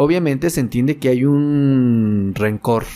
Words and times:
obviamente 0.00 0.48
se 0.48 0.60
entiende 0.60 0.96
que 0.96 1.10
hay 1.10 1.26
un 1.26 2.32
rencor 2.34 2.86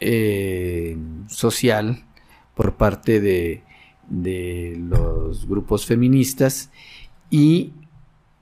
eh, 0.00 0.96
social 1.28 2.04
por 2.56 2.74
parte 2.74 3.20
de, 3.20 3.62
los 4.76 5.46
grupos 5.46 5.86
feministas 5.86 6.70
y 7.30 7.72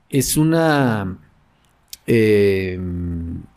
es 0.09 0.35
una, 0.35 1.19
eh, 2.07 2.79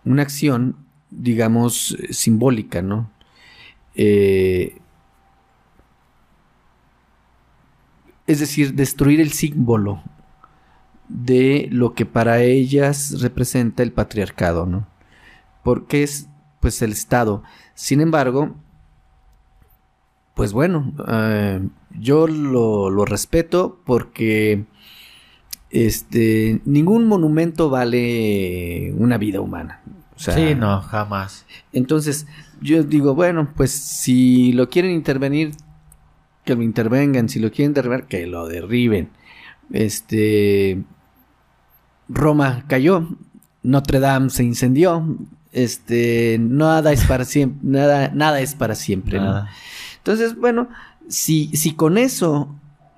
una 0.05 0.23
acción, 0.23 0.77
digamos, 1.11 1.97
simbólica, 2.11 2.83
¿no? 2.83 3.11
Eh, 3.95 4.77
es 8.27 8.41
decir, 8.41 8.75
destruir 8.75 9.21
el 9.23 9.33
símbolo 9.33 10.03
de 11.09 11.69
lo 11.71 11.95
que 11.95 12.07
para 12.07 12.43
ellas 12.43 13.21
representa 13.21 13.83
el 13.83 13.93
patriarcado, 13.93 14.67
¿no? 14.67 14.87
Porque 15.63 16.03
es, 16.03 16.29
pues, 16.61 16.83
el 16.83 16.93
Estado. 16.93 17.43
Sin 17.75 18.01
embargo, 18.01 18.57
pues 20.37 20.53
bueno, 20.53 20.93
eh, 21.09 21.67
yo 21.99 22.27
lo, 22.27 23.07
respeto 23.07 23.81
porque 23.87 24.67
este 25.71 26.61
ningún 26.67 27.07
monumento 27.07 27.71
vale 27.71 28.93
una 28.99 29.17
vida 29.17 29.41
humana. 29.41 29.81
sí, 30.17 30.55
no, 30.55 30.83
jamás. 30.83 31.47
Entonces, 31.73 32.27
yo 32.61 32.83
digo, 32.83 33.15
bueno, 33.15 33.49
pues 33.57 33.71
si 33.71 34.53
lo 34.53 34.69
quieren 34.69 34.91
intervenir, 34.91 35.53
que 36.45 36.55
lo 36.55 36.63
intervengan, 36.63 37.31
si 37.31 37.41
lo 37.41 37.51
quieren 37.51 37.73
derribar, 37.73 38.07
que 38.07 38.27
lo 38.27 38.47
derriben. 38.47 39.09
Este 39.73 40.85
Roma 42.09 42.65
cayó, 42.69 43.09
Notre 43.63 44.01
Dame 44.01 44.31
se 44.31 44.45
incendió, 44.45 45.17
este 45.53 46.39
nada 46.41 46.93
es 46.93 47.05
para 47.05 47.25
siempre, 47.25 47.59
nada, 47.63 48.11
nada 48.15 48.41
es 48.41 48.55
para 48.55 48.75
siempre, 48.75 49.21
Entonces, 49.99 50.37
bueno, 50.37 50.69
si, 51.09 51.49
si 51.57 51.73
con 51.73 51.99
eso 51.99 52.55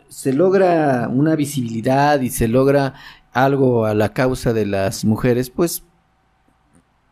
se 0.08 0.32
logra 0.32 1.08
una 1.08 1.36
visibilidad 1.36 2.20
y 2.20 2.30
se 2.30 2.48
logra 2.48 2.94
algo 3.32 3.86
a 3.86 3.94
la 3.94 4.12
causa 4.12 4.52
de 4.52 4.66
las 4.66 5.04
mujeres, 5.04 5.50
pues 5.50 5.84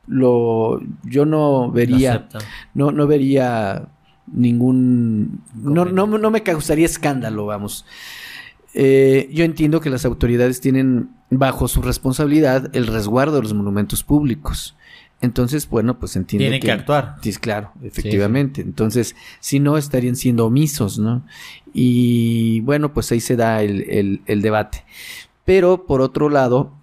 lo 0.07 0.81
yo 1.03 1.25
no 1.25 1.71
vería 1.71 2.29
no, 2.75 2.93
no 2.93 3.07
vería 3.07 3.89
ningún 4.27 5.43
no, 5.55 5.85
no, 5.85 6.07
no, 6.07 6.31
me 6.31 6.43
causaría 6.43 6.87
escándalo, 6.87 7.47
vamos. 7.47 7.85
Eh, 8.79 9.31
yo 9.33 9.45
entiendo 9.45 9.81
que 9.81 9.89
las 9.89 10.05
autoridades 10.05 10.61
tienen 10.61 11.09
bajo 11.31 11.67
su 11.67 11.81
responsabilidad 11.81 12.77
el 12.77 12.87
resguardo 12.87 13.37
de 13.37 13.43
los 13.43 13.55
monumentos 13.55 14.05
públicos. 14.05 14.77
Entonces, 15.23 15.67
bueno, 15.71 15.99
pues 15.99 16.15
entiendo 16.15 16.43
Tienen 16.43 16.61
que, 16.61 16.71
actuar. 16.71 17.17
Sí, 17.23 17.33
claro, 17.37 17.73
efectivamente. 17.83 18.61
Entonces, 18.61 19.17
si 19.41 19.61
no, 19.61 19.79
estarían 19.79 20.15
siendo 20.15 20.45
omisos, 20.45 20.99
¿no? 20.99 21.25
Y 21.73 22.61
bueno, 22.61 22.93
pues 22.93 23.11
ahí 23.13 23.21
se 23.21 23.35
da 23.35 23.63
el, 23.63 24.21
debate. 24.27 24.85
Pero, 25.47 25.87
por 25.87 26.03
otro 26.03 26.29
lado, 26.29 26.75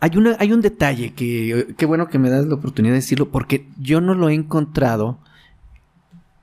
hay, 0.00 0.16
una, 0.16 0.34
hay 0.40 0.52
un 0.52 0.60
detalle 0.60 1.12
que, 1.12 1.72
qué 1.76 1.86
bueno 1.86 2.08
que 2.08 2.18
me 2.18 2.30
das 2.30 2.46
la 2.46 2.56
oportunidad 2.56 2.94
de 2.94 3.00
decirlo, 3.00 3.30
porque 3.30 3.68
yo 3.78 4.00
no 4.00 4.14
lo 4.14 4.28
he 4.28 4.34
encontrado 4.34 5.20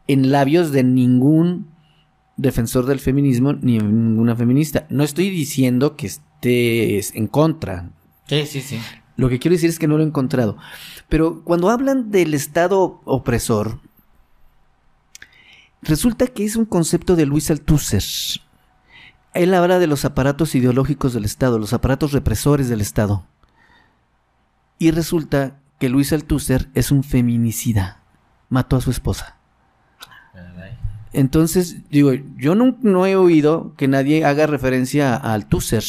en 0.08 0.32
labios 0.32 0.72
de 0.72 0.86
ningún 0.86 1.70
defensor 2.38 2.86
del 2.86 3.00
feminismo 3.00 3.54
ni 3.54 3.78
ninguna 3.78 4.36
feminista. 4.36 4.86
No 4.90 5.04
estoy 5.04 5.30
diciendo 5.30 5.96
que 5.96 6.08
estés 6.08 7.16
en 7.16 7.28
contra. 7.28 7.90
Sí, 8.28 8.46
sí, 8.46 8.62
sí. 8.62 8.80
Lo 9.18 9.30
que 9.30 9.40
quiero 9.40 9.56
decir 9.56 9.70
es 9.70 9.78
que 9.78 9.88
no 9.88 9.98
lo 9.98 10.04
he 10.04 10.08
encontrado. 10.08 10.58
Pero 11.10 11.44
cuando 11.44 11.70
hablan 11.70 12.12
del 12.12 12.34
Estado 12.34 13.02
opresor, 13.06 13.80
resulta 15.82 16.28
que 16.28 16.46
es 16.46 16.56
un 16.56 16.66
concepto 16.66 17.16
de 17.16 17.26
Luis 17.26 17.52
Althusser. 17.52 18.04
Él 19.34 19.54
habla 19.54 19.80
de 19.80 19.88
los 19.88 20.05
aparatos 20.05 20.55
ideológicos 20.55 21.14
del 21.14 21.26
Estado, 21.26 21.60
los 21.60 21.73
aparatos 21.73 22.11
represores 22.11 22.67
del 22.70 22.82
Estado. 22.82 23.26
Y 24.80 24.92
resulta 24.92 25.60
que 25.80 25.89
Luis 25.89 26.11
Althusser 26.14 26.70
es 26.73 26.92
un 26.92 27.04
feminicida. 27.04 28.04
Mató 28.50 28.76
a 28.76 28.82
su 28.82 28.92
esposa. 28.92 29.41
Entonces, 31.14 31.89
digo, 31.89 32.14
yo 32.38 32.55
no, 32.55 33.05
he 33.05 33.16
oído 33.16 33.73
que 33.76 33.88
nadie 33.88 34.23
haga 34.23 34.48
referencia 34.48 35.16
a 35.16 35.33
Althusser 35.33 35.83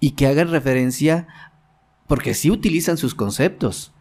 y 0.00 0.10
que 0.10 0.26
haga 0.26 0.44
referencia 0.44 1.26
porque 2.06 2.34
sí 2.34 2.50
utilizan 2.50 2.98
sus 2.98 3.14
conceptos. 3.14 3.92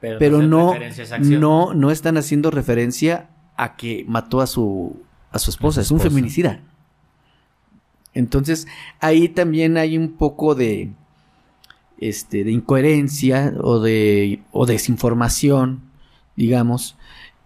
Pero, 0.00 0.42
no, 0.42 0.74
no, 1.20 1.74
no, 1.74 1.90
están 1.90 2.18
haciendo 2.18 2.50
referencia 2.50 3.30
a 3.56 3.74
que 3.76 4.04
mató 4.06 4.42
a 4.42 4.46
su, 4.46 5.02
a 5.30 5.38
su 5.38 5.50
esposa. 5.50 5.80
es 5.80 5.90
un 5.90 6.00
feminicida. 6.00 6.60
Entonces, 8.12 8.66
ahí 9.00 9.28
también 9.28 9.78
hay 9.78 9.96
un 9.96 10.12
poco 10.12 10.54
de, 10.54 10.92
este, 11.98 12.44
de 12.44 12.52
incoherencia 12.52 13.54
o 13.62 13.80
de 13.80 14.42
o 14.52 14.66
desinformación, 14.66 15.80
digamos, 16.36 16.96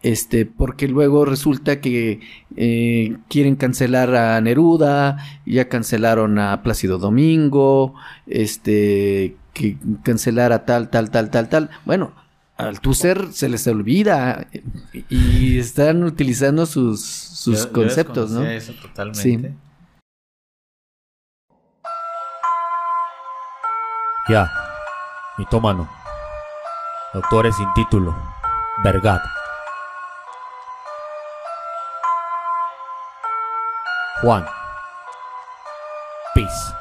este, 0.02 0.46
porque 0.46 0.88
luego 0.88 1.24
resulta 1.24 1.80
que 1.80 2.20
eh, 2.56 3.16
quieren 3.28 3.56
cancelar 3.56 4.14
a 4.14 4.40
Neruda, 4.40 5.18
ya 5.44 5.68
cancelaron 5.68 6.38
a 6.38 6.62
Plácido 6.62 6.98
Domingo, 6.98 7.94
este, 8.26 9.36
que 9.52 9.76
cancelar 10.04 10.52
a 10.52 10.64
tal, 10.64 10.88
tal, 10.90 11.10
tal, 11.10 11.30
tal, 11.30 11.48
tal. 11.48 11.70
Bueno, 11.84 12.12
al 12.56 12.80
tu 12.80 12.94
ser 12.94 13.32
se 13.32 13.48
les 13.48 13.66
olvida 13.66 14.46
y 15.08 15.58
están 15.58 16.04
utilizando 16.04 16.66
sus, 16.66 17.04
sus 17.04 17.66
conceptos, 17.66 18.30
¿no? 18.30 18.44
Eso 18.44 18.72
totalmente. 18.74 19.22
Sí. 19.22 19.54
Ya, 24.28 24.50
mitómano. 25.38 25.88
Autores 27.14 27.56
sin 27.56 27.72
título. 27.72 28.14
Vergat. 28.84 29.37
Juan. 34.20 34.44
Peace. 36.34 36.74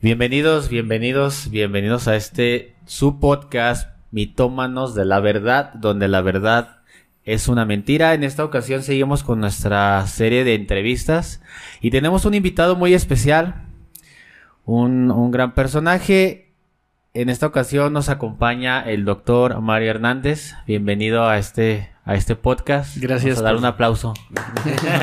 Bienvenidos, 0.00 0.68
bienvenidos, 0.68 1.50
bienvenidos 1.50 2.06
a 2.06 2.14
este 2.14 2.76
su 2.86 3.18
podcast 3.18 3.88
Mitómanos 4.12 4.94
de 4.94 5.04
la 5.04 5.18
Verdad, 5.18 5.72
donde 5.74 6.06
la 6.06 6.20
verdad 6.20 6.82
es 7.24 7.48
una 7.48 7.64
mentira. 7.64 8.14
En 8.14 8.22
esta 8.22 8.44
ocasión 8.44 8.84
seguimos 8.84 9.24
con 9.24 9.40
nuestra 9.40 10.06
serie 10.06 10.44
de 10.44 10.54
entrevistas 10.54 11.42
y 11.80 11.90
tenemos 11.90 12.24
un 12.24 12.34
invitado 12.34 12.76
muy 12.76 12.94
especial, 12.94 13.64
un, 14.64 15.10
un 15.10 15.32
gran 15.32 15.54
personaje. 15.54 16.52
En 17.14 17.30
esta 17.30 17.48
ocasión 17.48 17.92
nos 17.92 18.08
acompaña 18.08 18.80
el 18.80 19.04
doctor 19.04 19.60
Mario 19.60 19.90
Hernández. 19.90 20.54
Bienvenido 20.68 21.26
a 21.26 21.38
este 21.38 21.93
a 22.04 22.14
este 22.14 22.36
podcast. 22.36 22.96
Gracias. 22.96 23.36
Vamos 23.36 23.40
a 23.40 23.44
dar 23.44 23.56
un 23.56 23.64
aplauso. 23.64 24.14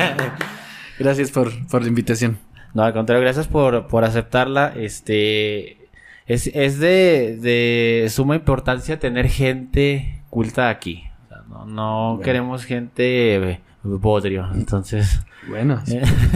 gracias 0.98 1.30
por, 1.30 1.52
la 1.82 1.88
invitación. 1.88 2.38
No, 2.74 2.82
al 2.82 2.92
contrario, 2.92 3.22
gracias 3.22 3.48
por, 3.48 3.86
por 3.88 4.04
aceptarla. 4.04 4.72
Este 4.76 5.88
es, 6.26 6.46
es 6.48 6.78
de, 6.78 7.38
de 7.40 8.08
suma 8.10 8.36
importancia 8.36 8.98
tener 8.98 9.28
gente 9.28 10.22
culta 10.30 10.68
aquí. 10.68 11.04
no, 11.48 11.66
no 11.66 12.20
queremos 12.22 12.64
gente 12.64 13.60
bodrio. 13.82 14.48
Entonces, 14.54 15.20
bueno, 15.48 15.82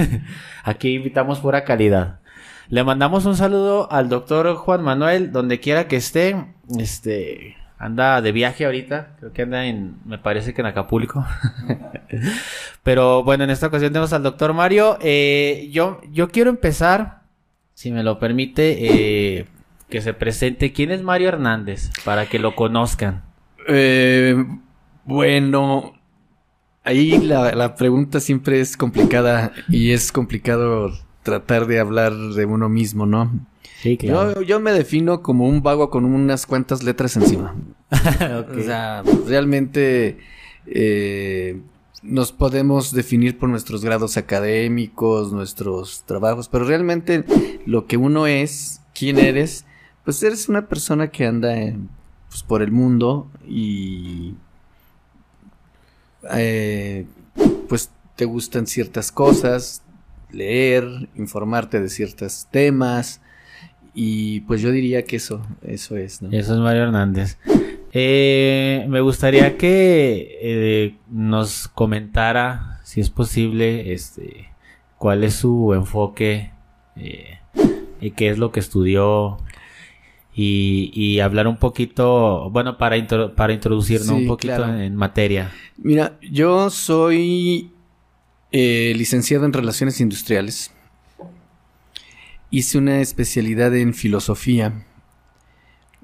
aquí 0.65 0.95
invitamos 0.95 1.41
pura 1.41 1.65
calidad. 1.65 2.21
Le 2.69 2.83
mandamos 2.83 3.25
un 3.27 3.37
saludo 3.37 3.91
al 3.93 4.09
doctor 4.09 4.57
Juan 4.57 4.83
Manuel, 4.83 5.31
donde 5.31 5.61
quiera 5.61 5.87
que 5.87 5.97
esté. 5.97 6.47
Este, 6.79 7.57
Anda 7.79 8.23
de 8.23 8.33
viaje 8.33 8.65
ahorita, 8.65 9.17
creo 9.19 9.33
que 9.33 9.43
anda 9.43 9.67
en, 9.67 9.97
me 10.07 10.17
parece 10.19 10.55
que 10.55 10.63
en 10.63 10.67
Acapulco. 10.67 11.27
Pero 12.83 13.23
bueno, 13.23 13.45
en 13.45 13.51
esta 13.51 13.67
ocasión 13.67 13.93
tenemos 13.93 14.15
al 14.15 14.23
doctor 14.23 14.55
Mario. 14.55 14.97
Eh, 15.03 15.69
yo, 15.73 16.01
yo 16.11 16.31
quiero 16.31 16.49
empezar, 16.49 17.21
si 17.75 17.93
me 17.93 18.03
lo 18.03 18.19
permite, 18.19 18.79
eh, 18.81 19.47
que 19.91 20.01
se 20.01 20.15
presente. 20.15 20.73
¿Quién 20.73 20.91
es 20.91 21.03
Mario 21.03 21.29
Hernández? 21.29 21.91
Para 22.05 22.27
que 22.27 22.39
lo 22.39 22.55
conozcan. 22.55 23.25
Eh, 23.69 24.43
bueno, 25.05 25.93
ahí 26.83 27.19
la, 27.19 27.53
la 27.55 27.75
pregunta 27.75 28.21
siempre 28.21 28.61
es 28.61 28.79
complicada 28.79 29.53
y 29.69 29.93
es 29.93 30.13
complicado 30.13 30.93
tratar 31.23 31.67
de 31.67 31.79
hablar 31.81 32.13
de 32.15 32.47
uno 32.47 32.71
mismo, 32.71 33.05
¿no? 33.05 33.31
Yo, 33.85 34.61
me 34.61 34.73
defino 34.73 35.23
como 35.23 35.49
un 35.49 35.63
vago 35.63 35.91
con 35.91 36.05
unas 36.05 36.47
cuantas 36.47 36.83
letras 36.83 37.17
encima. 37.17 37.55
O 38.57 38.63
sea, 38.63 39.03
realmente 39.27 40.19
eh, 40.67 41.61
nos 42.03 42.33
podemos 42.33 42.93
definir 42.93 43.39
por 43.39 43.49
nuestros 43.49 43.85
grados 43.85 44.17
académicos, 44.17 45.33
nuestros 45.33 46.03
trabajos, 46.05 46.49
pero 46.49 46.65
realmente 46.65 47.25
lo 47.67 47.87
que 47.87 47.97
uno 47.97 48.27
es, 48.27 48.81
quién 48.95 49.19
eres, 49.19 49.65
pues 50.05 50.23
eres 50.23 50.49
una 50.49 50.69
persona 50.69 51.09
que 51.09 51.27
anda 51.27 51.57
en, 51.57 51.89
pues, 52.29 52.43
por 52.43 52.63
el 52.63 52.73
mundo 52.73 53.29
y 53.47 54.35
eh, 56.33 57.07
pues 57.69 57.91
te 58.17 58.25
gustan 58.25 58.67
ciertas 58.67 59.13
cosas, 59.13 59.83
leer, 60.31 61.09
informarte 61.15 61.81
de 61.81 61.89
ciertos 61.89 62.49
temas 62.51 63.21
y 63.97 64.41
pues 64.41 64.61
yo 64.61 64.71
diría 64.71 65.03
que 65.05 65.17
eso, 65.17 65.45
eso 65.67 65.97
es, 65.97 66.21
¿no? 66.23 66.31
Eso 66.31 66.53
es 66.55 66.61
Mario 66.61 66.83
Hernández. 66.85 67.39
Eh, 67.93 68.85
me 68.91 69.01
gustaría 69.01 69.57
que 69.57 70.39
eh, 70.43 70.95
nos 71.11 71.67
comentara, 71.69 72.79
si 72.85 73.01
es 73.01 73.09
posible, 73.11 73.93
este, 73.95 74.51
cuál 74.99 75.25
es 75.25 75.35
su 75.35 75.73
enfoque 75.73 76.51
eh, 76.97 77.39
y 78.01 78.11
qué 78.11 78.29
es 78.29 78.37
lo 78.39 78.53
que 78.53 78.61
estudió 78.61 79.39
y, 80.35 80.91
y 80.95 81.21
hablar 81.21 81.49
un 81.49 81.57
poquito, 81.57 82.51
bueno, 82.51 82.77
para, 82.77 82.99
intro- 82.99 83.35
para 83.35 83.55
introducirnos 83.55 84.09
Sí, 84.09 84.13
un 84.13 84.27
poquito 84.27 84.57
claro. 84.57 84.79
en 84.79 84.95
materia. 84.95 85.51
Mira, 85.79 86.19
yo 86.21 86.69
soy 86.69 87.71
eh, 88.53 88.93
licenciado 88.95 89.47
en 89.47 89.55
Relaciones 89.55 90.03
Industriales. 90.03 90.71
Hice 92.57 92.79
una 92.79 93.01
especialidad 93.01 93.75
en 93.77 93.93
filosofía, 93.93 94.87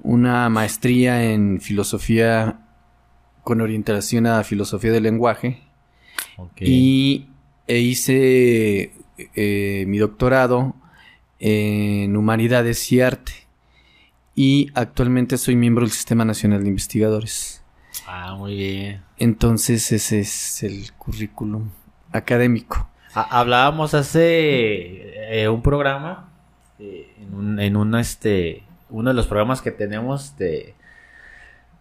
una 0.03 0.47
maestría 0.49 1.23
en 1.31 1.59
filosofía 1.61 2.59
con 3.43 3.59
orientación 3.61 4.27
a 4.27 4.43
filosofía 4.43 4.91
del 4.91 5.03
lenguaje 5.03 5.63
y 6.67 7.27
e 7.67 7.79
hice 7.79 8.91
eh, 9.35 9.85
mi 9.87 9.97
doctorado 9.97 10.75
en 11.39 12.15
humanidades 12.15 12.91
y 12.91 13.01
arte 13.01 13.33
y 14.35 14.69
actualmente 14.75 15.37
soy 15.37 15.55
miembro 15.55 15.85
del 15.85 15.91
Sistema 15.91 16.23
Nacional 16.25 16.61
de 16.63 16.69
Investigadores. 16.69 17.63
Ah, 18.07 18.35
muy 18.37 18.55
bien. 18.55 19.01
Entonces 19.17 19.91
ese 19.91 20.19
es 20.19 20.61
el 20.63 20.91
currículum 20.93 21.69
académico. 22.11 22.89
Ha- 23.15 23.39
hablábamos 23.39 23.93
hace 23.93 25.41
eh, 25.43 25.49
un 25.49 25.61
programa, 25.61 26.29
eh, 26.83 27.13
en, 27.21 27.33
un, 27.33 27.59
en 27.59 27.75
una, 27.77 28.01
este, 28.01 28.63
uno 28.89 29.09
de 29.09 29.15
los 29.15 29.27
programas 29.27 29.61
que 29.61 29.71
tenemos 29.71 30.37
de, 30.37 30.75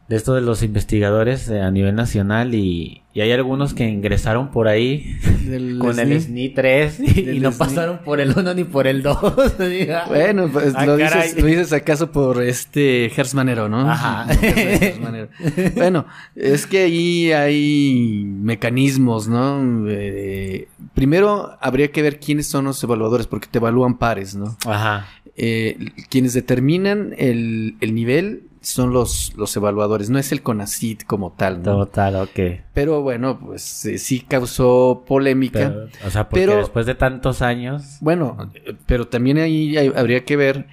de 0.09 0.17
esto 0.17 0.35
de 0.35 0.41
los 0.43 0.63
investigadores 0.63 1.49
eh, 1.49 1.61
a 1.61 1.71
nivel 1.71 1.95
nacional 1.95 2.55
y, 2.55 3.03
y 3.15 3.21
hay 3.23 3.31
algunos 3.33 3.73
que 3.73 3.89
ingresaron 3.89 4.51
por 4.51 4.69
ahí 4.69 5.17
Del 5.47 5.79
con 5.81 5.99
el 5.99 6.09
SNI. 6.21 6.21
SNI 6.21 6.49
3 6.51 7.01
y, 7.01 7.41
no 7.41 7.51
SNI. 7.53 7.59
pasaron 7.59 7.99
por 8.05 8.21
el 8.21 8.33
1 8.37 8.55
ni 8.55 8.65
por 8.65 8.87
el 8.87 9.03
2. 9.03 9.19
Bueno, 10.09 10.49
pues 10.53 10.75
Ah, 10.77 10.85
lo, 10.87 10.97
dices, 10.97 11.39
lo 11.41 11.47
dices 11.47 11.73
acaso 11.73 12.11
por 12.13 12.43
este 12.43 13.11
Gersmanero, 13.15 13.69
¿no? 13.69 13.89
Ajá. 13.91 14.27
No, 14.27 14.35
Gersmanero. 14.41 15.29
bueno, 15.77 16.07
es 16.35 16.67
que 16.67 16.79
ahí 16.83 17.33
hay 17.33 18.25
mecanismos, 18.27 19.29
¿no? 19.29 19.85
Eh, 19.89 20.69
primero 20.95 21.57
habría 21.61 21.91
que 21.91 22.03
ver 22.03 22.19
quiénes 22.21 22.47
son 22.49 22.65
los 22.67 22.83
evaluadores, 22.83 23.27
porque 23.27 23.49
te 23.51 23.59
evalúan 23.59 23.99
pares, 23.99 24.35
¿no? 24.35 24.57
Ajá. 24.67 25.07
Eh, 25.37 25.79
quienes 26.11 26.35
determinan 26.35 27.15
el, 27.17 27.77
el 27.81 27.95
nivel 27.95 28.43
son 28.63 28.93
los, 28.93 29.33
los 29.37 29.55
evaluadores, 29.57 30.09
no 30.09 30.19
es 30.19 30.33
el 30.33 30.43
CONACIT 30.43 31.05
como 31.05 31.33
tal, 31.33 31.63
¿no? 31.63 31.77
Total, 31.85 32.17
ok. 32.17 32.39
Pero 32.73 33.03
bueno, 33.03 33.39
pues 33.39 33.63
sí 33.63 34.21
causó 34.21 35.05
polémica. 35.07 35.59
Pero, 35.59 35.89
o 36.07 36.11
sea, 36.11 36.29
porque 36.29 36.47
Pero- 36.47 36.57
después 36.59 36.87
de 36.87 36.95
tantos 36.95 37.43
años... 37.43 37.99
Bueno, 38.01 38.51
pero 38.87 39.09
también 39.09 39.39
ahí 39.39 39.77
hay- 39.77 39.93
habría 39.95 40.25
que 40.25 40.37
ver 40.37 40.67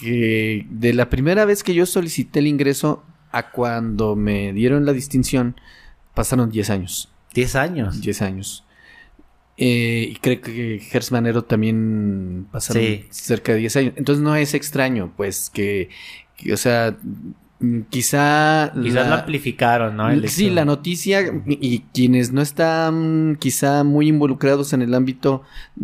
que 0.00 0.66
de 0.70 0.92
la 0.94 1.08
primera 1.10 1.44
vez 1.44 1.62
que 1.62 1.74
yo 1.74 1.86
solicité 1.86 2.38
el 2.40 2.46
ingreso 2.46 3.04
a 3.30 3.50
cuando 3.50 4.16
me 4.16 4.52
dieron 4.52 4.84
la 4.86 4.92
distinción, 4.92 5.56
pasaron 6.14 6.50
10 6.50 6.70
años. 6.70 7.10
10 7.34 7.54
años. 7.56 8.00
10 8.00 8.22
años. 8.22 8.64
Eh, 9.60 10.08
y 10.12 10.14
creo 10.16 10.40
que 10.40 10.78
Gersmanero 10.78 11.42
también 11.42 12.46
pasaron 12.52 12.82
Sí. 12.82 13.06
cerca 13.10 13.52
de 13.52 13.58
10 13.58 13.76
años. 13.76 13.92
Entonces 13.96 14.22
no 14.22 14.36
es 14.36 14.54
extraño, 14.54 15.12
pues, 15.16 15.50
que, 15.50 15.88
o 16.52 16.56
sea, 16.56 16.96
mm, 17.60 17.80
quizá... 17.90 18.72
Quizás 18.72 18.94
lo 19.06 19.10
la- 19.10 19.18
amplificaron, 19.20 19.96
¿no? 19.96 20.10
El 20.10 20.28
sí, 20.28 20.46
hecho- 20.46 20.54
la 20.54 20.64
noticia 20.64 21.20
y 21.46 21.80
quienes 21.92 22.32
no 22.32 22.40
están 22.42 23.36
quizá 23.40 23.84
muy 23.84 24.08
involucrados 24.08 24.72
en 24.72 24.82
el 24.82 24.94
ámbito 24.94 25.42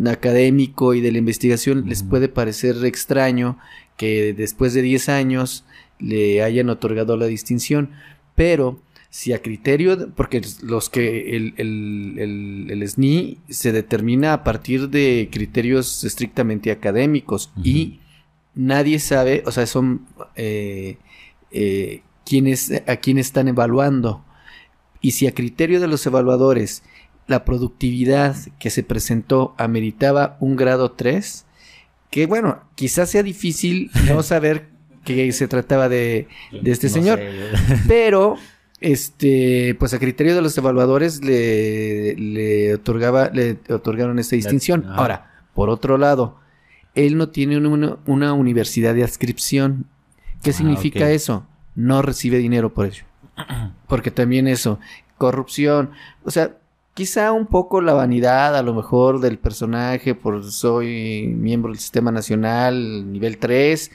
académico 0.09 0.93
y 0.93 1.01
de 1.01 1.11
la 1.11 1.17
investigación 1.17 1.87
les 1.87 2.03
puede 2.03 2.27
parecer 2.29 2.75
extraño 2.85 3.57
que 3.97 4.33
después 4.33 4.73
de 4.73 4.81
10 4.81 5.09
años 5.09 5.65
le 5.99 6.43
hayan 6.43 6.69
otorgado 6.69 7.15
la 7.17 7.25
distinción, 7.27 7.91
pero 8.35 8.79
si 9.09 9.31
a 9.31 9.41
criterio, 9.41 10.09
porque 10.13 10.41
los 10.61 10.89
que 10.89 11.37
el, 11.37 11.53
el, 11.55 12.15
el- 12.17 12.67
el 12.69 12.83
SNI 12.83 13.37
se 13.47 13.71
determina 13.71 14.33
a 14.33 14.43
partir 14.43 14.89
de 14.89 15.29
criterios 15.31 16.03
estrictamente 16.03 16.69
académicos 16.71 17.49
y 17.63 17.99
nadie 18.55 18.99
sabe, 18.99 19.43
o 19.45 19.51
sea, 19.51 19.65
son 19.67 20.05
eh, 20.35 20.97
eh, 21.51 22.01
quienes, 22.25 22.71
a 22.87 22.95
quién 22.97 23.17
están 23.17 23.47
evaluando. 23.47 24.23
Y 25.01 25.11
si 25.11 25.27
a 25.27 25.33
criterio 25.33 25.79
de 25.79 25.87
los 25.87 26.05
evaluadores 26.05 26.83
la 27.27 27.43
productividad 27.45 28.35
que 28.59 28.69
se 28.69 28.83
presentó 28.83 29.55
ameritaba 29.57 30.37
un 30.39 30.55
grado 30.55 30.91
3, 30.91 31.45
que 32.09 32.25
bueno, 32.27 32.63
quizás 32.75 33.09
sea 33.09 33.23
difícil 33.23 33.91
no 34.07 34.23
saber 34.23 34.69
que 35.03 35.31
se 35.31 35.47
trataba 35.47 35.87
de, 35.89 36.27
de 36.51 36.71
este 36.71 36.87
No 36.87 36.93
señor, 36.93 37.19
sé. 37.19 37.29
pero 37.87 38.37
este, 38.79 39.75
pues 39.79 39.93
a 39.93 39.99
criterio 39.99 40.35
de 40.35 40.41
los 40.41 40.57
evaluadores 40.57 41.23
le, 41.23 42.15
le 42.15 42.73
otorgaba, 42.75 43.29
le 43.29 43.57
otorgaron 43.69 44.17
esta 44.19 44.35
distinción. 44.35 44.85
ah. 44.87 44.95
Ahora, 44.97 45.31
por 45.53 45.69
otro 45.69 45.97
lado, 45.97 46.39
él 46.95 47.17
no 47.17 47.29
tiene 47.29 47.57
una, 47.57 47.97
una 48.05 48.33
universidad 48.33 48.95
de 48.95 49.03
adscripción. 49.03 49.85
¿Qué 50.41 50.49
Ah, 50.51 50.53
significa 50.53 51.11
eso? 51.11 51.45
No 51.75 52.01
recibe 52.01 52.37
dinero 52.37 52.73
por 52.73 52.85
ello. 52.87 53.03
Porque 53.87 54.11
también 54.11 54.47
eso, 54.47 54.79
corrupción, 55.17 55.91
o 56.23 56.31
sea, 56.31 56.57
quizá 56.93 57.31
un 57.33 57.47
poco 57.47 57.81
la 57.81 57.93
vanidad 57.93 58.55
a 58.55 58.63
lo 58.63 58.73
mejor 58.73 59.19
del 59.19 59.37
personaje 59.37 60.15
por 60.15 60.43
soy 60.49 61.27
miembro 61.27 61.71
del 61.71 61.79
sistema 61.79 62.11
nacional 62.11 63.11
nivel 63.11 63.37
3, 63.37 63.91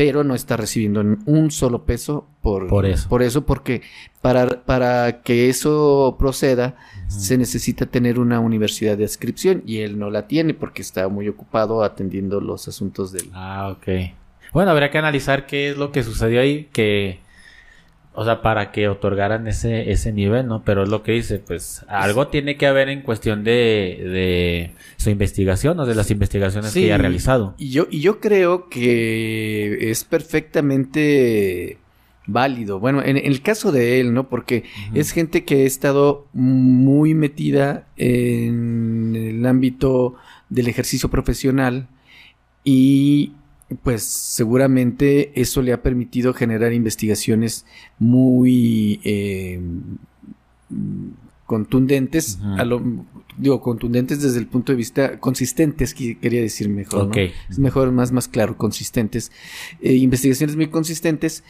pero 0.00 0.24
no 0.24 0.34
está 0.34 0.56
recibiendo 0.56 1.02
un 1.26 1.50
solo 1.50 1.84
peso 1.84 2.26
por, 2.40 2.68
Por 2.68 2.86
eso. 2.86 3.06
Por 3.10 3.22
eso, 3.22 3.44
porque 3.44 3.82
para, 4.22 4.64
para 4.64 5.20
que 5.20 5.50
eso 5.50 6.16
proceda 6.18 6.74
se 7.06 7.36
necesita 7.36 7.84
tener 7.84 8.18
una 8.18 8.40
universidad 8.40 8.96
de 8.96 9.04
adscripción 9.04 9.62
y 9.66 9.80
él 9.80 9.98
no 9.98 10.08
la 10.08 10.26
tiene 10.26 10.54
porque 10.54 10.80
está 10.80 11.06
muy 11.08 11.28
ocupado 11.28 11.84
atendiendo 11.84 12.40
los 12.40 12.66
asuntos 12.66 13.12
del... 13.12 13.28
Ah, 13.34 13.76
ok. 13.76 14.14
Bueno, 14.54 14.70
habría 14.70 14.90
que 14.90 14.96
analizar 14.96 15.44
qué 15.44 15.68
es 15.68 15.76
lo 15.76 15.92
que 15.92 16.02
sucedió 16.02 16.40
ahí, 16.40 16.70
que, 16.72 17.18
o 18.12 18.24
sea, 18.24 18.42
para 18.42 18.72
que 18.72 18.88
otorgaran 18.88 19.46
ese, 19.46 19.92
ese 19.92 20.12
nivel, 20.12 20.46
¿no? 20.46 20.64
Pero 20.64 20.82
es 20.82 20.88
lo 20.88 21.02
que 21.02 21.12
dice, 21.12 21.38
pues, 21.38 21.84
algo 21.88 22.28
tiene 22.28 22.56
que 22.56 22.66
haber 22.66 22.88
en 22.88 23.02
cuestión 23.02 23.44
de, 23.44 23.52
de 23.52 24.72
su 24.96 25.10
investigación 25.10 25.78
o 25.78 25.86
de 25.86 25.94
las 25.94 26.10
investigaciones 26.10 26.72
Sí, 26.72 26.82
que 26.82 26.88
ya 26.88 26.96
ha 26.96 26.98
realizado. 26.98 27.54
Y 27.56 27.70
yo, 27.70 27.86
y 27.88 28.00
yo 28.00 28.18
creo 28.18 28.68
que 28.68 29.90
es 29.90 30.04
perfectamente 30.04 31.78
válido. 32.26 32.80
Bueno, 32.80 33.00
en, 33.00 33.16
en 33.16 33.26
el 33.26 33.42
caso 33.42 33.70
de 33.70 34.00
él, 34.00 34.12
¿no? 34.12 34.28
Porque 34.28 34.64
es 34.92 35.12
gente 35.12 35.44
que 35.44 35.62
ha 35.62 35.66
estado 35.66 36.26
muy 36.32 37.14
metida 37.14 37.86
en 37.96 39.14
el 39.14 39.46
ámbito 39.46 40.16
del 40.48 40.66
ejercicio 40.66 41.08
profesional 41.10 41.88
y 42.64 43.32
pues 43.82 44.02
seguramente 44.02 45.32
eso 45.40 45.62
le 45.62 45.72
ha 45.72 45.82
permitido 45.82 46.34
generar 46.34 46.72
investigaciones 46.72 47.66
muy 47.98 49.00
eh, 49.04 49.60
contundentes, 51.46 52.38
a 52.58 52.64
lo, 52.64 52.80
digo 53.36 53.60
contundentes 53.60 54.22
desde 54.22 54.38
el 54.38 54.46
punto 54.46 54.72
de 54.72 54.76
vista 54.76 55.18
consistentes, 55.18 55.96
qui- 55.96 56.18
quería 56.18 56.40
decir 56.40 56.68
mejor, 56.68 57.06
¿no? 57.06 57.10
Es 57.48 57.58
mejor, 57.58 57.90
más, 57.90 58.12
más 58.12 58.28
claro, 58.28 58.56
consistentes, 58.56 59.32
eh, 59.80 59.94
investigaciones 59.94 60.54
muy 60.54 60.68
consistentes 60.68 61.42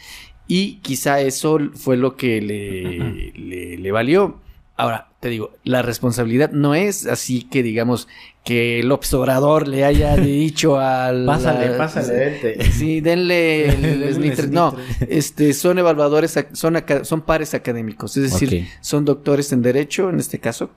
y 0.49 0.77
quizá 0.77 1.21
eso 1.21 1.59
fue 1.75 1.97
lo 1.99 2.17
que 2.17 2.41
le, 2.41 3.33
le, 3.39 3.77
le 3.79 3.93
valió. 3.93 4.41
Ahora, 4.77 5.09
te 5.21 5.29
digo, 5.29 5.50
la 5.65 5.83
responsabilidad 5.83 6.50
no 6.53 6.75
es 6.75 7.07
así 7.07 7.43
que 7.43 7.62
digamos 7.62 8.09
que 8.44 8.80
el 8.80 8.90
observador 8.90 9.68
le 9.68 9.85
haya 9.85 10.16
dicho 10.16 10.78
al... 10.80 11.26
Pásale, 11.26 11.68
pásale, 11.76 12.12
vente. 12.40 12.64
Sí, 12.73 13.00
denle 13.00 13.68
el 13.68 14.11
No, 14.50 14.75
este, 15.09 15.52
son 15.52 15.78
evaluadores, 15.78 16.38
son, 16.52 16.76
aca- 16.76 17.04
son 17.04 17.20
pares 17.20 17.52
académicos, 17.54 18.16
es 18.16 18.32
decir, 18.32 18.66
son 18.80 19.04
doctores 19.04 19.52
en 19.52 19.61
Derecho, 19.62 20.09
en 20.11 20.18
este 20.18 20.38
caso, 20.38 20.70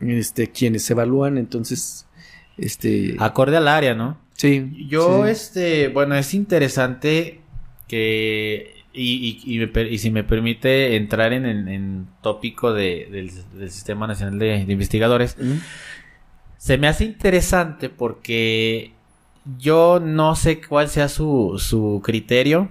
este, 0.00 0.48
quienes 0.50 0.88
evalúan, 0.90 1.38
entonces, 1.38 2.06
este... 2.58 3.16
Acorde 3.18 3.56
al 3.56 3.68
área, 3.68 3.94
¿no? 3.94 4.18
sí. 4.34 4.86
Yo, 4.88 5.24
sí. 5.24 5.30
este, 5.30 5.88
bueno, 5.88 6.14
es 6.14 6.32
interesante 6.34 7.40
que, 7.88 8.74
y, 8.92 9.40
y- 9.46 9.54
y 9.54 9.58
me 9.58 9.66
per- 9.68 9.90
y 9.92 9.98
si 9.98 10.10
me 10.10 10.24
permite 10.24 10.94
entrar 10.96 11.32
en, 11.32 11.46
en, 11.46 11.68
en 11.68 12.06
tópico 12.22 12.72
de- 12.72 13.08
del, 13.10 13.30
del 13.58 13.70
Sistema 13.70 14.06
Nacional 14.06 14.38
de, 14.38 14.64
de 14.64 14.72
Investigadores, 14.72 15.36
¿Mm? 15.40 15.52
Se 16.68 16.76
me 16.76 16.86
hace 16.86 17.04
interesante 17.04 17.88
porque 17.88 18.92
yo 19.58 20.00
no 20.04 20.36
sé 20.36 20.60
cuál 20.60 20.90
sea 20.90 21.08
su, 21.08 21.54
su 21.56 22.02
criterio, 22.04 22.68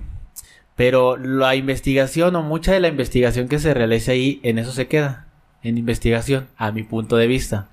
pero 0.75 1.17
la 1.17 1.55
investigación 1.55 2.35
o 2.35 2.43
mucha 2.43 2.73
de 2.73 2.79
la 2.79 2.89
investigación 2.89 3.47
que 3.47 3.57
se 3.57 3.73
realiza 3.73 4.11
ahí, 4.11 4.39
en 4.43 4.59
eso 4.59 4.71
se 4.71 4.85
queda, 4.85 5.25
en 5.63 5.79
investigación, 5.79 6.45
a 6.57 6.71
mi 6.71 6.83
punto 6.83 7.17
de 7.17 7.25
vista. 7.25 7.69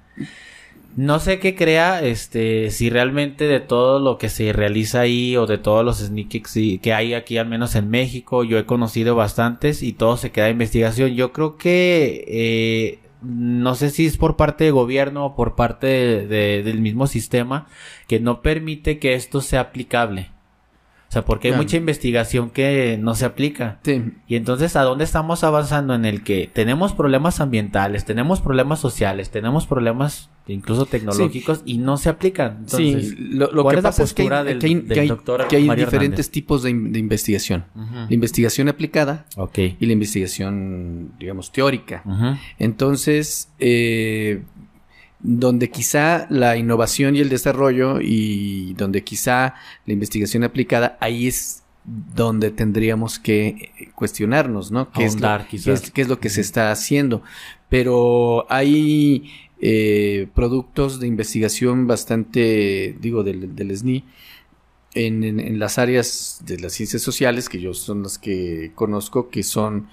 No 0.97 1.19
sé 1.19 1.41
qué 1.41 1.55
crea, 1.55 2.03
este, 2.03 2.71
si 2.71 2.89
realmente 2.89 3.47
de 3.47 3.61
todo 3.61 3.99
lo 3.99 4.17
que 4.17 4.31
se 4.31 4.55
realiza 4.55 5.01
ahí 5.01 5.37
o 5.37 5.47
de 5.47 5.59
todos 5.59 5.85
los 5.85 5.99
sneakers 5.99 6.55
que 6.81 6.95
hay 6.95 7.13
aquí, 7.13 7.37
al 7.37 7.49
menos 7.49 7.75
en 7.75 7.91
México, 7.91 8.45
yo 8.45 8.59
he 8.59 8.65
conocido 8.65 9.15
bastantes 9.15 9.83
y 9.83 9.93
todo 9.93 10.17
se 10.17 10.33
queda 10.33 10.47
en 10.47 10.53
investigación. 10.53 11.15
Yo 11.17 11.35
creo 11.35 11.59
que, 11.59 12.25
eh, 12.29 13.04
no 13.25 13.75
sé 13.75 13.91
si 13.91 14.07
es 14.07 14.17
por 14.17 14.37
parte 14.37 14.65
de 14.65 14.71
gobierno 14.71 15.27
o 15.27 15.35
por 15.35 15.55
parte 15.57 15.87
de- 15.87 16.27
de- 16.27 16.63
del 16.63 16.81
mismo 16.81 17.07
sistema 17.07 17.67
que 18.07 18.21
no 18.21 18.43
permite 18.43 18.99
que 18.99 19.15
esto 19.15 19.41
sea 19.41 19.61
aplicable. 19.61 20.31
O 21.15 21.19
sea, 21.21 21.25
porque 21.25 21.53
hay 21.53 21.55
mucha 21.57 21.77
investigación 21.77 22.51
que 22.51 22.99
no 23.01 23.15
se 23.15 23.25
aplica. 23.25 23.79
Sí. 23.85 24.03
Y 24.27 24.35
entonces, 24.35 24.75
¿a 24.75 24.83
dónde 24.83 25.05
estamos 25.05 25.45
avanzando 25.45 25.95
en 25.95 26.05
el 26.05 26.25
que 26.25 26.51
tenemos 26.53 26.93
problemas 26.93 27.39
ambientales, 27.41 28.05
tenemos 28.05 28.41
problemas 28.41 28.81
sociales, 28.81 29.31
tenemos 29.31 29.67
problemas 29.69 30.29
incluso 30.49 30.87
tecnológicos 30.87 31.63
y 31.65 31.79
no 31.79 31.97
se 31.99 32.09
aplican? 32.09 32.57
Entonces, 32.65 33.11
sí, 33.11 33.17
lo, 33.31 33.53
lo 33.53 33.63
¿cuál 33.63 33.77
que 33.77 33.79
es 33.79 33.85
la 33.85 33.89
pasa 33.91 34.03
es 34.03 34.13
que 34.13 34.23
hay, 34.23 34.29
postura 34.29 34.43
del- 34.45 34.59
que 34.59 34.67
hay- 34.67 34.75
del 34.75 34.87
que 34.89 35.01
hay- 35.01 35.09
doctor 35.09 35.47
que 35.47 35.57
hay 35.57 35.65
Mario 35.67 35.85
diferentes 35.85 36.27
Hernández? 36.27 36.31
tipos 36.33 36.63
de, 36.65 36.71
in- 36.71 36.93
de 36.93 36.99
investigación. 36.99 37.65
La 37.77 38.13
investigación 38.13 38.69
aplicada 38.69 39.25
y 39.57 39.87
la 39.87 39.93
investigación, 39.93 41.13
digamos, 41.21 41.53
teórica. 41.53 42.03
Entonces, 42.59 43.51
eh, 43.61 44.43
donde 45.27 45.71
quizá 45.71 46.27
la 46.29 46.57
innovación 46.59 47.17
y 47.17 47.21
el 47.21 47.31
desarrollo 47.31 47.99
y 48.01 48.75
donde 48.75 49.03
quizá 49.03 49.55
la 49.87 49.93
investigación 49.95 50.45
aplicada, 50.45 50.99
ahí 51.01 51.27
es 51.27 51.63
donde 52.15 52.51
tendríamos 52.51 53.19
que 53.19 53.47
eh, 53.47 53.89
cuestionarnos, 53.95 54.71
¿no? 54.71 54.93
¿Qué 54.93 55.05
es, 55.07 55.15
lo, 55.15 55.21
qué 55.45 55.51
quizás. 55.51 55.83
es- 55.85 55.91
qué 55.91 56.03
es 56.03 56.09
lo 56.09 56.21
que 56.21 56.29
se 56.31 56.41
está 56.43 56.71
haciendo? 56.71 57.23
Pero 57.71 58.47
hay 58.51 59.31
eh, 59.61 60.29
productos 60.35 61.01
de 61.01 61.07
investigación 61.07 61.87
bastante, 61.87 62.95
digo, 63.01 63.23
del, 63.25 63.57
del 63.57 63.71
SNI, 63.77 64.05
en, 64.95 65.25
en- 65.25 65.41
en 65.41 65.59
las 65.59 65.79
áreas 65.79 66.43
de 66.45 66.59
las 66.59 66.73
ciencias 66.75 67.01
sociales, 67.03 67.49
que 67.49 67.61
yo 67.61 67.73
son 67.75 68.03
las 68.03 68.19
que 68.19 68.73
conozco, 68.75 69.29
que 69.31 69.43
son, 69.43 69.89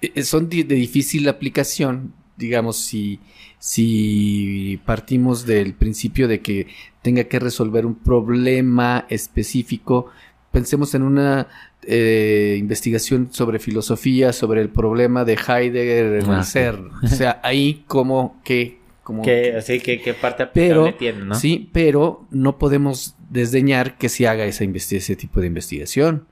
eh, 0.00 0.22
son 0.22 0.48
de 0.48 0.62
difícil 0.64 1.28
aplicación, 1.28 2.14
digamos, 2.36 2.76
si, 2.76 3.20
si 3.58 4.80
partimos 4.84 5.46
del 5.46 5.74
principio 5.74 6.28
de 6.28 6.40
que 6.40 6.66
tenga 7.02 7.24
que 7.24 7.38
resolver 7.38 7.86
un 7.86 7.94
problema 7.94 9.06
específico, 9.08 10.06
pensemos 10.52 10.94
en 10.94 11.02
una 11.02 11.48
eh, 11.82 12.56
investigación 12.58 13.28
sobre 13.32 13.58
filosofía, 13.58 14.32
sobre 14.32 14.60
el 14.60 14.68
problema 14.70 15.24
de 15.24 15.34
Heidegger 15.34 16.22
en 16.22 16.30
Ah, 16.30 16.38
el 16.38 16.44
sí. 16.44 16.50
ser. 16.52 16.78
O 17.02 17.06
sea, 17.08 17.40
ahí 17.44 17.84
como 17.86 18.40
que... 18.44 18.78
Como 19.02 19.22
¿Qué, 19.22 19.54
así 19.56 19.78
que, 19.78 20.00
¿Qué 20.00 20.14
parte 20.14 20.46
pero, 20.46 20.92
tiene, 20.94 21.24
no? 21.26 21.34
sí, 21.36 21.70
pero 21.72 22.26
no 22.32 22.58
podemos 22.58 23.14
desdeñar 23.30 23.98
que 23.98 24.08
se 24.08 24.26
haga 24.26 24.46
esa 24.46 24.64
ese 24.64 25.14
tipo 25.14 25.40
de 25.40 25.46
investigación. 25.46 26.26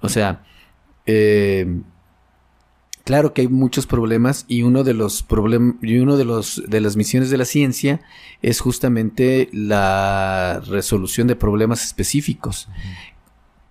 O 0.00 0.08
sea, 0.08 0.42
eh, 1.04 1.66
claro 3.04 3.32
que 3.34 3.42
hay 3.42 3.48
muchos 3.48 3.86
problemas 3.86 4.44
y 4.48 4.62
uno 4.62 4.84
de 4.84 4.94
los 4.94 5.22
problemas 5.22 5.76
y 5.82 5.98
uno 5.98 6.16
de 6.16 6.24
los 6.24 6.62
de 6.68 6.80
las 6.80 6.96
misiones 6.96 7.30
de 7.30 7.36
la 7.38 7.44
ciencia 7.44 8.00
es 8.42 8.60
justamente 8.60 9.48
la 9.52 10.60
resolución 10.66 11.26
de 11.26 11.36
problemas 11.36 11.84
específicos. 11.84 12.68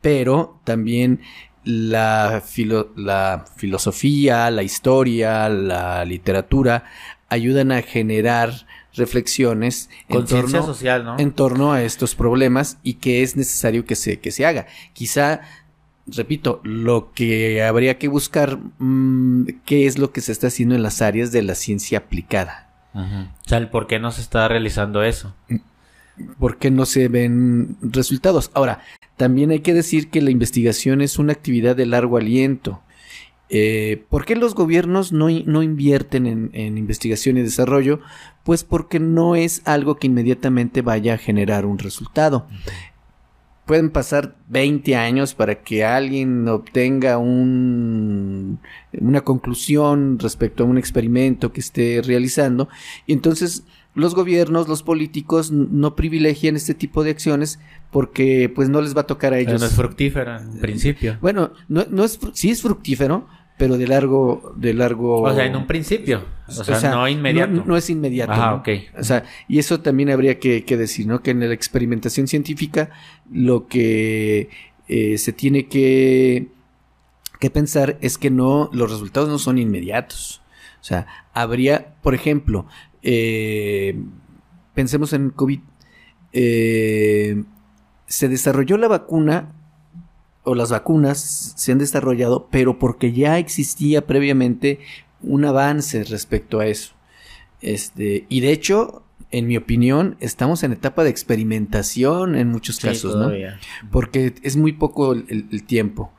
Pero 0.02 0.60
también 0.64 1.22
la, 1.64 2.42
filo- 2.46 2.90
la 2.96 3.46
filosofía, 3.56 4.50
la 4.50 4.64
historia, 4.64 5.48
la 5.50 6.04
literatura 6.06 6.86
ayudan 7.30 7.72
a 7.72 7.82
generar 7.84 8.66
reflexiones 8.94 9.90
en 10.10 10.26
torno- 10.26 10.66
social, 10.66 11.06
¿no? 11.06 11.18
en 11.20 11.32
torno 11.32 11.72
a 11.72 11.84
estos 11.84 12.16
problemas 12.16 12.78
y 12.84 12.96
que 12.96 13.22
es 13.24 13.38
necesario 13.38 13.86
que 13.86 13.96
se, 13.96 14.20
que 14.20 14.32
se 14.32 14.46
haga. 14.46 14.66
Quizá, 14.94 15.42
repito, 16.16 16.62
lo 16.64 17.12
que 17.14 17.64
habría 17.64 17.98
que 17.98 18.08
buscar, 18.08 18.60
mm, 18.80 19.46
qué 19.66 19.88
es 19.88 19.98
lo 19.98 20.12
que 20.12 20.22
se 20.22 20.32
está 20.32 20.48
haciendo 20.48 20.76
en 20.76 20.84
las 20.84 21.02
áreas 21.02 21.32
de 21.32 21.42
la 21.42 21.56
ciencia 21.56 22.00
aplicada. 22.00 22.70
O 22.94 23.48
sea, 23.48 23.58
el 23.58 23.70
por 23.70 23.88
qué 23.88 24.00
no 24.00 24.12
se 24.12 24.22
está 24.22 24.48
realizando 24.48 25.04
eso. 25.04 25.34
¿Por 26.40 26.58
qué 26.58 26.72
no 26.72 26.86
se 26.86 27.08
ven 27.08 27.78
resultados? 27.82 28.52
Ahora, 28.54 28.82
también 29.16 29.52
hay 29.52 29.62
que 29.62 29.74
decir 29.74 30.10
que 30.10 30.22
la 30.22 30.30
investigación 30.30 31.02
es 31.02 31.18
una 31.18 31.32
actividad 31.32 31.76
de 31.76 31.86
largo 31.86 32.18
aliento. 32.18 32.82
Eh, 33.50 34.04
¿Por 34.10 34.26
qué 34.26 34.36
los 34.36 34.56
gobiernos 34.56 35.12
no, 35.12 35.28
no 35.30 35.64
invierten 35.64 36.26
en, 36.26 36.50
en 36.54 36.78
investigación 36.78 37.38
y 37.38 37.42
desarrollo? 37.42 38.00
Pues 38.44 38.64
porque 38.64 39.00
no 39.00 39.36
es 39.36 39.62
algo 39.66 39.96
que 39.96 40.08
inmediatamente 40.08 40.82
vaya 40.82 41.16
a 41.16 41.18
generar 41.18 41.66
un 41.66 41.78
resultado. 41.78 42.48
Pueden 43.72 43.90
pasar 43.90 44.36
20 44.50 44.98
años 44.98 45.34
para 45.34 45.64
que 45.64 45.86
alguien 45.86 46.46
obtenga 46.50 47.18
un, 47.18 48.60
una 48.92 49.22
conclusión 49.22 50.20
respecto 50.20 50.66
a 50.66 50.68
un 50.68 50.78
experimento 50.78 51.54
que 51.54 51.62
esté 51.62 52.02
realizando. 52.04 52.68
Y 53.08 53.14
entonces 53.14 53.64
los 53.96 54.14
gobiernos, 54.14 54.68
los 54.68 54.84
políticos 54.84 55.52
no 55.54 55.96
privilegian 55.96 56.58
este 56.58 56.74
tipo 56.74 57.06
de 57.06 57.12
acciones 57.12 57.60
porque 57.92 58.52
pues 58.54 58.68
no 58.68 58.82
les 58.82 58.94
va 58.94 59.02
a 59.02 59.08
tocar 59.08 59.32
a 59.32 59.38
Pero 59.38 59.52
ellos. 59.52 59.62
no 59.62 59.68
es 59.68 59.74
fructífera, 59.74 60.42
en 60.42 60.60
principio. 60.60 61.18
Bueno, 61.22 61.54
no, 61.70 61.86
no 61.90 62.04
es, 62.04 62.20
sí 62.34 62.50
es 62.50 62.62
fructífero, 62.62 63.26
pero 63.62 63.78
de 63.78 63.88
largo, 63.88 64.54
de 64.56 64.74
largo. 64.74 65.22
O 65.22 65.36
sea, 65.36 65.46
en 65.46 65.56
un 65.56 65.68
principio. 65.68 66.24
O 66.48 66.52
sea, 66.52 66.96
no 66.96 67.08
inmediato. 67.08 67.52
No, 67.52 67.64
no 67.64 67.78
es 67.78 67.92
inmediato. 67.92 68.32
Ajá, 68.32 68.50
¿no? 68.50 68.56
ok. 68.56 68.70
O 68.98 69.04
sea, 69.04 69.24
y 69.48 69.60
eso 69.60 69.82
también 69.82 70.10
habría 70.10 70.40
que, 70.40 70.66
que 70.66 70.78
decir, 70.78 71.06
¿no? 71.06 71.22
Que 71.22 71.30
en 71.30 71.42
la 71.42 71.54
experimentación 71.54 72.26
científica 72.26 72.90
lo 73.32 73.68
que 73.68 74.50
eh, 74.88 75.20
se 75.20 75.32
tiene 75.32 75.68
que, 75.68 76.48
que 77.40 77.52
pensar 77.52 78.00
es 78.02 78.18
que 78.18 78.32
no, 78.32 78.72
los 78.74 78.90
resultados 78.90 79.30
no 79.30 79.38
son 79.38 79.60
inmediatos. 79.60 80.42
O 80.80 80.84
sea, 80.84 81.06
habría, 81.32 81.94
por 82.02 82.16
ejemplo, 82.16 82.66
eh, 83.04 83.96
pensemos 84.74 85.14
en 85.14 85.30
COVID. 85.30 85.60
eh, 86.34 87.44
se 88.08 88.28
desarrolló 88.28 88.78
la 88.78 88.88
vacuna 88.88 89.54
o 90.44 90.56
las 90.56 90.72
vacunas 90.72 91.54
se 91.56 91.72
han 91.72 91.78
desarrollado, 91.78 92.48
pero 92.52 92.80
porque 92.80 93.14
ya 93.14 93.38
existía 93.38 94.06
previamente 94.08 94.80
un 95.22 95.46
avance 95.46 96.04
respecto 96.04 96.60
a 96.60 96.66
eso. 96.68 96.94
Este, 97.62 98.26
y 98.28 98.40
de 98.42 98.52
hecho, 98.52 99.04
en 99.30 99.48
mi 99.48 99.56
opinión, 99.58 100.18
estamos 100.20 100.64
en 100.64 100.74
etapa 100.74 101.04
de 101.04 101.12
experimentación 101.12 102.36
en 102.36 102.48
muchos 102.50 102.78
Sí, 102.78 102.88
casos, 102.88 103.16
¿no? 103.16 103.30
Porque 103.92 104.34
es 104.42 104.58
muy 104.58 104.72
poco 104.74 105.14
el, 105.14 105.64
tiempo 105.66 106.12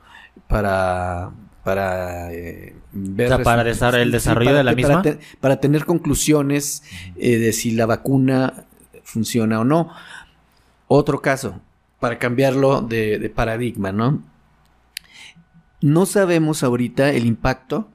para 0.47 1.31
para 1.63 2.33
eh, 2.33 2.75
ver 2.91 3.27
O 3.31 3.35
sea, 3.35 3.43
para 3.43 3.61
el 4.01 4.09
sí, 4.09 4.11
desarrollo 4.11 4.47
para 4.49 4.57
de 4.57 4.63
la 4.63 4.71
para 4.71 4.75
misma. 4.75 5.01
te- 5.01 5.19
para 5.39 5.59
tener 5.61 5.85
conclusiones 5.85 6.83
eh, 7.17 7.37
de 7.37 7.53
si 7.53 7.71
la 7.71 7.85
vacuna 7.85 8.65
funciona 9.03 9.59
o 9.61 9.63
no. 9.63 9.89
Otro 10.87 11.21
caso, 11.21 11.61
para 12.03 12.19
cambiarlo 12.19 12.81
de, 12.81 13.31
paradigma, 13.33 13.93
¿no? 13.93 14.21
No 15.79 16.05
sabemos 16.05 16.61
ahorita 16.61 17.11
el 17.11 17.25
impacto 17.25 17.87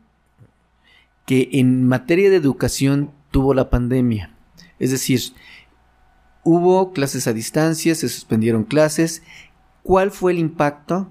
que 1.27 1.50
en 1.53 1.87
materia 1.87 2.31
de 2.31 2.37
educación 2.37 3.11
tuvo 3.31 3.53
la 3.53 3.69
pandemia. 3.69 4.31
Es 4.79 4.93
decir, 4.93 5.21
hubo 6.43 6.95
clases 6.95 7.27
a 7.27 7.35
distancia, 7.35 7.95
se 7.95 8.09
suspendieron 8.09 8.65
clases. 8.65 9.23
¿Cuál 9.83 10.11
fue 10.11 10.33
el 10.33 10.38
impacto 10.38 11.11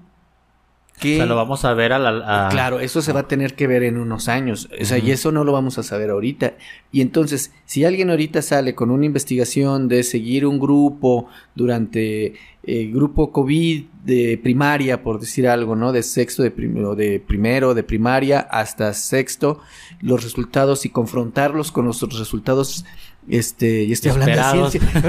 que... 0.98 1.14
O 1.14 1.16
sea, 1.18 1.26
lo 1.26 1.36
vamos 1.36 1.64
a 1.64 1.72
ver 1.74 1.92
a 1.92 1.98
la... 1.98 2.46
a- 2.46 2.48
Claro, 2.50 2.80
eso 2.80 3.00
se 3.00 3.12
va 3.12 3.20
a 3.20 3.28
tener 3.28 3.54
que 3.54 3.66
ver 3.66 3.82
en 3.84 3.96
unos 3.96 4.28
años. 4.28 4.68
O 4.80 4.84
sea, 4.84 4.98
y 4.98 5.10
eso 5.10 5.32
no 5.32 5.44
lo 5.44 5.52
vamos 5.52 5.78
a 5.78 5.82
saber 5.82 6.10
ahorita. 6.10 6.54
Y 6.92 7.00
entonces, 7.00 7.52
si 7.64 7.84
alguien 7.84 8.10
ahorita 8.10 8.42
sale 8.42 8.74
con 8.74 8.90
una 8.90 9.06
investigación 9.06 9.88
de 9.88 10.02
seguir 10.02 10.44
un 10.46 10.58
grupo 10.58 11.28
durante 11.54 12.34
el 12.62 12.92
grupo 12.92 13.32
COVID 13.32 13.84
de 14.04 14.38
primaria, 14.42 15.02
por 15.02 15.20
decir 15.20 15.48
algo, 15.48 15.74
¿no? 15.76 15.92
De 15.92 16.02
sexto, 16.02 16.42
de, 16.42 16.50
primero, 16.50 16.94
de 16.94 17.18
primero, 17.20 17.72
de 17.74 17.82
primaria 17.82 18.40
hasta 18.40 18.92
sexto, 18.92 19.60
los 20.00 20.22
resultados 20.22 20.84
y 20.84 20.90
confrontarlos 20.90 21.72
con 21.72 21.86
los 21.86 22.00
resultados 22.02 22.84
este, 23.28 23.84
y 23.84 23.92
estoy 23.92 24.10
hablando 24.12 24.36
de 24.36 24.68
ciencia, 24.70 25.00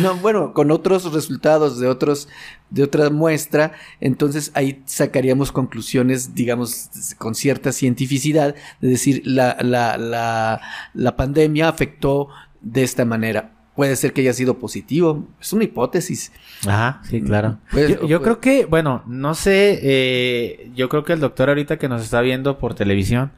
no, 0.00 0.16
bueno, 0.16 0.52
con 0.52 0.70
otros 0.70 1.12
resultados 1.12 1.78
de 1.78 1.88
otros, 1.88 2.28
de 2.70 2.82
otra 2.82 3.10
muestra, 3.10 3.72
entonces 4.00 4.50
ahí 4.54 4.82
sacaríamos 4.86 5.52
conclusiones, 5.52 6.34
digamos, 6.34 6.90
con 7.18 7.34
cierta 7.34 7.72
cientificidad, 7.72 8.54
de 8.80 8.88
decir, 8.88 9.22
la, 9.24 9.56
la, 9.60 9.96
la, 9.96 10.60
la 10.94 11.16
pandemia 11.16 11.68
afectó 11.68 12.28
de 12.60 12.82
esta 12.82 13.04
manera. 13.04 13.52
Puede 13.74 13.96
ser 13.96 14.12
que 14.12 14.20
haya 14.20 14.34
sido 14.34 14.58
positivo, 14.58 15.26
es 15.40 15.50
una 15.54 15.64
hipótesis. 15.64 16.30
Ajá, 16.66 17.00
sí, 17.08 17.22
claro. 17.22 17.58
Pues, 17.70 17.88
yo 17.88 18.06
yo 18.06 18.18
pues- 18.18 18.22
creo 18.22 18.40
que, 18.40 18.64
bueno, 18.66 19.02
no 19.06 19.34
sé, 19.34 19.80
eh, 19.82 20.70
yo 20.74 20.90
creo 20.90 21.04
que 21.04 21.14
el 21.14 21.20
doctor 21.20 21.48
ahorita 21.48 21.78
que 21.78 21.88
nos 21.88 22.02
está 22.02 22.20
viendo 22.20 22.58
por 22.58 22.74
televisión, 22.74 23.32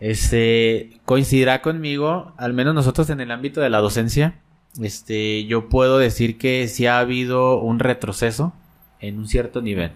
este, 0.00 1.00
coincidirá 1.04 1.62
conmigo, 1.62 2.32
al 2.36 2.52
menos 2.52 2.74
nosotros 2.74 3.10
en 3.10 3.20
el 3.20 3.30
ámbito 3.30 3.60
de 3.60 3.70
la 3.70 3.78
docencia, 3.78 4.40
este, 4.80 5.44
yo 5.46 5.68
puedo 5.68 5.98
decir 5.98 6.38
que 6.38 6.68
sí 6.68 6.86
ha 6.86 6.98
habido 6.98 7.60
un 7.60 7.78
retroceso 7.78 8.52
en 9.00 9.18
un 9.18 9.28
cierto 9.28 9.60
nivel. 9.60 9.92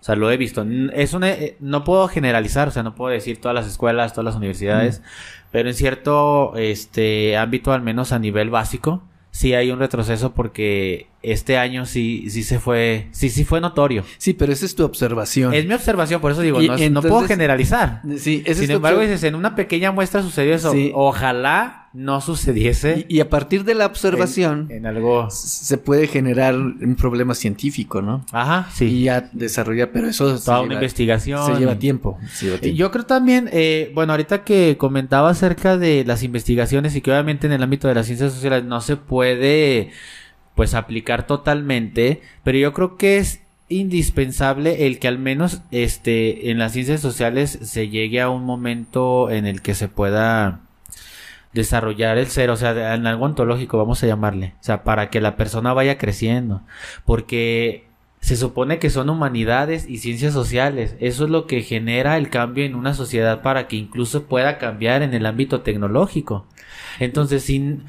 O 0.00 0.04
sea, 0.06 0.14
lo 0.14 0.30
he 0.30 0.36
visto. 0.36 0.64
Es 0.92 1.14
una, 1.14 1.30
eh, 1.30 1.56
no 1.60 1.84
puedo 1.84 2.06
generalizar, 2.08 2.68
o 2.68 2.70
sea, 2.70 2.82
no 2.82 2.94
puedo 2.94 3.12
decir 3.12 3.40
todas 3.40 3.54
las 3.54 3.66
escuelas, 3.66 4.12
todas 4.12 4.24
las 4.24 4.36
universidades, 4.36 5.02
pero 5.50 5.68
en 5.68 5.74
cierto 5.74 6.54
este 6.56 7.36
ámbito, 7.36 7.72
al 7.72 7.82
menos 7.82 8.12
a 8.12 8.18
nivel 8.18 8.50
básico, 8.50 9.02
sí 9.36 9.52
hay 9.52 9.70
un 9.70 9.78
retroceso 9.78 10.32
porque 10.32 11.08
este 11.22 11.58
año 11.58 11.84
sí, 11.84 12.30
sí 12.30 12.42
se 12.42 12.58
fue, 12.58 13.08
sí, 13.10 13.28
sí 13.28 13.44
fue 13.44 13.60
notorio. 13.60 14.02
Sí, 14.16 14.32
pero 14.32 14.50
esa 14.50 14.64
es 14.64 14.74
tu 14.74 14.82
observación. 14.82 15.52
Es 15.52 15.66
mi 15.66 15.74
observación, 15.74 16.22
por 16.22 16.32
eso 16.32 16.40
digo, 16.40 16.62
Y 16.62 16.68
no, 16.68 16.74
es- 16.76 16.90
no 16.90 17.02
puedo 17.02 17.16
entonces- 17.16 17.36
generalizar. 17.36 18.00
Sí, 18.16 18.40
esa 18.46 18.52
es 18.52 18.58
Sin 18.60 18.68
tu 18.68 18.76
embargo, 18.76 19.00
dices, 19.02 19.22
en 19.24 19.34
una 19.34 19.54
pequeña 19.54 19.92
muestra 19.92 20.22
sucedió 20.22 20.54
eso. 20.54 20.72
Sí. 20.72 20.90
Ojalá 20.94 21.85
no 21.96 22.20
sucediese 22.20 23.06
y, 23.08 23.16
y 23.16 23.20
a 23.20 23.30
partir 23.30 23.64
de 23.64 23.74
la 23.74 23.86
observación 23.86 24.66
en, 24.70 24.78
en 24.78 24.86
algo. 24.86 25.28
se 25.30 25.78
puede 25.78 26.06
generar 26.08 26.54
un 26.54 26.94
problema 26.96 27.34
científico, 27.34 28.02
¿no? 28.02 28.24
Ajá, 28.32 28.68
sí. 28.72 28.84
Y 28.84 29.02
ya 29.04 29.30
desarrollar, 29.32 29.90
pero 29.92 30.08
eso 30.08 30.36
se 30.36 30.44
Toda 30.44 30.58
una 30.60 30.68
lleva- 30.68 30.80
investigación. 30.82 31.46
Se 31.46 31.58
lleva 31.58 31.78
tiempo. 31.78 32.18
se 32.32 32.46
lleva 32.46 32.58
tiempo. 32.58 32.76
Yo 32.78 32.90
creo 32.90 33.06
también, 33.06 33.48
eh, 33.52 33.90
bueno, 33.94 34.12
ahorita 34.12 34.44
que 34.44 34.76
comentaba 34.78 35.30
acerca 35.30 35.78
de 35.78 36.04
las 36.04 36.22
investigaciones 36.22 36.94
y 36.94 37.00
que 37.00 37.10
obviamente 37.10 37.46
en 37.46 37.52
el 37.54 37.62
ámbito 37.62 37.88
de 37.88 37.94
las 37.94 38.06
ciencias 38.06 38.32
sociales 38.34 38.64
no 38.64 38.80
se 38.82 38.96
puede, 38.96 39.90
pues, 40.54 40.74
aplicar 40.74 41.26
totalmente, 41.26 42.20
pero 42.44 42.58
yo 42.58 42.72
creo 42.72 42.96
que 42.96 43.16
es 43.18 43.40
indispensable 43.68 44.86
el 44.86 44.98
que 44.98 45.08
al 45.08 45.18
menos, 45.18 45.62
este, 45.70 46.50
en 46.50 46.58
las 46.58 46.72
ciencias 46.72 47.00
sociales 47.00 47.58
se 47.62 47.88
llegue 47.88 48.20
a 48.20 48.28
un 48.28 48.44
momento 48.44 49.30
en 49.30 49.46
el 49.46 49.62
que 49.62 49.74
se 49.74 49.88
pueda 49.88 50.60
desarrollar 51.56 52.18
el 52.18 52.28
ser, 52.28 52.50
o 52.50 52.56
sea, 52.56 52.94
en 52.94 53.06
algo 53.06 53.24
ontológico, 53.24 53.78
vamos 53.78 54.02
a 54.02 54.06
llamarle, 54.06 54.54
o 54.60 54.64
sea, 54.64 54.84
para 54.84 55.10
que 55.10 55.20
la 55.20 55.36
persona 55.36 55.72
vaya 55.72 55.98
creciendo, 55.98 56.62
porque 57.04 57.86
se 58.20 58.36
supone 58.36 58.78
que 58.78 58.90
son 58.90 59.08
humanidades 59.08 59.88
y 59.88 59.98
ciencias 59.98 60.32
sociales, 60.32 60.96
eso 61.00 61.24
es 61.24 61.30
lo 61.30 61.46
que 61.46 61.62
genera 61.62 62.18
el 62.18 62.28
cambio 62.28 62.64
en 62.64 62.74
una 62.74 62.94
sociedad 62.94 63.42
para 63.42 63.68
que 63.68 63.76
incluso 63.76 64.24
pueda 64.24 64.58
cambiar 64.58 65.02
en 65.02 65.14
el 65.14 65.26
ámbito 65.26 65.62
tecnológico. 65.62 66.46
Entonces, 66.98 67.44
sin 67.44 67.84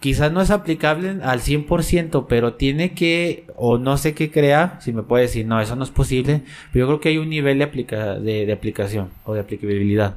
quizás 0.00 0.32
no 0.32 0.40
es 0.40 0.50
aplicable 0.50 1.18
al 1.22 1.40
100%, 1.40 2.26
pero 2.28 2.54
tiene 2.54 2.92
que, 2.92 3.46
o 3.56 3.78
no 3.78 3.96
sé 3.98 4.14
qué 4.14 4.30
crea, 4.30 4.78
si 4.80 4.92
me 4.92 5.02
puede 5.02 5.24
decir, 5.24 5.46
no, 5.46 5.60
eso 5.60 5.76
no 5.76 5.84
es 5.84 5.90
posible, 5.90 6.42
pero 6.72 6.86
yo 6.86 6.88
creo 6.88 7.00
que 7.00 7.08
hay 7.10 7.18
un 7.18 7.28
nivel 7.28 7.58
de, 7.58 7.64
aplica 7.64 8.14
de, 8.18 8.46
de 8.46 8.52
aplicación 8.52 9.10
o 9.24 9.34
de 9.34 9.40
aplicabilidad 9.40 10.16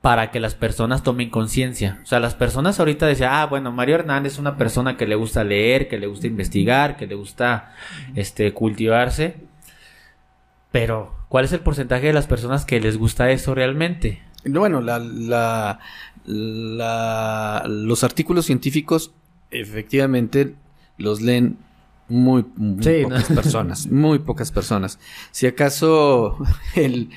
para 0.00 0.30
que 0.30 0.40
las 0.40 0.54
personas 0.54 1.02
tomen 1.02 1.30
conciencia. 1.30 2.00
O 2.02 2.06
sea, 2.06 2.20
las 2.20 2.34
personas 2.34 2.78
ahorita 2.78 3.06
decían, 3.06 3.30
ah, 3.32 3.46
bueno, 3.46 3.72
Mario 3.72 3.94
Hernández 3.96 4.34
es 4.34 4.38
una 4.38 4.56
persona 4.56 4.96
que 4.96 5.06
le 5.06 5.14
gusta 5.14 5.42
leer, 5.44 5.88
que 5.88 5.98
le 5.98 6.06
gusta 6.06 6.26
investigar, 6.26 6.96
que 6.96 7.06
le 7.06 7.14
gusta 7.14 7.72
este 8.14 8.52
cultivarse. 8.52 9.36
Pero, 10.70 11.14
¿cuál 11.28 11.44
es 11.46 11.52
el 11.52 11.60
porcentaje 11.60 12.08
de 12.08 12.12
las 12.12 12.26
personas 12.26 12.64
que 12.64 12.80
les 12.80 12.98
gusta 12.98 13.30
eso 13.30 13.54
realmente? 13.54 14.22
Bueno, 14.44 14.80
la, 14.80 14.98
la, 14.98 15.78
la- 16.26 17.64
los 17.66 18.04
artículos 18.04 18.44
científicos 18.46 19.12
efectivamente 19.50 20.54
los 20.98 21.22
leen 21.22 21.56
muy, 22.08 22.44
muy 22.56 22.82
Sí, 22.82 23.02
pocas 23.04 23.24
personas, 23.28 23.86
muy 23.90 24.18
pocas 24.20 24.52
personas. 24.52 24.98
Si 25.30 25.46
acaso 25.46 26.36
el, 26.74 27.10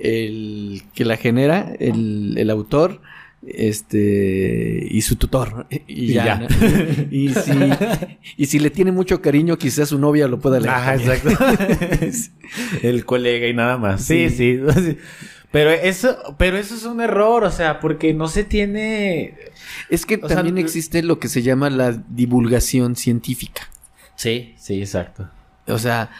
el 0.00 0.82
que 0.94 1.04
la 1.04 1.16
genera, 1.16 1.74
el, 1.78 2.34
el 2.36 2.50
autor, 2.50 3.00
este 3.46 4.86
y 4.90 5.02
su 5.02 5.16
tutor 5.16 5.66
y, 5.70 5.82
Y 5.86 6.06
ya, 6.14 6.24
ya. 6.24 6.36
¿no? 6.38 6.46
y 7.10 7.28
si 7.28 7.52
y 8.38 8.46
si 8.46 8.58
le 8.58 8.70
tiene 8.70 8.90
mucho 8.90 9.20
cariño 9.20 9.58
quizás 9.58 9.90
su 9.90 9.98
novia 9.98 10.28
lo 10.28 10.40
pueda 10.40 10.60
leer 10.60 10.72
Ajá, 10.72 10.96
también. 10.96 11.12
exacto. 11.12 12.24
El 12.82 13.04
colega 13.04 13.46
y 13.46 13.52
nada 13.52 13.76
más. 13.76 14.02
Sí, 14.02 14.30
sí. 14.30 14.60
Sí. 14.74 14.96
Pero 15.52 15.70
eso, 15.70 16.16
pero 16.36 16.56
eso 16.58 16.74
es 16.74 16.84
un 16.84 17.00
error, 17.00 17.44
o 17.44 17.50
sea, 17.50 17.78
porque 17.78 18.12
no 18.12 18.26
se 18.26 18.42
tiene. 18.42 19.34
es 19.88 20.04
que 20.04 20.16
O 20.16 20.26
también 20.26 20.58
existe 20.58 21.02
lo 21.02 21.18
que 21.20 21.28
se 21.28 21.42
llama 21.42 21.70
la 21.70 21.92
divulgación 22.08 22.96
científica 22.96 23.62
Sí, 24.16 24.54
sí, 24.56 24.80
exacto. 24.80 25.28
O 25.66 25.78
sea, 25.78 26.10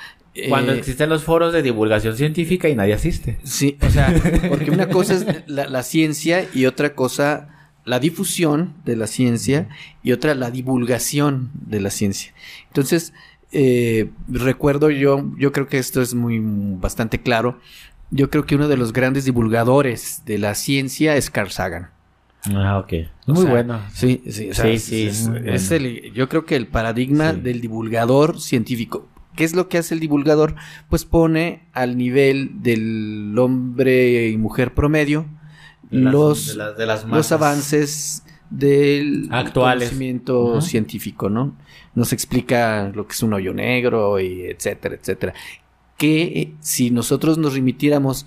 Cuando 0.49 0.73
eh, 0.73 0.79
existen 0.79 1.09
los 1.09 1.23
foros 1.25 1.53
de 1.53 1.63
divulgación 1.63 2.17
científica 2.17 2.69
y 2.69 2.75
nadie 2.75 2.95
asiste. 2.95 3.39
sí, 3.45 3.79
o 3.81 3.91
sea, 3.91 4.13
porque 4.49 4.71
una 4.71 4.89
cosa 4.89 5.15
es 5.15 5.27
la, 5.47 5.69
la 5.69 5.83
ciencia 5.83 6.47
y 6.53 6.67
otra 6.67 6.95
cosa 6.95 7.51
la 7.85 8.01
difusión 8.01 8.75
de 8.85 8.97
la 8.97 9.07
ciencia 9.07 9.69
y 10.03 10.13
otra 10.13 10.35
la 10.35 10.51
divulgación 10.51 11.51
de 11.55 11.81
la 11.81 11.91
ciencia. 11.91 12.33
Entonces, 12.69 13.13
eh, 13.53 14.11
recuerdo 14.29 14.91
yo, 14.91 15.31
yo 15.39 15.53
creo 15.53 15.69
que 15.69 15.79
esto 15.79 16.03
es 16.03 16.15
muy 16.15 16.41
bastante 16.43 17.21
claro. 17.21 17.61
Yo 18.11 18.31
creo 18.31 18.47
que 18.47 18.55
uno 18.57 18.69
de 18.69 18.77
los 18.77 18.93
grandes 18.93 19.25
divulgadores 19.25 20.23
de 20.25 20.39
la 20.39 20.55
ciencia 20.55 21.17
es 21.17 21.31
Carl 21.31 21.51
Sagan. 21.51 21.91
Ah, 22.53 22.79
ok. 22.79 22.93
Muy 23.27 23.43
sea, 23.43 23.51
bueno. 23.51 23.81
Sí, 23.93 24.23
sí, 24.31 24.51
o 24.51 24.55
sea, 24.55 24.65
Sí, 24.67 24.71
es- 24.73 24.85
sí, 24.85 25.03
es- 25.07 25.29
muy 25.29 25.39
es 25.49 25.69
bueno. 25.71 25.87
el- 25.87 26.13
yo 26.13 26.29
creo 26.29 26.45
que 26.45 26.57
el 26.57 26.67
paradigma 26.67 27.33
Sí. 27.33 27.41
del 27.41 27.61
divulgador 27.61 28.41
científico. 28.41 29.09
¿Qué 29.35 29.45
es 29.45 29.55
lo 29.55 29.69
que 29.69 29.79
hace 29.79 29.95
el 29.95 30.01
divulgador? 30.01 30.55
Pues 30.89 31.05
pone 31.05 31.63
al 31.73 31.97
nivel 31.97 32.63
del 32.63 33.35
hombre 33.39 34.29
y 34.29 34.37
mujer 34.37 34.75
promedio 34.75 35.27
De 35.91 35.99
las- 36.01 36.13
los, 36.13 36.47
de 36.49 36.55
las- 36.57 36.77
de 36.77 36.87
las 36.87 37.05
los 37.07 37.33
avances 37.33 38.23
del 38.51 39.29
Actuales. 39.33 39.89
conocimiento 39.89 40.61
científico, 40.61 41.29
¿no? 41.31 41.57
Nos 41.95 42.13
explica 42.13 42.93
lo 42.95 43.07
que 43.07 43.13
es 43.15 43.23
un 43.23 43.33
hoyo 43.33 43.53
negro 43.55 44.21
y 44.21 44.43
etcétera, 44.43 44.95
etcétera. 44.97 45.33
Que 45.97 46.23
eh, 46.23 46.53
si 46.61 46.91
nosotros 46.91 47.39
nos 47.39 47.55
remitiéramos 47.55 48.27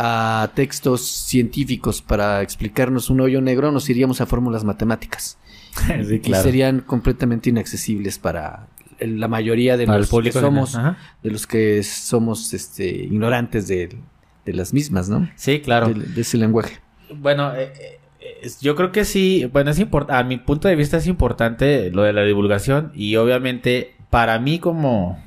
a 0.00 0.50
textos 0.54 1.02
científicos 1.02 2.02
para 2.02 2.40
explicarnos 2.42 3.10
un 3.10 3.20
hoyo 3.20 3.40
negro, 3.40 3.72
nos 3.72 3.90
iríamos 3.90 4.20
a 4.20 4.26
fórmulas 4.26 4.62
matemáticas. 4.62 5.38
sí, 6.06 6.22
Y 6.24 6.34
serían 6.34 6.80
completamente 6.80 7.50
inaccesibles 7.50 8.18
para 8.18 8.68
la 9.00 9.28
mayoría 9.28 9.76
de 9.76 9.86
Para 9.86 9.98
los 9.98 10.10
que 10.10 10.32
somos, 10.32 10.78
de 11.22 11.30
los 11.30 11.46
que 11.46 11.82
somos 11.82 12.54
este, 12.54 12.88
ignorantes 12.88 13.66
de, 13.66 13.96
de 14.44 14.52
las 14.52 14.72
mismas, 14.72 15.08
¿no? 15.08 15.28
Sí, 15.34 15.60
claro. 15.60 15.88
De, 15.88 16.04
de 16.06 16.20
ese 16.20 16.36
lenguaje. 16.36 16.78
Bueno, 17.14 17.54
eh, 17.54 17.72
eh, 18.20 18.48
yo 18.60 18.76
creo 18.76 18.92
que 18.92 19.04
sí, 19.04 19.48
bueno, 19.52 19.70
es 19.70 19.78
importante, 19.78 20.20
a 20.20 20.24
mi 20.24 20.38
punto 20.38 20.68
de 20.68 20.76
vista 20.76 20.96
es 20.96 21.06
importante 21.06 21.90
lo 21.90 22.02
de 22.02 22.12
la 22.12 22.22
divulgación 22.22 22.92
y 22.94 23.16
obviamente 23.16 23.96
para 24.10 24.38
mí 24.38 24.58
como, 24.58 25.22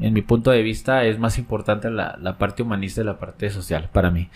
en 0.00 0.12
mi 0.12 0.22
punto 0.22 0.50
de 0.50 0.62
vista 0.62 1.04
es 1.04 1.18
más 1.18 1.38
importante 1.38 1.90
la, 1.90 2.18
la 2.20 2.38
parte 2.38 2.62
humanista 2.62 3.00
y 3.00 3.04
la 3.04 3.18
parte 3.18 3.50
social, 3.50 3.88
para 3.92 4.10
mí. 4.10 4.28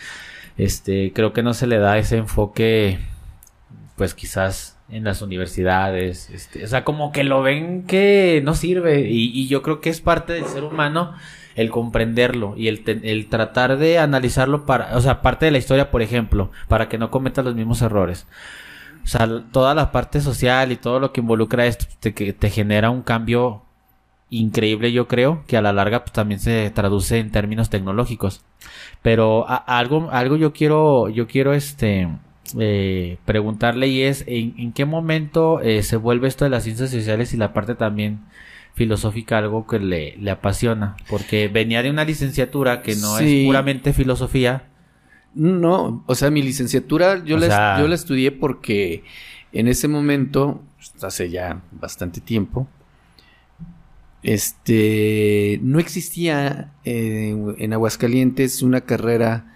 Este, 0.56 1.12
creo 1.12 1.32
que 1.32 1.42
no 1.42 1.54
se 1.54 1.66
le 1.66 1.78
da 1.78 1.98
ese 1.98 2.16
enfoque, 2.16 2.98
pues 3.96 4.14
quizás 4.14 4.78
en 4.90 5.04
las 5.04 5.22
universidades, 5.22 6.30
este, 6.30 6.64
o 6.64 6.68
sea, 6.68 6.84
como 6.84 7.12
que 7.12 7.24
lo 7.24 7.42
ven 7.42 7.84
que 7.86 8.42
no 8.44 8.54
sirve 8.54 9.08
y, 9.08 9.46
yo 9.48 9.62
creo 9.62 9.80
que 9.80 9.90
es 9.90 10.00
parte 10.00 10.32
del 10.32 10.44
ser 10.46 10.64
humano 10.64 11.14
el 11.54 11.70
comprenderlo 11.70 12.54
y 12.56 12.68
el, 12.68 12.82
el 13.04 13.28
tratar 13.28 13.78
de 13.78 13.98
analizarlo 13.98 14.66
para, 14.66 14.96
o 14.96 15.00
sea, 15.00 15.22
parte 15.22 15.46
de 15.46 15.52
la 15.52 15.58
historia, 15.58 15.90
por 15.90 16.02
ejemplo, 16.02 16.50
para 16.68 16.88
que 16.88 16.98
no 16.98 17.10
cometas 17.10 17.44
los 17.44 17.54
mismos 17.54 17.82
errores. 17.82 18.26
O 19.04 19.06
sea, 19.06 19.28
toda 19.52 19.74
la 19.74 19.92
parte 19.92 20.20
social 20.20 20.72
y 20.72 20.76
todo 20.76 21.00
lo 21.00 21.12
que 21.12 21.20
involucra 21.20 21.66
esto 21.66 21.86
te, 22.00 22.12
te 22.12 22.50
genera 22.50 22.90
un 22.90 23.02
cambio 23.02 23.62
increíble, 24.30 24.92
yo 24.92 25.08
creo, 25.08 25.42
que 25.46 25.56
a 25.56 25.62
la 25.62 25.72
larga 25.72 26.00
pues, 26.04 26.12
también 26.12 26.40
se 26.40 26.70
traduce 26.70 27.18
en 27.18 27.30
términos 27.30 27.68
tecnológicos. 27.70 28.42
Pero 29.02 29.48
a- 29.48 29.56
algo, 29.56 30.08
algo 30.12 30.36
yo 30.36 30.52
quiero, 30.52 31.08
yo 31.08 31.26
quiero 31.26 31.52
este 31.52 32.08
eh, 32.58 33.18
preguntarle 33.24 33.86
y 33.88 34.02
es 34.02 34.24
¿en, 34.26 34.54
en 34.58 34.72
qué 34.72 34.84
momento 34.84 35.60
eh, 35.60 35.82
se 35.82 35.96
vuelve 35.96 36.28
esto 36.28 36.44
de 36.44 36.50
las 36.50 36.64
ciencias 36.64 36.90
sociales 36.90 37.32
y 37.34 37.36
la 37.36 37.52
parte 37.52 37.74
también 37.74 38.20
filosófica 38.74 39.38
algo 39.38 39.66
que 39.66 39.78
le, 39.78 40.16
le 40.16 40.30
apasiona? 40.30 40.96
Porque 41.08 41.48
venía 41.48 41.82
de 41.82 41.90
una 41.90 42.04
licenciatura 42.04 42.82
que 42.82 42.94
no 42.96 43.18
Sí. 43.18 43.40
es 43.42 43.46
puramente 43.46 43.92
filosofía. 43.92 44.64
No, 45.34 46.02
o 46.06 46.14
sea, 46.16 46.30
mi 46.30 46.42
licenciatura 46.42 47.24
yo, 47.24 47.36
O 47.36 47.38
la, 47.38 47.46
sea- 47.46 47.76
yo 47.80 47.86
la 47.88 47.94
estudié 47.94 48.32
porque 48.32 49.04
en 49.52 49.68
ese 49.68 49.86
momento, 49.88 50.62
pues, 50.76 51.04
hace 51.04 51.30
ya 51.30 51.60
bastante 51.72 52.20
tiempo, 52.20 52.66
este, 54.22 55.58
no 55.62 55.78
existía 55.78 56.72
eh, 56.84 57.34
en 57.58 57.72
Aguascalientes 57.72 58.62
una 58.62 58.80
carrera 58.82 59.54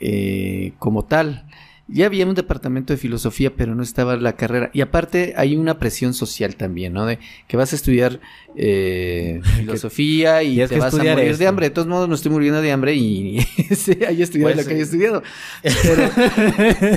eh, 0.00 0.72
como 0.78 1.04
tal. 1.04 1.46
Ya 1.88 2.06
había 2.06 2.24
un 2.26 2.34
departamento 2.34 2.92
de 2.94 2.96
filosofía, 2.96 3.54
pero 3.54 3.74
no 3.74 3.82
estaba 3.82 4.16
la 4.16 4.34
carrera. 4.36 4.70
Y 4.72 4.80
aparte 4.80 5.34
hay 5.36 5.56
una 5.56 5.78
presión 5.78 6.14
social 6.14 6.56
también, 6.56 6.92
¿no? 6.94 7.04
De 7.04 7.18
que 7.48 7.56
vas 7.56 7.72
a 7.72 7.76
estudiar 7.76 8.20
eh, 8.56 9.40
filosofía 9.58 10.42
y 10.42 10.56
te 10.66 10.78
vas 10.78 10.94
a 10.94 11.04
morir 11.04 11.36
de 11.36 11.46
hambre. 11.46 11.66
De 11.66 11.70
todos 11.70 11.88
modos, 11.88 12.08
no 12.08 12.14
estoy 12.14 12.30
muriendo 12.32 12.62
de 12.62 12.72
hambre 12.72 12.94
y 12.94 13.40
sí, 13.74 13.98
haya 14.08 14.24
estudiado 14.24 14.54
Pues, 14.54 14.64
lo 14.64 14.68
que 14.68 14.74
haya 14.74 14.84
estudiado. 14.84 15.22
Pero, 15.82 16.10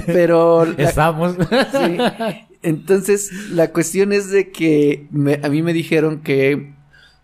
pero 0.06 0.66
la- 0.66 0.84
Estamos. 0.90 1.36
Sí. 1.40 1.98
Entonces, 2.62 3.32
la 3.52 3.72
cuestión 3.72 4.14
es 4.14 4.30
de 4.30 4.52
que 4.52 5.08
me- 5.12 5.40
a 5.44 5.50
mí 5.50 5.62
me 5.62 5.74
dijeron 5.74 6.22
que 6.22 6.74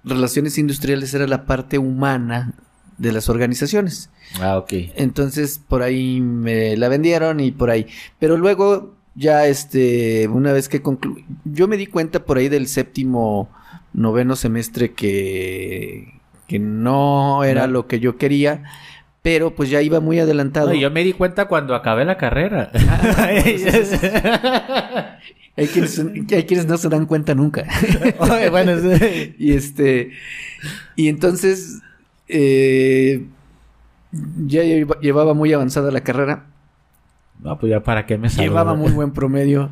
relaciones 0.04 0.58
industriales 0.58 1.14
era 1.14 1.28
la 1.28 1.46
parte 1.46 1.78
humana 1.78 2.54
de 2.98 3.12
las 3.12 3.30
organizaciones. 3.30 4.10
ah, 4.42 4.58
ok. 4.58 4.74
Entonces, 4.96 5.60
por 5.68 5.82
ahí 5.82 6.22
me 6.22 6.78
la 6.78 6.88
vendieron 6.88 7.40
y 7.40 7.52
por 7.52 7.70
ahí. 7.70 7.88
Pero 8.20 8.38
luego, 8.38 8.96
ya 9.16 9.48
este, 9.48 10.28
una 10.28 10.54
vez 10.54 10.70
que 10.70 10.82
concluí, 10.82 11.26
yo 11.46 11.68
me 11.68 11.78
di 11.78 11.88
cuenta 11.88 12.24
por 12.26 12.38
ahí 12.38 12.50
del 12.50 12.68
séptimo, 12.68 13.50
noveno 13.94 14.36
semestre 14.36 14.94
que, 14.94 16.14
que 16.48 16.60
no 16.60 17.44
era 17.44 17.68
No. 17.68 17.74
lo 17.74 17.88
que 17.88 18.00
yo 18.00 18.18
quería. 18.18 18.64
Pero 19.24 19.54
pues 19.54 19.70
ya 19.70 19.84
iba 19.84 20.00
muy 20.00 20.20
adelantado. 20.20 20.70
No, 20.70 20.74
yo 20.74 20.90
me 20.90 21.04
di 21.04 21.14
cuenta 21.14 21.48
cuando 21.48 21.76
acabé 21.76 22.06
la 22.06 22.18
carrera. 22.18 22.72
Hay 25.62 25.67
quienes, 25.67 26.00
hay 26.00 26.43
quienes 26.45 26.65
no 26.65 26.78
se 26.78 26.89
dan 26.89 27.06
cuenta 27.06 27.36
nunca. 27.36 27.65
Oye, 28.19 28.50
bueno, 28.50 28.74
sí. 28.80 29.36
y 29.38 29.54
este. 29.54 30.12
Y 30.95 31.08
entonces. 31.08 31.80
eh, 32.28 33.26
ya 34.45 34.63
lleva- 34.63 35.00
llevaba 35.00 35.34
muy 35.34 35.54
avanzada 35.54 35.91
la 35.91 36.02
carrera. 36.02 36.45
No, 37.41 37.58
pues 37.58 37.69
ya 37.71 37.82
para 37.82 38.06
qué 38.06 38.17
me 38.17 38.30
salgo. 38.30 38.43
Llevaba 38.43 38.74
muy 38.76 38.91
buen 38.91 39.12
promedio. 39.12 39.71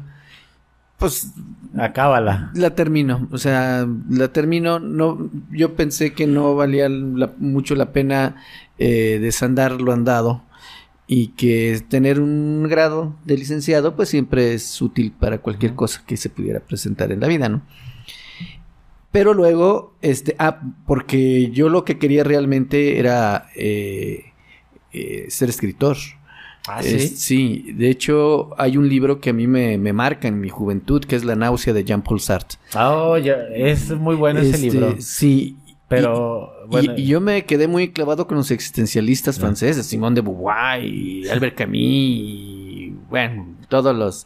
Pues 0.97 1.31
Acábala. 1.77 2.51
la 2.55 2.71
termino. 2.75 3.27
O 3.31 3.37
sea, 3.37 3.87
la 4.09 4.29
termino. 4.29 4.79
No, 4.79 5.29
yo 5.51 5.75
pensé 5.75 6.13
que 6.13 6.25
no 6.27 6.55
valía 6.55 6.89
la- 6.89 7.31
mucho 7.37 7.75
la 7.75 7.91
pena 7.91 8.35
eh, 8.77 9.19
desandar 9.21 9.79
lo 9.81 9.91
andado. 9.93 10.43
Y 11.11 11.29
que 11.29 11.81
tener 11.89 12.19
un 12.19 12.67
grado 12.69 13.15
de 13.25 13.35
licenciado, 13.35 13.95
pues 13.95 14.09
siempre 14.09 14.53
es 14.53 14.79
útil 14.79 15.11
para 15.11 15.39
cualquier 15.39 15.73
cosa 15.73 16.03
que 16.05 16.15
se 16.17 16.29
pudiera 16.29 16.59
presentar 16.59 17.11
en 17.11 17.19
la 17.19 17.27
vida, 17.27 17.49
¿no? 17.49 17.63
Pero 19.11 19.33
luego, 19.33 19.95
este, 20.03 20.35
ah, 20.37 20.61
porque 20.85 21.49
yo 21.49 21.69
lo 21.69 21.83
que 21.83 21.97
quería 21.97 22.23
realmente 22.23 22.99
era 22.99 23.47
eh, 23.55 24.25
eh, 24.93 25.25
ser 25.29 25.49
escritor. 25.49 25.97
Ah, 26.67 26.81
Es- 26.83 27.19
sí, 27.19 27.71
de 27.73 27.89
hecho 27.89 28.51
hay 28.61 28.77
un 28.77 28.87
libro 28.87 29.19
que 29.19 29.31
a 29.31 29.33
mí 29.33 29.47
me, 29.47 29.79
me 29.79 29.93
marca 29.93 30.27
en 30.27 30.39
mi 30.39 30.49
juventud, 30.49 31.03
que 31.03 31.15
es 31.15 31.23
La 31.23 31.35
náusea 31.35 31.73
de 31.73 31.83
Jean-Paul 31.85 32.19
Sartre. 32.19 32.59
Oh, 32.75 33.17
ya, 33.17 33.37
es 33.55 33.89
muy 33.89 34.15
bueno 34.15 34.41
ese 34.41 34.51
Este, 34.51 34.61
libro. 34.69 34.95
Sí. 34.99 35.57
Pero, 35.87 36.51
y, 36.53 36.58
bueno. 36.69 36.93
y- 36.97 37.01
y 37.01 37.05
yo 37.07 37.19
me 37.21 37.45
quedé 37.45 37.67
muy 37.67 37.91
clavado 37.91 38.27
con 38.27 38.37
los 38.37 38.51
existencialistas 38.51 39.37
Ah. 39.37 39.41
franceses, 39.41 39.85
Simón 39.85 40.15
de 40.15 40.21
Beauvoir 40.21 40.83
y 40.83 41.27
Albert 41.27 41.55
Camus 41.57 41.75
y, 41.77 42.93
bueno, 43.09 43.47
todos 43.67 43.95
los 43.95 44.25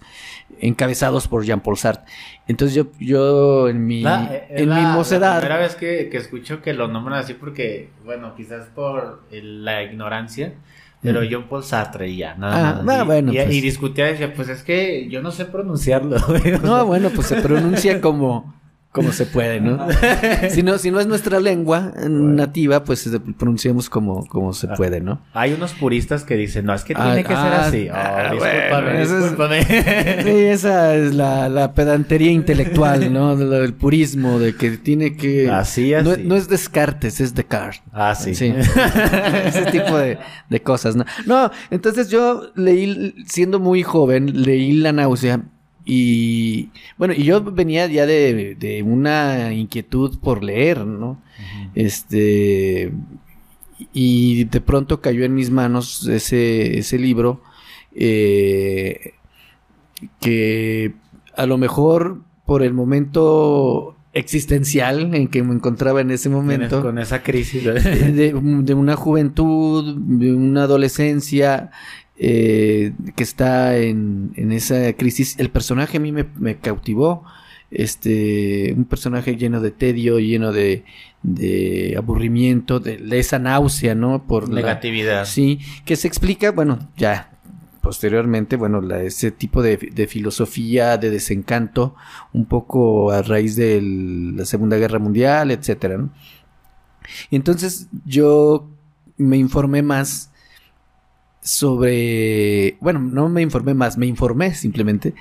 encabezados 0.60 1.28
por 1.28 1.44
Jean-Paul 1.44 1.78
Sartre. 1.78 2.06
Entonces 2.48 2.76
yo, 2.76 2.88
yo 3.00 3.70
en 3.70 3.86
mi, 3.86 4.02
La- 4.02 4.30
eh, 4.32 4.48
en 4.50 4.70
la- 4.70 4.76
mi 4.76 4.82
La 4.84 4.88
mocedad... 4.94 5.40
primera 5.40 5.60
vez 5.60 5.76
que, 5.76 6.10
que 6.10 6.18
escucho 6.18 6.62
que 6.62 6.74
lo 6.74 6.88
nombran 6.88 7.20
así 7.20 7.34
porque, 7.34 7.90
bueno, 8.06 8.34
quizás 8.36 8.68
por 8.68 9.24
la 9.32 9.84
ignorancia, 9.84 10.54
pero 11.02 11.22
Mm. 11.22 11.28
John 11.32 11.44
Paul 11.50 11.64
Sartre 11.64 12.16
ya, 12.16 12.32
Ah, 12.34 12.38
nada 12.38 12.82
más. 12.84 13.00
ah, 13.00 13.04
y, 13.04 13.06
bueno, 13.08 13.34
y, 13.34 13.36
pues. 13.38 13.54
y 13.54 13.62
discutía 13.62 14.08
y 14.08 14.12
decía, 14.12 14.34
pues 14.34 14.48
es 14.50 14.64
que 14.64 15.08
yo 15.10 15.22
no 15.22 15.32
sé 15.32 15.46
pronunciarlo. 15.46 16.18
No, 16.64 16.86
bueno, 16.86 17.10
pues 17.14 17.28
se 17.28 17.42
pronuncia 17.42 18.00
como, 18.00 18.54
como 18.94 19.12
se 19.12 19.26
puede, 19.26 19.60
¿no? 19.60 19.86
Si 20.50 20.62
no, 20.62 20.78
si 20.78 20.92
no 20.92 21.00
es 21.00 21.08
nuestra 21.08 21.40
lengua 21.40 21.94
nativa, 22.08 22.84
pues 22.84 23.10
pronunciamos 23.38 23.90
como, 23.90 24.26
como 24.28 24.54
se 24.54 24.68
puede, 24.68 25.02
¿no? 25.02 25.20
Hay 25.34 25.54
unos 25.54 25.74
puristas 25.74 26.24
que 26.24 26.36
dicen, 26.36 26.66
no, 26.66 26.74
es 26.76 26.84
que 26.84 26.94
Ah, 26.96 27.06
tiene 27.06 27.24
que 27.24 27.30
ser 27.30 27.38
ah, 27.38 27.66
así. 27.66 27.90
Oh, 27.90 27.94
ah, 27.96 28.30
discúlpame, 28.32 29.06
bueno, 29.36 29.54
es-. 29.56 29.68
Sí, 30.24 30.30
esa 30.46 30.96
es 30.96 31.16
la, 31.16 31.50
la 31.50 31.74
pedantería 31.74 32.32
intelectual, 32.32 33.12
¿no? 33.12 33.36
Del 33.54 33.74
purismo, 33.74 34.38
de 34.38 34.56
que 34.56 34.72
tiene 34.78 35.18
que... 35.18 35.50
Así, 35.50 35.92
No, 36.04 36.12
así. 36.12 36.24
no 36.24 36.36
es 36.36 36.48
Descartes, 36.48 37.20
es 37.20 37.34
Descartes. 37.34 37.82
Ah, 37.92 38.14
sí. 38.14 38.36
Sí. 38.36 38.54
Ese 39.46 39.66
tipo 39.72 39.98
de, 39.98 40.20
de 40.50 40.62
cosas, 40.62 40.96
¿no? 40.96 41.04
No, 41.26 41.50
entonces 41.72 42.10
yo 42.10 42.52
leí, 42.56 43.16
siendo 43.26 43.60
muy 43.60 43.82
joven, 43.82 44.44
leí 44.44 44.74
La 44.74 44.92
náusea 44.92 45.42
y, 45.86 46.70
bueno, 46.98 47.14
y 47.14 47.24
yo 47.24 47.44
venía 47.44 47.88
ya 47.88 48.06
de, 48.06 48.56
de 48.56 48.84
una 48.84 49.54
inquietud 49.54 50.18
por 50.20 50.44
leer, 50.44 50.86
¿no? 50.86 51.22
Este, 51.76 52.94
y 53.92 54.46
de 54.46 54.62
pronto 54.62 55.02
cayó 55.02 55.26
en 55.26 55.34
mis 55.36 55.50
manos 55.50 56.08
ese, 56.08 56.78
ese 56.78 56.98
libro 56.98 57.42
eh, 57.96 59.14
que 60.20 60.94
a 61.36 61.46
lo 61.46 61.58
mejor 61.58 62.22
por 62.46 62.64
el 62.64 62.74
momento 62.74 63.96
existencial 64.14 65.16
en 65.16 65.28
que 65.28 65.42
me 65.42 65.54
encontraba 65.56 66.02
en 66.02 66.12
ese 66.12 66.30
momento 66.30 66.82
Con 66.84 67.00
esa 67.00 67.24
crisis. 67.24 67.64
de, 67.64 68.34
de 68.64 68.74
una 68.74 68.96
juventud, 68.96 69.98
de 69.98 70.34
una 70.34 70.64
adolescencia 70.64 71.72
eh, 72.18 72.94
que 73.16 73.24
está 73.24 73.78
en, 73.78 74.32
en 74.36 74.52
esa 74.52 74.94
crisis. 74.94 75.38
El 75.40 75.50
personaje 75.50 75.98
a 75.98 76.00
mí 76.00 76.12
me, 76.12 76.26
me 76.38 76.58
cautivó. 76.58 77.24
Este, 77.72 78.72
un 78.78 78.86
personaje 78.86 79.36
lleno 79.36 79.60
de 79.60 79.72
tedio, 79.72 80.20
lleno 80.20 80.52
de, 80.52 80.84
de 81.24 81.96
aburrimiento, 81.98 82.80
de, 82.80 82.98
de 82.98 83.18
esa 83.20 83.40
náusea, 83.40 83.96
¿no? 83.96 84.28
Por 84.28 84.48
la- 84.48 84.62
Negatividad. 84.62 85.26
Sí, 85.26 85.60
que 85.84 85.96
se 85.96 86.08
explica, 86.08 86.52
bueno, 86.52 86.88
ya 86.98 87.32
posteriormente, 87.82 88.58
bueno, 88.58 88.80
la- 88.80 89.02
ese 89.02 89.32
tipo 89.32 89.64
de, 89.64 89.78
de 89.78 90.06
filosofía 90.08 90.98
de 91.00 91.10
desencanto, 91.10 91.96
un 92.32 92.46
poco 92.46 93.12
a 93.12 93.24
raíz 93.24 93.56
de 93.56 93.82
la 93.82 94.46
Segunda 94.46 94.78
Guerra 94.78 95.00
Mundial, 95.00 95.50
etcétera. 95.50 95.98
¿no? 95.98 96.12
Entonces 97.32 97.88
yo 98.06 98.70
me 99.18 99.38
informé 99.38 99.82
más 99.82 100.32
sobre, 101.44 102.78
bueno, 102.80 103.00
no 103.00 103.30
me 103.30 103.42
informé 103.42 103.74
más, 103.74 103.98
me 103.98 104.06
informé 104.08 104.56
simplemente 104.56 105.14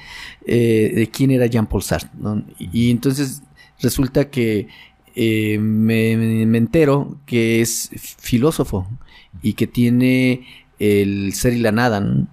eh, 0.46 0.92
de 0.94 1.08
quién 1.08 1.32
era 1.32 1.46
Jean-Paul 1.46 1.82
Sartre. 1.82 2.11
¿no? 2.18 2.44
Y, 2.58 2.87
y 2.87 2.90
entonces 2.90 3.42
resulta 3.80 4.30
que 4.30 4.68
eh, 5.14 5.58
me, 5.58 6.16
me 6.46 6.58
entero 6.58 7.18
que 7.26 7.61
es 7.61 7.90
filósofo 8.18 8.88
y 9.42 9.54
que 9.54 9.66
tiene 9.66 10.46
el 10.78 11.35
ser 11.35 11.52
y 11.54 11.58
la 11.58 11.72
nada, 11.72 12.00
¿no? 12.00 12.28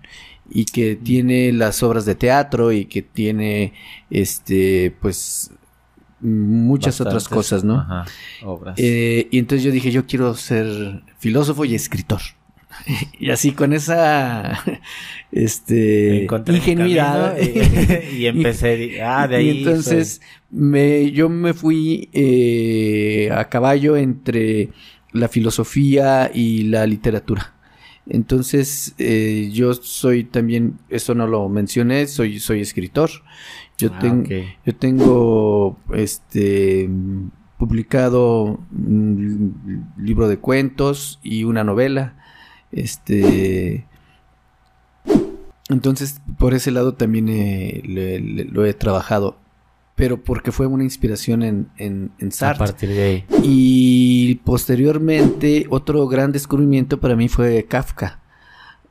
y 0.51 0.65
que 0.65 0.95
tiene 0.95 1.51
las 1.51 1.83
obras 1.83 2.05
de 2.05 2.15
teatro 2.15 2.71
y 2.71 2.85
que 2.85 3.01
tiene, 3.01 3.73
este, 4.09 4.95
pues, 4.99 5.51
muchas 6.21 6.99
otras 7.01 7.27
cosas, 7.27 7.63
¿no? 7.63 7.79
Ajá, 7.79 8.05
obras. 8.43 8.75
Eh, 8.77 9.27
y 9.31 9.39
entonces 9.39 9.63
yo 9.63 9.71
dije, 9.71 9.91
yo 9.91 10.05
quiero 10.05 10.33
ser 10.35 11.03
filósofo 11.19 11.65
y 11.65 11.75
escritor. 11.75 12.21
y 13.19 13.29
así 13.31 13.51
con 13.51 13.73
esa 13.73 14.59
este 15.31 16.27
ingenuidad. 16.47 17.37
y, 17.39 18.17
y 18.17 18.25
empecé 18.25 19.01
ah 19.01 19.27
de 19.27 19.35
ahí 19.37 19.49
y 19.49 19.57
entonces 19.59 20.21
me 20.49 21.11
yo 21.11 21.29
me 21.29 21.53
fui 21.53 22.09
eh, 22.13 23.29
a 23.31 23.49
caballo 23.49 23.97
entre 23.97 24.69
la 25.11 25.27
filosofía 25.27 26.31
y 26.33 26.63
la 26.63 26.85
literatura. 26.85 27.53
Entonces 28.07 28.95
eh, 28.97 29.49
yo 29.53 29.73
soy 29.73 30.23
también 30.23 30.79
eso 30.89 31.13
no 31.13 31.27
lo 31.27 31.47
mencioné 31.49 32.07
soy 32.07 32.39
soy 32.39 32.61
escritor. 32.61 33.09
Yo 33.77 33.89
Ah, 33.93 33.99
tengo 33.99 34.29
yo 34.65 34.75
tengo 34.75 35.77
este 35.93 36.89
publicado 37.57 38.59
un 38.71 39.93
libro 39.97 40.27
de 40.27 40.37
cuentos 40.37 41.19
y 41.21 41.43
una 41.43 41.63
novela. 41.63 42.15
Este. 42.71 43.85
Entonces, 45.69 46.19
por 46.37 46.53
ese 46.53 46.71
lado 46.71 46.93
también 46.93 47.29
eh, 47.29 47.81
le- 47.85 48.19
le- 48.19 48.45
lo 48.45 48.65
he 48.65 48.73
trabajado. 48.73 49.37
Pero 49.95 50.23
porque 50.23 50.51
fue 50.53 50.65
una 50.65 50.83
inspiración 50.85 51.43
en, 51.43 51.67
en, 51.77 52.11
en 52.19 52.29
A 52.29 52.31
Sartre. 52.31 52.59
partir 52.67 52.89
de 52.89 53.03
ahí. 53.03 53.25
Y 53.43 54.35
posteriormente, 54.45 55.65
otro 55.69 56.07
gran 56.07 56.31
descubrimiento 56.31 56.99
para 57.01 57.15
mí 57.17 57.27
fue 57.27 57.65
Kafka. 57.65 58.19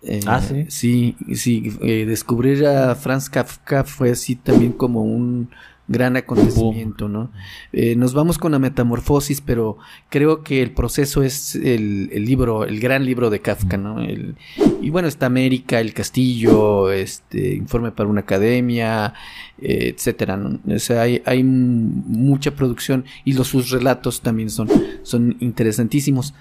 Eh, 0.02 0.20
Ah, 0.26 0.40
¿sí? 0.42 0.66
Sí, 0.68 1.16
sí. 1.34 1.72
eh, 1.80 2.04
descubrir 2.06 2.64
a 2.66 2.94
Franz 2.94 3.28
Kafka 3.30 3.84
fue 3.84 4.10
así 4.10 4.36
también 4.36 4.72
como 4.72 5.02
un 5.02 5.48
gran 5.88 6.16
acontecimiento, 6.16 7.08
¿no? 7.08 7.30
Eh, 7.72 7.96
nos 7.96 8.12
vamos 8.14 8.36
con 8.38 8.52
la 8.52 8.58
metamorfosis, 8.58 9.40
pero 9.40 9.78
creo 10.10 10.42
que 10.42 10.62
el 10.62 10.72
proceso 10.72 11.22
es 11.22 11.54
el, 11.54 12.10
el 12.12 12.24
libro, 12.26 12.64
el 12.64 12.78
gran 12.78 13.04
libro 13.06 13.30
de 13.30 13.40
Kafka, 13.40 13.78
¿no? 13.78 14.00
El- 14.00 14.36
y 14.82 14.90
bueno, 14.90 15.08
está 15.08 15.26
América, 15.26 15.80
El 15.80 15.94
Castillo, 15.94 16.92
este, 16.92 17.54
Informe 17.54 17.90
para 17.90 18.08
una 18.08 18.20
Academia, 18.20 19.14
eh, 19.60 19.92
etcétera, 19.96 20.36
¿no? 20.36 20.60
O 20.74 20.78
sea, 20.78 21.02
hay, 21.02 21.42
mucha 21.42 22.50
producción 22.54 23.04
y 23.24 23.32
los 23.32 23.48
sus 23.48 23.70
relatos 23.70 24.20
también 24.20 24.50
son, 24.50 24.68
son 25.02 25.36
interesantísimos. 25.40 26.34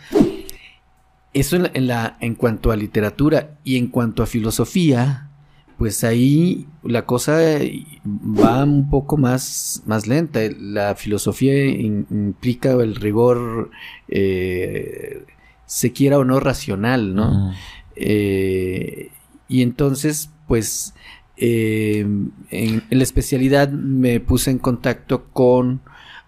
Eso 1.34 1.56
en, 1.56 1.64
la, 1.64 1.72
en, 1.74 1.88
la- 1.88 2.18
en 2.20 2.36
cuanto 2.36 2.72
a 2.72 2.76
literatura 2.76 3.58
y 3.64 3.78
en 3.78 3.88
cuanto 3.88 4.24
a 4.24 4.26
filosofía, 4.26 5.27
pues 5.78 6.04
ahí 6.04 6.66
la 6.84 7.06
cosa 7.06 7.62
eh, 7.62 7.86
va 8.06 8.64
un 8.64 8.90
poco 8.90 9.16
más, 9.18 9.84
más 9.86 10.08
lenta. 10.08 10.40
La 10.60 10.96
filosofía 10.96 11.66
in- 11.66 12.08
implica 12.10 12.72
el 12.74 12.96
rigor, 12.96 13.70
eh, 14.08 15.24
se 15.66 15.92
quiera 15.94 16.18
o 16.18 16.24
no 16.26 16.40
racional, 16.40 17.14
¿no? 17.14 17.54
Eh, 17.96 19.12
y 19.48 19.62
entonces, 19.62 20.32
pues, 20.48 20.94
eh, 21.38 22.00
en, 22.00 22.84
en 22.90 22.98
la 22.98 23.04
especialidad 23.04 23.70
me 23.70 24.20
puse 24.20 24.50
en 24.52 24.58
contacto 24.60 25.26
con 25.32 25.82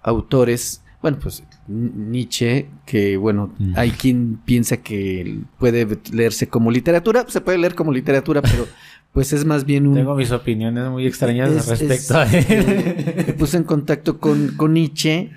autores, 0.04 0.84
bueno, 1.02 1.18
pues 1.22 1.44
Nietzsche, 1.68 2.68
que 2.86 3.16
bueno, 3.18 3.54
Mm. 3.60 3.74
hay 3.76 3.92
quien 3.92 4.40
piensa 4.44 4.78
que 4.78 5.40
puede 5.58 5.88
leerse 6.12 6.48
como 6.48 6.72
literatura, 6.72 7.26
se 7.28 7.42
puede 7.42 7.58
leer 7.58 7.76
como 7.76 7.92
literatura, 7.92 8.42
pero 8.42 8.68
pues 9.14 9.34
es 9.34 9.44
más 9.46 9.66
bien 9.66 9.88
un... 9.88 9.96
Tengo 9.96 10.16
mis 10.16 10.32
opiniones 10.32 10.90
muy 10.90 11.06
extrañas 11.08 11.50
Es- 11.52 11.68
respecto 11.68 11.94
es- 11.94 12.12
a 12.12 12.24
él. 12.38 12.46
eh, 12.50 13.24
me 13.28 13.34
puse 13.34 13.58
en 13.58 13.64
contacto 13.64 14.20
con, 14.20 14.54
con 14.56 14.74
Nietzsche, 14.74 15.32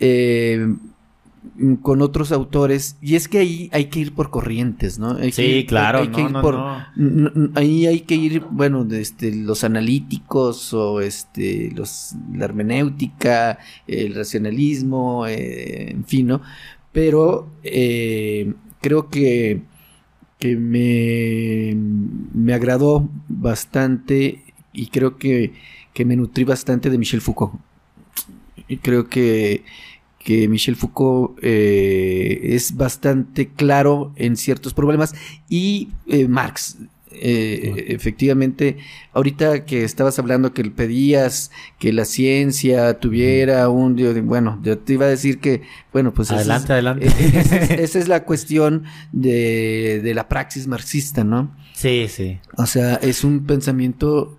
eh, 0.00 0.74
con 1.82 2.02
otros 2.02 2.30
autores, 2.32 2.96
y 3.02 3.16
es 3.16 3.26
que 3.28 3.38
ahí 3.38 3.68
hay 3.72 3.86
que 3.86 3.98
ir 3.98 4.14
por 4.14 4.30
corrientes, 4.30 4.98
¿no? 5.00 5.16
Hay 5.16 5.26
que 5.30 5.32
Sí, 5.32 5.42
ir- 5.42 5.66
claro, 5.66 5.98
hay 6.00 6.08
que 6.08 6.20
no, 6.22 6.26
ir 6.28 6.32
no, 6.32 6.40
por- 6.40 6.54
no. 6.54 7.50
Ahí 7.56 7.86
hay 7.86 8.00
que 8.00 8.14
ir, 8.14 8.42
bueno, 8.50 8.86
este, 8.92 9.34
los 9.34 9.64
analíticos 9.64 10.72
o 10.72 11.00
este, 11.00 11.72
los, 11.74 12.14
la 12.34 12.44
hermenéutica, 12.44 13.58
el 13.88 14.14
racionalismo, 14.14 15.26
eh, 15.26 15.90
en 15.90 16.04
fin, 16.04 16.28
¿no? 16.28 16.42
Pero 16.92 17.48
eh, 17.64 18.52
creo 18.80 19.08
que, 19.08 19.62
que 20.42 20.56
me, 20.56 21.72
me 22.34 22.52
agradó 22.52 23.08
bastante 23.28 24.42
y 24.72 24.88
creo 24.88 25.16
que, 25.16 25.52
que 25.94 26.04
me 26.04 26.16
nutrí 26.16 26.42
bastante 26.42 26.90
de 26.90 26.98
Michel 26.98 27.20
Foucault. 27.20 27.54
Y 28.66 28.78
creo 28.78 29.08
que, 29.08 29.62
que 30.18 30.48
Michel 30.48 30.74
Foucault 30.74 31.38
eh, 31.42 32.40
es 32.42 32.76
bastante 32.76 33.50
claro 33.50 34.12
en 34.16 34.36
ciertos 34.36 34.74
problemas 34.74 35.14
y 35.48 35.90
eh, 36.08 36.26
Marx. 36.26 36.76
Eh, 37.14 37.84
efectivamente, 37.88 38.76
ahorita 39.12 39.64
que 39.64 39.84
estabas 39.84 40.18
hablando 40.18 40.52
que 40.52 40.64
pedías 40.64 41.50
que 41.78 41.92
la 41.92 42.04
ciencia 42.04 42.98
tuviera 43.00 43.68
un, 43.68 43.96
bueno, 44.26 44.58
yo 44.62 44.78
te 44.78 44.94
iba 44.94 45.06
a 45.06 45.08
decir 45.08 45.38
que, 45.40 45.62
bueno, 45.92 46.12
pues 46.14 46.28
esa 46.28 46.36
es- 46.36 46.40
adelante, 46.48 46.72
adelante. 46.72 47.06
esa 47.38 47.56
es, 47.56 47.70
esa 47.70 47.98
es 47.98 48.08
la 48.08 48.24
cuestión 48.24 48.84
de, 49.12 50.00
de 50.02 50.14
la 50.14 50.28
praxis 50.28 50.66
marxista, 50.66 51.24
¿no? 51.24 51.54
Sí, 51.74 52.06
sí. 52.08 52.38
O 52.56 52.66
sea, 52.66 52.94
es 52.96 53.24
un 53.24 53.44
pensamiento, 53.46 54.36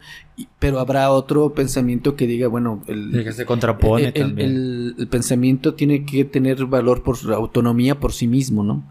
pero 0.60 0.80
habrá 0.80 1.12
otro 1.12 1.54
pensamiento 1.54 2.16
que 2.16 2.26
diga, 2.26 2.48
bueno, 2.48 2.84
el, 2.88 3.14
El 3.16 3.24
que 3.24 3.34
se 3.34 3.46
contrapone 3.46 4.06
el- 4.06 4.08
el- 4.08 4.14
también. 4.14 4.50
el- 4.50 4.96
el 4.98 5.08
pensamiento 5.08 5.74
tiene 5.76 6.06
que 6.06 6.26
tener 6.26 6.66
valor 6.66 7.04
por 7.04 7.18
su 7.18 7.32
autonomía 7.34 8.00
por 8.00 8.14
sí 8.14 8.28
mismo, 8.28 8.64
¿no? 8.64 8.84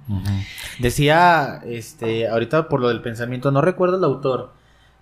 Decía, 0.78 1.60
este, 1.66 2.28
ahorita 2.28 2.68
por 2.68 2.80
lo 2.80 2.88
del 2.88 3.00
pensamiento, 3.02 3.50
no 3.50 3.60
recuerdo 3.60 3.96
el 3.98 4.04
autor. 4.04 4.52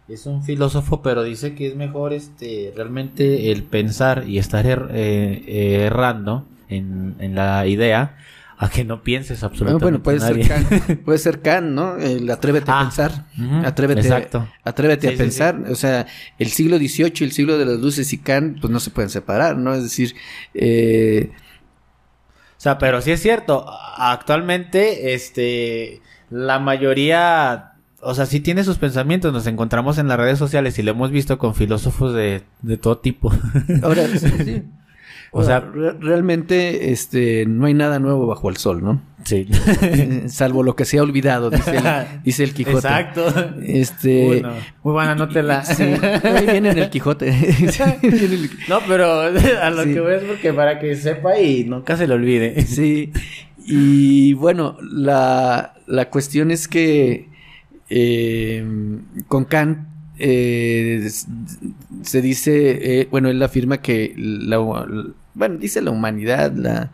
Es 0.08 0.26
un 0.26 0.42
filósofo, 0.42 1.02
pero 1.02 1.22
dice 1.22 1.54
que 1.54 1.68
es 1.68 1.76
mejor, 1.76 2.12
este, 2.12 2.72
realmente 2.74 3.52
el 3.52 3.62
pensar 3.62 4.24
y 4.26 4.38
estar 4.38 4.66
er- 4.66 4.88
eh, 4.90 5.44
eh, 5.46 5.82
errando 5.86 6.44
en, 6.68 7.14
en 7.20 7.34
la 7.36 7.66
idea 7.66 8.16
a 8.62 8.68
que 8.68 8.84
no 8.84 9.02
pienses 9.02 9.42
absolutamente 9.42 9.82
bueno, 9.84 10.02
puede 10.02 10.18
nadie. 10.18 10.44
ser 10.44 10.66
Kant, 10.68 11.00
puede 11.02 11.18
ser 11.18 11.40
Kant, 11.40 11.66
¿no? 11.70 11.96
El 11.96 12.28
atrévete 12.30 12.70
a 12.70 12.80
Ah, 12.80 12.82
pensar. 12.82 13.24
Atrévete, 13.64 14.00
Exacto. 14.02 14.46
atrévete 14.62 15.06
Sí, 15.06 15.08
a 15.08 15.10
sí, 15.12 15.16
pensar. 15.16 15.62
O 15.70 15.74
sea, 15.74 16.06
el 16.38 16.48
siglo 16.48 16.76
XVIII 16.76 17.12
y 17.20 17.24
el 17.24 17.32
siglo 17.32 17.56
de 17.56 17.64
las 17.64 17.78
luces 17.78 18.12
y 18.12 18.18
Kant, 18.18 18.60
pues 18.60 18.70
no 18.70 18.78
se 18.78 18.90
pueden 18.90 19.08
separar, 19.08 19.56
¿no? 19.56 19.72
Es 19.74 19.82
decir, 19.82 20.14
eh, 20.52 21.30
O 22.58 22.60
sea, 22.60 22.76
pero 22.76 23.00
sí 23.00 23.10
es 23.12 23.22
cierto. 23.22 23.64
Actualmente, 23.96 25.14
este, 25.14 26.02
la 26.28 26.58
mayoría, 26.58 27.72
o 28.02 28.14
sea, 28.14 28.26
sí 28.26 28.40
tiene 28.40 28.62
sus 28.64 28.76
pensamientos. 28.76 29.32
Nos 29.32 29.46
encontramos 29.46 29.96
en 29.96 30.08
las 30.08 30.18
redes 30.18 30.38
sociales 30.38 30.78
y 30.78 30.82
lo 30.82 30.90
hemos 30.90 31.10
visto 31.10 31.38
con 31.38 31.54
filósofos 31.54 32.12
de, 32.14 32.42
de 32.60 32.76
todo 32.76 32.98
tipo. 32.98 33.32
ahora, 33.82 34.06
sí, 34.18 34.64
O 35.32 35.44
sea- 35.44 35.60
re- 35.60 35.92
realmente, 36.00 36.90
este, 36.92 37.46
no 37.46 37.66
hay 37.66 37.74
nada 37.74 37.98
nuevo 38.00 38.26
bajo 38.26 38.48
el 38.50 38.56
sol, 38.56 38.82
¿no? 38.82 39.00
Sí. 39.24 39.46
Salvo 40.26 40.62
lo 40.62 40.74
que 40.74 40.84
se 40.84 40.98
ha 40.98 41.02
olvidado, 41.02 41.50
dice 41.50 41.76
el, 41.76 41.84
dice 42.24 42.42
el 42.44 42.54
Quijote. 42.54 42.76
Exacto. 42.78 43.26
Este, 43.62 44.28
Uy, 44.28 44.40
no. 44.40 44.48
Muy 44.82 44.92
buena, 44.94 45.12
anótela. 45.12 45.62
sí, 45.64 45.82
ahí 45.82 46.46
viene 46.46 46.70
en 46.70 46.78
el 46.78 46.90
Quijote. 46.90 47.30
No, 48.68 48.78
pero 48.88 49.20
a 49.20 49.70
lo 49.70 49.84
Sí. 49.84 49.92
que 49.94 50.00
voy 50.00 50.14
es 50.14 50.22
porque 50.24 50.52
para 50.52 50.78
que 50.78 50.96
sepa 50.96 51.38
y 51.38 51.64
nunca 51.64 51.96
se 51.96 52.06
le 52.08 52.14
olvide. 52.14 52.62
Sí, 52.62 53.12
y 53.66 54.32
bueno, 54.32 54.78
la, 54.82 55.74
la 55.86 56.08
cuestión 56.10 56.50
es 56.50 56.66
que 56.66 57.28
eh, 57.88 58.64
con 59.28 59.44
Kant 59.44 59.86
eh, 60.18 61.08
se 62.02 62.22
dice, 62.22 63.00
eh, 63.00 63.08
bueno, 63.10 63.28
él 63.28 63.42
afirma 63.42 63.78
que 63.78 64.14
la, 64.16 64.58
bueno, 65.40 65.58
dice 65.58 65.80
la 65.82 65.90
humanidad, 65.90 66.52
la 66.54 66.92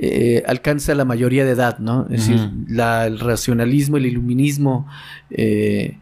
eh, 0.00 0.44
alcanza 0.46 0.94
la 0.94 1.04
mayoría 1.04 1.44
de 1.44 1.50
edad, 1.50 1.80
¿no? 1.80 2.06
Es 2.08 2.28
decir, 2.28 2.36
la- 2.68 3.06
el 3.08 3.18
racionalismo, 3.18 3.96
el 3.96 4.06
iluminismo 4.06 4.86
eh, 5.30 5.96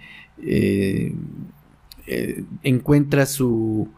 eh, 0.45 1.15
encuentra 2.63 3.25
su, 3.25 3.89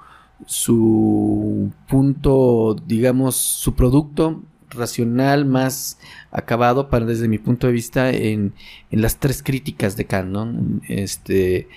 su 0.46 1.70
punto, 1.88 2.76
digamos, 2.86 3.36
su 3.36 3.74
producto 3.74 4.42
racional 4.70 5.44
más 5.46 5.98
acabado 6.30 6.88
para 6.90 7.06
desde 7.06 7.26
mi 7.26 7.38
punto 7.38 7.66
de 7.66 7.72
vista 7.72 8.10
en, 8.10 8.52
en 8.90 9.02
las 9.02 9.16
tres 9.18 9.42
críticas 9.42 9.96
de 9.96 10.04
Kant, 10.04 10.30
¿no? 10.30 10.54
Este 10.88 11.68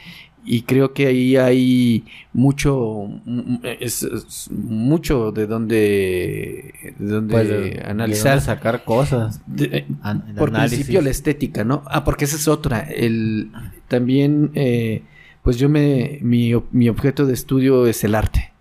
y 0.43 0.63
creo 0.63 0.93
que 0.93 1.08
ahí 1.08 1.36
hay 1.38 2.04
mucho 2.34 3.08
mm, 3.25 3.56
es, 3.80 4.04
es 4.04 4.49
mucho 4.51 5.32
de 5.32 5.45
donde 5.47 6.73
de 6.97 7.08
donde 7.08 7.32
Pues, 7.34 7.47
de- 7.49 7.62
de 7.71 7.84
analizar 7.86 8.32
dónde 8.36 8.45
sacar 8.45 8.84
cosas. 8.84 9.41
de- 9.45 9.86
An- 10.01 10.34
por 10.38 10.49
análisis. 10.49 10.80
principio 10.80 11.01
la 11.01 11.10
estética, 11.12 11.63
¿no? 11.63 11.84
Ah, 11.88 12.04
porque 12.04 12.25
esa 12.25 12.36
es 12.38 12.47
otra. 12.47 12.80
El 12.82 13.51
también 13.88 14.51
eh, 14.56 15.04
pues 15.43 15.58
yo 15.58 15.69
me 15.69 16.19
mi, 16.21 16.54
mi 16.71 16.89
objeto 16.89 17.25
de 17.25 17.34
estudio 17.34 17.86
es 17.88 18.04
el 18.04 18.15
arte. 18.15 18.51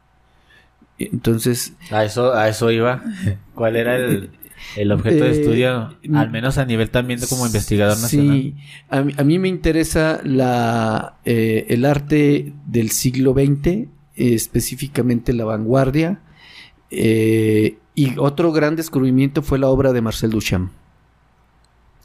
Entonces, 0.99 1.73
A 1.91 2.05
eso, 2.05 2.35
a 2.35 2.49
eso 2.49 2.71
iba. 2.71 3.03
¿Cuál 3.55 3.77
era 3.77 3.97
el, 3.97 4.31
el 4.77 4.93
objeto 4.93 5.25
de 5.25 5.31
Eh, 5.31 5.41
estudio? 5.41 5.97
Al 6.15 6.31
menos 6.31 6.59
a 6.59 6.65
nivel 6.65 6.91
también 6.91 7.21
de 7.21 7.27
como 7.27 7.47
investigador 7.47 7.99
nacional. 7.99 8.37
Sí, 8.37 8.55
a 8.89 9.03
mí, 9.03 9.13
a 9.17 9.25
mí 9.25 9.39
me 9.39 9.49
interesa 9.49 10.21
la, 10.25 11.19
eh, 11.25 11.67
el 11.69 11.85
arte 11.85 12.53
del 12.67 12.91
siglo 12.91 13.33
XX, 13.35 13.67
eh, 13.67 13.89
específicamente 14.17 15.33
la 15.33 15.45
vanguardia. 15.45 16.21
eh, 16.91 17.77
y 17.95 18.19
otro 18.19 18.51
gran 18.53 18.77
descubrimiento 18.77 19.43
fue 19.43 19.59
la 19.59 19.69
obra 19.69 19.93
de 19.93 20.01
Marcel 20.01 20.31
Duchamp. 20.31 20.73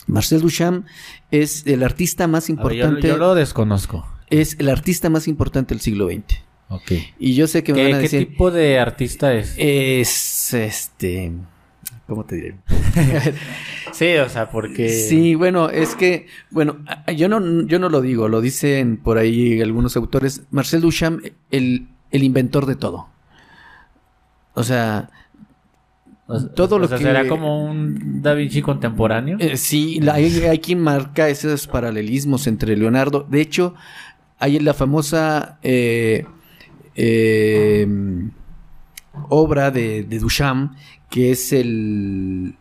Marcel 0.07 0.41
Duchamp 0.41 0.85
es 1.31 1.65
el 1.65 1.83
artista 1.83 2.27
más 2.27 2.47
ver, 2.47 2.57
yo, 2.57 2.61
importante. 2.61 3.07
yo 3.07 3.17
lo 3.17 3.33
desconozco. 3.35 4.05
Es 4.29 4.57
el 4.59 4.69
artista 4.69 5.09
más 5.09 5.27
importante 5.27 5.73
del 5.73 5.81
siglo 5.81 6.07
XX. 6.07 6.41
Ok. 6.69 6.91
Y 7.19 7.35
yo 7.35 7.47
sé 7.47 7.63
que 7.63 7.73
me 7.73 7.79
¿Qué, 7.79 7.83
van 7.85 7.93
a 7.93 7.97
qué 7.97 8.03
decir, 8.03 8.27
tipo 8.27 8.51
de 8.51 8.79
artista 8.79 9.33
es? 9.33 9.53
es 9.57 10.53
este, 10.53 11.31
¿cómo 12.07 12.25
te 12.25 12.35
diré? 12.35 12.55
Sí, 13.91 14.15
o 14.17 14.27
sea, 14.27 14.49
porque... 14.49 14.89
Sí, 14.89 15.35
bueno, 15.35 15.69
es 15.69 15.95
que, 15.95 16.27
bueno, 16.51 16.77
yo 17.15 17.29
no, 17.29 17.65
yo 17.65 17.79
no 17.79 17.87
lo 17.87 18.01
digo, 18.01 18.27
lo 18.27 18.41
dicen 18.41 18.97
por 18.97 19.17
ahí 19.17 19.61
algunos 19.61 19.95
autores. 19.95 20.43
Marcel 20.51 20.81
Duchamp, 20.81 21.23
el, 21.49 21.87
el 22.11 22.23
inventor 22.23 22.65
de 22.65 22.75
todo. 22.75 23.07
O 24.53 24.63
sea, 24.63 25.09
O 26.27 26.37
sea, 26.39 26.49
todo 26.55 26.75
o 26.75 26.79
lo 26.79 26.87
sea, 26.89 26.97
que- 26.97 27.03
¿Será 27.05 27.25
como 27.27 27.63
un 27.69 28.21
Da 28.21 28.33
Vinci 28.33 28.61
contemporáneo? 28.61 29.37
eh, 29.39 29.55
sí, 29.55 30.01
la- 30.01 30.15
hay, 30.15 30.39
hay 30.41 30.59
quien 30.59 30.79
marca 30.81 31.29
esos 31.29 31.67
paralelismos 31.67 32.45
entre 32.47 32.75
Leonardo. 32.75 33.25
De 33.29 33.39
hecho, 33.39 33.75
hay 34.39 34.59
la 34.59 34.73
famosa 34.73 35.57
eh, 35.63 36.25
eh, 36.95 37.87
obra 39.29 39.71
de, 39.71 40.03
de 40.03 40.19
Duchamp, 40.19 40.73
que 41.15 41.31
es 41.31 41.53
el, 41.53 42.57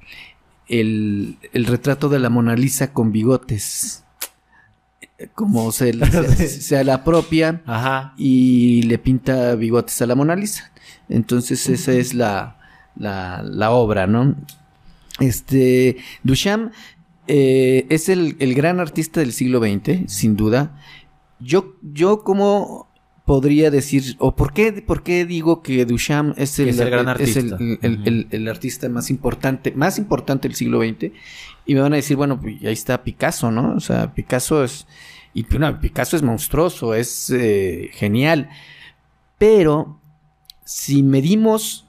el, 0.69 1.39
el 1.53 1.67
retrato 1.67 2.09
de 2.09 2.21
la 2.21 2.31
Mona 2.31 2.55
Lisa 2.55 2.93
con 2.93 3.11
bigotes. 3.11 4.05
Como 5.35 5.73
se, 5.73 5.93
se, 6.37 6.47
se 6.47 6.85
la 6.85 6.95
apropia 6.95 7.63
Ajá. 7.67 8.15
y 8.17 8.83
le 8.83 8.99
pinta 8.99 9.57
bigotes 9.57 10.01
a 10.03 10.07
la 10.07 10.15
Mona 10.15 10.37
Lisa. 10.37 10.71
Entonces 11.09 11.69
esa 11.69 11.95
es 11.95 12.15
la, 12.15 12.61
la, 12.95 13.43
la 13.43 13.73
obra, 13.73 14.07
¿no? 14.07 14.37
Este, 15.19 15.97
Duchamp 16.23 16.73
eh, 17.27 17.87
es 17.89 18.09
el, 18.09 18.37
el 18.39 18.55
gran 18.55 18.79
artista 18.79 19.19
del 19.19 19.33
siglo 19.33 19.59
XX, 19.59 20.03
sin 20.07 20.37
duda. 20.37 20.81
Yo, 21.41 21.75
yo 21.83 22.23
como 22.23 22.89
podría 23.25 23.71
decir, 23.71 24.17
o 24.19 24.37
por 24.37 24.53
qué, 24.53 24.71
por 24.83 25.03
qué 25.03 25.25
digo 25.25 25.63
que 25.63 25.85
Duchamp 25.87 26.39
es 26.39 26.59
el, 26.59 26.69
Es 26.69 26.79
el 26.79 26.91
gran 26.91 27.21
es 27.21 27.37
el- 27.37 27.53
artista. 27.55 27.87
el- 27.87 28.27
el 28.31 28.49
artista 28.49 28.89
más 28.89 29.09
importante, 29.11 29.73
más 29.73 29.99
importante 29.99 30.47
del 30.49 30.55
siglo 30.57 30.81
XX? 30.81 31.11
Y 31.67 31.75
me 31.75 31.81
van 31.81 31.95
a 31.95 31.97
decir, 31.97 32.17
bueno, 32.17 32.39
pues 32.41 32.57
ahí 32.65 32.73
está 32.73 33.03
Picasso, 33.03 33.51
¿no? 33.51 33.75
O 33.75 33.81
sea, 33.81 34.13
Picasso 34.13 34.63
es, 34.65 34.87
y 35.33 35.45
no, 35.59 35.81
Picasso 35.81 36.17
es 36.17 36.23
monstruoso, 36.23 36.95
es 36.95 37.31
eh, 37.31 37.89
genial. 37.95 38.51
Pero 39.39 40.01
si 40.65 41.03
medimos, 41.03 41.87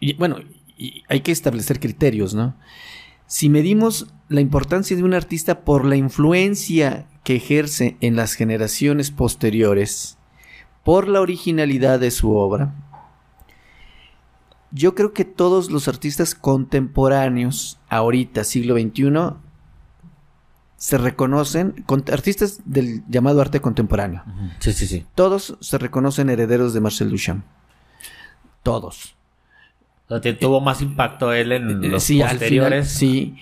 y 0.00 0.14
bueno, 0.14 0.38
y 0.76 1.04
hay 1.08 1.20
que 1.20 1.30
establecer 1.32 1.78
criterios, 1.78 2.34
¿no? 2.34 2.56
Si 3.28 3.48
medimos 3.48 4.08
la 4.28 4.40
importancia 4.40 4.96
de 4.96 5.04
un 5.04 5.14
artista 5.14 5.60
por 5.64 5.84
la 5.84 5.94
influencia 5.96 7.06
que 7.24 7.36
ejerce 7.36 7.96
en 8.00 8.16
las 8.16 8.34
generaciones 8.34 9.10
posteriores, 9.12 10.18
por 10.84 11.08
la 11.08 11.20
originalidad 11.20 12.00
de 12.00 12.10
su 12.10 12.34
obra, 12.36 12.74
yo 14.70 14.94
creo 14.94 15.12
que 15.12 15.24
todos 15.24 15.70
los 15.70 15.86
artistas 15.88 16.34
contemporáneos, 16.34 17.78
ahorita, 17.88 18.42
siglo 18.44 18.74
XXI, 18.74 19.36
se 20.76 20.98
reconocen, 20.98 21.72
con- 21.86 22.04
artistas 22.12 22.60
del 22.64 23.02
llamado 23.08 23.40
arte 23.40 23.60
contemporáneo. 23.60 24.24
Sí, 24.58 24.72
sí, 24.72 24.86
sí. 24.86 25.06
todos 25.14 25.56
se 25.60 25.78
reconocen 25.78 26.30
herederos 26.30 26.72
de 26.74 26.80
Marcel 26.80 27.10
Duchamp. 27.10 27.44
Todos. 28.62 29.14
O 30.08 30.18
sea, 30.20 30.38
tuvo 30.38 30.60
más 30.60 30.80
impacto 30.82 31.32
él 31.32 31.52
en 31.52 31.84
Eh, 31.84 31.88
los 31.88 32.02
sí, 32.02 32.20
al 32.22 32.28
final, 32.30 32.38
posteriores 32.38 32.88
sí. 32.90 33.36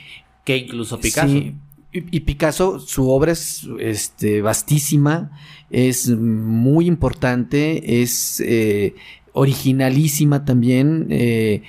que 0.45 0.57
incluso 0.59 1.01
Picasso. 1.01 1.29
Sí. 1.29 1.57
Y, 1.93 2.21
Picasso, 2.21 2.79
su 2.79 3.11
obra 3.11 3.33
es 3.33 3.67
este, 3.81 4.43
vastísima, 4.43 5.33
es 5.71 6.09
muy 6.09 6.87
importante, 6.87 8.03
es 8.03 8.41
eh, 8.41 8.95
originalísima 9.33 10.45
también. 10.45 11.09
eh, 11.11 11.63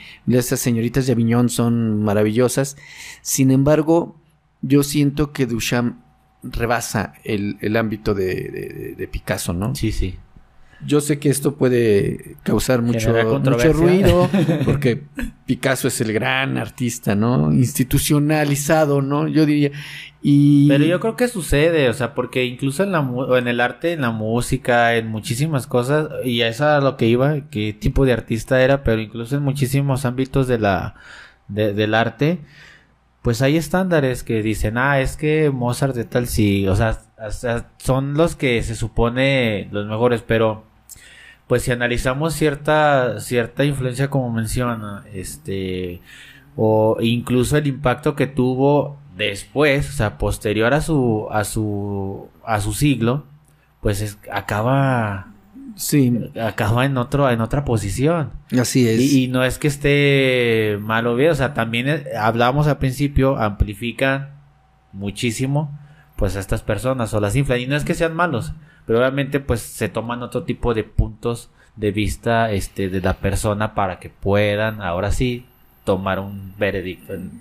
señoritas 0.60 1.08
de 1.08 1.14
Aviñón 1.14 1.50
son 1.50 2.04
maravillosas. 2.04 2.78
Sin 3.24 3.50
embargo, 3.50 4.16
yo 4.62 4.84
siento 4.84 5.32
que 5.32 5.48
Duchamp 5.48 5.98
rebasa 6.44 7.14
el, 7.24 7.76
ámbito 7.76 8.14
de 8.14 9.10
Picasso, 9.12 9.54
¿no? 9.54 9.74
Sí, 9.74 9.92
sí. 9.92 10.16
Yo 10.86 11.00
sé 11.02 11.20
que 11.20 11.30
esto 11.30 11.56
puede 11.56 12.36
causar 12.44 12.82
mucho, 12.82 13.12
mucho 13.52 13.74
ruido, 13.74 14.30
porque 14.66 15.04
Picasso 15.46 15.88
es 15.88 16.02
el 16.02 16.12
gran 16.14 16.58
artista, 16.58 17.14
¿no? 17.16 17.52
Institucionalizado, 17.54 19.02
¿no? 19.02 19.28
Yo 19.28 19.46
diría. 19.46 19.72
Y 20.24 20.68
Pero 20.68 20.86
yo 20.86 21.00
creo 21.00 21.16
que 21.16 21.28
sucede, 21.28 21.90
o 21.90 21.94
sea, 21.94 22.14
porque 22.14 22.46
incluso 22.46 22.84
en 22.84 22.92
la 22.92 23.08
en 23.38 23.48
el 23.48 23.60
arte, 23.60 23.94
en 23.94 24.02
la 24.02 24.12
música, 24.12 24.96
en 24.96 25.08
muchísimas 25.08 25.66
cosas, 25.68 26.10
y 26.24 26.42
a 26.42 26.48
eso 26.48 26.64
era 26.66 26.80
lo 26.82 26.96
que 26.98 27.08
iba, 27.08 27.50
qué 27.50 27.74
tipo 27.74 28.06
de 28.06 28.14
artista 28.14 28.62
era, 28.64 28.84
pero 28.84 29.02
incluso 29.02 29.36
en 29.36 29.44
muchísimos 29.44 30.06
ámbitos 30.06 30.48
de 30.48 30.60
la 30.60 30.96
de- 31.48 31.74
del 31.74 31.96
arte, 31.96 32.40
pues 33.24 33.42
hay 33.42 33.58
estándares 33.58 34.24
que 34.24 34.42
dicen, 34.44 34.78
ah, 34.78 35.00
es 35.02 35.18
que 35.18 35.50
Mozart 35.52 35.96
de 35.96 36.06
tal 36.06 36.28
sí, 36.28 36.68
o 36.68 36.76
sea, 36.76 37.00
o 37.26 37.32
sea, 37.32 37.70
son 37.78 38.14
los 38.16 38.36
que 38.36 38.62
se 38.64 38.76
supone 38.76 39.70
los 39.72 39.88
mejores, 39.88 40.24
pero 40.26 40.66
pues 41.52 41.64
si 41.64 41.72
analizamos 41.74 42.34
cierta 42.34 43.20
cierta 43.20 43.66
influencia 43.66 44.10
como 44.10 44.32
menciona, 44.32 45.04
este 45.14 46.00
o 46.56 46.96
incluso 47.02 47.58
el 47.58 47.68
impacto 47.68 48.16
que 48.16 48.26
tuvo 48.26 48.98
después, 49.18 49.90
o 49.90 49.92
sea, 49.92 50.18
posterior 50.18 50.74
a 50.74 50.80
su 50.80 51.28
a 51.30 51.44
su 51.44 52.30
a 52.46 52.62
su 52.62 52.72
siglo, 52.72 53.26
pues 53.82 54.00
es- 54.00 54.18
acaba 54.32 55.34
sí, 55.76 56.32
acaba 56.42 56.86
en 56.86 56.96
otro 56.98 57.30
en 57.30 57.42
otra 57.42 57.66
posición. 57.66 58.32
así 58.58 58.88
es. 58.88 59.02
Y, 59.02 59.26
y 59.26 59.28
no 59.28 59.44
es 59.44 59.58
que 59.58 59.68
esté 59.68 60.78
mal 60.80 61.06
o 61.06 61.18
bien, 61.18 61.32
o 61.32 61.36
sea, 61.36 61.54
también 61.54 61.90
eh, 61.90 62.06
hablábamos 62.18 62.68
al 62.68 62.78
principio, 62.78 63.38
amplifican 63.38 64.30
muchísimo 64.94 65.78
pues 66.16 66.38
a 66.38 66.40
estas 66.40 66.62
personas 66.62 67.14
o 67.14 67.20
las 67.20 67.36
inflan 67.36 67.60
y 67.60 67.68
no 67.68 67.76
es 67.76 67.84
que 67.84 67.94
sean 67.94 68.16
malos, 68.16 68.54
pero 68.86 69.00
obviamente 69.00 69.40
pues 69.40 69.62
se 69.62 69.90
toman 69.90 70.24
otro 70.24 70.44
tipo 70.44 70.74
de 70.74 70.84
puntos 70.84 71.50
de 71.76 71.92
vista 71.92 72.52
este 72.52 72.90
de 72.90 73.02
la 73.02 73.18
persona 73.18 73.76
para 73.76 74.00
que 74.00 74.10
puedan 74.10 74.82
ahora 74.82 75.12
sí 75.12 75.46
tomar 75.84 76.20
un 76.20 76.54
veredicto 76.58 77.14
en 77.14 77.32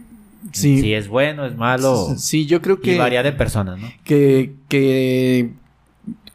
sí, 0.52 0.80
si 0.80 0.94
es 0.94 1.08
bueno, 1.08 1.44
es 1.44 1.56
malo 1.56 2.14
sí, 2.16 2.46
yo 2.46 2.62
creo 2.62 2.78
y 2.80 2.84
que, 2.84 2.98
varía 2.98 3.22
de 3.22 3.32
personas, 3.32 3.78
¿no? 3.78 3.88
que, 4.04 4.54
que 4.68 5.52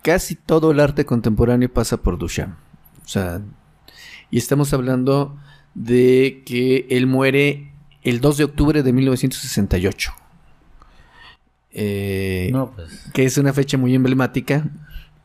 casi 0.05 0.35
todo 0.35 0.69
el 0.69 0.79
arte 0.79 1.03
contemporáneo 1.03 1.67
pasa 1.73 1.97
por 1.97 2.19
Duchamp. 2.19 2.53
O 3.03 3.07
sea, 3.07 3.41
y 4.29 4.37
estamos 4.37 4.71
hablando 4.71 5.35
de 5.73 6.43
que 6.45 6.85
él 6.91 7.07
muere 7.07 7.71
el 8.03 8.21
2 8.21 8.37
de 8.37 8.43
octubre 8.43 8.83
de 8.83 8.93
1968. 8.93 10.11
Eh, 11.71 12.49
No, 12.53 12.71
pues 12.71 13.09
que 13.13 13.25
es 13.25 13.37
una 13.39 13.51
fecha 13.51 13.79
muy 13.79 13.95
emblemática 13.95 14.69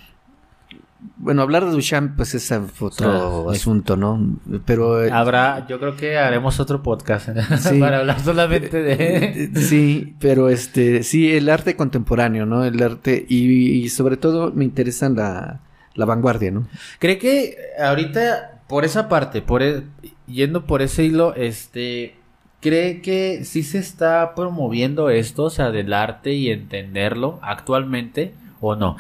bueno, 1.16 1.42
hablar 1.42 1.64
de 1.64 1.70
Duchamp 1.70 2.16
pues 2.16 2.34
es 2.34 2.52
otro 2.80 3.48
Ah, 3.48 3.52
asunto, 3.52 3.96
¿no? 3.96 4.36
Pero 4.64 5.04
eh, 5.04 5.10
Habrá, 5.10 5.66
yo 5.66 5.78
creo 5.80 5.96
que 5.96 6.18
haremos 6.18 6.60
otro 6.60 6.82
podcast 6.82 7.28
Sí. 7.58 7.78
para 7.78 8.00
hablar 8.00 8.20
solamente 8.20 8.82
de 8.82 9.50
sí, 9.54 10.14
pero 10.20 10.48
este, 10.48 11.02
sí, 11.02 11.32
el 11.32 11.48
arte 11.48 11.76
contemporáneo, 11.76 12.44
¿no? 12.44 12.64
El 12.64 12.82
arte 12.82 13.24
y, 13.28 13.44
y 13.70 13.88
sobre 13.88 14.16
todo 14.16 14.52
me 14.52 14.64
interesa 14.64 15.08
la, 15.08 15.60
la 15.94 16.04
vanguardia, 16.04 16.50
¿no? 16.50 16.66
¿Cree 16.98 17.18
que 17.18 17.56
ahorita, 17.82 18.49
por 18.70 18.84
esa 18.84 19.08
parte, 19.08 19.42
por 19.42 19.62
e- 19.62 19.82
yendo 20.28 20.64
por 20.64 20.80
ese 20.80 21.04
hilo, 21.04 21.34
este, 21.34 22.14
cree 22.60 23.02
que 23.02 23.44
sí 23.44 23.64
se 23.64 23.78
está 23.78 24.34
promoviendo 24.36 25.10
esto, 25.10 25.44
o 25.44 25.50
sea, 25.50 25.72
del 25.72 25.92
arte 25.92 26.34
y 26.34 26.50
entenderlo 26.50 27.40
actualmente 27.42 28.32
o 28.60 28.76
no? 28.76 28.96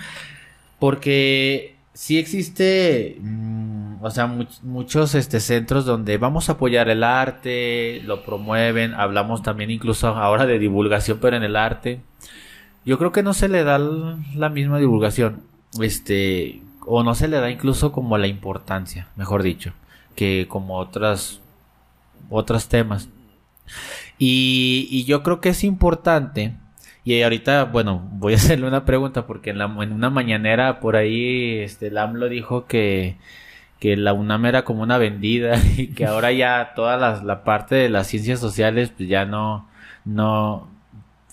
Porque 0.80 1.76
sí 1.94 2.18
existe 2.18 3.18
mm, 3.20 3.80
o 4.02 4.10
sea, 4.10 4.26
muchos 4.62 5.14
este, 5.14 5.40
centros 5.40 5.84
donde 5.84 6.18
vamos 6.18 6.48
a 6.48 6.52
apoyar 6.52 6.88
el 6.88 7.04
arte, 7.04 8.02
lo 8.04 8.24
promueven, 8.24 8.94
hablamos 8.94 9.42
también 9.42 9.70
incluso 9.70 10.08
ahora 10.08 10.46
de 10.46 10.58
divulgación, 10.58 11.18
pero 11.20 11.36
en 11.36 11.42
el 11.44 11.56
arte. 11.56 12.00
Yo 12.84 12.98
creo 12.98 13.12
que 13.12 13.22
no 13.22 13.34
se 13.34 13.48
le 13.48 13.62
da 13.62 13.78
la 13.78 14.48
misma 14.48 14.78
divulgación, 14.78 15.42
este, 15.80 16.62
o 16.86 17.02
no 17.02 17.14
se 17.14 17.28
le 17.28 17.38
da 17.38 17.50
incluso 17.50 17.92
como 17.92 18.18
la 18.18 18.26
importancia, 18.26 19.08
mejor 19.16 19.42
dicho, 19.42 19.72
que 20.16 20.46
como 20.48 20.76
otras, 20.78 21.40
otros 22.28 22.68
temas. 22.68 23.08
Y, 24.18 24.88
y 24.90 25.04
yo 25.04 25.22
creo 25.22 25.40
que 25.40 25.50
es 25.50 25.64
importante 25.64 26.54
y 27.04 27.22
ahorita, 27.22 27.64
bueno, 27.64 28.06
voy 28.12 28.34
a 28.34 28.36
hacerle 28.36 28.66
una 28.66 28.84
pregunta 28.84 29.26
porque 29.26 29.50
en, 29.50 29.58
la, 29.58 29.66
una 29.66 30.10
mañanera 30.10 30.80
por 30.80 30.96
ahí 30.96 31.58
este, 31.58 31.88
el 31.88 31.98
AMLO 31.98 32.28
dijo 32.28 32.66
que, 32.66 33.16
que 33.78 33.96
la 33.96 34.12
UNAM 34.12 34.46
era 34.46 34.64
como 34.64 34.82
una 34.82 34.98
vendida 34.98 35.56
y 35.76 35.88
que 35.88 36.06
ahora 36.06 36.32
ya 36.32 36.72
toda 36.74 36.96
la, 36.96 37.22
la 37.22 37.44
parte 37.44 37.74
de 37.74 37.88
las 37.88 38.06
ciencias 38.06 38.40
sociales 38.40 38.92
pues 38.96 39.08
ya 39.08 39.24
no, 39.24 39.68
no, 40.04 40.68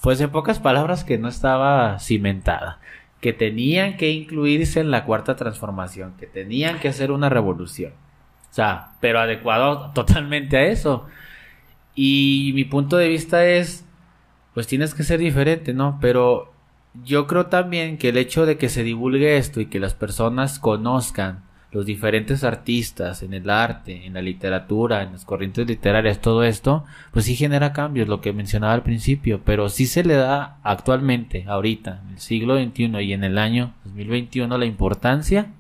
pues 0.02 0.22
en 0.22 0.30
pocas 0.32 0.60
palabras 0.60 1.04
que 1.04 1.18
no 1.18 1.28
estaba 1.28 2.00
cimentada, 2.00 2.80
que 3.28 3.34
tenían 3.34 3.98
que 3.98 4.10
incluirse 4.10 4.80
en 4.80 4.90
la 4.90 5.04
cuarta 5.04 5.36
transformación, 5.36 6.14
que 6.18 6.28
tenían 6.28 6.80
que 6.80 6.88
hacer 6.88 7.12
una 7.12 7.28
revolución. 7.28 7.92
O 8.50 8.54
sea, 8.54 8.94
pero 9.02 9.20
adecuado 9.20 9.92
totalmente 9.94 10.56
a 10.56 10.68
eso. 10.68 11.08
Y 11.94 12.54
mi 12.56 12.64
punto 12.64 12.96
de 12.96 13.10
vista 13.10 13.46
es, 13.46 13.84
pues 14.54 14.66
tienes 14.66 14.94
que 14.94 15.04
ser 15.04 15.20
diferente, 15.20 15.74
¿no? 15.74 15.98
Pero 16.00 16.54
yo 17.04 17.28
creo 17.28 17.48
también 17.48 17.98
que 17.98 18.08
el 18.08 18.18
hecho 18.18 18.46
de 18.46 18.58
que 18.58 18.70
se 18.70 18.84
divulgue 18.84 19.36
esto 19.36 19.60
y 19.60 19.66
que 19.66 19.82
las 19.82 19.94
personas 19.94 20.58
conozcan 20.58 21.44
los 21.72 21.86
diferentes 21.86 22.44
artistas 22.44 23.24
en 23.24 23.34
el 23.34 23.50
arte, 23.50 24.06
en 24.06 24.14
la 24.14 24.22
literatura, 24.22 25.04
en 25.04 25.12
las 25.12 25.26
corrientes 25.26 25.68
literarias, 25.68 26.22
todo 26.22 26.44
esto, 26.44 26.86
pues 27.12 27.26
sí 27.26 27.36
genera 27.36 27.74
cambios, 27.74 28.08
lo 28.08 28.22
que 28.22 28.34
mencionaba 28.34 28.74
al 28.74 28.84
principio, 28.84 29.42
pero 29.44 29.70
sí 29.70 29.86
se 29.86 30.04
le 30.04 30.16
da 30.16 30.60
actualmente, 30.64 31.46
ahorita, 31.48 32.02
en 32.06 32.14
el 32.14 32.20
siglo 32.20 32.58
XXI 32.58 33.02
y 33.02 33.14
en 33.14 33.24
el 33.24 33.38
año 33.38 33.74
2021 33.86 34.58
la 34.58 34.66
importancia 34.66 35.52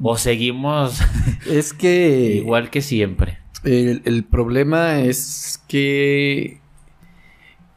o 0.00 0.16
seguimos 0.16 1.00
es 1.50 1.72
que 1.72 2.36
igual 2.36 2.70
que 2.70 2.80
siempre. 2.82 3.38
El, 3.64 4.02
el 4.04 4.24
problema 4.24 5.00
es 5.00 5.62
que 5.68 6.60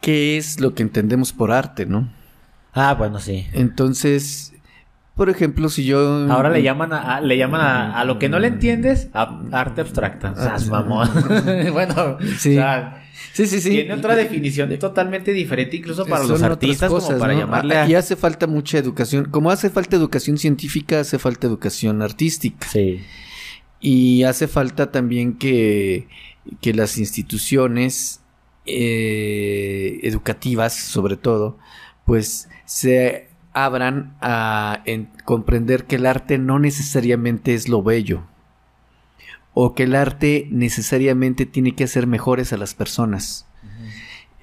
qué 0.01 0.37
es 0.37 0.59
lo 0.59 0.73
que 0.73 0.83
entendemos 0.83 1.33
por 1.33 1.51
arte, 1.51 1.85
¿no? 1.85 2.11
Ah, 2.73 2.93
bueno, 2.93 3.19
sí. 3.19 3.47
Entonces, 3.53 4.54
por 5.15 5.29
ejemplo, 5.29 5.69
si 5.69 5.85
yo... 5.85 6.29
Ahora 6.29 6.49
le 6.49 6.61
llaman 6.61 6.91
a, 6.91 7.21
le 7.21 7.37
llaman 7.37 7.61
a, 7.61 8.03
lo 8.03 8.19
que 8.19 8.27
no 8.27 8.37
le 8.37 8.47
entiendes, 8.47 9.09
a 9.13 9.39
arte 9.51 9.79
abstracta. 9.79 10.33
Ah, 10.37 10.57
mamón. 10.69 11.09
bueno, 11.71 12.17
sí. 12.37 12.57
sí, 13.31 13.47
sí, 13.47 13.61
sí. 13.61 13.69
Tiene 13.69 13.93
otra 13.93 14.17
definición 14.17 14.77
totalmente 14.77 15.31
diferente 15.31 15.77
incluso 15.77 16.05
para 16.05 16.25
los 16.25 16.43
artistas 16.43 16.91
como 16.91 17.17
para 17.17 17.33
llamarle 17.33 17.77
a... 17.77 17.87
Y 17.87 17.95
hace 17.95 18.17
falta 18.17 18.45
mucha 18.45 18.77
educación. 18.77 19.29
Como 19.31 19.51
hace 19.51 19.69
falta 19.69 19.95
educación 19.95 20.37
científica, 20.37 20.99
hace 20.99 21.17
falta 21.17 21.47
educación 21.47 22.01
artística. 22.01 22.67
Sí. 22.67 22.99
Y 23.79 24.23
hace 24.23 24.49
falta 24.49 24.91
también 24.91 25.37
que, 25.37 26.09
que 26.59 26.73
las 26.73 26.97
instituciones 26.97 28.19
eh, 28.65 29.99
educativas, 30.03 30.73
sobre 30.73 31.15
todo, 31.15 31.57
pues 32.03 32.49
se 32.65 33.29
abran 33.55 34.15
a 34.21 34.83
comprender 35.23 35.85
que 35.85 35.95
el 35.95 36.05
arte 36.05 36.37
no 36.37 36.59
necesariamente 36.59 37.53
es 37.53 37.67
lo 37.67 37.81
bello 37.81 38.23
o 39.53 39.73
que 39.73 39.83
el 39.83 39.95
arte 39.95 40.47
necesariamente 40.51 41.45
tiene 41.45 41.73
que 41.73 41.85
hacer 41.85 42.07
mejores 42.07 42.51
a 42.53 42.57
las 42.57 42.75
personas. 42.75 43.47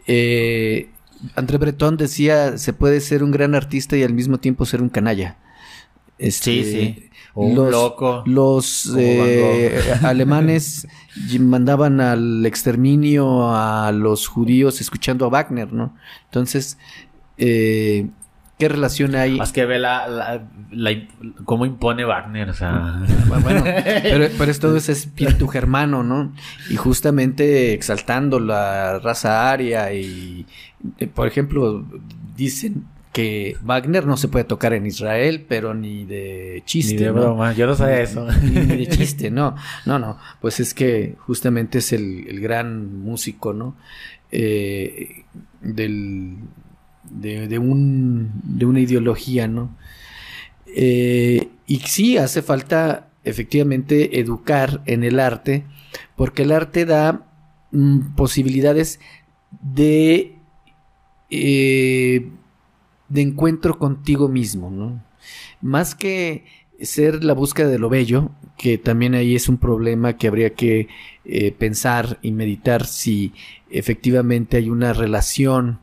Eh, 0.06 0.90
André 1.36 1.58
Breton 1.58 1.96
decía, 1.96 2.58
se 2.58 2.72
puede 2.72 3.00
ser 3.00 3.22
un 3.22 3.30
gran 3.30 3.54
artista 3.54 3.96
y 3.96 4.02
al 4.02 4.14
mismo 4.14 4.38
tiempo 4.38 4.64
ser 4.64 4.82
un 4.82 4.88
canalla. 4.88 5.36
Este, 6.18 6.64
sí, 6.64 6.64
sí 6.64 7.10
los, 7.34 7.70
loco. 7.70 8.22
Los 8.26 8.92
eh, 8.96 9.94
alemanes 10.02 10.86
mandaban 11.40 12.00
al 12.00 12.44
exterminio 12.44 13.54
a 13.54 13.92
los 13.92 14.26
judíos 14.26 14.80
escuchando 14.80 15.24
a 15.24 15.28
Wagner, 15.28 15.72
¿no? 15.72 15.96
Entonces, 16.24 16.78
eh, 17.38 18.08
¿qué 18.62 18.68
relación 18.68 19.16
hay? 19.16 19.38
Más 19.38 19.50
que 19.50 19.66
ve 19.66 19.80
la, 19.80 20.40
cómo 21.44 21.66
impone 21.66 22.04
Wagner, 22.04 22.50
o 22.50 22.54
sea. 22.54 23.02
Bueno, 23.42 23.64
pero, 23.64 24.28
pero 24.38 24.50
es 24.50 24.60
todo 24.60 24.76
ese 24.76 24.92
espíritu 24.92 25.48
germano, 25.48 26.04
¿no? 26.04 26.32
Y 26.70 26.76
justamente 26.76 27.72
exaltando 27.72 28.38
la 28.38 29.00
raza 29.00 29.50
aria 29.50 29.92
y, 29.92 30.46
eh, 30.98 31.08
por 31.08 31.26
ejemplo, 31.26 31.84
dicen 32.36 32.84
que 33.12 33.56
Wagner 33.62 34.06
no 34.06 34.16
se 34.16 34.28
puede 34.28 34.44
tocar 34.44 34.74
en 34.74 34.86
Israel, 34.86 35.44
pero 35.48 35.74
ni 35.74 36.04
de 36.04 36.62
chiste. 36.64 36.94
Ni 36.94 37.00
de 37.00 37.10
broma, 37.10 37.52
yo 37.54 37.66
no 37.66 37.74
sabía 37.74 38.00
eso. 38.00 38.28
Ni, 38.42 38.60
de 38.60 38.86
chiste, 38.96 39.32
no, 39.32 39.56
no, 39.86 39.98
no. 39.98 40.18
Pues 40.40 40.60
es 40.60 40.72
que 40.72 41.16
justamente 41.18 41.78
es 41.78 41.92
el, 41.92 42.40
gran 42.40 43.00
músico, 43.00 43.52
¿no? 43.52 43.74
Eh, 44.30 45.24
del, 45.62 46.36
de, 47.12 47.58
un, 47.58 48.32
de 48.42 48.66
una 48.66 48.80
ideología, 48.80 49.48
¿no? 49.48 49.76
Eh, 50.66 51.48
y 51.66 51.78
sí, 51.80 52.16
hace 52.16 52.42
falta 52.42 53.08
efectivamente 53.24 54.18
educar 54.20 54.82
en 54.86 55.04
el 55.04 55.20
arte, 55.20 55.64
porque 56.16 56.42
el 56.42 56.52
arte 56.52 56.84
da 56.84 57.26
mm, 57.70 58.14
posibilidades 58.14 59.00
de... 59.60 60.36
Eh, 61.30 62.30
de 63.08 63.20
encuentro 63.20 63.78
contigo 63.78 64.28
mismo, 64.28 64.70
¿no? 64.70 65.02
Más 65.60 65.94
que 65.94 66.44
ser 66.80 67.22
la 67.22 67.34
búsqueda 67.34 67.68
de 67.68 67.78
lo 67.78 67.90
bello, 67.90 68.30
que 68.56 68.78
también 68.78 69.14
ahí 69.14 69.36
es 69.36 69.48
un 69.48 69.58
problema 69.58 70.16
que 70.16 70.28
habría 70.28 70.54
que 70.54 70.88
eh, 71.24 71.52
pensar 71.52 72.18
y 72.22 72.32
meditar 72.32 72.86
si 72.86 73.34
efectivamente 73.70 74.56
hay 74.56 74.70
una 74.70 74.94
relación 74.94 75.80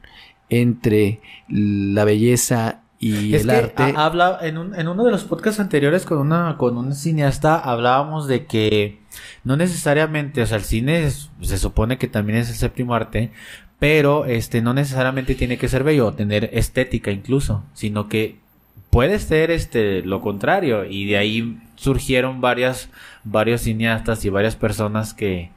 entre 0.50 1.22
la 1.48 2.04
belleza 2.04 2.82
y 3.00 3.34
el 3.36 3.50
arte. 3.50 3.94
habla 3.96 4.40
en, 4.42 4.58
un, 4.58 4.76
en 4.76 4.88
uno 4.88 5.06
de 5.06 5.12
los 5.12 5.24
podcasts 5.24 5.62
anteriores 5.62 6.06
con 6.06 6.18
una 6.18 6.58
con 6.58 6.78
un 6.78 6.94
cineasta 6.94 7.58
hablábamos 7.58 8.28
de 8.28 8.46
que 8.46 9.00
no 9.44 9.56
necesariamente, 9.56 10.42
o 10.42 10.46
sea, 10.46 10.58
el 10.58 10.64
cine 10.64 11.10
se 11.10 11.58
supone 11.58 11.98
que 11.98 12.08
también 12.08 12.40
es 12.40 12.50
el 12.50 12.56
séptimo 12.56 12.94
arte, 12.94 13.32
pero 13.80 14.26
este 14.26 14.62
no 14.62 14.74
necesariamente 14.74 15.36
tiene 15.36 15.58
que 15.58 15.70
ser 15.70 15.84
bello, 15.84 16.12
tener 16.14 16.50
estética 16.54 17.12
incluso, 17.12 17.64
sino 17.74 18.10
que 18.10 18.38
puede 18.90 19.20
ser 19.20 19.52
este 19.52 20.02
lo 20.02 20.20
contrario 20.20 20.84
y 20.86 21.06
de 21.06 21.18
ahí 21.18 21.58
surgieron 21.76 22.42
varias 22.42 22.90
varios 23.24 23.62
cineastas 23.62 24.26
y 24.26 24.30
varias 24.30 24.56
personas 24.56 25.14
que 25.14 25.52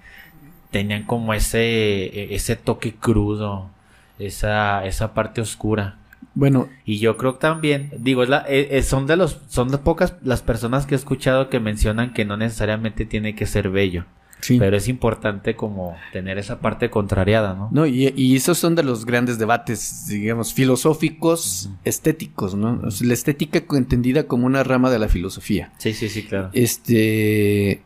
tenían 0.70 1.04
como 1.04 1.34
ese 1.34 2.34
ese 2.34 2.54
toque 2.54 2.94
crudo, 2.94 3.70
esa 4.18 4.84
esa 4.86 5.14
parte 5.14 5.40
oscura. 5.40 5.98
Bueno, 6.34 6.68
y 6.84 6.98
yo 6.98 7.16
creo 7.16 7.34
también, 7.34 7.90
digo, 7.98 8.24
la, 8.24 8.44
eh, 8.48 8.68
eh, 8.70 8.82
son 8.82 9.06
de 9.06 9.16
los 9.16 9.38
son 9.48 9.68
de 9.70 9.78
pocas 9.78 10.14
las 10.22 10.40
personas 10.40 10.86
que 10.86 10.94
he 10.94 10.98
escuchado 10.98 11.50
que 11.50 11.60
mencionan 11.60 12.14
que 12.14 12.24
no 12.24 12.36
necesariamente 12.36 13.04
tiene 13.04 13.34
que 13.34 13.46
ser 13.46 13.68
bello. 13.68 14.04
Pero 14.48 14.76
es 14.76 14.88
importante 14.88 15.54
como 15.54 15.96
tener 16.12 16.38
esa 16.38 16.60
parte 16.60 16.90
contrariada, 16.90 17.54
¿no? 17.54 17.68
No, 17.70 17.86
y, 17.86 18.34
esos 18.34 18.58
son 18.58 18.74
de 18.74 18.82
los 18.82 19.06
grandes 19.06 19.38
debates, 19.38 20.06
digamos, 20.08 20.52
filosóficos, 20.52 21.70
estéticos, 21.84 22.54
¿no? 22.54 22.80
la 23.02 23.14
estética 23.14 23.62
entendida 23.76 24.24
como 24.24 24.46
una 24.46 24.64
rama 24.64 24.90
de 24.90 24.98
la 24.98 25.08
filosofía. 25.08 25.72
Sí, 25.78 25.92
sí, 25.92 26.08
sí, 26.08 26.24
claro. 26.24 26.50
Este... 26.52 27.82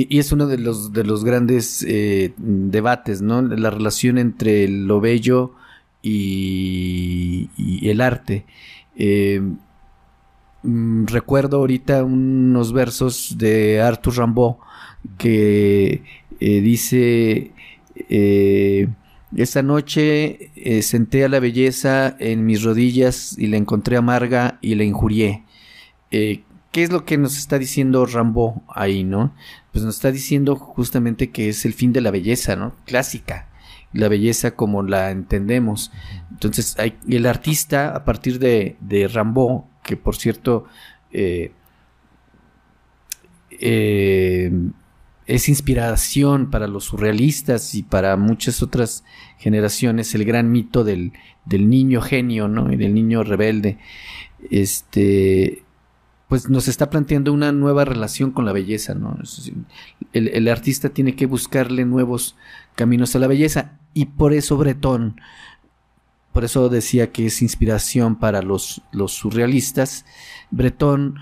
Y, 0.00 0.18
es 0.18 0.30
uno 0.30 0.46
de 0.46 0.58
los, 0.58 0.92
de 0.92 1.02
los 1.02 1.24
grandes 1.24 1.84
eh, 1.88 2.32
debates, 2.36 3.20
¿no? 3.20 3.42
La 3.42 3.70
relación 3.70 4.18
entre 4.18 4.68
lo 4.68 5.00
bello 5.00 5.54
y, 6.02 7.88
el 7.88 8.00
arte. 8.00 8.44
Eh, 8.96 9.40
mm, 10.62 11.06
recuerdo 11.06 11.58
ahorita 11.58 12.04
unos 12.04 12.72
versos 12.72 13.36
de 13.38 13.80
Arthur 13.80 14.18
Rimbaud 14.18 14.54
que 15.18 16.02
eh, 16.38 16.60
dice, 16.60 17.52
eh, 18.08 18.88
esta 19.36 19.62
noche 19.62 20.50
senté 20.82 21.24
a 21.24 21.28
la 21.28 21.40
belleza 21.40 22.16
en 22.20 22.46
mis 22.46 22.62
rodillas 22.62 23.36
y 23.36 23.48
la 23.48 23.56
encontré 23.56 23.96
amarga 23.96 24.58
y 24.62 24.76
la 24.76 24.84
injurié. 24.84 25.42
¿Qué 26.10 26.82
es 26.82 26.92
lo 26.92 27.04
que 27.04 27.18
nos 27.18 27.36
está 27.36 27.58
diciendo 27.58 28.06
Rambo 28.06 28.62
ahí, 28.68 29.02
no? 29.02 29.34
Pues 29.72 29.84
nos 29.84 29.96
está 29.96 30.10
diciendo 30.10 30.56
justamente 30.56 31.30
que 31.30 31.48
es 31.48 31.64
el 31.64 31.74
fin 31.74 31.92
de 31.92 32.00
la 32.00 32.10
belleza, 32.10 32.56
¿no? 32.56 32.74
Clásica. 32.84 33.48
La 33.92 34.08
belleza 34.08 34.52
como 34.52 34.82
la 34.82 35.10
entendemos. 35.10 35.92
Entonces, 36.30 36.78
hay, 36.78 36.98
el 37.08 37.26
artista, 37.26 37.94
a 37.94 38.04
partir 38.04 38.38
de, 38.38 38.76
de 38.80 39.08
Rambo, 39.08 39.68
que 39.82 39.96
por 39.96 40.16
cierto, 40.16 40.66
eh, 41.10 41.52
es 45.28 45.48
inspiración 45.48 46.50
para 46.50 46.66
los 46.66 46.84
surrealistas 46.84 47.74
y 47.74 47.82
para 47.82 48.16
muchas 48.16 48.62
otras 48.62 49.04
generaciones 49.38 50.14
el 50.14 50.24
gran 50.24 50.50
mito 50.50 50.84
del, 50.84 51.12
del 51.44 51.68
niño 51.68 52.00
genio, 52.00 52.48
¿no? 52.48 52.72
Y 52.72 52.76
del 52.76 52.94
niño 52.94 53.22
rebelde. 53.24 53.78
Este, 54.50 55.64
pues 56.28 56.48
nos 56.50 56.68
está 56.68 56.90
planteando 56.90 57.32
una 57.32 57.52
nueva 57.52 57.84
relación 57.84 58.30
con 58.30 58.44
la 58.44 58.52
belleza, 58.52 58.94
¿no? 58.94 59.16
El, 60.12 60.28
el, 60.28 60.48
artista 60.48 60.90
tiene 60.90 61.16
que 61.16 61.26
buscarle 61.26 61.84
nuevos 61.84 62.36
caminos 62.74 63.16
a 63.16 63.18
la 63.18 63.26
belleza 63.26 63.78
y 63.94 64.06
por 64.06 64.34
eso 64.34 64.56
Bretón, 64.56 65.20
por 66.32 66.44
eso 66.44 66.68
decía 66.68 67.10
que 67.12 67.26
es 67.26 67.42
inspiración 67.42 68.16
para 68.16 68.42
los, 68.42 68.82
los 68.92 69.12
surrealistas, 69.12 70.04
Bretón 70.50 71.16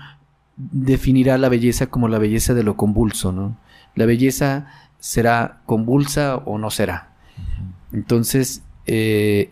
definirá 0.57 1.37
la 1.37 1.49
belleza 1.49 1.87
como 1.87 2.07
la 2.09 2.19
belleza 2.19 2.53
de 2.53 2.63
lo 2.63 2.75
convulso, 2.75 3.31
¿no? 3.31 3.57
La 3.95 4.05
belleza 4.05 4.67
será 4.99 5.61
convulsa 5.65 6.35
o 6.35 6.57
no 6.57 6.69
será. 6.69 7.15
Entonces, 7.93 8.63
eh, 8.85 9.51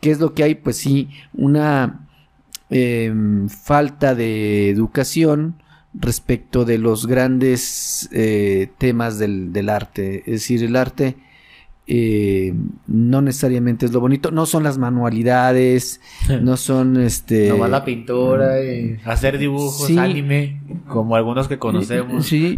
¿qué 0.00 0.10
es 0.10 0.20
lo 0.20 0.34
que 0.34 0.44
hay? 0.44 0.54
Pues 0.54 0.76
sí, 0.76 1.10
una 1.32 2.03
em, 2.74 3.48
falta 3.48 4.14
de 4.14 4.68
educación 4.68 5.62
respecto 5.94 6.64
de 6.64 6.78
los 6.78 7.06
grandes 7.06 8.08
eh, 8.12 8.68
temas 8.78 9.18
del, 9.18 9.52
del, 9.52 9.68
arte. 9.68 10.18
Es 10.26 10.40
decir, 10.40 10.64
el 10.64 10.74
arte 10.74 11.16
eh, 11.86 12.54
no 12.86 13.20
necesariamente 13.20 13.84
es 13.84 13.92
lo 13.92 14.00
bonito, 14.00 14.30
no 14.30 14.46
son 14.46 14.62
las 14.62 14.78
manualidades, 14.78 16.00
no 16.42 16.56
son 16.56 16.96
este. 16.96 17.50
Nomás 17.50 17.70
la 17.70 17.84
pintura 17.84 18.64
y 18.64 18.98
hacer 19.04 19.38
dibujos, 19.38 19.90
anime, 19.90 20.62
como 20.88 21.14
algunos 21.14 21.46
que 21.46 21.58
conocemos. 21.58 22.26
Sí. 22.26 22.56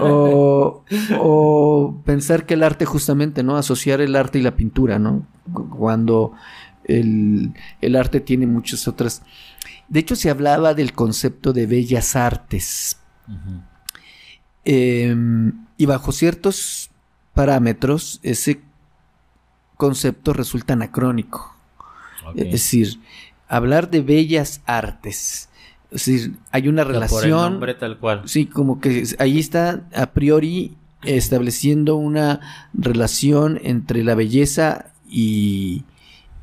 o, 0.00 0.84
o, 1.18 2.02
pensar 2.04 2.44
que 2.44 2.54
el 2.54 2.62
arte, 2.64 2.84
justamente, 2.84 3.42
¿no? 3.42 3.56
Asociar 3.56 4.02
el 4.02 4.14
arte 4.14 4.38
y 4.38 4.42
la 4.42 4.54
pintura, 4.54 4.98
¿no? 4.98 5.26
Cuando 5.52 6.34
el, 6.88 7.52
el 7.80 7.96
arte 7.96 8.20
tiene 8.20 8.46
muchas 8.46 8.88
otras. 8.88 9.22
De 9.88 10.00
hecho, 10.00 10.16
se 10.16 10.30
hablaba 10.30 10.74
del 10.74 10.92
concepto 10.92 11.52
de 11.52 11.66
bellas 11.66 12.16
artes. 12.16 12.98
eh, 14.64 15.14
y 15.76 15.86
bajo 15.86 16.12
ciertos 16.12 16.90
parámetros, 17.34 18.18
ese 18.22 18.60
concepto 19.76 20.32
resulta 20.32 20.74
anacrónico. 20.74 21.54
Okay. 22.26 22.42
Es 22.42 22.52
decir, 22.52 23.00
hablar 23.48 23.90
de 23.90 24.02
bellas 24.02 24.60
artes. 24.66 25.48
Es 25.90 26.04
decir, 26.04 26.36
hay 26.50 26.68
una 26.68 26.84
relación. 26.84 27.20
Por 27.20 27.24
el 27.24 27.52
nombre 27.52 27.74
tal 27.74 27.98
cual. 27.98 28.22
Sí, 28.26 28.46
como 28.46 28.80
que 28.80 29.04
ahí 29.18 29.38
está 29.38 29.88
a 29.94 30.10
priori 30.10 30.76
estableciendo 31.02 31.96
una 31.96 32.68
relación 32.74 33.58
entre 33.62 34.04
la 34.04 34.14
belleza 34.14 34.92
y. 35.08 35.84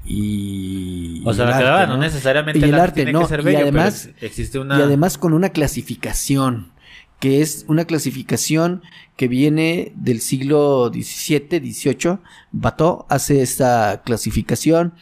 y 0.06 1.22
o 1.26 1.34
sea, 1.34 1.46
el 1.46 1.52
arte, 1.52 1.64
claro, 1.64 1.88
¿no? 1.88 1.98
no 1.98 2.04
necesariamente 2.04 2.60
y 2.60 2.64
el 2.64 2.76
arte, 2.76 2.96
tiene 2.96 3.14
no, 3.14 3.22
que 3.22 3.28
ser 3.28 3.42
bello, 3.42 3.60
y 3.60 3.62
además, 3.62 4.10
existe 4.22 4.60
una... 4.60 4.78
y 4.80 4.82
además 4.82 5.18
con 5.18 5.34
una 5.34 5.50
clasificación 5.50 6.72
que 7.20 7.42
es 7.42 7.66
una 7.68 7.86
clasificación 7.86 8.84
que 9.16 9.28
viene 9.28 9.94
del 9.96 10.20
siglo 10.22 10.92
XVII, 10.94 11.60
XVIII. 11.74 12.20
Bateau 12.52 13.06
hace 13.10 13.42
esta 13.42 14.02
clasificación 14.04 14.94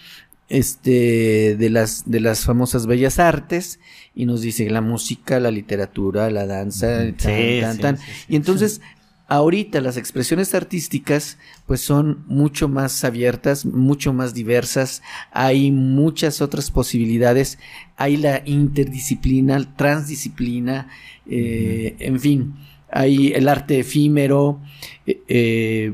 este, 0.47 1.56
de, 1.58 1.70
las, 1.70 2.04
de 2.06 2.20
las 2.20 2.45
famosas 2.45 2.86
bellas 2.86 3.18
artes 3.18 3.80
y 4.14 4.26
nos 4.26 4.41
dice 4.41 4.70
la 4.70 4.82
música, 4.82 5.39
la 5.39 5.49
literatura, 5.49 6.30
la 6.30 6.45
danza, 6.45 6.88
tan, 6.88 7.18
Sí, 7.18 7.60
tan, 7.62 7.76
sí, 7.76 7.82
tan. 7.82 7.97
sí, 7.97 8.04
sí. 8.06 8.26
Y 8.30 8.36
entonces, 8.36 8.82
ahorita 9.28 9.82
las 9.82 9.97
expresiones 9.97 10.53
artísticas 10.53 11.38
pues 11.65 11.82
son 11.82 12.24
mucho 12.28 12.67
más 12.67 13.03
abiertas, 13.03 13.65
mucho 13.65 14.13
más 14.13 14.34
diversas, 14.34 15.01
hay 15.32 15.71
muchas 15.71 16.41
otras 16.41 16.71
posibilidades, 16.71 17.59
hay 17.95 18.17
la 18.17 18.41
interdisciplina, 18.45 19.76
transdisciplina, 19.76 20.89
eh, 21.26 21.95
en 21.99 22.19
fin, 22.19 22.53
hay 22.91 23.34
el 23.34 23.47
arte 23.47 23.80
efímero, 23.80 24.61
eh, 25.05 25.21
eh, 25.28 25.93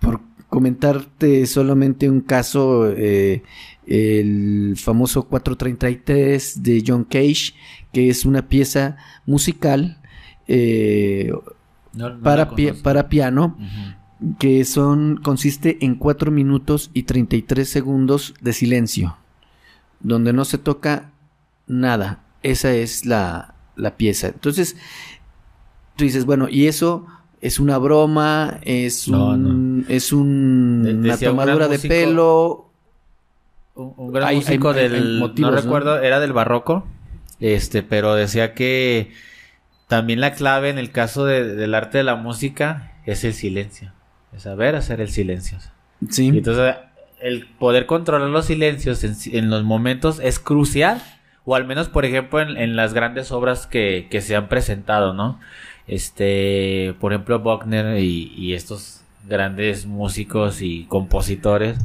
por 0.00 0.20
comentarte 0.48 1.46
solamente 1.46 2.08
un 2.08 2.20
caso, 2.20 2.90
eh, 2.90 3.42
el 3.86 4.74
famoso 4.76 5.28
433 5.28 6.62
de 6.62 6.84
John 6.86 7.04
Cage, 7.04 7.54
que 7.92 8.08
es 8.10 8.24
una 8.24 8.48
pieza 8.48 8.96
musical 9.26 10.00
eh, 10.48 11.32
No- 11.96 12.10
no 12.10 12.20
para, 12.22 12.50
pi- 12.54 12.72
para 12.72 13.08
piano, 13.08 13.56
que 14.38 14.64
son, 14.64 15.18
consiste 15.22 15.84
en 15.84 15.94
4 15.96 16.30
minutos 16.30 16.90
y 16.94 17.02
33 17.04 17.68
segundos 17.68 18.34
de 18.40 18.52
silencio, 18.52 19.16
donde 20.00 20.32
no 20.32 20.44
se 20.44 20.58
toca 20.58 21.10
nada. 21.66 22.20
Esa 22.42 22.72
es 22.74 23.06
la, 23.06 23.54
la 23.76 23.96
pieza. 23.96 24.28
Entonces, 24.28 24.76
tú 25.96 26.04
dices, 26.04 26.24
bueno, 26.26 26.48
y 26.48 26.66
eso 26.66 27.06
es 27.40 27.58
una 27.58 27.78
broma, 27.78 28.58
es 28.62 29.08
No, 29.08 29.28
un, 29.30 29.84
es 29.88 30.12
un- 30.12 30.82
De- 30.84 30.94
una 30.94 31.14
un 31.14 31.20
tomadura 31.20 31.68
de 31.68 31.78
pelo. 31.78 32.70
Un, 33.74 33.92
un 33.96 34.12
gran 34.12 34.28
Hay- 34.28 34.36
músico 34.36 34.70
hay- 34.70 34.88
del... 34.88 34.94
hay 34.94 35.18
motivos, 35.18 35.50
no 35.50 35.56
¿no? 35.56 35.62
recuerdo, 35.62 35.98
era 36.00 36.20
del 36.20 36.32
barroco. 36.32 36.86
Este, 37.40 37.82
pero 37.82 38.14
decía 38.14 38.54
que 38.54 39.12
también 39.88 40.20
la 40.20 40.32
clave 40.32 40.70
en 40.70 40.78
el 40.78 40.90
caso 40.90 41.24
de- 41.24 41.54
del 41.54 41.74
arte 41.74 41.98
de 41.98 42.04
la 42.04 42.16
música 42.16 42.92
es 43.06 43.24
el 43.24 43.32
silencio. 43.34 43.92
Es 44.34 44.42
saber 44.42 44.74
hacer 44.74 45.00
el 45.00 45.08
silencio. 45.10 45.58
Sí. 46.10 46.26
Y 46.26 46.38
entonces 46.38 46.74
el 47.20 47.46
poder 47.46 47.86
controlar 47.86 48.28
los 48.28 48.46
silencios 48.46 49.02
en, 49.04 49.14
en 49.36 49.50
los 49.50 49.62
momentos 49.64 50.20
es 50.22 50.38
crucial. 50.38 51.00
O 51.44 51.54
al 51.54 51.64
menos, 51.64 51.88
por 51.88 52.04
ejemplo, 52.04 52.40
en, 52.40 52.56
en 52.56 52.74
las 52.74 52.92
grandes 52.92 53.30
obras 53.30 53.68
que, 53.68 54.08
que 54.10 54.20
se 54.20 54.34
han 54.34 54.48
presentado, 54.48 55.14
¿no? 55.14 55.38
Este, 55.86 56.94
por 57.00 57.12
ejemplo, 57.12 57.38
Buckner 57.38 57.98
y, 58.00 58.32
y 58.36 58.54
estos 58.54 59.02
grandes 59.28 59.86
músicos 59.86 60.60
y 60.60 60.84
compositores, 60.84 61.78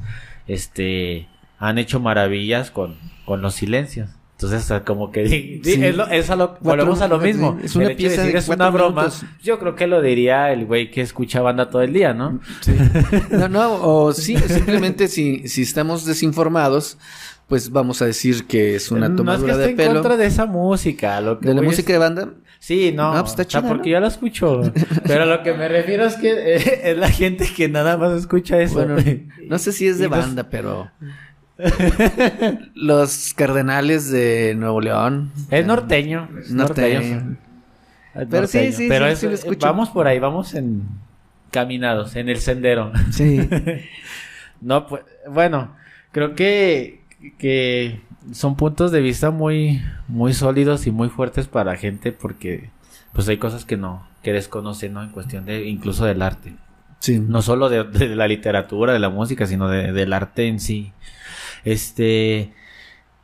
este, 0.47 1.27
han 1.59 1.77
hecho 1.77 1.99
maravillas 1.99 2.71
con, 2.71 2.97
con 3.25 3.41
los 3.43 3.53
silencios. 3.53 4.09
Entonces, 4.41 4.63
o 4.63 4.67
sea, 4.67 4.83
como 4.83 5.11
que 5.11 5.27
Sí. 5.27 5.61
es, 5.63 5.95
lo- 5.95 6.07
es 6.07 6.29
a 6.31 6.35
lo, 6.35 6.57
volvemos 6.61 6.99
a 7.01 7.07
lo 7.07 7.19
mismo. 7.19 7.59
es 7.63 7.75
una 7.75 7.85
El 7.85 7.91
hecho 7.91 7.97
de 7.97 8.07
pieza 8.07 8.21
decir 8.21 8.33
de 8.33 8.39
es 8.39 8.47
una 8.49 8.69
broma. 8.71 9.01
minutos. 9.03 9.23
Yo 9.43 9.59
creo 9.59 9.75
que 9.75 9.85
lo 9.85 10.01
diría 10.01 10.51
el 10.51 10.65
güey 10.65 10.89
que 10.89 11.01
escucha 11.01 11.41
banda 11.41 11.69
todo 11.69 11.83
el 11.83 11.93
día, 11.93 12.13
¿no? 12.15 12.39
Sí. 12.61 12.73
No, 13.31 13.47
no, 13.47 13.73
o 13.83 14.13
sí, 14.13 14.35
simplemente 14.37 15.07
si, 15.07 15.47
si 15.47 15.61
estamos 15.61 16.05
desinformados, 16.05 16.97
pues 17.47 17.69
vamos 17.69 18.01
a 18.01 18.05
decir 18.05 18.47
que 18.47 18.75
es 18.75 18.89
una 18.91 19.01
no 19.01 19.05
es 19.07 19.11
que 19.11 19.17
tomadura 19.17 19.57
de 19.57 19.69
en 19.69 19.75
pelo. 19.75 19.93
contra 19.93 20.17
de 20.17 20.25
esa 20.25 20.45
música. 20.47 21.21
Lo 21.21 21.39
que 21.39 21.47
de 21.49 21.53
la 21.53 21.61
es- 21.61 21.67
música 21.67 21.93
de 21.93 21.99
banda. 21.99 22.29
Sí, 22.59 22.91
no. 22.95 23.11
Ah, 23.13 23.21
pues 23.21 23.31
está 23.31 23.45
chida, 23.45 23.67
porque 23.67 23.89
¿no? 23.89 23.93
yo 23.95 23.99
la 24.01 24.07
escucho. 24.07 24.61
Pero 25.05 25.25
lo 25.25 25.41
que 25.43 25.53
me 25.53 25.67
refiero 25.67 26.05
es 26.05 26.15
que 26.15 26.31
eh, 26.57 26.81
es 26.91 26.97
la 26.97 27.09
gente 27.09 27.47
que 27.55 27.67
nada 27.69 27.97
más 27.97 28.13
escucha 28.17 28.59
eso. 28.61 28.75
Bueno, 28.75 28.95
no 29.47 29.57
sé 29.59 29.71
si 29.71 29.87
es 29.87 29.97
de 29.97 30.05
Y 30.05 30.07
banda, 30.09 30.47
pero 30.49 30.89
los 32.75 33.33
Cardenales 33.35 34.09
de 34.11 34.55
Nuevo 34.55 34.81
León. 34.81 35.31
es 35.49 35.65
norteño. 35.65 36.29
es 36.39 36.51
Norteño. 36.51 37.37
Pero 38.29 38.47
sí, 38.47 38.71
sí, 38.73 38.87
Pero 38.89 39.05
sí, 39.07 39.11
es- 39.13 39.19
sí 39.19 39.25
lo 39.27 39.33
escucho. 39.33 39.65
vamos 39.67 39.89
por 39.89 40.07
ahí, 40.07 40.19
vamos 40.19 40.53
en 40.53 40.83
caminados, 41.51 42.15
en 42.15 42.29
el 42.29 42.37
sendero. 42.37 42.91
Sí. 43.11 43.47
No, 44.63 44.85
pues, 44.85 45.01
bueno, 45.27 45.73
creo 46.11 46.35
que, 46.35 47.01
que 47.39 47.99
son 48.31 48.55
puntos 48.55 48.91
de 48.91 49.01
vista 49.01 49.31
muy, 49.31 49.81
muy 50.07 50.33
sólidos 50.35 50.85
y 50.85 50.91
muy 50.91 51.09
fuertes 51.09 51.47
para 51.47 51.71
la 51.71 51.77
gente 51.77 52.11
porque 52.11 52.69
pues 53.11 53.27
hay 53.27 53.37
cosas 53.37 53.65
que 53.65 53.75
no, 53.75 54.07
que 54.21 54.33
desconocen, 54.33 54.93
¿no? 54.93 55.01
En 55.01 55.09
cuestión 55.09 55.45
de, 55.45 55.67
incluso 55.67 56.05
del 56.05 56.21
arte. 56.21 56.53
Sí. 56.99 57.17
No 57.19 57.41
solo 57.41 57.69
de, 57.69 57.83
de 57.85 58.15
la 58.15 58.27
literatura, 58.27 58.93
de 58.93 58.99
la 58.99 59.09
música, 59.09 59.47
sino 59.47 59.67
de- 59.67 59.91
del 59.93 60.13
arte 60.13 60.47
en 60.47 60.59
sí. 60.59 60.91
Este, 61.65 62.53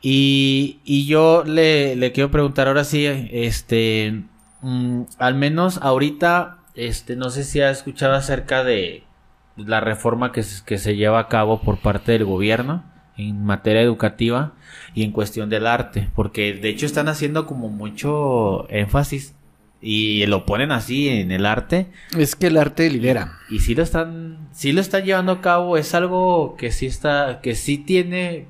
y, 0.00 0.80
y 0.84 1.06
yo 1.06 1.44
le, 1.44 1.96
le 1.96 2.12
quiero 2.12 2.30
preguntar 2.30 2.68
ahora 2.68 2.84
sí, 2.84 3.06
este, 3.32 4.22
mm, 4.62 5.02
al 5.18 5.34
menos 5.34 5.78
ahorita, 5.82 6.58
este, 6.74 7.16
no 7.16 7.30
sé 7.30 7.44
si 7.44 7.60
ha 7.60 7.70
escuchado 7.70 8.14
acerca 8.14 8.64
de 8.64 9.04
la 9.56 9.80
reforma 9.80 10.32
que, 10.32 10.42
se- 10.44 10.64
que 10.64 10.78
se 10.78 10.96
lleva 10.96 11.18
a 11.20 11.28
cabo 11.28 11.60
por 11.62 11.78
parte 11.78 12.12
del 12.12 12.24
gobierno 12.24 12.84
en 13.16 13.44
materia 13.44 13.82
educativa 13.82 14.52
y 14.94 15.02
en 15.02 15.10
cuestión 15.12 15.50
del 15.50 15.66
arte, 15.66 16.08
porque 16.14 16.52
de 16.54 16.68
hecho 16.68 16.86
están 16.86 17.08
haciendo 17.08 17.46
como 17.46 17.68
mucho 17.68 18.68
énfasis 18.70 19.34
y 19.80 20.26
lo 20.26 20.44
ponen 20.44 20.72
así 20.72 21.08
en 21.08 21.30
el 21.30 21.46
arte 21.46 21.86
Es 22.16 22.34
que 22.34 22.48
el 22.48 22.56
arte 22.56 22.90
libera. 22.90 23.38
y 23.48 23.60
si 23.60 23.74
lo 23.76 23.82
están 23.84 24.48
sí 24.52 24.72
lo 24.72 24.80
están 24.80 25.04
llevando 25.04 25.30
a 25.32 25.40
cabo 25.40 25.76
es 25.76 25.94
algo 25.94 26.56
que 26.56 26.72
sí 26.72 26.86
está 26.86 27.40
que 27.42 27.54
sí 27.54 27.78
tiene 27.78 28.46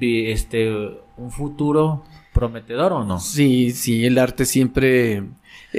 este 0.00 0.70
un 1.16 1.30
futuro 1.30 2.04
prometedor 2.32 2.92
o 2.92 3.04
no. 3.04 3.20
Sí, 3.20 3.72
sí, 3.72 4.06
el 4.06 4.16
arte 4.18 4.46
siempre... 4.46 5.22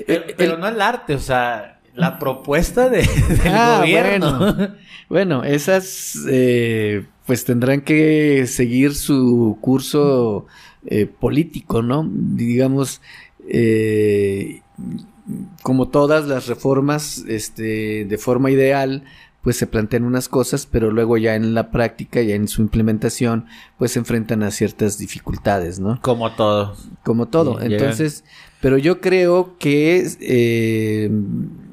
Pero, 0.06 0.26
eh, 0.26 0.36
pero 0.38 0.54
el- 0.54 0.60
no 0.60 0.68
el 0.68 0.80
arte, 0.82 1.16
o 1.16 1.20
sea, 1.20 1.80
la 1.96 2.20
propuesta 2.20 2.90
de, 2.90 3.00
del 3.30 3.40
Ah, 3.48 3.80
gobierno. 3.82 4.38
Bueno, 4.54 4.76
Bueno, 5.10 5.44
esas 5.44 6.16
eh, 6.30 7.06
pues 7.26 7.44
tendrán 7.46 7.82
que 7.82 8.46
seguir 8.48 8.94
su 8.94 9.58
curso 9.62 10.46
eh, 10.86 11.08
político, 11.08 11.82
¿no? 11.82 12.08
Digamos, 12.08 13.02
eh, 13.50 14.62
como 15.62 15.88
todas 15.90 16.28
las 16.28 16.48
reformas, 16.48 17.24
este, 17.28 18.06
de 18.06 18.18
forma 18.18 18.52
ideal, 18.52 19.04
pues 19.42 19.58
se 19.58 19.68
plantean 19.68 20.04
unas 20.06 20.30
cosas, 20.30 20.66
pero 20.66 20.90
luego 20.92 21.18
ya 21.18 21.36
en 21.36 21.54
la 21.54 21.70
práctica, 21.72 22.22
ya 22.22 22.36
en 22.36 22.48
su 22.48 22.62
implementación, 22.62 23.46
pues 23.78 23.92
se 23.92 24.00
enfrentan 24.00 24.42
a 24.44 24.52
ciertas 24.52 24.98
dificultades, 24.98 25.80
¿no? 25.80 26.00
Como 26.02 26.32
todo. 26.34 26.76
Como 27.04 27.28
todo. 27.28 27.60
Sí, 27.60 27.74
Entonces, 27.74 28.24
pero 28.62 28.78
yo 28.78 29.02
creo 29.02 29.58
que 29.60 30.08
eh, 30.22 31.10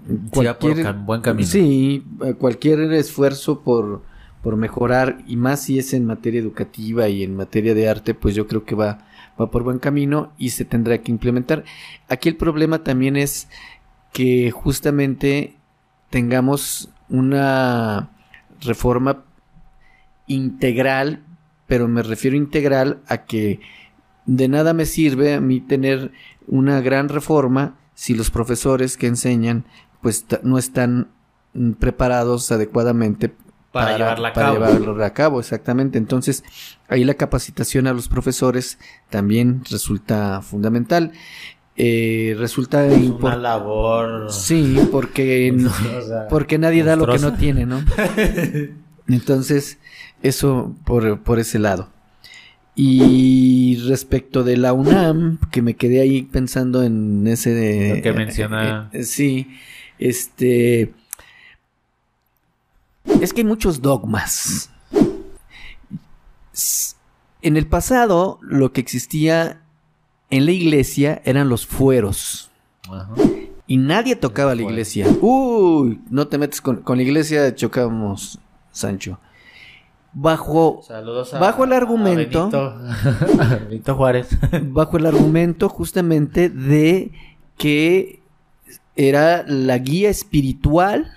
Sí 0.08 0.28
por 0.32 0.44
cam- 0.84 1.04
buen 1.06 1.20
camino. 1.20 1.46
Sí, 1.48 2.04
cualquier 2.38 2.80
esfuerzo 2.92 3.60
por, 3.60 4.02
por 4.42 4.56
mejorar, 4.56 5.18
y 5.28 5.36
más 5.36 5.62
si 5.62 5.78
es 5.78 5.94
en 5.94 6.06
materia 6.06 6.40
educativa 6.40 7.08
y 7.08 7.22
en 7.22 7.36
materia 7.36 7.74
de 7.74 7.88
arte, 7.88 8.14
pues 8.14 8.34
yo 8.34 8.48
creo 8.48 8.64
que 8.64 8.74
va, 8.74 9.06
va 9.40 9.50
por 9.50 9.62
buen 9.62 9.78
camino 9.78 10.32
y 10.38 10.50
se 10.50 10.64
tendrá 10.64 10.98
que 10.98 11.10
implementar. 11.10 11.64
Aquí 12.08 12.28
el 12.28 12.36
problema 12.36 12.82
también 12.84 13.16
es 13.16 13.48
que 14.12 14.50
justamente 14.50 15.56
tengamos 16.10 16.90
una 17.08 18.10
reforma 18.60 19.24
integral, 20.26 21.24
pero 21.66 21.88
me 21.88 22.02
refiero 22.02 22.36
integral 22.36 23.00
a 23.06 23.24
que 23.24 23.60
de 24.26 24.48
nada 24.48 24.74
me 24.74 24.86
sirve 24.86 25.34
a 25.34 25.40
mí 25.40 25.60
tener 25.60 26.12
una 26.46 26.80
gran 26.80 27.08
reforma 27.08 27.78
si 27.94 28.14
los 28.14 28.30
profesores 28.30 28.96
que 28.96 29.06
enseñan 29.06 29.64
pues 30.00 30.24
no 30.42 30.58
están 30.58 31.08
preparados 31.78 32.50
adecuadamente 32.52 33.34
Para 33.72 33.96
llevarla 33.96 34.28
a 34.28 34.32
para 34.32 34.46
cabo. 34.48 34.58
llevarlo 34.58 35.04
a 35.04 35.10
cabo, 35.10 35.40
exactamente. 35.40 35.96
Entonces, 35.98 36.42
ahí 36.88 37.04
la 37.04 37.14
capacitación 37.14 37.86
a 37.86 37.92
los 37.92 38.08
profesores 38.08 38.78
también 39.10 39.62
resulta 39.70 40.42
fundamental. 40.42 41.12
Eh, 41.76 42.34
resulta 42.38 42.84
Es 42.86 42.94
una 42.94 43.04
importante. 43.04 43.42
labor. 43.42 44.32
Sí, 44.32 44.76
porque, 44.90 45.56
porque 46.28 46.58
nadie 46.58 46.82
da 46.84 46.96
lo 46.96 47.06
que 47.06 47.18
no 47.20 47.34
tiene, 47.36 47.64
¿no? 47.64 47.82
Entonces, 49.08 49.78
eso 50.22 50.74
por, 50.84 51.20
por 51.22 51.38
ese 51.38 51.58
lado. 51.58 51.88
Y 52.76 53.76
respecto 53.88 54.42
de 54.44 54.56
la 54.56 54.72
UNAM, 54.72 55.38
que 55.50 55.60
me 55.62 55.74
quedé 55.74 56.00
ahí 56.00 56.22
pensando 56.22 56.82
en 56.82 57.26
ese 57.26 57.50
de... 57.52 57.96
Lo 57.96 58.02
que 58.02 58.12
menciona- 58.12 58.90
eh, 58.92 59.00
eh, 59.00 59.02
sí, 59.04 59.48
este... 59.98 60.92
Es 63.04 63.32
que 63.32 63.40
hay 63.40 63.46
muchos 63.46 63.82
dogmas. 63.82 64.70
En 67.42 67.56
el 67.56 67.66
pasado, 67.66 68.38
lo 68.42 68.72
que 68.72 68.80
existía 68.80 69.62
en 70.30 70.44
la 70.46 70.52
iglesia 70.52 71.22
eran 71.24 71.48
los 71.48 71.66
fueros. 71.66 72.50
Ajá. 72.90 73.12
Y 73.66 73.76
nadie 73.76 74.16
tocaba 74.16 74.54
la 74.54 74.62
iglesia. 74.62 75.06
Uy, 75.20 76.00
no 76.10 76.26
te 76.28 76.38
metes 76.38 76.60
con, 76.60 76.76
con 76.82 76.96
la 76.98 77.04
iglesia, 77.04 77.54
chocamos, 77.54 78.38
Sancho. 78.72 79.18
Bajo, 80.12 80.82
a, 80.90 81.38
Bajo 81.38 81.62
el 81.64 81.72
argumento- 81.72 82.50
a 82.52 82.74
Benito, 82.78 83.42
a 83.42 83.46
Benito 83.68 83.94
Juárez. 83.94 84.28
bajo 84.64 84.96
el 84.96 85.06
argumento 85.06 85.68
justamente 85.68 86.48
de 86.50 87.12
que 87.56 88.20
era 88.96 89.44
la 89.46 89.78
guía 89.78 90.10
espiritual 90.10 91.12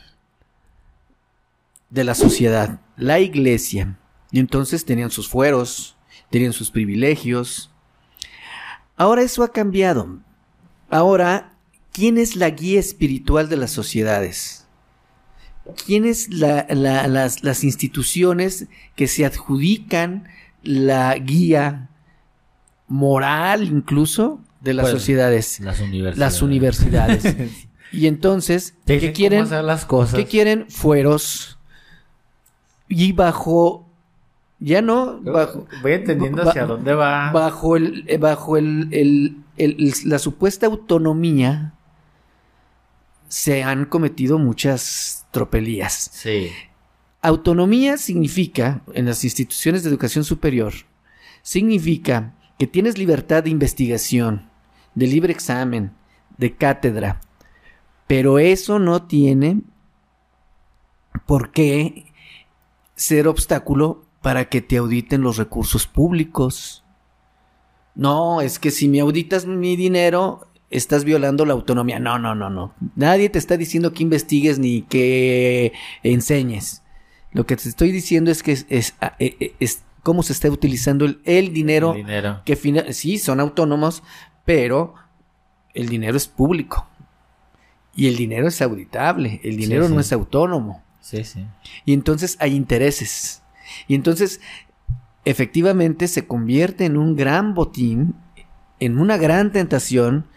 de 1.94 2.04
la 2.04 2.16
sociedad, 2.16 2.80
la 2.98 3.20
iglesia. 3.20 3.98
Y 4.32 4.40
entonces 4.40 4.84
tenían 4.84 5.12
sus 5.12 5.30
fueros, 5.30 5.96
tenían 6.32 6.54
sus 6.54 6.72
privilegios. 6.72 7.72
Ahora 8.98 9.22
eso 9.22 9.44
ha 9.44 9.52
cambiado. 9.52 10.20
Ahora, 10.90 11.54
¿quién 11.92 12.18
es 12.18 12.36
la 12.36 12.50
guía 12.50 12.80
espiritual 12.80 13.48
de 13.50 13.58
las 13.58 13.72
sociedades? 13.72 14.68
¿Quién 15.86 16.06
es 16.06 16.30
la- 16.34 16.66
la- 16.70 17.08
las, 17.08 17.44
las 17.44 17.64
instituciones 17.64 18.68
que 18.96 19.08
se 19.08 19.26
adjudican 19.26 20.28
la 20.64 21.16
guía 21.18 21.90
moral 22.88 23.64
incluso 23.64 24.42
de 24.62 24.74
las 24.74 24.86
Pues, 24.86 24.94
sociedades? 24.94 25.60
Las 25.60 25.80
universidades. 25.80 26.18
Las 26.20 26.42
universidades. 26.42 27.24
y 27.92 28.08
entonces, 28.08 28.74
¿qué 28.86 29.14
quieren? 29.14 29.44
hacer 29.44 29.64
las 29.64 29.86
cosas. 29.86 30.16
¿Qué 30.16 30.26
quieren? 30.26 30.66
Fueros. 30.70 31.58
Y 32.88 33.12
bajo. 33.12 33.88
Ya 34.60 34.82
no. 34.82 35.20
Bajo, 35.22 35.68
Voy 35.82 35.94
entendiendo 35.94 36.48
hacia 36.48 36.66
dónde 36.66 36.94
va. 36.94 37.32
bajo 37.32 37.76
el. 37.76 38.06
eh, 38.08 38.18
Bajo 38.18 38.56
el, 38.58 38.88
el- 38.92 39.38
el- 39.58 39.76
el- 39.80 39.94
la 40.10 40.20
supuesta 40.20 40.68
autonomía. 40.68 41.74
Se 43.28 43.64
han 43.64 43.86
cometido 43.86 44.38
muchas 44.38 45.26
tropelías. 45.32 46.10
Sí. 46.14 46.50
Autonomía 47.22 47.98
significa, 47.98 48.82
en 48.94 49.06
las 49.06 49.24
instituciones 49.24 49.84
de 49.84 49.90
educación 49.90 50.24
superior, 50.24 50.74
significa 51.42 52.34
que 52.60 52.68
tienes 52.68 52.98
libertad 52.98 53.44
de 53.44 53.50
investigación, 53.50 54.50
de 54.94 55.08
libre 55.08 55.34
examen, 55.34 55.92
de 56.38 56.54
cátedra, 56.56 57.22
pero 58.08 58.38
eso 58.40 58.78
no 58.78 59.04
tiene 59.04 59.62
por 61.26 61.52
qué 61.52 62.13
ser 63.04 63.28
obstáculo 63.28 64.06
para 64.22 64.46
que 64.46 64.62
te 64.62 64.78
auditen 64.78 65.22
los 65.22 65.36
recursos 65.36 65.88
públicos. 65.88 66.86
No, 67.96 68.40
es 68.40 68.60
que 68.60 68.72
si 68.72 68.88
me 68.88 69.02
auditas 69.02 69.46
mi 69.46 69.76
dinero, 69.76 70.48
estás 70.70 71.04
violando 71.04 71.46
la 71.46 71.52
autonomía. 71.52 72.00
No, 72.00 72.18
no, 72.18 72.34
no, 72.34 72.50
no. 72.50 72.74
Nadie 72.96 73.30
te 73.30 73.40
está 73.40 73.58
diciendo 73.58 73.92
que 73.92 74.04
investigues 74.04 74.58
ni 74.58 74.84
que 74.84 75.74
enseñes. 76.02 76.82
Lo 77.34 77.46
que 77.46 77.58
te 77.58 77.68
estoy 77.68 77.92
diciendo 77.92 78.32
es 78.32 78.42
que 78.42 78.54
es, 78.54 78.66
e- 78.70 78.96
e- 79.20 79.56
es 79.60 79.84
cómo 80.02 80.24
se 80.24 80.32
está 80.32 80.50
utilizando 80.50 81.04
el, 81.04 81.20
el 81.26 81.52
dinero, 81.52 81.92
El 81.92 81.98
dinero. 82.06 82.42
que 82.46 82.56
sí, 82.94 83.18
son 83.18 83.42
autónomos, 83.42 84.02
pero 84.46 84.94
el 85.74 85.90
dinero 85.90 86.16
es 86.16 86.28
público. 86.30 86.88
Y 87.96 88.08
el 88.08 88.16
dinero 88.16 88.48
es 88.48 88.62
auditable, 88.62 89.42
el 89.44 89.58
dinero 89.58 89.90
no 89.90 89.96
sí. 89.96 90.02
es 90.02 90.14
autónomo. 90.14 90.82
Sí, 91.04 91.26
sí. 91.26 91.46
Y 91.84 91.94
entonces 91.94 92.38
hay 92.40 92.56
intereses. 92.56 93.44
Y 93.88 93.96
entonces, 93.96 94.40
efectivamente, 95.26 96.08
se 96.08 96.26
convierte 96.26 96.86
en 96.86 96.96
un 96.96 97.18
gran 97.18 97.54
botín, 97.54 98.16
en 98.80 98.98
una 98.98 99.18
gran 99.18 99.52
tentación, 99.52 100.28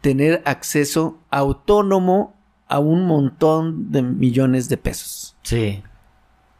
tener 0.00 0.42
acceso 0.44 1.20
autónomo 1.30 2.36
a 2.66 2.80
un 2.80 3.06
montón 3.06 3.92
de 3.92 4.02
millones 4.02 4.68
de 4.68 4.76
pesos. 4.76 5.36
Sí. 5.42 5.84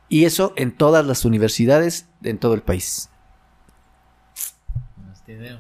Y 0.09 0.25
eso 0.25 0.53
en 0.57 0.71
todas 0.71 1.05
las 1.05 1.25
universidades 1.25 2.09
en 2.23 2.39
todo 2.39 2.55
el 2.55 2.63
país. 2.63 3.11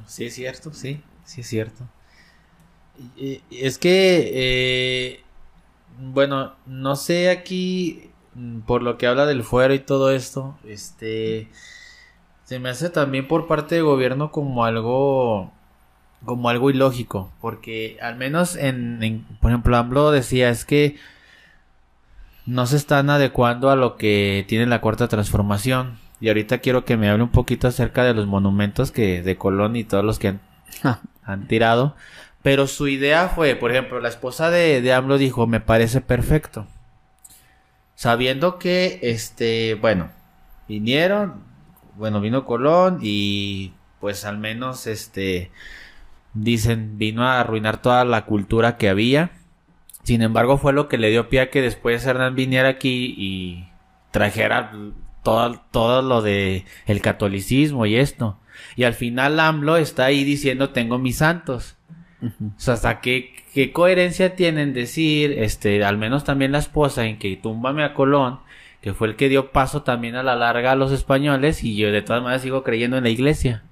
Sí, 0.07 0.25
es 0.25 0.35
cierto, 0.35 0.73
sí. 0.73 1.03
Sí, 1.25 1.41
es 1.41 1.49
cierto. 1.49 1.89
Es 3.51 3.77
que, 3.79 4.31
eh, 4.33 5.25
bueno, 5.99 6.55
no 6.67 6.97
sé 6.97 7.31
aquí, 7.31 8.11
mm, 8.35 8.61
por 8.61 8.83
lo 8.83 8.99
que 8.99 9.07
habla 9.07 9.27
del 9.27 9.43
fuero 9.43 9.75
y 9.75 9.79
todo 9.81 10.11
esto, 10.13 10.57
este, 10.65 11.49
se 12.45 12.59
me 12.59 12.71
hace 12.71 12.91
también 12.91 13.29
por 13.29 13.47
parte 13.47 13.77
del 13.77 13.85
gobierno 13.85 14.31
como 14.33 14.65
algo, 14.65 15.53
como 16.25 16.49
algo 16.51 16.71
ilógico, 16.71 17.33
porque 17.41 17.99
al 18.03 18.17
menos 18.17 18.57
en, 18.57 19.03
en- 19.03 19.25
por 19.41 19.51
ejemplo, 19.53 19.77
AMLO 19.77 20.11
decía, 20.13 20.51
es 20.51 20.65
que 20.65 20.97
no 22.47 22.67
se 22.67 22.77
están 22.77 23.11
adecuando 23.11 23.71
a 23.71 23.77
lo 23.77 23.97
que 23.97 24.45
tiene 24.49 24.67
la 24.67 24.81
cuarta 24.81 25.09
transformación. 25.09 25.99
Y 26.21 26.29
ahorita 26.29 26.59
quiero 26.59 26.85
que 26.85 26.97
me 26.97 27.09
hable 27.09 27.23
un 27.23 27.31
poquito 27.31 27.69
acerca 27.69 28.03
de 28.05 28.15
los 28.15 28.27
monumentos 28.27 28.91
que 28.91 29.23
de 29.23 29.37
Colón 29.37 29.77
y 29.77 29.85
todos 29.85 30.05
los 30.05 30.19
que 30.19 30.35
han, 31.23 31.47
tirado. 31.47 31.95
Pero 32.43 32.67
su 32.67 32.89
idea 32.89 33.29
fue, 33.29 33.57
por 33.57 33.71
ejemplo, 33.71 34.01
la 34.01 34.09
esposa 34.09 34.51
de, 34.51 34.81
de 34.81 34.93
AMLO 34.93 35.19
dijo, 35.19 35.47
me 35.47 35.61
parece 35.61 36.01
perfecto. 36.01 36.67
Sabiendo 37.95 38.59
que, 38.59 39.01
este, 39.03 39.75
bueno, 39.75 40.11
vinieron, 40.69 41.43
bueno, 41.97 42.21
vino 42.21 42.45
Colón 42.45 43.01
y 43.03 43.73
pues 44.01 44.25
al 44.25 44.39
menos, 44.39 44.87
este, 44.87 45.51
dicen, 46.35 46.99
vino 46.99 47.25
a 47.25 47.41
arruinar 47.41 47.83
toda 47.83 48.05
la 48.05 48.25
cultura 48.25 48.77
que 48.77 48.89
había. 48.89 49.33
Sin 50.05 50.23
embargo, 50.23 50.59
fue 50.59 50.73
lo 50.73 50.89
que 50.89 50.99
le 50.99 51.11
dio 51.11 51.29
pie 51.29 51.41
a 51.41 51.51
que 51.51 51.61
después 51.61 52.07
Hernán 52.07 52.35
viniera 52.35 52.69
aquí 52.69 53.15
y 53.19 53.69
trajera 54.11 54.73
todo, 55.23 55.61
todo 55.71 56.03
lo 56.03 56.23
de 56.23 56.65
el 56.87 57.01
catolicismo 57.03 57.85
y 57.87 57.97
esto. 57.97 58.39
Y 58.77 58.85
al 58.85 58.95
final 58.95 59.41
AMLO 59.41 59.77
está 59.77 60.07
ahí 60.07 60.25
diciendo 60.25 60.71
tengo 60.71 60.99
mis 60.99 61.19
santos. 61.19 61.78
O 62.23 62.31
sea, 62.61 62.75
hasta 62.75 63.01
qué, 63.01 63.35
qué 63.55 63.73
coherencia 63.73 64.35
tienen 64.35 64.73
decir, 64.75 65.33
este, 65.39 65.85
al 65.85 65.99
menos 65.99 66.25
también 66.25 66.53
la 66.53 66.59
esposa 66.59 67.07
en 67.07 67.19
que 67.19 67.37
túmbame 67.37 67.85
a 67.85 67.95
Colón, 67.95 68.41
que 68.81 68.93
fue 68.95 69.09
el 69.09 69.17
que 69.17 69.29
dio 69.29 69.53
paso 69.53 69.83
también 69.83 70.17
a 70.17 70.23
la 70.23 70.35
larga 70.37 70.73
a 70.73 70.77
los 70.77 70.91
españoles, 70.93 71.63
y 71.65 71.77
yo 71.77 71.93
de 71.93 72.03
todas 72.03 72.23
maneras 72.23 72.43
sigo 72.43 72.63
creyendo 72.65 72.97
en 72.97 73.05
la 73.05 73.11
iglesia. 73.11 73.63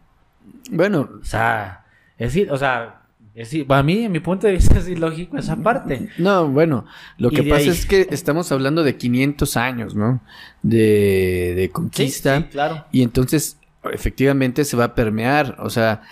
Bueno, 0.70 1.08
O 1.20 1.24
sea, 1.24 1.84
es 2.18 2.32
decir, 2.34 2.50
o 2.52 2.56
sea, 2.56 3.02
es 3.34 3.48
decir, 3.50 3.66
para 3.66 3.82
mí, 3.82 4.04
en 4.04 4.12
mi 4.12 4.20
punto 4.20 4.46
de 4.46 4.54
vista, 4.54 4.78
es 4.78 4.88
ilógico 4.88 5.36
esa 5.38 5.56
parte. 5.56 6.08
no, 6.18 6.48
bueno, 6.48 6.86
lo 7.18 7.28
Y 7.30 7.34
que 7.36 7.42
pasa 7.42 7.56
ahí- 7.62 7.68
es 7.68 7.84
que 7.84 8.06
estamos 8.10 8.50
hablando 8.52 8.82
de 8.84 8.96
500 8.96 9.56
años, 9.56 9.94
¿no? 9.94 10.20
De, 10.62 11.54
de 11.56 11.70
conquista. 11.70 12.36
Sí, 12.38 12.42
sí, 12.44 12.48
claro. 12.50 12.84
Y 12.92 13.02
entonces, 13.02 13.58
efectivamente, 13.92 14.64
se 14.64 14.76
va 14.76 14.84
a 14.84 14.94
permear. 14.94 15.56
O 15.60 15.70
sea, 15.70 16.02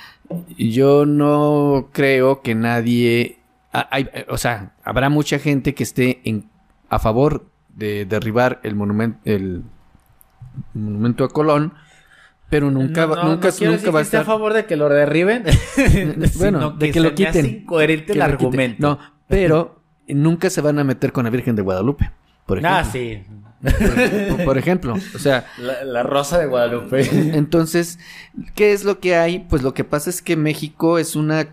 yo 0.56 1.06
no 1.06 1.88
creo 1.92 2.42
que 2.42 2.54
nadie. 2.54 3.38
hay- 3.72 4.08
o 4.28 4.38
sea, 4.38 4.72
habrá 4.84 5.08
mucha 5.08 5.38
gente 5.38 5.74
que 5.74 5.82
esté 5.82 6.20
en, 6.24 6.48
a 6.88 6.98
favor 6.98 7.46
de 7.74 8.04
derribar 8.06 8.60
el 8.62 8.74
monumento, 8.76 9.18
el 9.24 9.62
monumento 10.74 11.24
a 11.24 11.28
Colón, 11.28 11.74
pero 12.48 12.70
nunca, 12.70 13.02
No, 13.06 13.08
va- 13.08 13.16
no, 13.24 13.28
nunca, 13.30 13.48
no 13.60 13.70
nunca 13.72 13.90
va 13.90 13.98
a 13.98 14.02
esté 14.02 14.16
a 14.16 14.20
estar. 14.20 14.24
favor 14.24 14.52
de 14.52 14.64
que 14.66 14.76
lo 14.76 14.88
derriben. 14.88 15.44
Bueno, 16.38 16.70
de 16.70 16.90
que 16.92 17.00
lo 17.00 17.14
quiten. 17.14 17.46
incoherente 17.46 18.12
el 18.12 18.22
argumento. 18.22 18.86
No, 18.88 18.98
pero 19.26 19.82
nunca 20.08 20.50
se 20.50 20.60
van 20.60 20.78
a 20.78 20.84
meter 20.84 21.12
con 21.12 21.24
la 21.24 21.30
Virgen 21.30 21.56
de 21.56 21.62
Guadalupe. 21.62 22.10
Por 22.46 22.58
ejemplo. 22.58 22.76
Ah, 22.78 22.84
sí. 22.84 23.22
Por- 23.64 24.44
por 24.44 24.58
ejemplo, 24.58 24.94
o 25.14 25.18
sea, 25.18 25.46
La, 25.58 25.84
la 25.84 26.02
rosa 26.02 26.38
de 26.38 26.46
Guadalupe. 26.46 27.08
Entonces, 27.36 27.98
¿qué 28.54 28.72
es 28.72 28.84
lo 28.84 29.00
que 29.00 29.16
hay? 29.16 29.40
Pues 29.48 29.62
lo 29.62 29.74
que 29.74 29.84
pasa 29.84 30.10
es 30.10 30.20
que 30.22 30.36
México 30.36 30.98
es 30.98 31.16
una 31.16 31.48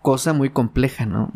cosa 0.00 0.32
muy 0.32 0.50
compleja, 0.50 1.06
¿no? 1.06 1.32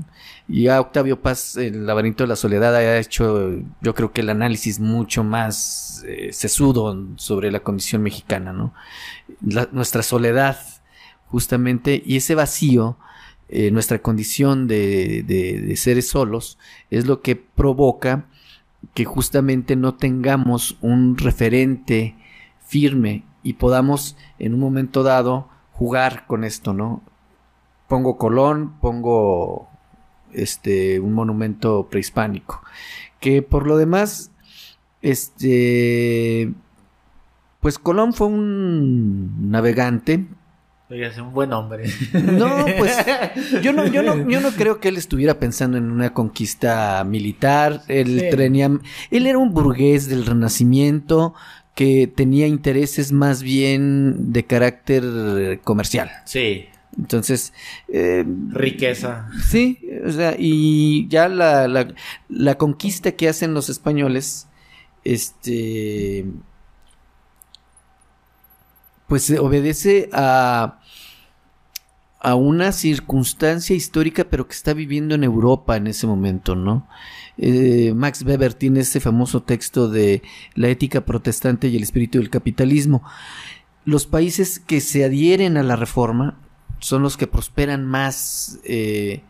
Y 0.49 0.65
ya 0.65 0.81
Octavio 0.81 1.21
Paz, 1.23 1.57
el 1.57 1.87
laberinto 1.87 2.25
de 2.25 2.29
la 2.29 2.37
soledad, 2.37 2.75
ha 2.75 2.99
hecho, 2.99 3.51
yo 3.81 3.95
creo 3.95 4.13
que 4.13 4.21
el 4.23 4.31
análisis 4.31 4.81
mucho 4.81 5.23
más 5.23 6.03
eh, 6.07 6.33
sesudo 6.33 6.97
sobre 7.17 7.51
la 7.53 7.61
condición 7.61 8.03
mexicana, 8.03 8.53
¿no? 8.53 8.73
La- 9.45 9.69
nuestra 9.73 10.03
soledad, 10.03 10.59
justamente, 11.27 12.03
y 12.05 12.17
ese 12.17 12.35
vacío, 12.35 12.97
eh, 13.49 13.71
nuestra 13.71 14.01
condición 14.01 14.67
de, 14.67 15.23
de- 15.25 15.61
de 15.61 15.77
seres 15.77 16.09
solos, 16.09 16.59
es 16.91 17.07
lo 17.07 17.21
que 17.23 17.37
provoca 17.37 18.27
que 18.95 19.05
justamente 19.05 19.77
no 19.77 19.95
tengamos 19.95 20.79
un 20.81 21.19
referente 21.19 22.17
firme 22.65 23.25
y 23.43 23.55
podamos 23.55 24.17
en 24.39 24.55
un 24.55 24.61
momento 24.61 25.03
dado 25.03 25.49
jugar 25.73 26.27
con 26.27 26.45
esto, 26.45 26.73
¿no? 26.73 27.03
Pongo 27.89 28.17
Colón, 28.17 28.75
pongo 28.81 29.69
este 30.33 30.99
un 31.01 31.13
monumento 31.13 31.89
prehispánico, 31.89 32.63
que 33.21 33.43
por 33.43 33.67
lo 33.67 33.77
demás 33.77 34.31
este 35.03 36.53
pues 37.61 37.79
Colón 37.79 38.13
fue 38.13 38.27
un 38.27 39.51
navegante 39.51 40.27
Oiga, 40.89 41.09
es 41.09 41.19
un 41.19 41.33
buen 41.33 41.53
hombre. 41.53 41.91
no, 42.13 42.65
pues 42.79 42.97
yo 43.63 43.73
no, 43.73 43.87
yo 43.87 44.03
no, 44.03 44.29
yo 44.31 44.41
no 44.41 44.51
creo 44.53 44.79
que 44.79 44.89
él 44.89 44.97
estuviera 44.97 45.39
pensando 45.41 45.77
en 45.79 45.91
una 45.91 46.13
conquista 46.15 47.03
militar. 47.05 47.83
Él 47.89 48.21
Sí. 48.21 48.37
tenía, 48.37 48.71
él 49.11 49.27
era 49.27 49.39
un 49.39 49.53
burgués 49.53 50.09
del 50.09 50.25
Renacimiento 50.25 51.35
que 51.75 52.07
tenía 52.07 52.47
intereses 52.47 53.11
más 53.13 53.43
bien 53.43 54.33
de 54.33 54.45
carácter 54.45 55.61
comercial. 55.65 56.09
Sí, 56.25 56.67
Entonces, 56.97 57.53
eh, 57.89 58.25
riqueza. 58.51 59.29
sí, 59.47 59.81
o 60.07 60.11
sea, 60.13 60.37
y 60.39 61.07
ya 61.09 61.29
la, 61.29 61.69
la, 61.69 61.89
la 62.31 62.55
conquista 62.57 63.13
que 63.13 63.29
hacen 63.29 63.53
los 63.53 63.69
españoles, 63.69 64.47
este, 65.05 66.25
pues 69.07 69.31
obedece 69.31 70.09
a, 70.13 70.81
a 72.21 72.35
una 72.35 72.73
circunstancia 72.73 73.77
histórica, 73.77 74.25
pero 74.25 74.49
que 74.49 74.55
está 74.55 74.75
viviendo 74.75 75.15
en 75.15 75.25
Europa 75.25 75.77
en 75.77 75.87
ese 75.87 76.07
momento, 76.07 76.57
¿no? 76.57 76.89
Eh, 77.39 77.93
Max 77.95 78.23
Weber 78.23 78.55
tiene 78.55 78.81
ese 78.81 78.99
famoso 79.01 79.43
texto 79.43 79.89
de 79.89 80.23
la 80.55 80.69
ética 80.69 81.05
protestante 81.05 81.69
y 81.69 81.77
el 81.77 81.83
espíritu 81.83 82.19
del 82.19 82.31
capitalismo. 82.31 83.03
Los 83.85 84.07
países 84.07 84.59
que 84.59 84.81
se 84.81 85.05
adhieren 85.05 85.57
a 85.57 85.63
la 85.63 85.77
reforma 85.77 86.41
son 86.81 87.03
los 87.03 87.17
que 87.17 87.27
prosperan 87.27 87.85
más 87.85 88.59
eh, 88.65 89.23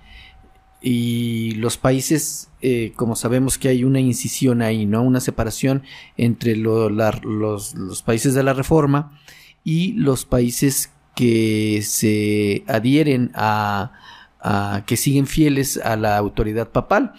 y 0.81 1.53
los 1.57 1.77
países, 1.77 2.49
eh, 2.62 2.93
como 2.97 3.16
sabemos 3.16 3.59
que 3.59 3.68
hay 3.68 3.85
una 3.85 4.01
incisión 4.01 4.62
ahí, 4.62 4.87
¿no? 4.87 5.03
Una 5.03 5.20
separación 5.20 5.83
entre 6.16 6.57
los, 6.57 7.74
los 7.74 8.03
países 8.03 8.35
de 8.35 8.43
la 8.43 8.53
reforma 8.53 9.18
y 9.66 9.92
los 9.94 10.24
países 10.24 10.92
que 11.16 11.80
se 11.82 12.62
adhieren 12.68 13.32
a, 13.34 13.92
a- 14.40 14.84
que 14.86 14.96
siguen 14.96 15.26
fieles 15.26 15.76
a 15.78 15.96
la 15.96 16.16
autoridad 16.16 16.68
papal 16.70 17.12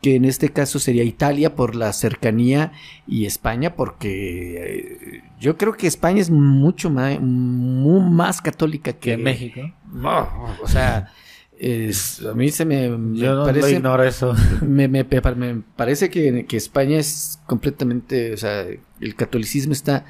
que 0.00 0.14
en 0.14 0.24
este 0.24 0.50
caso 0.50 0.78
sería 0.78 1.02
Italia 1.02 1.56
por 1.56 1.74
la 1.74 1.92
cercanía 1.92 2.70
y 3.08 3.26
España 3.26 3.74
porque 3.74 5.18
eh, 5.18 5.22
yo 5.40 5.56
creo 5.56 5.72
que 5.76 5.88
España 5.88 6.20
es 6.20 6.30
mucho 6.30 6.88
más, 6.88 7.18
más 7.20 8.40
católica 8.40 8.92
que 8.92 9.16
México. 9.16 9.60
no, 9.92 10.28
o 10.62 10.68
sea, 10.68 11.08
es- 11.58 12.22
a 12.24 12.32
mí 12.34 12.48
se 12.50 12.64
me, 12.64 12.88
me 12.90 13.18
Yo 13.18 13.34
no 13.34 13.44
parece, 13.44 13.72
ignoro 13.72 14.04
eso. 14.04 14.36
me, 14.62 14.86
me- 14.86 15.02
me 15.04 15.62
parece 15.74 16.10
que, 16.10 16.46
que 16.46 16.56
España 16.56 16.98
es 16.98 17.40
completamente, 17.46 18.32
o 18.34 18.36
sea, 18.36 18.66
el 19.00 19.14
catolicismo 19.16 19.72
está 19.72 20.04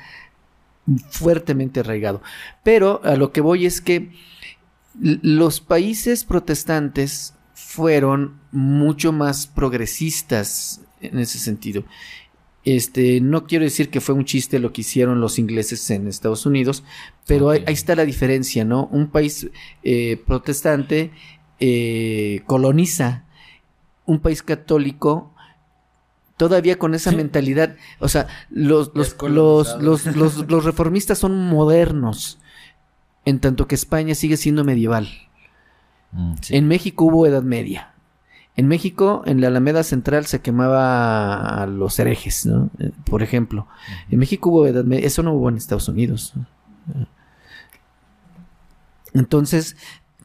fuertemente 1.11 1.81
arraigado. 1.81 2.23
Pero 2.63 3.01
a 3.05 3.17
lo 3.17 3.33
que 3.33 3.41
voy 3.41 3.67
es 3.67 3.81
que 3.81 4.13
los 5.01 5.61
países 5.61 6.25
protestantes 6.25 7.35
fueron 7.55 8.41
mucho 8.51 9.13
más 9.13 9.47
progresistas 9.47 10.81
en 11.01 11.19
ese 11.19 11.39
sentido. 11.39 11.85
Este, 12.65 13.21
no 13.21 13.47
quiero 13.47 13.65
decir 13.65 13.89
que 13.89 14.01
fue 14.01 14.15
un 14.15 14.25
chiste 14.25 14.59
lo 14.59 14.73
que 14.73 14.83
hicieron 14.83 15.21
los 15.21 15.39
ingleses 15.39 15.89
en 15.91 16.07
Estados 16.09 16.45
Unidos, 16.45 16.85
pero 17.27 17.51
ahí 17.51 17.63
está 17.69 17.95
la 17.95 18.05
diferencia, 18.05 18.65
¿no? 18.65 18.87
Un 18.87 19.11
país 19.11 19.49
eh, 19.83 20.21
protestante 20.27 21.13
eh, 21.61 22.43
coloniza 22.47 23.25
un 24.07 24.21
país 24.21 24.43
católico 24.43 25.35
todavía 26.39 26.79
con 26.79 26.95
esa 26.95 27.13
mentalidad. 27.13 27.77
O 27.99 28.09
sea, 28.09 28.27
los, 28.49 28.93
los, 28.95 29.15
los, 29.23 29.77
los, 29.83 30.07
los- 30.17 30.51
los 30.51 30.65
reformistas 30.65 31.19
son 31.19 31.37
modernos, 31.49 32.39
en 33.27 33.39
tanto 33.41 33.67
que 33.69 33.75
España 33.75 34.15
sigue 34.15 34.39
siendo 34.39 34.65
medieval. 34.65 35.09
En 36.49 36.67
México 36.69 37.05
hubo 37.05 37.27
Edad 37.27 37.43
Media. 37.43 37.93
En 38.57 38.67
México, 38.67 39.23
en 39.27 39.41
la 39.41 39.49
Alameda 39.49 39.83
Central 39.85 40.27
se 40.27 40.41
quemaba 40.41 41.63
a 41.63 41.67
los 41.67 41.99
herejes, 41.99 42.47
¿no? 42.47 42.71
Eh, 42.79 42.91
Por 43.05 43.23
ejemplo. 43.23 43.69
En 44.11 44.19
México 44.19 44.49
hubo 44.51 44.67
Edad 44.67 44.85
Media. 44.85 45.07
Eso 45.07 45.23
no 45.23 45.33
hubo 45.35 45.49
en 45.51 45.57
Estados 45.59 45.87
Unidos. 45.89 46.33
Entonces, 49.15 49.77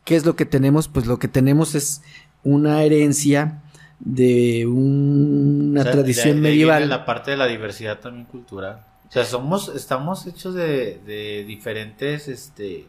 ¿qué 0.03 0.15
es 0.15 0.25
lo 0.25 0.35
que 0.35 0.45
tenemos? 0.45 0.87
Pues 0.87 1.05
lo 1.05 1.19
que 1.19 1.27
tenemos 1.27 1.75
es 1.75 2.01
una 2.43 2.81
herencia 2.83 3.61
de 4.05 4.65
una 4.65 5.81
O 5.81 5.83
sea, 5.83 5.91
tradición 5.93 6.35
de- 6.35 6.41
medieval. 6.49 6.79
viene 6.79 6.89
la 6.89 7.05
parte 7.05 7.31
de 7.31 7.37
la 7.37 7.47
diversidad 7.47 7.99
también 7.99 8.25
cultural. 8.25 8.83
O 9.07 9.11
sea, 9.11 9.23
somos, 9.25 9.69
estamos 9.75 10.25
hechos 10.27 10.55
de, 10.55 10.99
de 11.05 11.45
diferentes, 11.47 12.27
este, 12.27 12.85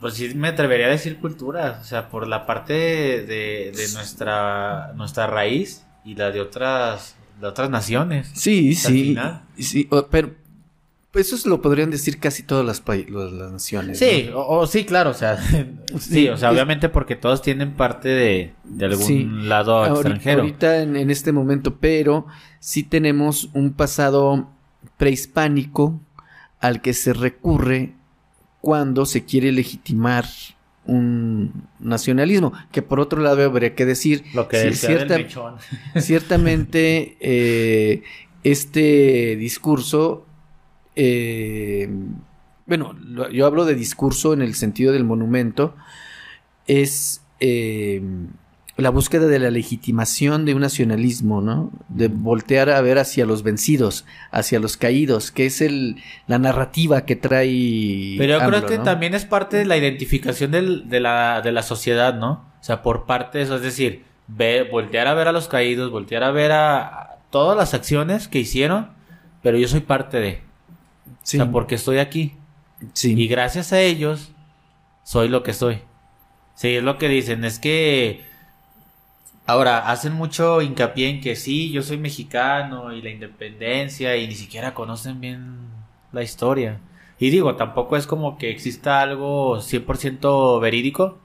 pues 0.00 0.14
sí 0.14 0.32
me 0.34 0.48
atrevería 0.48 0.86
a 0.86 0.90
decir 0.90 1.18
culturas. 1.18 1.80
O 1.80 1.84
sea, 1.84 2.08
por 2.08 2.26
la 2.28 2.46
parte 2.46 2.72
de, 2.72 3.72
de- 3.76 3.88
nuestra, 3.94 4.92
nuestra 4.94 5.26
raíz 5.26 5.84
y 6.04 6.14
la 6.14 6.30
de 6.30 6.40
otras, 6.40 7.16
de 7.40 7.46
otras 7.48 7.68
naciones. 7.68 8.30
Sí, 8.34 8.74
sí. 8.74 9.16
sí, 9.58 9.88
pero 10.10 10.34
eso 11.14 11.36
se 11.36 11.48
lo 11.48 11.62
podrían 11.62 11.90
decir 11.90 12.18
casi 12.20 12.42
todas 12.42 12.64
las, 12.66 12.82
las, 13.08 13.32
naciones. 13.52 13.98
Sí, 13.98 14.28
¿no? 14.30 14.38
o, 14.40 14.60
o 14.60 14.66
sí, 14.66 14.84
claro, 14.84 15.10
o 15.10 15.14
sea, 15.14 15.36
sí, 15.98 16.28
o 16.28 16.36
sea, 16.36 16.48
es- 16.50 16.54
obviamente 16.54 16.88
porque 16.88 17.16
todos 17.16 17.40
tienen 17.42 17.74
parte 17.74 18.08
de, 18.08 18.52
de 18.64 18.84
algún 18.84 19.06
Sí. 19.06 19.24
lado 19.24 19.76
Ahorita- 19.76 19.94
extranjero. 20.00 20.40
Ahorita 20.42 20.82
en, 20.82 20.96
en 20.96 21.10
este 21.10 21.32
momento, 21.32 21.76
pero 21.78 22.26
sí 22.60 22.82
tenemos 22.82 23.48
un 23.54 23.72
pasado 23.72 24.50
prehispánico 24.98 26.00
al 26.60 26.82
que 26.82 26.92
se 26.92 27.12
recurre 27.12 27.94
cuando 28.60 29.06
se 29.06 29.24
quiere 29.24 29.50
legitimar 29.52 30.26
un 30.84 31.68
nacionalismo, 31.80 32.52
que 32.72 32.82
por 32.82 32.98
otro 32.98 33.20
lado 33.22 33.44
habría 33.44 33.74
que 33.74 33.84
decir, 33.86 34.24
Lo 34.34 34.48
que 34.48 34.72
sí, 34.72 34.86
cierta- 34.86 35.14
del 35.14 35.28
ciertamente 36.02 37.16
eh, 37.20 38.02
este 38.42 39.36
discurso 39.36 40.24
eh, 40.98 41.88
bueno, 42.66 42.94
yo 43.32 43.46
hablo 43.46 43.64
de 43.64 43.74
discurso 43.74 44.32
en 44.34 44.42
el 44.42 44.54
sentido 44.54 44.92
del 44.92 45.04
monumento, 45.04 45.74
es 46.66 47.22
eh, 47.40 48.02
la 48.76 48.90
búsqueda 48.90 49.26
de 49.26 49.38
la 49.38 49.50
legitimación 49.50 50.44
de 50.44 50.54
un 50.54 50.60
nacionalismo, 50.60 51.40
¿no? 51.40 51.70
De 51.88 52.08
voltear 52.08 52.68
a 52.70 52.80
ver 52.80 52.98
hacia 52.98 53.24
los 53.26 53.42
vencidos, 53.42 54.04
hacia 54.30 54.60
los 54.60 54.76
caídos, 54.76 55.30
que 55.30 55.46
es 55.46 55.60
el, 55.60 55.96
la 56.26 56.38
narrativa 56.38 57.06
que 57.06 57.16
trae. 57.16 58.16
Pero 58.18 58.34
yo 58.34 58.38
creo 58.46 58.66
que 58.66 58.76
¿no? 58.78 58.82
también 58.84 59.14
es 59.14 59.24
parte 59.24 59.56
de 59.56 59.64
la 59.64 59.76
identificación 59.76 60.50
del- 60.50 60.88
de, 60.90 61.00
la, 61.00 61.40
de 61.42 61.52
la 61.52 61.62
sociedad, 61.62 62.14
¿no? 62.14 62.44
O 62.60 62.64
sea, 62.64 62.82
por 62.82 63.06
parte 63.06 63.38
de 63.38 63.44
eso, 63.44 63.56
es 63.56 63.62
decir, 63.62 64.04
ve, 64.26 64.68
voltear 64.70 65.06
a 65.06 65.14
ver 65.14 65.28
a 65.28 65.32
los 65.32 65.48
caídos, 65.48 65.90
voltear 65.90 66.22
a 66.22 66.32
ver 66.32 66.52
a, 66.52 66.78
a 66.86 67.16
todas 67.30 67.56
las 67.56 67.72
acciones 67.72 68.28
que 68.28 68.40
hicieron, 68.40 68.88
pero 69.42 69.56
yo 69.56 69.68
soy 69.68 69.80
parte 69.80 70.18
de. 70.18 70.47
Sí, 71.22 71.38
O 71.38 71.42
sea, 71.44 71.52
porque 71.52 71.74
estoy 71.76 71.98
aquí. 71.98 72.34
sí. 72.92 73.14
Y 73.20 73.28
gracias 73.28 73.72
a 73.72 73.80
ellos, 73.80 74.30
soy 75.04 75.28
lo 75.28 75.42
que 75.42 75.52
soy. 75.54 75.80
Sí, 76.54 76.76
es 76.76 76.82
lo 76.82 76.98
que 76.98 77.08
dicen, 77.08 77.44
es 77.44 77.58
que 77.58 78.24
ahora 79.46 79.90
hacen 79.90 80.12
mucho 80.12 80.60
hincapié 80.62 81.08
en 81.08 81.20
que 81.20 81.36
sí, 81.36 81.70
yo 81.70 81.82
soy 81.82 81.96
mexicano 81.98 82.92
y 82.92 83.00
la 83.02 83.10
independencia 83.10 84.16
y 84.16 84.26
ni 84.28 84.34
siquiera 84.34 84.74
conocen 84.74 85.20
bien 85.20 85.56
la 86.12 86.22
historia. 86.22 86.78
Y 87.18 87.30
digo, 87.30 87.56
tampoco 87.56 87.96
es 87.96 88.06
como 88.06 88.38
que 88.38 88.50
exista 88.50 89.00
algo 89.00 89.60
100% 89.60 90.60
verídico, 90.60 91.18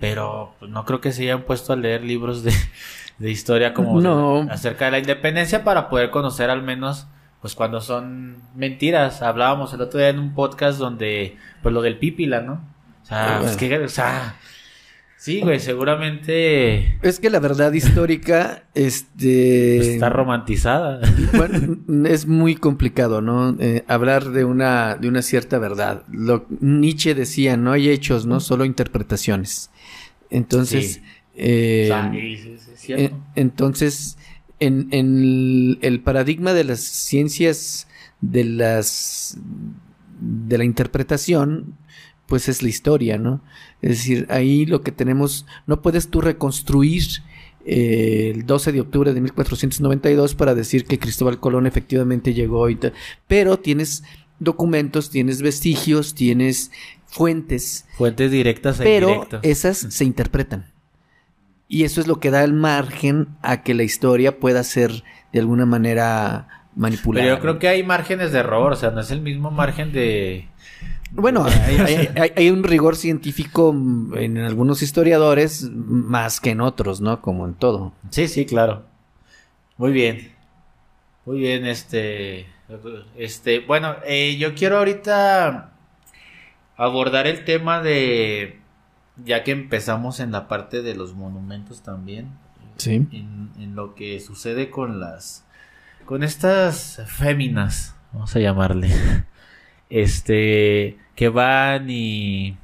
pero 0.00 0.54
no 0.60 0.84
creo 0.84 1.00
que 1.00 1.12
se 1.12 1.22
hayan 1.22 1.42
puesto 1.42 1.72
a 1.72 1.76
leer 1.76 2.02
libros 2.04 2.42
de, 2.42 2.52
de 3.18 3.30
historia 3.30 3.72
como 3.74 4.00
No. 4.00 4.40
acerca 4.50 4.86
de 4.86 4.90
la 4.92 4.98
independencia 4.98 5.64
para 5.64 5.88
poder 5.88 6.10
conocer 6.10 6.50
al 6.50 6.62
menos 6.62 7.06
pues 7.42 7.54
cuando 7.54 7.80
son 7.82 8.36
mentiras. 8.56 9.20
Hablábamos 9.20 9.74
el 9.74 9.82
otro 9.82 9.98
día 9.98 10.08
en 10.08 10.18
un 10.18 10.34
podcast 10.34 10.78
donde 10.78 11.36
pues 11.62 11.74
lo 11.74 11.82
del 11.82 11.98
pípila, 11.98 12.40
¿no? 12.40 12.64
O 13.02 13.06
sea, 13.06 13.36
Ah, 13.36 13.40
pues, 13.42 13.56
que, 13.56 13.78
o 13.78 13.88
sea, 13.88 14.36
sí, 15.18 15.40
güey, 15.40 15.58
seguramente 15.58 16.98
Es 17.02 17.18
que 17.20 17.30
la 17.30 17.40
verdad 17.40 17.72
histórica, 17.72 18.62
este. 18.74 19.94
está 19.94 20.08
romantizada. 20.08 21.00
Bueno, 21.34 21.78
es 22.08 22.26
muy 22.26 22.54
complicado, 22.54 23.20
¿no? 23.20 23.56
Eh, 23.58 23.84
hablar 23.88 24.30
de 24.30 24.44
una, 24.44 24.96
de 24.96 25.08
una 25.08 25.22
cierta 25.22 25.58
verdad. 25.58 26.04
Lo, 26.10 26.46
Nietzsche 26.60 27.14
decía, 27.14 27.56
no 27.56 27.72
hay 27.72 27.88
hechos, 27.90 28.24
¿no? 28.26 28.40
Solo 28.40 28.64
interpretaciones. 28.64 29.70
Entonces, 30.30 30.94
Sí. 30.94 31.02
eh, 31.36 31.88
O 31.90 31.94
sea, 31.94 32.14
y 32.14 32.36
sí, 32.36 32.42
sí, 32.58 32.70
es 32.74 32.80
cierto. 32.80 33.04
en- 33.16 33.22
entonces, 33.34 34.18
en, 34.62 34.88
en 34.92 35.18
el, 35.18 35.78
el 35.82 36.00
paradigma 36.00 36.52
de 36.52 36.64
las 36.64 36.80
ciencias 36.80 37.88
de 38.20 38.44
las 38.44 39.36
de 40.20 40.56
la 40.56 40.64
interpretación, 40.64 41.76
pues 42.26 42.48
es 42.48 42.62
la 42.62 42.68
historia, 42.68 43.18
¿no? 43.18 43.42
Es 43.82 43.90
decir, 43.90 44.26
ahí 44.30 44.64
lo 44.64 44.82
que 44.82 44.92
tenemos, 44.92 45.46
no 45.66 45.82
puedes 45.82 46.08
tú 46.08 46.20
reconstruir 46.20 47.02
eh, 47.66 48.30
el 48.34 48.46
12 48.46 48.72
de 48.72 48.80
octubre 48.80 49.12
de 49.12 49.20
1492 49.20 50.36
para 50.36 50.54
decir 50.54 50.84
que 50.84 51.00
Cristóbal 51.00 51.40
Colón 51.40 51.66
efectivamente 51.66 52.34
llegó 52.34 52.70
y 52.70 52.76
tal, 52.76 52.92
pero 53.26 53.58
tienes 53.58 54.04
documentos, 54.38 55.10
tienes 55.10 55.42
vestigios, 55.42 56.14
tienes 56.14 56.70
fuentes 57.06 57.84
Fuentes 57.98 58.30
directas 58.30 58.80
e 58.80 58.84
pero 58.84 59.08
indirectas. 59.08 59.40
esas 59.42 59.78
se 59.78 60.04
interpretan. 60.04 60.71
Y 61.74 61.84
eso 61.84 62.02
es 62.02 62.06
lo 62.06 62.20
que 62.20 62.30
da 62.30 62.44
el 62.44 62.52
margen 62.52 63.28
a 63.40 63.62
que 63.62 63.72
la 63.72 63.82
historia 63.82 64.38
pueda 64.38 64.62
ser 64.62 64.90
de 65.32 65.40
alguna 65.40 65.64
manera 65.64 66.46
manipulada. 66.76 67.24
Pero 67.24 67.36
yo 67.36 67.40
creo 67.40 67.58
que 67.58 67.68
hay 67.68 67.82
márgenes 67.82 68.30
de 68.30 68.40
error, 68.40 68.72
o 68.72 68.76
sea, 68.76 68.90
no 68.90 69.00
es 69.00 69.10
el 69.10 69.22
mismo 69.22 69.50
margen 69.50 69.90
de... 69.90 70.48
Bueno, 71.12 71.44
hay, 71.46 71.76
hay- 71.78 72.08
hay- 72.20 72.32
hay 72.36 72.50
un 72.50 72.62
rigor 72.62 72.94
científico 72.96 73.74
en 74.16 74.36
algunos 74.36 74.82
historiadores 74.82 75.62
más 75.72 76.40
que 76.40 76.50
en 76.50 76.60
otros, 76.60 77.00
¿no? 77.00 77.22
Como 77.22 77.46
en 77.46 77.54
todo. 77.54 77.94
Sí, 78.10 78.28
sí, 78.28 78.44
claro. 78.44 78.84
Muy 79.78 79.92
bien. 79.92 80.30
Muy 81.24 81.38
bien, 81.38 81.64
este... 81.64 82.46
Este, 83.16 83.60
bueno, 83.60 83.96
eh, 84.06 84.36
yo 84.38 84.54
quiero 84.54 84.76
ahorita 84.76 85.72
abordar 86.76 87.26
el 87.26 87.44
tema 87.46 87.80
de... 87.82 88.58
Ya 89.24 89.44
que 89.44 89.52
empezamos 89.52 90.20
en 90.20 90.32
la 90.32 90.48
parte 90.48 90.82
de 90.82 90.94
los 90.94 91.14
monumentos 91.14 91.82
también. 91.82 92.30
Sí. 92.78 93.06
en, 93.12 93.50
en 93.58 93.74
lo 93.76 93.94
que 93.94 94.18
sucede 94.18 94.70
con 94.70 94.98
las 94.98 95.44
con 96.04 96.22
estas 96.22 97.02
féminas 97.06 97.94
vamos 98.12 98.34
a 98.34 98.40
llamarle 98.40 98.90
este 99.90 100.98
que 101.14 101.28
van 101.28 101.88
y 101.90 102.56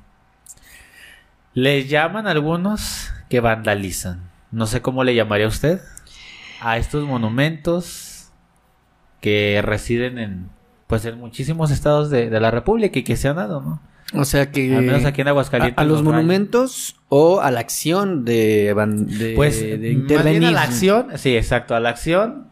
les 1.55 1.89
llaman 1.89 2.27
algunos 2.27 3.13
que 3.29 3.41
vandalizan 3.41 4.29
no 4.51 4.67
sé 4.67 4.81
cómo 4.83 5.05
le 5.05 5.15
llamaría 5.15 5.47
usted 5.47 5.81
a 6.61 6.79
estos 6.79 7.07
monumentos 7.07 8.31
que 9.21 9.61
residen 9.63 10.19
en 10.19 10.51
pues 10.87 11.05
en 11.05 11.19
muchísimos 11.19 11.71
estados 11.71 12.11
de, 12.11 12.31
de 12.31 12.41
la 12.41 12.51
república 12.51 12.99
y 12.99 13.05
que 13.05 13.17
se 13.17 13.29
han 13.29 13.37
dado 13.37 13.61
no 13.61 13.81
O 14.15 14.25
sea 14.25 14.51
que... 14.51 14.75
al 14.75 14.85
menos 14.85 15.05
aquí 15.05 15.21
en 15.21 15.29
Aguascalientes 15.29 15.79
a 15.79 15.85
los 15.85 16.03
monumentos 16.03 16.97
o 17.09 17.41
a 17.41 17.51
la 17.51 17.61
acción 17.61 18.25
de, 18.25 18.75
de, 18.75 19.35
Pues 19.37 19.61
de 19.61 19.71
más 19.71 19.81
bien 19.81 19.93
intervenir. 20.01 20.49
a 20.49 20.51
la 20.53 20.63
acción, 20.63 21.09
sí, 21.17 21.37
exacto, 21.37 21.75
a 21.75 21.81
la 21.81 21.91
acción, 21.91 22.49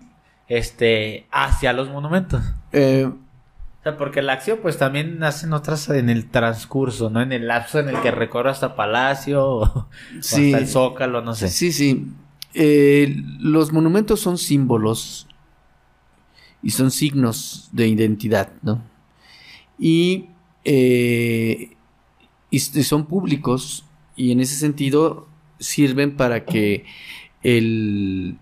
este, 0.49 1.27
hacia 1.31 1.73
los 1.73 1.89
monumentos. 1.89 2.43
Eh, 2.73 3.07
O 3.07 3.83
sea, 3.83 3.97
porque 3.97 4.21
la 4.21 4.35
acción, 4.35 4.59
pues 4.61 4.77
también 4.77 5.23
hacen 5.23 5.53
otras 5.55 5.89
en 5.89 6.11
el 6.11 6.29
transcurso, 6.29 7.09
¿no? 7.09 7.23
En 7.23 7.33
el 7.33 7.49
lapso 7.49 7.79
en 7.79 7.89
el 7.89 8.01
que 8.03 8.11
recorro 8.11 8.51
hasta 8.51 8.77
Palacio 8.77 9.47
o, 9.49 9.89
hasta 10.19 10.59
el 10.59 10.69
Zócalo, 10.69 11.23
no 11.23 11.35
sé. 11.35 11.49
Sí, 11.49 11.73
sí. 11.73 12.07
Eh, 12.53 13.17
los 13.39 13.73
monumentos 13.73 14.21
son 14.21 14.37
símbolos 14.39 15.27
y 16.63 16.71
son 16.71 16.91
signos 16.91 17.69
de 17.73 17.89
identidad, 17.89 18.51
¿no? 18.63 18.83
Y, 19.79 20.31
eh, 20.69 21.77
y 22.51 22.59
son 22.59 23.07
públicos 23.07 23.85
y 24.17 24.33
en 24.33 24.41
ese 24.41 24.57
sentido 24.57 25.29
sirven 25.61 26.17
para 26.17 26.45
que 26.45 26.85
el, 27.45 28.39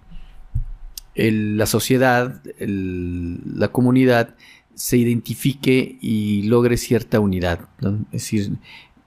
la 1.15 1.67
sociedad, 1.67 2.43
la 2.59 3.69
comunidad 3.69 4.37
se 4.75 4.97
identifique 4.97 5.99
y 6.01 6.45
logre 6.45 6.79
cierta 6.79 7.21
unidad. 7.21 7.69
Es 8.11 8.23
decir, 8.23 8.53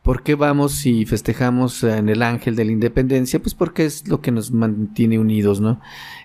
¿Por 0.08 0.24
qué 0.24 0.36
vamos 0.36 0.86
y 0.86 1.06
festejamos 1.06 1.84
en 1.84 2.08
el 2.08 2.22
ángel 2.24 2.56
de 2.56 2.64
la 2.64 2.72
independencia? 2.72 3.42
Pues 3.42 3.54
porque 3.54 3.84
es 3.84 4.08
lo 4.08 4.22
que 4.22 4.32
nos 4.32 4.52
mantiene 4.52 5.20
unidos, 5.20 5.60
¿no? 5.60 5.82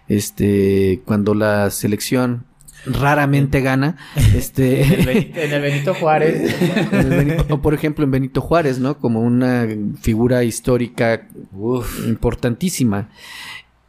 Este, 0.07 1.03
cuando 1.05 1.35
la 1.35 1.69
selección 1.73 2.45
raramente 2.87 3.61
gana, 3.61 3.97
En 4.17 4.25
el, 4.25 4.37
este, 4.37 4.85
Benito, 5.07 5.41
en 5.41 5.53
el 5.53 5.63
Benito 5.63 5.95
Juárez. 5.95 6.55
en 6.93 6.99
el 6.99 7.09
Benito- 7.11 7.47
o 7.55 7.63
por 7.63 7.75
ejemplo 7.75 8.05
en 8.05 8.11
Benito 8.11 8.41
Juárez, 8.41 8.79
¿no? 8.79 8.99
Como 8.99 9.21
una 9.21 9.67
figura 10.01 10.45
histórica 10.45 11.29
Uf. 11.53 12.07
importantísima. 12.07 13.09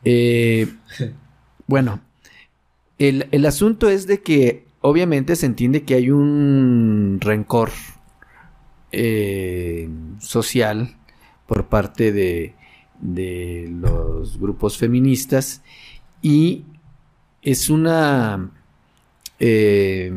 Eh, 0.06 0.68
bueno, 1.68 2.02
el, 3.00 3.28
el 3.32 3.46
asunto 3.46 3.90
es 3.90 4.06
de 4.08 4.22
que 4.22 4.66
obviamente 4.82 5.36
se 5.36 5.46
entiende 5.46 5.84
que 5.84 5.96
hay 5.96 6.12
un 6.12 7.18
rencor 7.22 7.72
eh, 8.92 9.90
social 10.20 10.96
por 11.48 11.68
parte 11.68 12.12
de, 12.12 12.54
de 13.02 13.70
los 13.72 14.40
grupos 14.40 14.78
feministas 14.78 15.62
y 16.22 16.64
es 17.42 17.70
una 17.70 18.52
eh, 19.40 20.12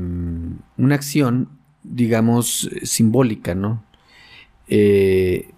una 0.77 0.95
acción 0.95 1.49
digamos 1.83 2.69
simbólica 2.83 3.55
no 3.55 3.85
Eh, 4.69 5.53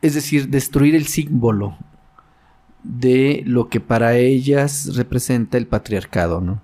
es 0.00 0.14
decir 0.14 0.48
destruir 0.48 0.94
el 0.94 1.06
símbolo 1.06 1.76
de 2.82 3.42
lo 3.44 3.68
que 3.68 3.80
para 3.80 4.16
ellas 4.16 4.96
representa 4.96 5.58
el 5.58 5.66
patriarcado 5.66 6.40
no 6.40 6.62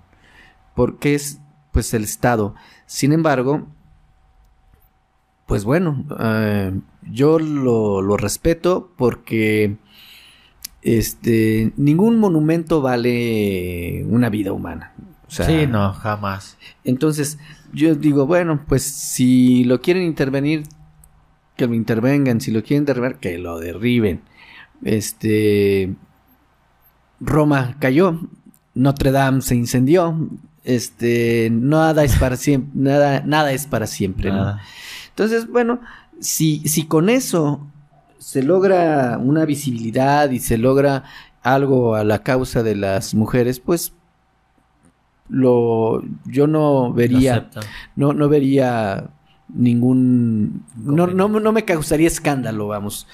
porque 0.75 1.15
es 1.15 1.39
pues 1.75 1.93
el 1.93 2.05
Estado. 2.05 2.55
Sin 2.85 3.11
embargo, 3.11 3.67
pues 5.45 5.65
bueno, 5.65 6.05
eh, 6.19 6.71
yo 7.03 7.37
lo, 7.37 8.01
lo 8.01 8.15
respeto 8.15 8.93
porque 8.95 9.75
este 10.85 11.73
ningún 11.77 12.19
monumento 12.19 12.79
vale 12.79 14.05
una 14.07 14.29
vida 14.29 14.53
humana. 14.53 14.93
O 15.27 15.31
sea, 15.31 15.47
sí, 15.47 15.65
no, 15.67 15.91
jamás. 15.93 16.57
Entonces, 16.83 17.39
yo 17.73 17.95
digo, 17.95 18.27
bueno, 18.27 18.63
pues 18.67 18.83
si 18.83 19.63
lo 19.63 19.81
quieren 19.81 20.03
intervenir, 20.03 20.63
que 21.57 21.65
lo 21.65 21.73
intervengan, 21.73 22.39
si 22.39 22.51
lo 22.51 22.63
quieren 22.63 22.85
derribar, 22.85 23.19
que 23.19 23.39
lo 23.39 23.59
derriben. 23.59 24.21
Este 24.83 25.95
Roma 27.19 27.75
cayó, 27.79 28.19
Notre 28.75 29.11
Dame 29.11 29.41
se 29.41 29.55
incendió, 29.55 30.29
este, 30.63 31.49
nada 31.51 32.03
es 32.03 32.15
para 32.17 32.35
siempre, 32.35 32.71
nada, 32.75 33.23
nada 33.25 33.51
es 33.53 33.65
para 33.65 33.87
siempre. 33.87 34.31
Entonces, 35.09 35.47
bueno, 35.47 35.79
si, 36.19 36.59
si 36.67 36.85
con 36.85 37.09
eso 37.09 37.65
se 38.25 38.41
logra 38.41 39.19
una 39.19 39.45
visibilidad 39.45 40.31
y 40.31 40.39
se 40.39 40.57
logra 40.57 41.03
algo 41.43 41.93
a 41.93 42.03
la 42.03 42.23
causa 42.23 42.63
de 42.63 42.75
las 42.75 43.13
mujeres, 43.13 43.59
pues 43.59 43.93
lo 45.29 46.01
yo 46.25 46.47
no 46.47 46.91
vería, 46.91 47.51
no, 47.95 48.13
no 48.13 48.27
vería 48.27 49.11
ningún, 49.47 50.65
no, 50.75 51.05
no, 51.05 51.27
no 51.27 51.51
me 51.51 51.65
causaría 51.65 52.07
escándalo, 52.07 52.67
vamos. 52.67 53.05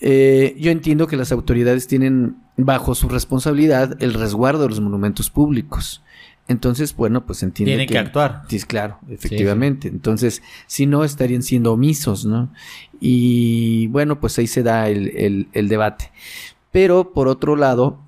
Eh, 0.00 0.54
yo 0.60 0.70
entiendo 0.70 1.08
que 1.08 1.16
las 1.16 1.32
autoridades 1.32 1.88
tienen 1.88 2.36
bajo 2.56 2.94
su 2.94 3.08
responsabilidad 3.08 4.00
el 4.00 4.14
resguardo 4.14 4.62
de 4.62 4.68
los 4.68 4.80
monumentos 4.80 5.28
públicos. 5.28 6.04
Entonces, 6.50 6.94
bueno, 6.96 7.24
pues 7.24 7.42
entiendo 7.42 7.70
Tienen 7.70 7.88
que 7.88 7.96
actuar. 7.96 8.42
Sí, 8.48 8.58
claro, 8.60 8.98
efectivamente. 9.08 9.86
Entonces, 9.88 10.42
si 10.66 10.84
no, 10.84 11.04
estarían 11.04 11.42
siendo 11.44 11.72
omisos, 11.72 12.24
¿no? 12.24 12.52
Y 13.00 13.86
bueno, 13.86 14.18
pues 14.20 14.36
ahí 14.38 14.46
se 14.48 14.62
da 14.62 14.88
el, 14.88 15.16
el- 15.16 15.48
el 15.52 15.68
debate. 15.68 16.10
Pero, 16.72 17.12
por 17.12 17.28
otro 17.28 17.54
lado, 17.54 18.00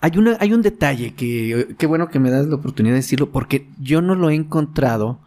hay, 0.00 0.18
una, 0.18 0.36
hay 0.40 0.52
un 0.52 0.62
detalle 0.62 1.14
que, 1.14 1.76
qué 1.78 1.86
bueno 1.86 2.08
que 2.08 2.18
me 2.18 2.30
das 2.30 2.46
la 2.48 2.56
oportunidad 2.56 2.94
de 2.94 3.00
decirlo, 3.02 3.30
porque 3.30 3.68
yo 3.80 4.02
no 4.02 4.16
lo 4.16 4.28
he 4.30 4.34
encontrado 4.34 5.20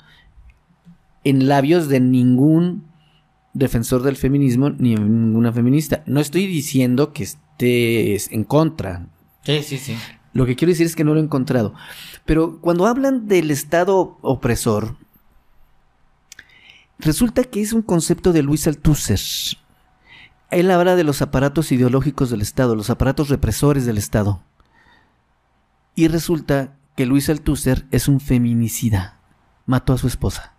en 1.23 1.47
labios 1.47 1.87
de 1.87 2.01
ningún 2.01 2.83
defensor 3.53 4.03
del 4.03 4.17
feminismo 4.17 4.69
ni 4.69 4.93
en 4.95 5.27
ninguna 5.27 5.53
feminista. 5.53 6.03
No 6.05 6.19
estoy 6.19 6.45
diciendo 6.45 7.13
que 7.13 7.23
estés 7.23 8.31
en 8.33 8.43
contra, 8.43 9.07
Sí, 9.45 9.61
sí, 9.63 9.77
sí. 9.77 9.95
Lo 10.35 10.45
que 10.45 10.57
quiero 10.57 10.71
decir 10.71 10.85
es 10.85 10.97
que 10.97 11.05
no 11.05 11.13
lo 11.13 11.21
he 11.21 11.23
encontrado. 11.23 11.73
Pero 12.25 12.59
cuando 12.59 12.87
hablan 12.87 13.25
del 13.29 13.51
Estado 13.51 14.17
opresor, 14.21 14.97
resulta 16.99 17.45
que 17.45 17.61
es 17.61 17.71
un 17.71 17.81
concepto 17.81 18.33
de 18.33 18.43
Luis 18.43 18.67
Althusser. 18.67 19.21
Él 20.51 20.71
habla 20.71 20.97
de 20.97 21.05
los 21.05 21.21
aparatos 21.21 21.71
ideológicos 21.71 22.29
del 22.29 22.41
Estado, 22.41 22.75
los 22.75 22.89
aparatos 22.89 23.29
represores 23.29 23.85
del 23.85 23.97
Estado. 23.97 24.43
Y 25.95 26.09
resulta 26.09 26.75
que 26.97 27.05
Luis 27.05 27.29
Althusser 27.29 27.85
es 27.91 28.09
un 28.09 28.19
feminicida. 28.19 29.17
Mató 29.65 29.93
a 29.93 29.97
su 29.97 30.07
esposa. 30.07 30.51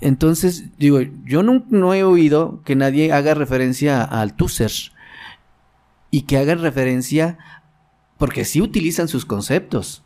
Entonces, 0.00 0.78
digo, 0.78 1.00
yo 1.24 1.42
no, 1.42 1.64
no 1.70 1.92
he 1.92 2.04
oído 2.04 2.62
que 2.64 2.76
nadie 2.76 3.12
haga 3.12 3.34
referencia 3.34 4.02
a 4.02 4.20
Althusser 4.20 4.70
y 6.12 6.22
que 6.22 6.38
hagan 6.38 6.60
referencia 6.60 7.38
porque 8.18 8.44
sí 8.44 8.60
utilizan 8.60 9.08
sus 9.08 9.24
conceptos, 9.24 10.02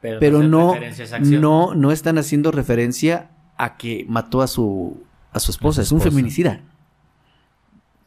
pero 0.00 0.42
no, 0.42 0.74
no, 1.20 1.74
no 1.74 1.92
están 1.92 2.18
haciendo 2.18 2.50
referencia 2.50 3.30
a 3.56 3.76
que 3.76 4.04
mató 4.08 4.42
a 4.42 4.46
su, 4.46 5.02
a 5.32 5.40
su 5.40 5.50
esposa, 5.50 5.80
A 5.80 5.84
es 5.84 5.92
un 5.92 6.00
feminicida. 6.00 6.62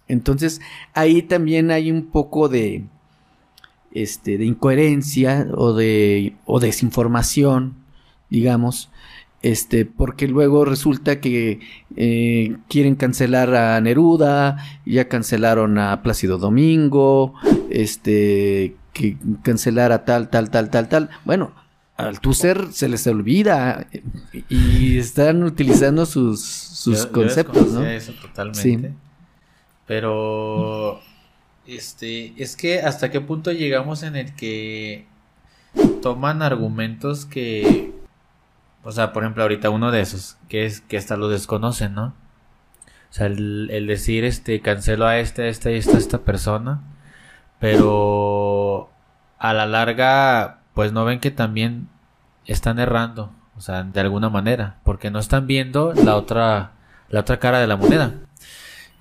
Entonces, 0.07 0.61
ahí 0.93 1.21
también 1.21 1.71
hay 1.71 1.91
un 1.91 2.07
poco 2.07 2.49
de, 2.49 2.83
este, 3.91 4.37
de 4.37 4.45
incoherencia 4.45 5.47
o 5.55 5.73
de, 5.73 6.35
o 6.45 6.59
desinformación, 6.59 7.75
digamos, 8.29 8.91
este, 9.41 9.85
porque 9.85 10.27
luego 10.27 10.65
resulta 10.65 11.21
que 11.21 11.59
eh, 11.95 12.57
quieren 12.67 12.95
cancelar 12.95 13.55
a 13.55 13.79
Neruda, 13.79 14.57
ya 14.85 15.07
cancelaron 15.07 15.77
a 15.77 16.01
Plácido 16.01 16.37
Domingo, 16.37 17.35
este, 17.69 18.75
que 18.95 19.17
cancelar 19.43 19.91
a 19.91 20.05
tal, 20.05 20.29
tal, 20.29 20.49
tal, 20.49 20.69
tal, 20.71 20.87
tal. 20.89 21.09
Bueno, 21.25 21.53
al 21.97 22.19
Tusser 22.21 22.71
se 22.71 22.87
les 22.89 23.05
olvida 23.07 23.87
y 24.49 24.97
están 24.97 25.43
utilizando 25.43 26.05
sus, 26.05 26.41
sus 26.43 26.99
Yo- 26.99 27.05
yo 27.05 27.11
conceptos, 27.11 27.71
¿no? 27.73 27.85
eso 27.85 28.13
totalmente. 28.13 28.61
Sí. 28.89 28.95
Pero 29.85 30.99
este 31.67 32.33
es 32.41 32.55
que 32.55 32.79
hasta 32.81 33.11
qué 33.11 33.21
punto 33.21 33.51
llegamos 33.51 34.03
en 34.03 34.15
el 34.15 34.33
que 34.35 35.05
toman 36.01 36.41
argumentos 36.41 37.25
que 37.25 37.93
o 38.83 38.91
sea, 38.91 39.13
por 39.13 39.23
ejemplo, 39.23 39.41
ahorita 39.43 39.71
uno 39.71 39.89
de 39.91 40.01
esos, 40.01 40.37
que 40.47 40.65
es 40.65 40.79
que 40.79 40.97
hasta 40.97 41.17
lo 41.17 41.27
desconocen, 41.27 41.95
¿no? 41.95 42.13
O 43.09 43.13
sea, 43.17 43.25
el, 43.25 43.69
el 43.71 43.87
decir 43.87 44.23
este 44.25 44.61
cancelo 44.61 45.07
a 45.07 45.17
este, 45.17 45.41
a 45.43 45.47
esta 45.47 45.71
y 45.71 45.75
esta, 45.75 45.97
esta 45.97 46.19
persona, 46.19 46.83
pero 47.66 48.91
a 49.39 49.51
la 49.55 49.66
larga 49.66 50.61
pues 50.76 50.91
no 50.91 51.03
ven 51.03 51.20
que 51.20 51.32
también 51.32 51.89
están 52.45 52.78
errando, 52.78 53.32
o 53.57 53.61
sea, 53.61 53.82
de 53.82 53.99
alguna 54.01 54.30
manera, 54.30 54.78
porque 54.84 55.09
no 55.09 55.18
están 55.18 55.47
viendo 55.47 55.91
la 55.95 56.16
otra 56.16 56.74
la 57.09 57.22
otra 57.22 57.39
cara 57.39 57.59
de 57.59 57.66
la 57.66 57.76
moneda. 57.76 58.13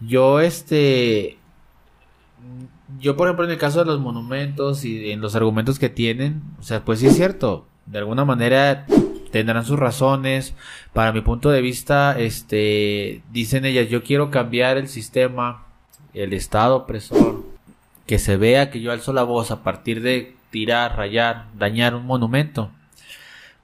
Yo 0.01 0.41
este 0.41 1.37
yo 2.99 3.17
por 3.17 3.29
ejemplo 3.29 3.45
en 3.45 3.51
el 3.51 3.59
caso 3.59 3.81
de 3.81 3.85
los 3.85 4.01
monumentos 4.01 4.87
y 4.87 5.11
en 5.11 5.21
los 5.21 5.37
argumentos 5.37 5.79
que 5.79 5.91
tienen, 5.91 6.43
o 6.59 6.63
sea, 6.63 6.87
pues 6.87 7.01
sí 7.01 7.09
es 7.09 7.17
cierto, 7.17 7.67
de 7.85 7.99
alguna 7.99 8.25
manera 8.25 8.87
tendrán 9.31 9.67
sus 9.67 9.79
razones. 9.79 10.55
Para 10.95 11.13
mi 11.13 11.21
punto 11.21 11.51
de 11.51 11.61
vista, 11.61 12.19
este 12.19 13.21
dicen 13.31 13.67
ellas, 13.67 13.91
yo 13.91 14.03
quiero 14.03 14.31
cambiar 14.31 14.79
el 14.79 14.89
sistema, 14.89 15.67
el 16.15 16.33
estado 16.33 16.77
opresor, 16.77 17.54
que 18.07 18.19
se 18.19 18.37
vea 18.37 18.71
que 18.71 18.81
yo 18.81 18.93
alzo 18.93 19.13
la 19.13 19.23
voz 19.23 19.51
a 19.51 19.63
partir 19.63 20.03
de 20.03 20.35
tirar, 20.51 20.97
rayar, 20.97 21.47
dañar 21.59 21.95
un 21.95 22.07
monumento. 22.07 22.71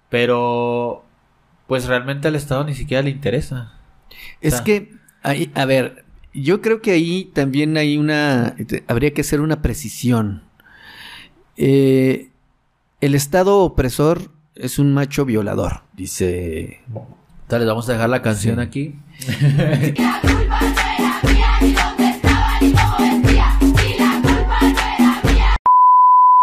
Pero 0.08 1.04
pues 1.66 1.86
realmente 1.86 2.28
al 2.28 2.36
Estado 2.36 2.64
ni 2.64 2.74
siquiera 2.74 3.02
le 3.02 3.10
interesa. 3.10 3.74
Es 4.40 4.54
sea. 4.54 4.64
que, 4.64 4.92
ahí, 5.22 5.50
a 5.54 5.64
ver, 5.66 6.04
yo 6.34 6.60
creo 6.60 6.80
que 6.82 6.90
ahí 6.92 7.30
también 7.32 7.76
hay 7.76 7.96
una, 7.96 8.56
te- 8.66 8.82
habría 8.88 9.12
que 9.14 9.20
hacer 9.20 9.40
una 9.40 9.62
precisión. 9.62 10.42
Eh, 11.56 12.30
el 13.00 13.14
Estado 13.14 13.58
opresor 13.58 14.32
es 14.56 14.78
un 14.78 14.92
macho 14.94 15.24
violador, 15.24 15.82
dice. 15.92 16.80
Entonces 16.86 17.60
les 17.60 17.66
vamos 17.66 17.88
a 17.88 17.92
dejar 17.92 18.10
la 18.10 18.22
canción 18.22 18.56
Sí. 18.56 18.62
aquí. 18.62 18.94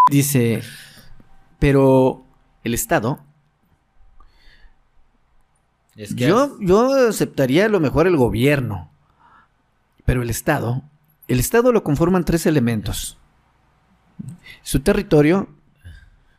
Dice, 0.10 0.62
pero 1.60 2.24
el 2.64 2.74
Estado, 2.74 3.20
Es 5.95 6.14
que 6.16 6.28
yo, 6.28 6.58
yo 6.62 7.08
aceptaría 7.10 7.66
a 7.66 7.70
lo 7.70 7.80
mejor 7.80 8.08
el 8.08 8.16
gobierno, 8.18 8.89
pero 10.05 10.22
el 10.22 10.30
Estado, 10.30 10.84
el 11.28 11.39
Estado 11.39 11.72
lo 11.72 11.84
conforman 11.84 12.24
tres 12.24 12.45
elementos. 12.45 13.18
Su 14.64 14.80
territorio, 14.80 15.49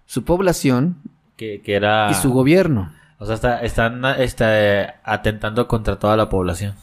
su 0.06 0.24
población 0.24 0.96
que, 1.36 1.60
que 1.62 1.74
era 1.74 2.10
y 2.10 2.14
su 2.14 2.32
gobierno. 2.32 2.92
o 3.18 3.26
sea 3.26 3.34
está- 3.34 3.60
están 3.62 4.04
este, 4.18 4.86
atentando 5.04 5.68
contra 5.68 5.98
toda 5.98 6.16
la 6.16 6.28
población 6.28 6.74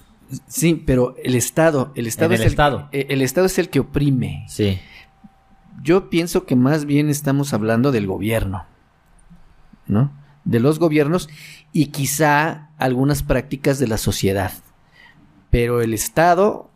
Sí, 0.48 0.82
pero 0.86 1.16
el 1.24 1.36
Estado, 1.36 1.92
el 1.96 2.08
Estado 2.08 2.32
En 2.32 2.36
es 2.36 2.40
el 2.42 2.48
Estado. 2.48 2.90
eh, 2.92 3.08
el 3.10 3.22
Estado 3.22 3.46
es 3.48 3.58
el 3.60 3.70
que 3.70 3.80
oprime. 3.82 4.46
sí 4.48 4.80
Yo 5.82 6.10
pienso 6.10 6.46
que 6.46 6.56
más 6.56 6.86
bien 6.86 7.10
estamos 7.10 7.54
hablando 7.54 7.92
del 7.92 8.08
gobierno, 8.08 8.66
¿no? 9.88 10.12
De 10.44 10.60
los 10.60 10.80
gobiernos 10.80 11.30
y 11.72 11.88
quizá 11.88 12.70
algunas 12.78 13.24
prácticas 13.24 13.80
de 13.80 13.88
la 13.88 13.98
sociedad. 13.98 14.54
Pero 15.50 15.82
el 15.82 15.94
Estado, 15.94 16.70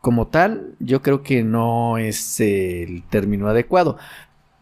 como 0.00 0.28
tal, 0.28 0.74
yo 0.78 1.02
creo 1.02 1.22
que 1.22 1.42
no 1.42 1.98
es 1.98 2.40
el 2.40 3.02
término 3.04 3.48
adecuado. 3.48 3.98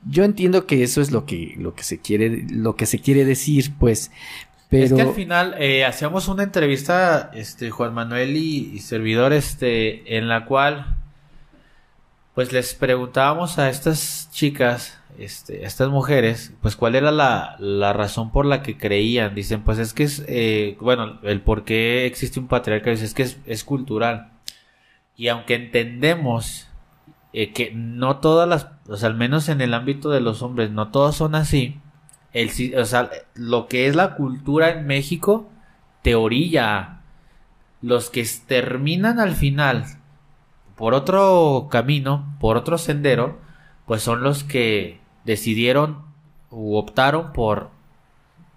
Yo 0.09 0.25
entiendo 0.25 0.67
que 0.67 0.83
eso 0.83 1.01
es 1.01 1.11
lo 1.11 1.27
que, 1.27 1.55
lo 1.59 1.75
que 1.75 1.83
se 1.83 1.99
quiere, 1.99 2.47
lo 2.51 2.77
que 2.77 2.87
se 2.87 3.01
quiere 3.01 3.25
decir, 3.25 3.73
pues. 3.79 4.11
Pero 4.69 4.85
es 4.85 4.93
que 4.93 5.03
al 5.03 5.15
final 5.15 5.55
eh, 5.59 5.85
hacíamos 5.85 6.29
una 6.29 6.43
entrevista 6.43 7.31
este 7.35 7.71
Juan 7.71 7.95
Manuel 7.95 8.37
y, 8.37 8.73
y 8.75 8.79
servidor 8.81 9.33
este 9.33 10.17
en 10.17 10.29
la 10.29 10.45
cual 10.45 10.96
pues 12.37 12.53
les 12.53 12.75
preguntábamos 12.75 13.59
a 13.59 13.69
estas 13.69 14.31
chicas 14.31 15.01
este 15.19 15.65
a 15.65 15.67
estas 15.67 15.89
mujeres 15.89 16.55
pues 16.63 16.77
cuál 16.77 16.95
era 16.95 17.11
la, 17.11 17.57
la 17.59 17.93
razón 17.93 18.31
por 18.31 18.47
la 18.47 18.63
que 18.63 18.79
creían 18.79 19.35
dicen 19.35 19.63
pues 19.63 19.81
es 19.81 19.93
que 19.93 20.05
es 20.05 20.25
eh, 20.29 20.77
bueno 20.81 21.19
el 21.25 21.41
por 21.41 21.65
qué 21.65 22.07
existe 22.07 22.39
un 22.39 22.47
patriarcado 22.47 22.93
es 22.93 23.15
que 23.15 23.27
es, 23.47 23.65
cultural 23.65 24.35
y 25.17 25.27
aunque 25.27 25.57
entendemos 25.57 26.69
eh, 27.33 27.53
que 27.53 27.73
no 27.75 28.19
todas 28.19 28.49
las 28.49 28.69
o 28.89 28.97
sea 28.97 29.09
al 29.09 29.17
menos 29.17 29.49
en 29.49 29.61
el 29.61 29.75
ámbito 29.75 30.11
de 30.11 30.21
los 30.21 30.43
hombres 30.43 30.71
no 30.71 30.93
todos 30.93 31.17
son 31.17 31.35
así 31.35 31.81
el, 32.37 32.51
o 32.79 32.85
sea, 32.85 33.09
lo 33.35 33.67
que 33.67 33.87
es 33.87 33.97
la 33.97 34.15
cultura 34.15 34.69
en 34.71 34.87
México 34.87 35.49
te 36.03 36.15
orilla. 36.15 37.01
Los 37.81 38.11
que 38.11 38.27
terminan 38.47 39.21
al 39.21 39.35
final 39.35 39.87
por 40.77 40.95
otro 40.95 41.69
camino, 41.71 42.37
por 42.41 42.57
otro 42.57 42.79
sendero, 42.79 43.39
pues 43.87 44.03
son 44.03 44.23
los 44.23 44.45
que 44.45 45.01
decidieron 45.25 46.05
u 46.51 46.77
optaron 46.77 47.33
por 47.33 47.71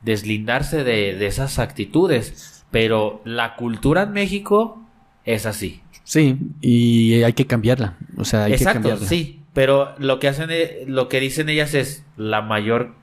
deslindarse 0.02 0.84
de, 0.84 1.16
de 1.16 1.28
esas 1.28 1.60
actitudes. 1.60 2.66
Pero 2.72 3.22
la 3.26 3.56
cultura 3.56 4.04
en 4.04 4.12
México 4.12 4.80
es 5.26 5.46
así. 5.46 5.82
Sí, 6.04 6.38
y 6.62 7.24
hay 7.24 7.34
que 7.34 7.48
cambiarla. 7.48 7.98
O 8.18 8.26
sea, 8.26 8.46
hay 8.46 8.54
Exacto, 8.54 8.80
que 8.84 8.90
cambiarla. 8.90 9.08
sí. 9.08 9.36
Pero 9.54 9.96
lo 9.98 10.20
que 10.20 10.28
hacen, 10.28 10.50
eh, 10.52 10.84
lo 10.88 11.10
que 11.10 11.20
dicen 11.20 11.50
ellas 11.50 11.74
es 11.74 12.06
la 12.18 12.42
mayor, 12.42 12.94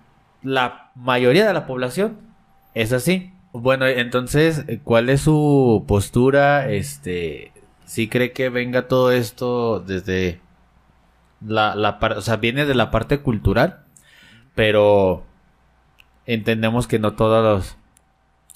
la 0.43 0.93
mayoría 0.95 1.47
de 1.47 1.53
la 1.53 1.67
población 1.67 2.19
es 2.75 2.93
así. 2.93 3.33
Bueno, 3.53 3.87
entonces, 3.87 4.65
¿cuál 4.85 5.09
es 5.09 5.23
su 5.23 5.85
postura? 5.89 6.71
Este, 6.71 7.53
¿sí 7.87 8.09
cree 8.09 8.33
que 8.33 8.51
venga 8.51 8.89
todo 8.89 9.13
esto 9.13 9.81
desde 9.81 10.41
la, 11.41 11.75
la 11.75 11.99
o 12.17 12.21
sea, 12.21 12.37
viene 12.37 12.67
de 12.67 12.75
la 12.75 12.91
parte 12.91 13.21
cultural, 13.21 13.85
pero 14.55 15.25
entendemos 16.27 16.87
que 16.87 16.99
no 16.99 17.15
todos 17.15 17.43
los, 17.43 17.77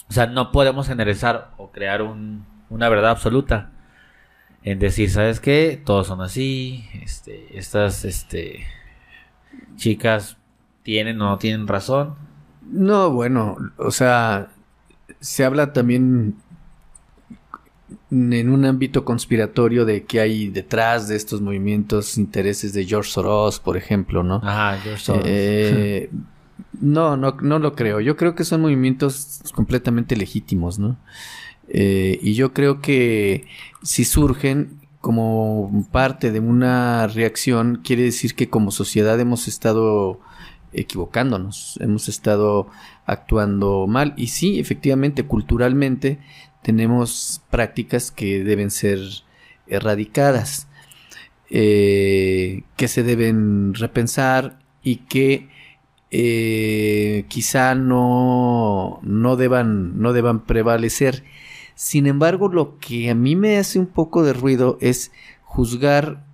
o 0.09 0.13
sea, 0.13 0.27
no 0.27 0.53
podemos 0.53 0.89
generalizar 0.89 1.53
o 1.57 1.71
crear 1.71 2.03
un, 2.03 2.45
una 2.69 2.89
verdad 2.89 3.13
absoluta 3.13 3.71
en 4.63 4.79
decir, 4.79 5.11
¿sabes 5.11 5.41
qué? 5.41 5.81
Todos 5.85 6.09
son 6.09 6.21
así, 6.21 6.85
este, 7.03 7.57
estas, 7.59 8.05
este, 8.05 8.67
chicas 9.77 10.37
tienen 10.83 11.21
o 11.23 11.31
no 11.31 11.39
tienen 11.39 11.67
razón. 11.67 12.17
No, 12.63 13.11
bueno, 13.11 13.57
o 13.79 13.91
sea, 13.91 14.49
se 15.21 15.45
habla 15.45 15.73
también 15.73 16.37
en 18.11 18.49
un 18.51 18.65
ámbito 18.65 19.05
conspiratorio 19.05 19.85
de 19.85 20.05
que 20.05 20.21
hay 20.21 20.49
detrás 20.49 21.09
de 21.09 21.17
estos 21.17 21.41
movimientos 21.41 22.19
intereses 22.19 22.73
de 22.73 22.85
George 22.85 23.11
Soros, 23.11 23.61
por 23.61 23.77
ejemplo, 23.77 24.23
¿no? 24.23 24.37
Ajá, 24.37 24.83
yo 24.85 24.97
soy. 24.97 25.21
Eh, 25.25 26.11
no, 26.81 27.17
no, 27.17 27.37
no 27.41 27.59
lo 27.59 27.75
creo. 27.75 28.01
Yo 28.01 28.17
creo 28.17 28.35
que 28.35 28.45
son 28.45 28.63
movimientos 28.63 29.41
completamente 29.55 30.17
legítimos, 30.17 30.79
¿no? 30.79 30.99
Eh, 31.69 32.19
y 32.23 32.35
yo 32.35 32.53
creo 32.53 32.81
que 32.81 33.47
si 33.83 34.05
surgen 34.05 34.81
como 35.01 35.87
parte 35.93 36.31
de 36.31 36.41
una 36.41 37.07
reacción, 37.07 37.81
quiere 37.83 38.03
decir 38.03 38.35
que 38.35 38.51
como 38.51 38.71
sociedad 38.71 39.19
hemos 39.19 39.49
estado 39.49 40.21
equivocándonos, 40.73 41.79
hemos 41.81 42.09
estado 42.09 42.69
actuando 43.07 43.87
mal. 43.87 44.15
Y 44.17 44.29
sí, 44.29 44.61
efectivamente, 44.61 45.25
culturalmente 45.25 46.19
tenemos 46.63 47.43
prácticas 47.51 48.11
que 48.11 48.45
deben 48.45 48.71
ser 48.71 49.01
erradicadas, 49.67 50.69
eh, 51.49 52.63
que 52.77 52.89
se 52.89 53.03
deben 53.03 53.75
repensar 53.75 54.59
y 54.83 54.97
que 54.97 55.49
eh, 56.11 57.25
quizá 57.29 57.75
no, 57.75 59.01
no, 59.03 59.37
deban, 59.37 60.01
no 60.01 60.13
deban 60.13 60.45
prevalecer. 60.45 61.25
Sin 61.75 62.07
embargo, 62.07 62.49
lo 62.49 62.79
que 62.79 63.11
a 63.11 63.15
mí 63.15 63.37
me 63.37 63.57
hace 63.57 63.79
un 63.79 63.87
poco 63.87 64.23
de 64.23 64.33
ruido 64.33 64.77
es 64.81 65.13
juzgar 65.43 66.25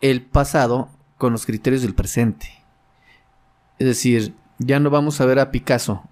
el 0.00 0.22
pasado 0.22 0.88
con 1.18 1.32
los 1.32 1.46
criterios 1.46 1.82
del 1.82 1.94
presente. 1.94 2.48
Es 3.78 3.86
decir, 3.86 4.34
ya 4.58 4.80
no 4.80 4.90
vamos 4.90 5.20
a 5.20 5.26
ver 5.26 5.38
a 5.38 5.50
Picasso, 5.50 6.02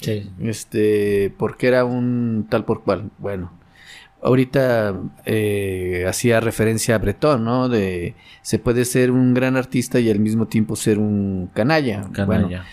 Sí. 0.00 0.30
este, 0.40 1.32
porque 1.36 1.68
era 1.68 1.84
un 1.84 2.46
tal 2.48 2.64
por 2.64 2.82
cual. 2.82 3.10
Bueno, 3.18 3.52
ahorita 4.22 4.96
eh, 5.26 6.04
hacía 6.08 6.40
referencia 6.40 6.94
a 6.94 6.98
Breton, 6.98 7.44
¿no? 7.44 7.68
De 7.68 8.14
se 8.42 8.58
puede 8.58 8.84
ser 8.84 9.10
un 9.10 9.34
gran 9.34 9.56
artista 9.56 10.00
y 10.00 10.10
al 10.10 10.20
mismo 10.20 10.46
tiempo 10.46 10.76
ser 10.76 10.98
un 10.98 11.50
canalla. 11.54 12.08
Canalla. 12.12 12.46
Bueno, 12.46 12.64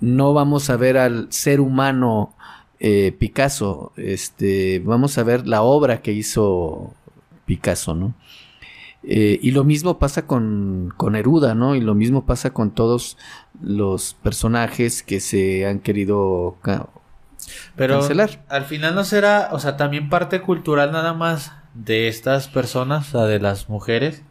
no 0.00 0.32
vamos 0.32 0.70
a 0.70 0.76
ver 0.76 0.96
al 0.96 1.26
ser 1.30 1.60
humano 1.60 2.34
eh, 2.82 3.12
Picasso, 3.18 3.92
este, 3.96 4.80
vamos 4.80 5.18
a 5.18 5.22
ver 5.22 5.46
la 5.46 5.60
obra 5.60 6.00
que 6.00 6.12
hizo 6.12 6.94
Picasso, 7.44 7.94
¿no? 7.94 8.14
Eh, 9.02 9.38
y 9.42 9.52
lo 9.52 9.64
mismo 9.64 9.98
pasa 9.98 10.26
con, 10.26 10.92
con 10.96 11.14
Neruda, 11.14 11.54
¿no? 11.54 11.74
Y 11.74 11.80
lo 11.80 11.94
mismo 11.94 12.26
pasa 12.26 12.52
con 12.52 12.72
todos 12.74 13.16
los 13.60 14.14
personajes 14.14 15.02
que 15.02 15.20
se 15.20 15.66
han 15.66 15.80
querido 15.80 16.58
Pero 17.74 17.94
cancelar. 18.00 18.46
al 18.48 18.64
final 18.64 18.94
no 18.94 19.04
será, 19.04 19.48
o 19.52 19.58
sea, 19.58 19.76
también 19.76 20.08
parte 20.08 20.40
cultural 20.42 20.92
nada 20.92 21.14
más 21.14 21.52
de 21.74 22.08
estas 22.08 22.48
personas, 22.48 23.08
o 23.08 23.18
sea, 23.18 23.26
de 23.26 23.40
las 23.40 23.68
mujeres. 23.68 24.24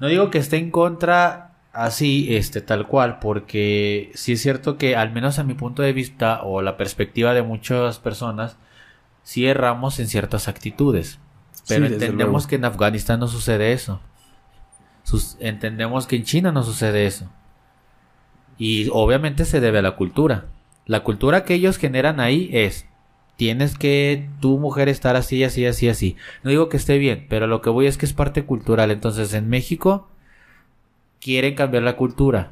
No 0.00 0.08
digo 0.08 0.30
que 0.30 0.38
esté 0.38 0.56
en 0.58 0.70
contra 0.70 1.58
así, 1.72 2.34
este, 2.36 2.60
tal 2.62 2.88
cual, 2.88 3.18
porque 3.20 4.12
sí 4.14 4.32
es 4.32 4.42
cierto 4.42 4.78
que 4.78 4.96
al 4.96 5.12
menos 5.12 5.38
a 5.38 5.44
mi 5.44 5.54
punto 5.54 5.82
de 5.82 5.92
vista 5.92 6.42
o 6.42 6.62
la 6.62 6.76
perspectiva 6.76 7.34
de 7.34 7.42
muchas 7.42 7.98
personas, 7.98 8.58
sí 9.22 9.46
erramos 9.46 9.98
en 10.00 10.08
ciertas 10.08 10.48
actitudes. 10.48 11.20
Pero 11.70 11.86
Sí, 11.86 11.92
entendemos 11.94 12.46
que 12.46 12.56
en 12.56 12.64
Afganistán 12.66 13.20
no 13.20 13.28
sucede 13.28 13.72
eso. 13.72 14.00
Sus- 15.02 15.36
entendemos 15.40 16.06
que 16.06 16.16
en 16.16 16.24
China 16.24 16.52
no 16.52 16.62
sucede 16.62 17.06
eso. 17.06 17.30
Y 18.58 18.88
obviamente 18.92 19.44
se 19.44 19.60
debe 19.60 19.78
a 19.78 19.82
la 19.82 19.96
cultura. 19.96 20.46
La 20.86 21.00
cultura 21.02 21.44
que 21.44 21.54
ellos 21.54 21.78
generan 21.78 22.20
ahí 22.20 22.50
es, 22.52 22.86
tienes 23.36 23.78
que 23.78 24.28
tu 24.40 24.58
mujer 24.58 24.88
estar 24.88 25.16
así, 25.16 25.42
así, 25.44 25.64
así, 25.64 25.88
así. 25.88 26.16
No 26.42 26.50
digo 26.50 26.68
que 26.68 26.76
esté 26.76 26.98
bien, 26.98 27.26
pero 27.28 27.46
lo 27.46 27.62
que 27.62 27.70
voy 27.70 27.86
es 27.86 27.96
que 27.96 28.06
es 28.06 28.12
parte 28.12 28.44
cultural. 28.44 28.90
Entonces 28.90 29.32
en 29.32 29.48
México 29.48 30.08
quieren 31.20 31.54
cambiar 31.54 31.82
la 31.84 31.96
cultura. 31.96 32.50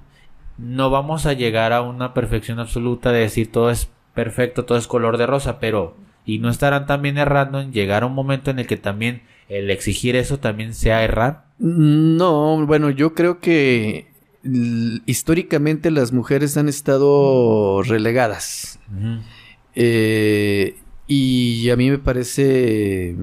No 0.57 0.91
vamos 0.91 1.27
a 1.27 1.35
llegar 1.35 1.73
a 1.73 1.83
una 1.83 2.15
perfección 2.15 2.59
absoluta 2.59 3.13
de 3.13 3.21
decir 3.21 3.53
todo 3.53 3.71
es 3.71 3.91
perfecto, 4.15 4.65
todo 4.65 4.79
es 4.79 4.87
color 4.89 5.17
de 5.19 5.27
rosa, 5.27 5.61
pero 5.61 5.95
y 6.29 6.39
no 6.39 6.51
estarán 6.51 6.85
también 6.87 7.17
errando 7.17 7.59
en 7.59 7.73
llegar 7.73 8.03
a 8.03 8.07
un 8.07 8.15
momento 8.15 8.51
en 8.51 8.59
el 8.59 8.67
que 8.67 8.77
también 8.77 9.23
el 9.49 9.71
exigir 9.71 10.15
eso 10.15 10.39
también 10.39 10.75
sea 10.75 11.03
errar. 11.03 11.47
No, 11.59 12.67
bueno, 12.67 12.91
yo 12.91 13.15
creo 13.15 13.41
que 13.41 14.09
históricamente 15.07 15.91
las 15.91 16.13
mujeres 16.13 16.57
han 16.59 16.69
estado 16.69 17.83
relegadas. 17.83 18.79
Eh, 19.75 20.77
y 21.07 21.71
a 21.71 21.77
mí 21.77 21.91
me 21.91 21.99
parece 21.99 23.17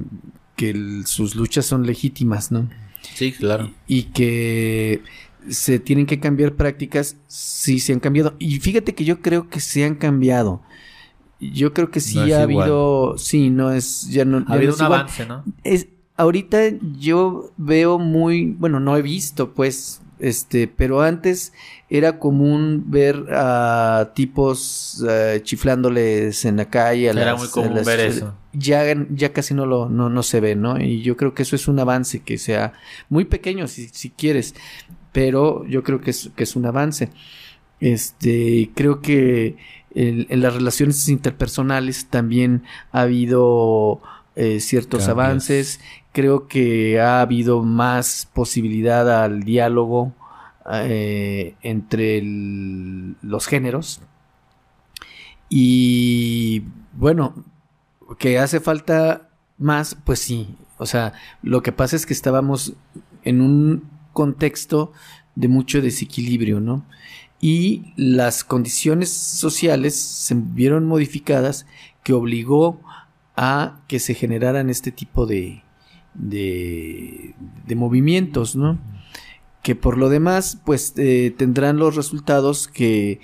que 0.56 0.72
el- 0.72 1.06
sus 1.06 1.36
luchas 1.36 1.66
son 1.68 1.86
legítimas, 1.86 2.52
¿no? 2.52 2.70
Sí, 3.14 3.32
claro. 3.34 3.72
Y 3.88 4.04
que 4.04 5.02
se 5.48 5.78
tienen 5.80 6.08
que 6.08 6.20
cambiar 6.20 6.54
prácticas, 6.56 7.18
sí 7.28 7.80
se 7.80 7.94
han 7.94 8.00
cambiado. 8.00 8.36
Y 8.40 8.60
fíjate 8.60 8.96
que 8.96 9.06
yo 9.06 9.22
creo 9.22 9.48
que 9.50 9.60
se 9.60 9.86
han 9.86 9.94
cambiado. 9.96 10.64
Yo 11.40 11.74
creo 11.74 11.92
que 11.92 12.00
sí 12.00 12.16
No 12.16 12.22
ha 12.24 12.28
igual. 12.28 12.42
habido, 12.44 13.18
sí, 13.18 13.50
no 13.50 13.72
es, 13.72 14.08
ya 14.10 14.24
no, 14.26 14.40
ya 14.40 14.46
Ha 14.46 14.50
no 14.50 14.54
habido 14.56 14.74
es 14.74 14.80
un 14.80 14.86
igual. 14.86 15.00
avance, 15.02 15.26
¿no? 15.26 15.44
Es, 15.64 15.88
ahorita 16.18 16.60
yo 16.98 17.52
veo 17.58 18.00
muy, 18.00 18.52
bueno, 18.58 18.80
no 18.80 18.96
he 18.96 19.02
visto, 19.02 19.54
pues, 19.54 20.02
este, 20.18 20.70
pero 20.70 21.02
antes 21.02 21.52
era 21.90 22.20
común 22.20 22.86
ver 22.88 23.26
a 23.34 24.12
tipos 24.16 25.04
eh, 25.10 25.42
chiflándoles 25.44 26.46
en 26.46 26.56
la 26.56 26.70
calle. 26.70 27.10
a 27.10 27.12
Era 27.12 27.26
las- 27.32 27.40
muy 27.40 27.48
a 27.50 27.52
común 27.52 27.76
las- 27.76 27.86
ver 27.86 28.00
eso. 28.00 28.34
Ya, 28.54 28.84
ya 29.10 29.34
casi 29.34 29.54
no 29.54 29.66
lo, 29.66 29.90
no, 29.90 30.10
no 30.10 30.24
se 30.24 30.40
ve, 30.40 30.56
¿no? 30.56 30.80
Y 30.80 31.02
yo 31.02 31.18
creo 31.18 31.34
que 31.34 31.44
eso 31.44 31.58
es 31.58 31.68
un 31.68 31.80
avance 31.80 32.22
que 32.22 32.38
sea 32.38 32.72
muy 33.10 33.26
pequeño, 33.26 33.68
si, 33.68 33.90
si 33.90 34.10
quieres, 34.10 34.56
pero 35.12 35.66
yo 35.68 35.84
creo 35.84 36.00
que 36.00 36.12
es, 36.12 36.30
que 36.34 36.44
es 36.44 36.56
un 36.56 36.66
avance. 36.66 37.10
Este, 37.82 38.72
creo 38.74 39.02
que 39.02 39.58
el- 39.96 40.28
en 40.30 40.42
las 40.42 40.54
relaciones 40.54 41.08
interpersonales 41.10 42.06
también 42.10 42.64
ha 42.92 43.02
habido 43.02 44.02
eh, 44.36 44.60
ciertos 44.60 45.06
Cambios. 45.08 45.10
avances. 45.28 45.80
Creo 46.12 46.48
que 46.48 47.00
ha 47.00 47.22
habido 47.22 47.64
más 47.64 48.30
posibilidad 48.34 49.24
al 49.24 49.44
diálogo 49.44 50.14
eh, 50.72 51.56
entre 51.62 52.18
el- 52.18 53.16
los 53.22 53.48
géneros. 53.48 54.02
Y 55.50 56.64
bueno, 56.94 57.46
que 58.20 58.40
hace 58.40 58.60
falta 58.60 59.30
más, 59.58 59.96
pues 60.04 60.20
sí. 60.20 60.56
O 60.78 60.86
sea, 60.86 61.14
lo 61.42 61.62
que 61.62 61.72
pasa 61.72 61.96
es 61.96 62.06
que 62.06 62.14
estábamos 62.14 62.74
en 63.24 63.42
un 63.42 63.90
contexto 64.14 64.92
de 65.36 65.48
mucho 65.48 65.82
desequilibrio, 65.82 66.60
¿no? 66.60 66.86
Y 67.42 67.94
las 67.98 68.44
condiciones 68.44 69.10
sociales 69.12 69.96
se 69.96 70.36
vieron 70.36 70.86
modificadas 70.88 71.66
que 72.04 72.14
obligó 72.14 72.82
a 73.36 73.82
que 73.88 74.00
se 74.00 74.14
generaran 74.14 74.70
este 74.70 74.92
tipo 74.92 75.26
de, 75.26 75.62
de, 76.14 77.36
de 77.68 77.76
movimientos, 77.76 78.56
¿no? 78.56 78.80
Que 79.62 79.76
por 79.76 79.98
lo 79.98 80.10
demás, 80.10 80.60
pues 80.66 80.94
eh, 80.98 81.34
tendrán 81.38 81.78
los 81.78 81.96
resultados 81.96 82.68
que, 82.68 83.20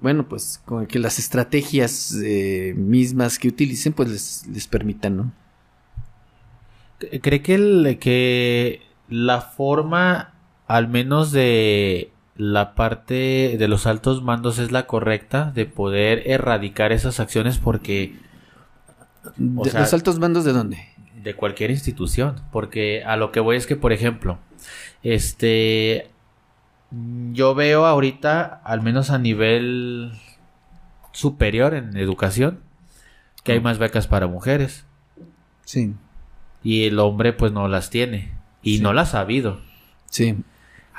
bueno, 0.00 0.28
pues 0.28 0.62
con 0.64 0.86
que 0.86 0.98
las 0.98 1.18
estrategias 1.18 2.14
eh, 2.24 2.74
mismas 2.76 3.38
que 3.38 3.48
utilicen, 3.48 3.92
pues 3.92 4.08
les, 4.08 4.46
les 4.46 4.66
permitan, 4.66 5.16
¿no? 5.16 5.32
¿Cree 7.22 7.42
que, 7.42 7.54
el- 7.54 7.98
que 8.00 8.82
la 9.08 9.40
forma, 9.40 10.34
al 10.66 10.88
menos 10.88 11.30
de 11.32 12.12
la 12.38 12.74
parte 12.74 13.56
de 13.58 13.68
los 13.68 13.86
altos 13.86 14.22
mandos 14.22 14.58
es 14.58 14.72
la 14.72 14.86
correcta 14.86 15.50
de 15.50 15.66
poder 15.66 16.22
erradicar 16.26 16.92
esas 16.92 17.20
acciones 17.20 17.58
porque 17.58 18.16
o 19.56 19.64
sea- 19.66 19.80
¿Los 19.80 19.92
altos 19.92 20.18
mandos 20.18 20.44
de 20.44 20.52
dónde? 20.52 20.78
de 21.22 21.34
cualquier 21.34 21.72
institución, 21.72 22.36
porque 22.52 23.02
a 23.04 23.16
lo 23.16 23.32
que 23.32 23.40
voy 23.40 23.56
es 23.56 23.66
que 23.66 23.74
por 23.76 23.92
ejemplo, 23.92 24.38
este 25.02 26.10
yo 27.32 27.54
veo 27.54 27.84
ahorita 27.86 28.62
al 28.64 28.80
menos 28.82 29.10
a 29.10 29.18
nivel 29.18 30.12
superior 31.12 31.74
en 31.74 31.96
educación 31.96 32.60
que 33.44 33.52
hay 33.52 33.60
más 33.60 33.78
becas 33.78 34.06
para 34.06 34.26
mujeres 34.26 34.84
Sí, 35.64 35.92
y 36.62 36.84
el 36.84 36.98
hombre 36.98 37.32
pues 37.32 37.52
no 37.52 37.66
las 37.68 37.90
tiene 37.90 38.32
y 38.62 38.76
Sí. 38.78 38.82
no 38.82 38.92
las 38.92 39.14
ha 39.14 39.20
habido. 39.20 39.60
sí. 40.06 40.36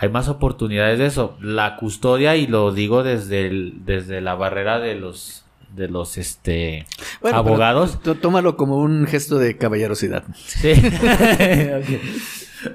Hay 0.02 0.10
más 0.10 0.30
oportunidades 0.30 0.98
de 1.00 1.06
eso. 1.08 1.38
La 1.42 1.76
custodia, 1.76 2.36
y 2.38 2.48
lo 2.48 2.72
digo 2.72 3.04
desde 3.04 3.48
el- 3.48 3.86
desde 3.86 4.22
la 4.22 4.36
barrera 4.36 4.80
de 4.80 4.96
los 4.96 5.46
de 5.76 5.88
los 5.88 6.18
este 6.18 6.88
Bueno, 7.22 7.38
abogados. 7.38 8.00
tómalo 8.22 8.58
como 8.58 8.78
un 8.78 9.06
gesto 9.06 9.38
de 9.38 9.56
caballerosidad. 9.58 10.24
Sí. 10.36 10.74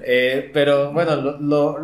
Eh, 0.02 0.50
pero 0.54 0.92
bueno, 0.92 1.16
lo, 1.16 1.38
lo, 1.40 1.78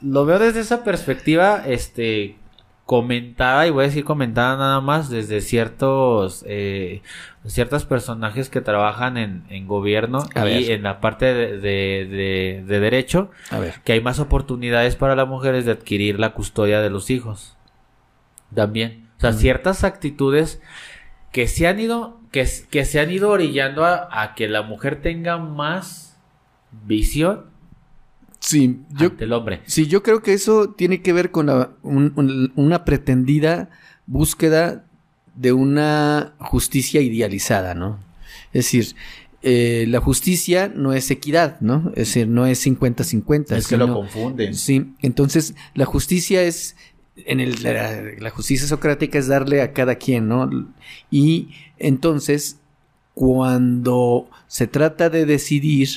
lo 0.00 0.24
veo 0.24 0.38
desde 0.40 0.58
esa 0.60 0.82
perspectiva, 0.82 1.62
este 1.66 2.36
comentada, 2.84 3.66
y 3.66 3.70
voy 3.70 3.84
a 3.84 3.86
decir 3.88 4.04
comentada 4.04 4.56
nada 4.56 4.80
más, 4.80 5.08
desde 5.10 5.40
ciertos 5.40 6.44
eh, 6.48 7.02
ciertos 7.48 7.84
personajes 7.84 8.48
que 8.50 8.60
trabajan 8.60 9.16
en, 9.16 9.44
en 9.48 9.66
gobierno 9.66 10.20
A 10.34 10.48
y 10.48 10.64
ver. 10.66 10.70
en 10.70 10.82
la 10.82 11.00
parte 11.00 11.26
de, 11.26 11.58
de- 11.58 12.06
de- 12.06 12.64
de 12.66 12.80
derecho, 12.80 13.30
A 13.50 13.58
ver. 13.58 13.74
que 13.84 13.92
hay 13.94 14.00
más 14.00 14.18
oportunidades 14.20 14.96
para 14.96 15.16
las 15.16 15.26
mujeres 15.28 15.64
de 15.64 15.72
adquirir 15.72 16.18
la 16.20 16.34
custodia 16.34 16.80
de 16.80 16.90
los 16.90 17.10
hijos. 17.10 17.56
También. 18.54 19.08
O 19.18 19.20
sea, 19.20 19.30
Ujú. 19.30 19.38
ciertas 19.40 19.84
actitudes 19.84 20.60
que 21.32 21.48
se 21.48 21.66
han 21.66 21.80
ido, 21.80 22.20
que, 22.32 22.46
que 22.70 22.84
se 22.84 23.00
han 23.00 23.10
ido 23.10 23.30
orillando 23.30 23.84
a, 23.84 24.08
a 24.22 24.34
que 24.34 24.48
la 24.48 24.62
mujer 24.62 25.00
tenga 25.02 25.38
más 25.38 26.16
visión 26.86 27.46
Sí, 28.40 28.80
yo, 28.90 29.08
ante 29.08 29.24
el 29.24 29.32
hombre. 29.32 29.60
sí, 29.66 29.88
yo 29.88 30.02
creo 30.04 30.22
que 30.22 30.32
eso 30.32 30.70
tiene 30.70 31.02
que 31.02 31.12
ver 31.12 31.30
con 31.32 31.46
la- 31.46 31.70
un- 31.82 32.12
un- 32.16 32.52
una 32.54 32.84
pretendida 32.84 33.68
búsqueda 34.06 34.84
de 35.38 35.52
una 35.52 36.34
justicia 36.38 37.00
idealizada, 37.00 37.74
¿no? 37.74 38.00
Es 38.52 38.64
decir, 38.64 38.96
eh, 39.42 39.86
la 39.88 40.00
justicia 40.00 40.70
no 40.74 40.92
es 40.92 41.10
equidad, 41.12 41.60
¿no? 41.60 41.90
Es 41.90 42.08
decir, 42.08 42.26
no 42.26 42.46
es 42.46 42.66
50-50. 42.66 43.56
Es 43.56 43.68
que 43.68 43.76
lo 43.76 43.92
confunden. 43.92 44.54
Sí, 44.54 44.94
entonces 45.00 45.54
la 45.74 45.84
justicia 45.84 46.42
es, 46.42 46.76
en 47.14 47.38
el, 47.38 47.62
la, 47.62 48.02
la 48.18 48.30
justicia 48.30 48.66
socrática 48.66 49.18
es 49.18 49.28
darle 49.28 49.62
a 49.62 49.72
cada 49.72 49.94
quien, 49.94 50.26
¿no? 50.26 50.50
Y 51.08 51.50
entonces, 51.78 52.58
cuando 53.14 54.28
se 54.48 54.66
trata 54.66 55.08
de 55.08 55.24
decidir 55.24 55.88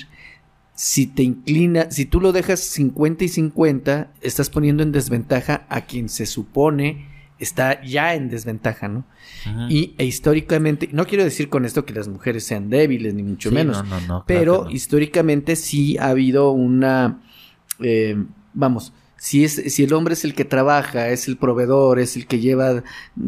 si 0.76 1.08
te 1.08 1.24
inclina, 1.24 1.90
si 1.90 2.06
tú 2.06 2.22
lo 2.22 2.32
dejas 2.32 2.60
50 2.60 3.24
y 3.24 3.28
50, 3.28 4.12
estás 4.22 4.52
poniendo 4.52 4.84
en 4.84 4.92
desventaja 4.92 5.66
a 5.70 5.82
quien 5.86 6.10
se 6.10 6.28
supone 6.28 7.11
está 7.42 7.84
ya 7.84 8.14
en 8.16 8.30
desventaja, 8.30 8.88
¿no? 8.88 9.06
Ajá. 9.46 9.68
Y 9.70 9.96
e 9.98 10.06
históricamente, 10.06 10.90
no 10.92 11.06
quiero 11.06 11.24
decir 11.24 11.50
con 11.50 11.66
esto 11.66 11.86
que 11.86 11.94
las 11.94 12.08
mujeres 12.08 12.44
sean 12.44 12.70
débiles, 12.70 13.14
ni 13.14 13.24
mucho 13.24 13.50
Sí, 13.50 13.56
menos, 13.56 13.84
no, 13.84 13.90
no, 13.90 13.96
no, 13.96 14.06
claro 14.08 14.24
pero 14.26 14.70
históricamente 14.70 15.56
sí 15.56 15.98
ha 15.98 16.10
habido 16.10 16.52
una, 16.52 17.22
eh, 17.80 18.16
vamos, 18.54 18.94
si, 19.18 19.44
es, 19.44 19.62
si 19.74 19.84
el 19.84 19.94
hombre 19.94 20.14
es 20.16 20.26
el 20.26 20.34
que 20.34 20.46
trabaja, 20.46 21.10
es 21.10 21.28
el 21.28 21.38
proveedor, 21.38 22.00
es 22.00 22.16
el 22.16 22.26
que 22.26 22.40
lleva 22.40 22.84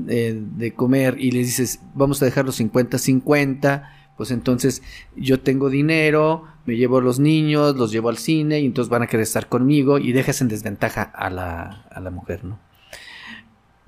eh, 0.08 0.36
de 0.36 0.74
comer 0.74 1.18
y 1.20 1.32
le 1.32 1.40
dices, 1.40 1.82
vamos 1.94 2.22
a 2.22 2.26
dejar 2.26 2.46
los 2.46 2.60
50-50, 2.60 3.90
pues 4.18 4.32
entonces 4.32 4.82
yo 5.16 5.40
tengo 5.42 5.70
dinero, 5.70 6.46
me 6.66 6.78
llevo 6.78 6.98
a 6.98 7.02
los 7.02 7.20
niños, 7.20 7.76
los 7.76 7.92
llevo 7.92 8.10
al 8.10 8.18
cine 8.18 8.60
y 8.60 8.66
entonces 8.66 8.90
van 8.90 9.04
a 9.04 9.08
querer 9.08 9.24
estar 9.24 9.48
conmigo 9.50 10.00
y 10.00 10.14
dejas 10.14 10.42
en 10.42 10.48
desventaja 10.48 11.04
a 11.04 11.30
la, 11.30 11.86
a 11.92 12.00
la 12.00 12.10
mujer, 12.10 12.44
¿no? 12.44 12.60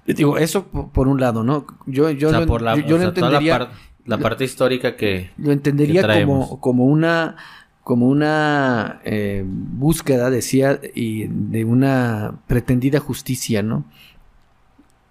Digo, 0.05 0.37
eso 0.37 0.67
por, 0.67 1.07
un 1.07 1.19
lado, 1.19 1.43
¿no? 1.43 1.65
Yo, 1.87 2.11
yo 2.11 2.27
o 2.27 2.31
sea, 2.31 2.39
lo, 2.41 2.45
por 2.45 2.61
la, 2.61 2.75
yo- 2.75 2.85
yo 2.85 2.95
o 2.95 2.97
lo 2.99 3.03
sea, 3.05 3.13
toda 3.13 3.29
la, 3.31 3.37
entendería... 3.37 3.59
par- 3.59 3.71
la 4.05 4.17
parte 4.19 4.43
histórica 4.43 4.95
que... 4.95 5.31
Lo 5.37 5.51
entendería 5.51 6.07
que 6.07 6.25
como, 6.25 6.59
como 6.61 6.85
una 6.85 7.35
como 7.81 8.07
una 8.07 8.99
eh, 9.03 9.43
búsqueda, 9.45 10.31
decía, 10.31 10.79
y 10.95 11.27
de 11.27 11.65
una 11.65 12.39
pretendida 12.47 12.99
justicia, 12.99 13.61
¿no? 13.61 13.85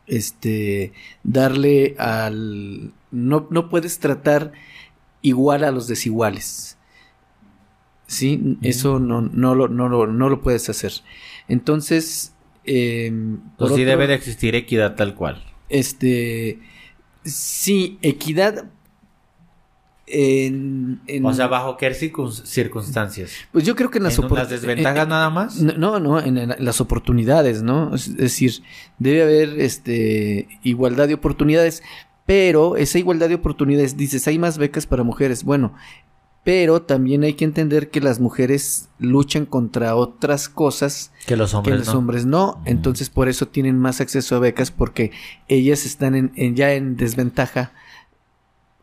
Este, 0.08 0.92
darle 1.22 1.94
al... 1.98 2.92
No, 3.12 3.46
no 3.50 3.68
puedes 3.68 4.00
tratar 4.00 4.50
igual 5.22 5.62
a 5.62 5.70
los 5.70 5.86
desiguales. 5.86 6.76
¿Sí? 8.08 8.58
Eso 8.60 8.98
no, 8.98 9.20
no, 9.20 9.54
lo, 9.54 9.68
no, 9.68 9.88
lo, 9.88 10.08
no 10.08 10.28
lo 10.28 10.40
puedes 10.40 10.68
hacer. 10.68 10.92
Entonces... 11.46 12.33
eh, 12.64 13.10
Pues 13.58 13.68
sí 13.74 13.82
otro- 13.82 13.84
debe 13.90 14.06
de 14.06 14.14
existir 14.14 14.54
equidad 14.54 14.94
tal 14.96 15.14
cual. 15.14 15.42
Este... 15.68 16.58
Sí, 17.24 17.98
equidad... 18.02 18.66
En, 20.06 21.00
en- 21.06 21.24
O 21.24 21.32
sea, 21.32 21.46
¿bajo 21.46 21.78
qué 21.78 21.90
circun- 21.92 22.30
circunstancias? 22.44 23.32
Pues 23.52 23.64
yo 23.64 23.74
creo 23.74 23.90
que 23.90 23.96
en 23.98 24.04
las, 24.04 24.18
¿En 24.18 24.28
las 24.34 24.50
desventajas 24.50 25.08
nada 25.08 25.30
más? 25.30 25.56
No, 25.62 25.98
no, 25.98 26.20
en, 26.20 26.54
las 26.58 26.80
oportunidades, 26.82 27.62
¿no? 27.62 27.94
Es, 27.94 28.08
es 28.08 28.16
decir, 28.16 28.52
debe 28.98 29.22
haber 29.22 29.60
este 29.60 30.46
igualdad 30.62 31.08
de 31.08 31.14
oportunidades, 31.14 31.82
pero 32.26 32.76
esa 32.76 32.98
igualdad 32.98 33.30
de 33.30 33.36
oportunidades, 33.36 33.96
dices, 33.96 34.28
hay 34.28 34.38
más 34.38 34.58
becas 34.58 34.86
para 34.86 35.04
mujeres, 35.04 35.42
bueno, 35.42 35.72
pero 36.44 36.82
también 36.82 37.22
hay 37.24 37.32
que 37.34 37.44
entender 37.46 37.88
que 37.90 38.00
las 38.02 38.20
mujeres 38.20 38.88
luchan 38.98 39.46
contra 39.46 39.96
otras 39.96 40.48
cosas 40.50 41.10
Que 41.26 41.36
los 41.36 41.50
que 41.52 41.56
hombres 41.56 41.78
los 41.78 41.88
no. 41.88 41.98
hombres 41.98 42.26
no, 42.26 42.62
entonces 42.66 43.08
por 43.10 43.28
eso 43.28 43.48
tienen 43.48 43.78
más 43.78 44.00
acceso 44.02 44.36
a 44.36 44.40
becas 44.40 44.70
porque 44.70 45.10
ellas 45.48 45.86
están 45.86 46.14
en, 46.14 46.32
en- 46.36 46.54
ya 46.54 46.74
en 46.74 46.96
desventaja 46.96 47.72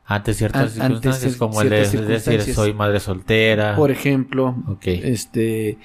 Ante 0.06 0.34
ciertas 0.34 0.78
An- 0.80 0.90
circunstancias, 1.00 1.36
como 1.38 1.62
el 1.62 1.70
de 1.70 1.78
decir, 1.78 2.54
soy 2.54 2.74
madre 2.74 3.00
soltera. 3.00 3.76
Por 3.78 3.92
ejemplo, 3.92 4.56
este 4.84 5.78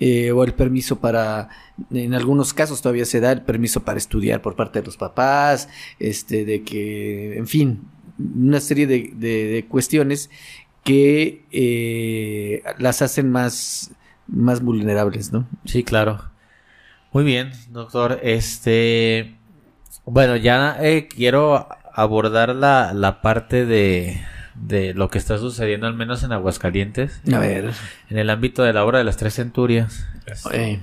eh, 0.00 0.32
o 0.32 0.42
el 0.44 0.54
permiso 0.54 1.00
para 1.00 1.48
en 1.90 2.14
algunos 2.14 2.54
casos 2.54 2.80
todavía 2.80 3.04
se 3.04 3.20
da 3.20 3.32
el 3.32 3.42
permiso 3.42 3.82
para 3.84 3.98
estudiar 3.98 4.40
por 4.40 4.56
parte 4.56 4.80
de 4.80 4.86
los 4.86 4.96
papás 4.96 5.68
este 5.98 6.44
de 6.44 6.62
que 6.62 7.36
en 7.36 7.46
fin 7.46 7.82
una 8.18 8.60
serie 8.60 8.86
de, 8.86 9.12
de- 9.14 9.46
de 9.48 9.66
cuestiones 9.68 10.30
que 10.84 11.44
eh, 11.50 12.62
las 12.78 13.02
hacen 13.02 13.30
más 13.30 13.90
más 14.26 14.62
vulnerables 14.62 15.32
no 15.32 15.46
Sí, 15.64 15.84
claro. 15.84 16.22
Muy 17.12 17.24
bien, 17.24 17.52
doctor. 17.70 18.18
Este, 18.22 19.34
bueno, 20.04 20.36
ya 20.36 20.76
eh, 20.80 21.08
quiero 21.08 21.68
abordar 21.92 22.54
la, 22.54 22.92
la 22.92 23.20
parte 23.22 23.66
de, 23.66 24.20
de 24.54 24.94
lo 24.94 25.10
que 25.10 25.18
está 25.18 25.38
sucediendo, 25.38 25.86
al 25.86 25.94
menos 25.94 26.22
en 26.24 26.32
Aguascalientes, 26.32 27.20
a 27.32 27.38
ver 27.38 27.72
en 28.10 28.18
el 28.18 28.30
ámbito 28.30 28.62
de 28.64 28.72
la 28.72 28.84
obra 28.84 28.98
de 28.98 29.04
las 29.04 29.16
tres 29.16 29.34
centurias. 29.34 30.06
eh, 30.52 30.80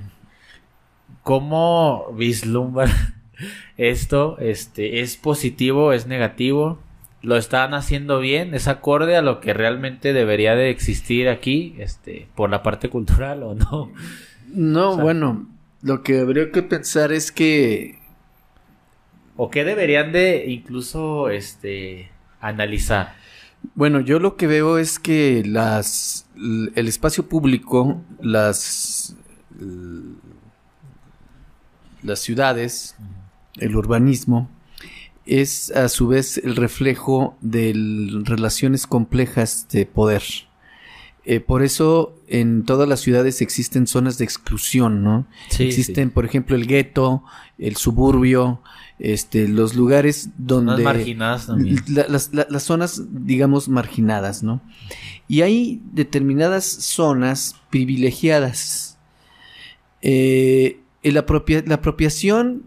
¿Cómo 1.24 2.14
vislumbra 2.18 2.88
esto? 3.78 4.38
Este, 4.40 5.02
¿Es 5.02 5.18
positivo? 5.18 5.94
¿Es 5.94 6.08
negativo? 6.08 6.80
¿Lo 7.22 7.38
están 7.38 7.74
haciendo 7.74 8.20
bien? 8.20 8.56
¿Es 8.56 8.68
acorde 8.68 9.16
a 9.16 9.22
lo 9.22 9.40
que 9.40 9.54
realmente 9.54 10.14
debería 10.14 10.56
de 10.56 10.70
existir 10.72 11.30
aquí? 11.30 11.76
Este, 11.78 12.28
por 12.36 12.50
la 12.50 12.64
parte 12.64 12.90
cultural 12.90 13.44
o 13.44 13.56
no? 13.56 13.92
no 14.48 14.90
O 14.92 14.96
sea- 14.96 15.04
bueno 15.04 15.48
lo 15.84 16.04
que 16.04 16.20
habría 16.20 16.52
que 16.52 16.62
pensar 16.62 17.12
es 17.12 17.32
que 17.32 18.00
¿O 19.36 19.50
qué 19.50 19.64
deberían 19.64 20.12
de 20.12 20.46
incluso 20.48 21.30
este 21.30 22.12
analizar? 22.40 23.16
Bueno, 23.76 24.00
yo 24.00 24.20
lo 24.20 24.36
que 24.36 24.46
veo 24.46 24.78
es 24.78 25.00
que 25.00 25.44
las 25.46 26.28
el 26.76 26.88
espacio 26.88 27.28
público, 27.28 28.02
las 28.22 29.16
las 32.04 32.20
ciudades, 32.20 32.96
el 33.60 33.76
urbanismo 33.76 34.50
es 35.26 35.72
a 35.72 35.88
su 35.90 36.08
vez 36.08 36.38
el 36.38 36.56
reflejo 36.56 37.38
de 37.42 37.74
relaciones 38.26 38.88
complejas 38.88 39.68
de 39.72 39.86
poder. 39.86 40.24
Eh, 41.24 41.40
por 41.40 41.62
eso 41.62 42.16
en 42.28 42.64
todas 42.66 42.90
las 42.90 43.00
ciudades 43.02 43.42
existen 43.42 43.86
zonas 43.86 44.18
de 44.18 44.26
exclusión, 44.26 45.04
¿no? 45.04 45.28
Sí, 45.50 45.66
existen, 45.66 46.10
por 46.10 46.26
ejemplo, 46.26 46.56
el 46.56 46.66
gueto, 46.66 47.24
el 47.60 47.76
suburbio, 47.76 48.62
este, 48.98 49.48
los 49.48 49.76
lugares 49.76 50.30
donde 50.40 50.72
Zonas 50.78 50.84
marginadas 50.96 51.48
también. 51.48 51.76
la- 51.88 52.08
las, 52.08 52.34
la- 52.34 52.48
las 52.50 52.64
zonas, 52.64 53.04
digamos, 53.12 53.70
marginadas, 53.70 54.42
¿no? 54.42 54.62
Y 55.28 55.42
hay 55.42 55.82
determinadas 55.94 56.66
zonas 56.66 57.56
privilegiadas. 57.70 58.98
Eh, 60.02 60.80
la 61.04 61.20
apropiación 61.76 62.64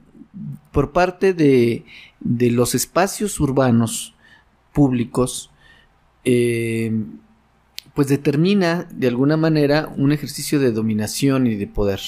por 0.72 0.93
parte 0.93 1.35
de, 1.35 1.85
de 2.24 2.51
los 2.51 2.74
espacios 2.74 3.38
urbanos 3.38 4.14
públicos, 4.72 5.51
eh, 6.24 6.92
pues 7.94 8.09
determina 8.09 8.88
de 8.90 9.06
alguna 9.06 9.36
manera 9.36 9.92
un 9.96 10.10
ejercicio 10.10 10.59
de 10.59 10.72
dominación 10.72 11.46
y 11.46 11.55
de 11.55 11.66
poder. 11.68 12.01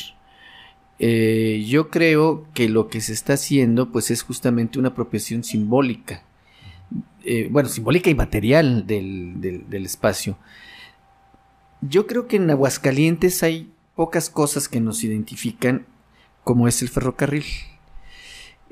Eh, 0.99 1.65
yo 1.69 1.91
creo 1.91 2.47
que 2.55 2.69
lo 2.69 2.89
que 2.89 3.01
se 3.01 3.13
está 3.13 3.35
haciendo 3.35 3.93
pues 3.93 4.11
es 4.11 4.23
justamente 4.23 4.79
una 4.79 4.89
apropiación 4.89 5.45
simbólica. 5.45 6.23
Eh, 7.25 7.49
bueno, 7.51 7.69
simbólica 7.69 8.09
y 8.11 8.15
material 8.15 8.87
del, 8.87 9.41
del- 9.41 9.69
del 9.69 9.85
espacio. 9.85 10.39
Yo 11.83 12.07
creo 12.07 12.27
que 12.27 12.37
en 12.37 12.51
Aguascalientes 12.51 13.43
hay 13.43 13.71
pocas 13.95 14.31
cosas 14.31 14.69
que 14.69 14.81
nos 14.81 15.05
identifican 15.05 15.87
como 16.45 16.69
es 16.69 16.81
el 16.83 16.89
ferrocarril. 16.89 17.45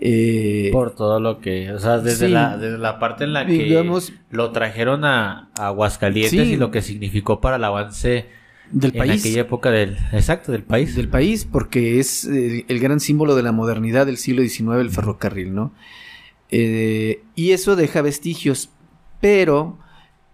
Eh, 0.07 0.69
Por 0.71 0.95
todo 0.95 1.19
lo 1.19 1.41
que, 1.41 1.73
o 1.73 1.79
sea, 1.79 1.97
desde, 1.99 2.27
Sí. 2.27 2.33
la, 2.33 2.59
desde 2.59 2.77
la 2.77 2.99
parte 2.99 3.25
en 3.25 3.33
la 3.33 3.47
que 3.47 3.83
lo 4.31 4.51
trajeron 4.51 5.07
a, 5.07 5.49
a 5.59 5.69
Aguascalientes 5.69 6.31
Sí. 6.47 6.53
y 6.53 6.57
lo 6.59 6.71
que 6.71 6.83
significó 6.83 7.41
para 7.41 7.57
el 7.57 7.65
avance 7.65 8.27
del 8.71 8.91
en 8.93 8.99
país. 8.99 9.23
aquella 9.23 9.41
época 9.41 9.71
del, 9.71 9.97
exacto, 10.13 10.53
del 10.53 10.63
país. 10.63 10.95
del 10.95 11.09
país, 11.09 11.47
porque 11.51 12.01
es 12.01 12.27
el 12.27 12.81
gran 12.81 13.01
símbolo 13.01 13.35
de 13.35 13.45
la 13.45 13.53
modernidad 13.53 14.05
del 14.05 14.19
siglo 14.19 14.43
XIX, 14.43 14.81
el 14.83 14.91
ferrocarril, 14.91 15.55
¿no? 15.55 15.73
Eh, 16.51 17.23
y 17.35 17.53
eso 17.53 17.75
deja 17.75 18.03
vestigios, 18.03 18.69
pero 19.23 19.79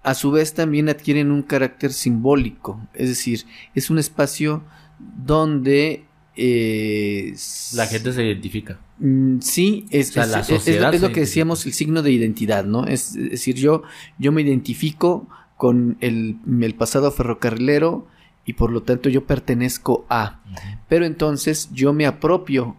a 0.03 0.15
su 0.15 0.33
vez 0.33 0.53
también 0.55 0.89
adquieren 0.89 1.31
un 1.31 1.43
carácter 1.43 1.93
simbólico, 1.93 2.81
es 2.95 3.09
decir, 3.09 3.45
es 3.77 3.89
un 3.89 3.99
espacio 4.01 4.65
donde 4.99 6.05
eh, 6.37 7.35
La 7.75 7.87
gente 7.87 8.13
se 8.13 8.25
identifica. 8.25 8.79
Mm, 8.99 9.39
Sí, 9.41 9.87
es, 9.91 10.11
O 10.11 10.13
sea, 10.13 10.23
es- 10.25 10.31
la 10.31 10.41
es- 10.41 10.51
es 10.69 11.01
lo- 11.01 11.13
que 11.13 11.21
decíamos, 11.21 11.67
el 11.67 11.73
signo 11.73 12.03
de 12.03 12.13
identidad, 12.13 12.65
¿no? 12.65 12.87
Es, 12.87 13.15
decir, 13.15 13.57
yo, 13.57 13.83
yo 14.19 14.33
me 14.33 14.43
identifico 14.43 15.27
con 15.57 15.97
el, 16.01 16.37
el 16.63 16.75
pasado 16.75 17.11
ferrocarrilero 17.11 18.07
y 18.47 18.55
por 18.55 18.71
lo 18.73 18.83
tanto 18.83 19.09
yo 19.09 19.27
pertenezco 19.27 20.07
a. 20.09 20.41
Pero 20.89 21.05
entonces 21.05 21.69
yo 21.73 21.93
me 21.93 22.07
apropio 22.07 22.77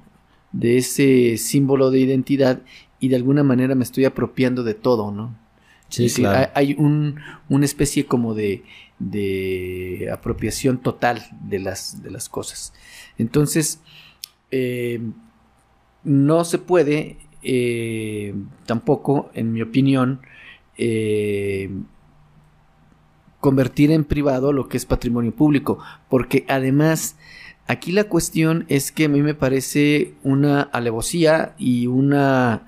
de 0.52 0.78
ese 0.78 1.38
símbolo 1.38 1.92
de 1.92 2.00
identidad 2.00 2.62
y 3.00 3.08
de 3.10 3.16
alguna 3.16 3.44
manera 3.44 3.76
me 3.76 3.84
estoy 3.84 4.06
apropiando 4.06 4.64
de 4.64 4.74
todo, 4.74 5.12
¿no? 5.12 5.38
Sí, 5.90 6.06
Es 6.06 6.12
decir, 6.14 6.24
claro. 6.26 6.50
hay, 6.56 6.70
hay 6.70 6.76
un, 6.78 7.16
una 7.50 7.66
especie 7.66 8.06
como 8.06 8.34
de, 8.34 8.64
de 9.10 10.10
apropiación 10.14 10.78
total 10.78 11.24
de 11.42 11.60
las, 11.60 12.04
de 12.04 12.12
las 12.12 12.30
cosas. 12.30 12.74
Entonces, 13.18 13.82
eh, 14.52 15.02
no 16.04 16.46
se 16.46 16.60
puede 16.60 17.18
eh, 17.42 18.36
tampoco, 18.66 19.32
en 19.34 19.52
mi 19.54 19.62
opinión, 19.62 20.22
eh, 20.78 21.70
convertir 23.40 23.92
en 23.92 24.06
privado 24.06 24.54
lo 24.54 24.68
que 24.68 24.78
es 24.78 24.86
patrimonio 24.86 25.34
público, 25.34 25.80
porque 26.10 26.46
además 26.48 27.16
aquí 27.68 27.92
la 27.92 28.04
cuestión 28.04 28.66
es 28.68 28.92
que 28.92 29.06
a 29.06 29.10
mí 29.10 29.22
me 29.22 29.34
parece 29.34 30.14
una 30.24 30.62
alevosía 30.62 31.56
y 31.58 31.88
una 31.88 32.68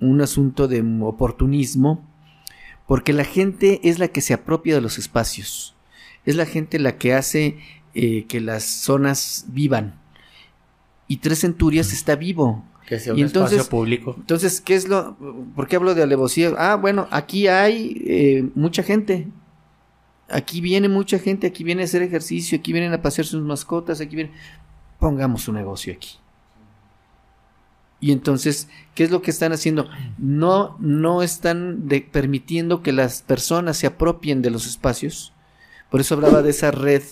un 0.00 0.20
asunto 0.22 0.66
de 0.66 0.80
oportunismo, 1.02 2.09
porque 2.90 3.12
la 3.12 3.22
gente 3.22 3.78
es 3.88 4.00
la 4.00 4.08
que 4.08 4.20
se 4.20 4.34
apropia 4.34 4.74
de 4.74 4.80
los 4.80 4.98
espacios, 4.98 5.76
es 6.26 6.34
la 6.34 6.44
gente 6.44 6.80
la 6.80 6.98
que 6.98 7.14
hace 7.14 7.56
eh, 7.94 8.24
que 8.26 8.40
las 8.40 8.64
zonas 8.64 9.44
vivan. 9.46 10.00
Y 11.06 11.18
Tres 11.18 11.42
Centurias 11.42 11.92
está 11.92 12.16
vivo. 12.16 12.64
Que 12.88 12.98
sea 12.98 13.12
y 13.12 13.20
un 13.20 13.28
entonces- 13.28 13.58
espacio 13.60 13.70
público. 13.70 14.16
Entonces, 14.18 14.60
¿qué 14.60 14.74
es 14.74 14.88
lo? 14.88 15.16
¿Por 15.54 15.68
qué 15.68 15.76
hablo 15.76 15.94
de 15.94 16.02
alevosía? 16.02 16.52
Ah, 16.58 16.74
bueno, 16.74 17.06
aquí 17.12 17.46
hay 17.46 18.02
eh, 18.04 18.50
mucha 18.56 18.82
gente. 18.82 19.28
Aquí 20.28 20.60
viene 20.60 20.88
mucha 20.88 21.20
gente, 21.20 21.46
aquí 21.46 21.62
viene 21.62 21.82
a 21.82 21.84
hacer 21.84 22.02
ejercicio, 22.02 22.58
aquí 22.58 22.72
vienen 22.72 22.92
a 22.92 23.00
pasear 23.00 23.24
sus 23.24 23.44
mascotas, 23.44 24.00
aquí 24.00 24.16
vienen. 24.16 24.34
Pongamos 24.98 25.46
un 25.46 25.54
negocio 25.54 25.92
aquí. 25.92 26.16
Y 28.00 28.12
entonces, 28.12 28.68
¿qué 28.94 29.04
es 29.04 29.10
lo 29.10 29.20
que 29.22 29.30
están 29.30 29.52
haciendo? 29.52 29.88
No, 30.16 30.76
no 30.80 31.22
están 31.22 31.86
de- 31.88 32.00
permitiendo 32.00 32.82
que 32.82 32.92
las 32.92 33.22
personas 33.22 33.76
se 33.76 33.86
apropien 33.86 34.40
de 34.42 34.50
los 34.50 34.66
espacios. 34.66 35.32
Por 35.90 36.00
eso 36.00 36.14
hablaba 36.14 36.40
de 36.42 36.50
esa 36.50 36.70
red 36.70 37.02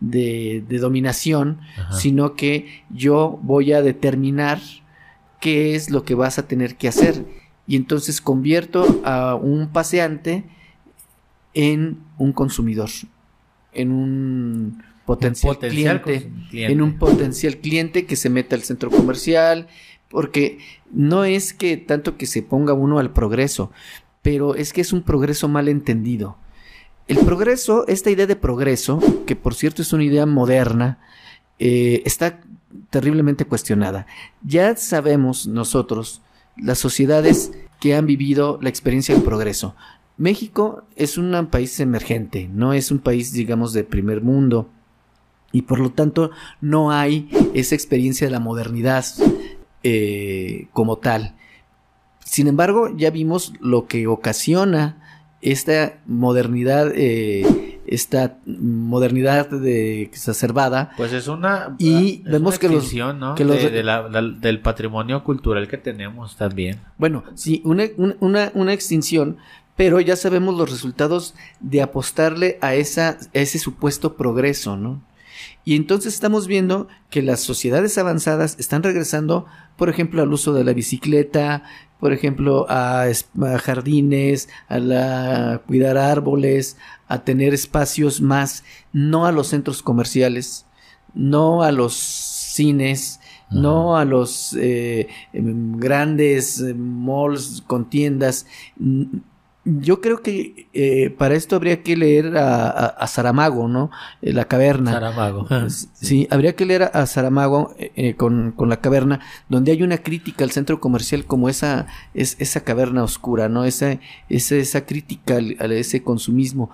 de, 0.00 0.64
de 0.68 0.78
dominación, 0.78 1.60
Ajá. 1.76 1.92
sino 1.98 2.34
que 2.34 2.82
yo 2.88 3.38
voy 3.42 3.72
a 3.72 3.82
determinar 3.82 4.60
qué 5.40 5.74
es 5.74 5.90
lo 5.90 6.04
que 6.04 6.14
vas 6.14 6.38
a 6.38 6.46
tener 6.46 6.76
que 6.76 6.88
hacer. 6.88 7.24
Y 7.66 7.76
entonces 7.76 8.20
convierto 8.22 9.02
a 9.04 9.34
un 9.34 9.68
paseante 9.68 10.44
en 11.54 11.98
un 12.16 12.32
consumidor, 12.32 12.88
en 13.72 13.90
un 13.92 14.82
potencial, 15.04 15.54
Potencial 15.56 16.02
cliente, 16.02 16.30
cliente. 16.50 16.72
en 16.72 16.82
un 16.82 16.98
potencial 16.98 17.56
cliente 17.58 18.06
que 18.06 18.16
se 18.16 18.30
meta 18.30 18.54
al 18.56 18.62
centro 18.62 18.90
comercial, 18.90 19.66
porque 20.08 20.58
no 20.90 21.24
es 21.24 21.52
que 21.52 21.76
tanto 21.76 22.16
que 22.16 22.26
se 22.26 22.42
ponga 22.42 22.72
uno 22.72 22.98
al 22.98 23.12
progreso, 23.12 23.70
pero 24.22 24.54
es 24.54 24.72
que 24.72 24.80
es 24.80 24.92
un 24.92 25.02
progreso 25.02 25.48
mal 25.48 25.68
entendido. 25.68 26.36
El 27.06 27.18
progreso, 27.18 27.86
esta 27.86 28.10
idea 28.10 28.26
de 28.26 28.36
progreso, 28.36 29.00
que 29.26 29.36
por 29.36 29.54
cierto 29.54 29.82
es 29.82 29.92
una 29.92 30.04
idea 30.04 30.26
moderna, 30.26 30.98
eh, 31.58 32.02
está 32.04 32.40
terriblemente 32.90 33.46
cuestionada. 33.46 34.06
Ya 34.42 34.76
sabemos 34.76 35.46
nosotros, 35.46 36.20
las 36.56 36.78
sociedades 36.78 37.52
que 37.80 37.94
han 37.94 38.06
vivido 38.06 38.58
la 38.60 38.68
experiencia 38.68 39.14
del 39.14 39.24
progreso. 39.24 39.74
México 40.16 40.84
es 40.96 41.16
un 41.16 41.48
país 41.50 41.78
emergente, 41.80 42.50
no 42.52 42.72
es 42.72 42.90
un 42.90 42.98
país, 42.98 43.32
digamos, 43.32 43.72
de 43.72 43.84
primer 43.84 44.20
mundo. 44.20 44.68
Y 45.52 45.62
por 45.62 45.78
lo 45.80 45.90
tanto 45.90 46.30
no 46.60 46.90
hay 46.90 47.30
esa 47.54 47.74
experiencia 47.74 48.26
de 48.26 48.32
la 48.32 48.40
modernidad 48.40 49.06
eh, 49.82 50.66
como 50.72 50.96
tal. 50.98 51.34
Sin 52.24 52.46
embargo, 52.46 52.90
ya 52.96 53.10
vimos 53.10 53.52
lo 53.60 53.86
que 53.86 54.06
ocasiona 54.06 54.96
esta 55.40 55.98
modernidad, 56.06 56.92
eh, 56.94 57.78
esta 57.86 58.36
modernidad 58.46 59.48
de, 59.48 60.02
exacerbada. 60.02 60.90
Pues 60.96 61.12
es 61.12 61.26
una. 61.28 61.74
Y 61.78 62.16
es 62.16 62.24
vemos 62.24 62.54
una 62.54 62.58
que 62.60 62.68
los- 62.68 62.76
extinción, 62.82 63.18
¿no? 63.20 63.34
que 63.34 63.44
los- 63.44 63.56
De- 63.62 63.70
de 63.70 63.82
la- 63.82 64.08
del- 64.08 64.40
del 64.40 64.60
patrimonio 64.60 65.24
cultural 65.24 65.68
que 65.68 65.78
tenemos 65.78 66.36
también. 66.36 66.80
Bueno, 66.98 67.24
sí, 67.34 67.62
una, 67.64 67.84
una- 67.96 68.16
una, 68.20 68.50
una 68.54 68.72
extinción, 68.74 69.38
pero 69.76 70.00
ya 70.00 70.16
sabemos 70.16 70.56
los 70.58 70.70
resultados 70.70 71.34
de 71.60 71.80
apostarle 71.82 72.58
a, 72.60 72.74
esa, 72.74 73.10
a 73.10 73.38
ese 73.38 73.58
supuesto 73.58 74.16
progreso, 74.16 74.76
¿no? 74.76 75.00
Y 75.68 75.76
entonces 75.76 76.14
estamos 76.14 76.46
viendo 76.46 76.88
que 77.10 77.20
las 77.20 77.40
sociedades 77.40 77.98
avanzadas 77.98 78.56
están 78.58 78.82
regresando, 78.82 79.44
por 79.76 79.90
ejemplo, 79.90 80.22
al 80.22 80.32
uso 80.32 80.54
de 80.54 80.64
la 80.64 80.72
bicicleta, 80.72 81.62
por 82.00 82.14
ejemplo, 82.14 82.64
a, 82.70 83.06
es- 83.08 83.28
a 83.42 83.58
jardines, 83.58 84.48
a 84.68 84.78
la, 84.78 85.60
cuidar 85.66 85.98
árboles, 85.98 86.78
a 87.06 87.22
tener 87.22 87.52
espacios 87.52 88.22
más, 88.22 88.64
no 88.94 89.26
a 89.26 89.32
los 89.32 89.48
centros 89.48 89.82
comerciales, 89.82 90.64
no 91.12 91.62
a 91.62 91.70
los 91.70 91.92
cines, 91.96 93.20
no 93.50 93.98
a 93.98 94.06
los 94.06 94.56
eh, 94.58 95.08
em, 95.34 95.78
grandes 95.78 96.60
eh, 96.62 96.72
malls 96.72 97.62
con 97.66 97.90
tiendas. 97.90 98.46
Yo 99.80 100.00
creo 100.00 100.22
que 100.22 100.68
eh, 100.72 101.10
para 101.10 101.34
esto 101.34 101.56
habría 101.56 101.82
que 101.82 101.96
leer 101.96 102.36
a, 102.38 102.68
a- 102.70 102.86
a 102.86 103.06
Saramago, 103.06 103.68
¿no? 103.68 103.90
Eh, 104.22 104.32
la 104.32 104.46
caverna. 104.46 104.92
Saramago. 104.92 105.46
Sí, 105.68 106.26
habría 106.30 106.56
que 106.56 106.64
leer 106.64 106.84
a, 106.84 106.86
a 106.86 107.06
Saramago 107.06 107.74
eh, 107.78 107.92
eh, 107.96 108.14
con, 108.14 108.52
con 108.52 108.68
la 108.68 108.80
caverna, 108.80 109.20
donde 109.48 109.72
hay 109.72 109.82
una 109.82 109.98
crítica 109.98 110.44
al 110.44 110.50
centro 110.52 110.80
comercial 110.80 111.26
como 111.26 111.48
esa, 111.48 111.86
es, 112.14 112.36
esa 112.38 112.60
caverna 112.64 113.02
oscura, 113.04 113.48
¿no? 113.48 113.64
Esa, 113.64 113.98
esa, 114.28 114.56
esa 114.56 114.86
crítica 114.86 115.36
al- 115.36 115.56
a 115.60 115.66
ese 115.66 116.02
consumismo. 116.02 116.70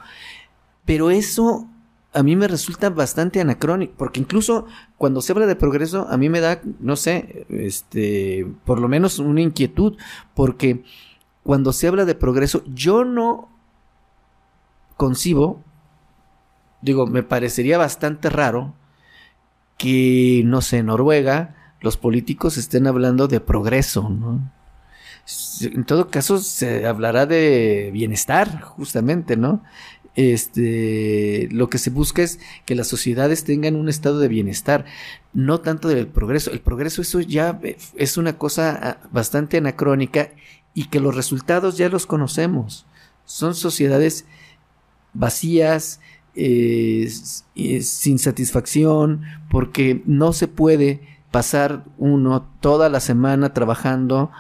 Pero 0.85 1.11
eso 1.11 1.67
a 2.13 2.23
mí 2.23 2.37
me 2.37 2.47
resulta 2.47 2.91
bastante 2.91 3.41
anacrónico, 3.41 3.95
porque 3.97 4.21
incluso 4.21 4.67
cuando 4.99 5.21
se 5.21 5.33
habla 5.33 5.47
de 5.47 5.57
progreso, 5.57 6.07
a 6.09 6.17
mí 6.17 6.29
me 6.29 6.39
da, 6.41 6.61
no 6.79 6.95
sé, 6.95 7.45
este, 7.49 8.47
por 8.65 8.79
lo 8.81 8.87
menos 8.89 9.19
una 9.19 9.41
inquietud, 9.41 9.97
porque 10.35 10.85
cuando 11.45 11.73
se 11.73 11.87
habla 11.87 12.05
de 12.05 12.17
progreso, 12.17 12.65
yo 12.67 13.05
no 13.05 13.49
concibo, 14.97 15.63
digo, 16.83 17.07
me 17.07 17.23
parecería 17.23 17.79
bastante 17.79 18.31
raro 18.31 18.75
que, 19.79 20.43
no 20.45 20.61
sé, 20.61 20.83
Noruega 20.83 21.55
los 21.81 21.97
políticos 21.97 22.57
estén 22.57 22.87
hablando 22.87 23.29
de 23.29 23.41
progreso, 23.41 24.09
¿no? 24.09 24.51
En 25.61 25.85
todo 25.85 26.11
caso, 26.11 26.39
se 26.39 26.87
hablará 26.87 27.27
de 27.27 27.91
bienestar, 27.93 28.61
justamente, 28.63 29.37
¿no? 29.37 29.63
este, 30.17 31.49
lo 31.51 31.69
que 31.69 31.79
se 31.79 31.91
busca 31.91 32.23
es 32.23 32.39
que 32.65 32.75
las 32.75 32.87
sociedades 32.87 33.45
tengan 33.45 33.77
un 33.77 33.89
estado 33.89 34.19
de 34.21 34.29
bienestar, 34.29 34.85
no 35.33 35.61
tanto 35.61 35.89
del 35.89 36.07
progreso. 36.07 36.53
El 36.53 36.61
progreso 36.61 37.03
eso 37.03 37.21
ya 37.21 37.61
es 37.97 38.17
una 38.17 38.39
cosa 38.39 38.79
ah, 38.83 39.09
bastante 39.11 39.57
anacrónica 39.57 40.31
y 40.75 40.87
que 40.87 41.01
los 41.01 41.15
resultados 41.15 41.79
ya 41.79 41.89
los 41.89 42.07
conocemos. 42.07 42.85
Son 43.25 43.55
sociedades 43.55 44.27
vacías, 45.15 46.01
eh, 46.35 47.09
sin 47.81 48.19
satisfacción, 48.19 49.23
porque 49.51 50.03
no 50.05 50.33
se 50.33 50.49
puede 50.49 51.01
pasar 51.31 51.85
uno 51.97 52.47
toda 52.61 52.89
la 52.89 53.01
semana 53.01 53.55
trabajando 53.55 54.31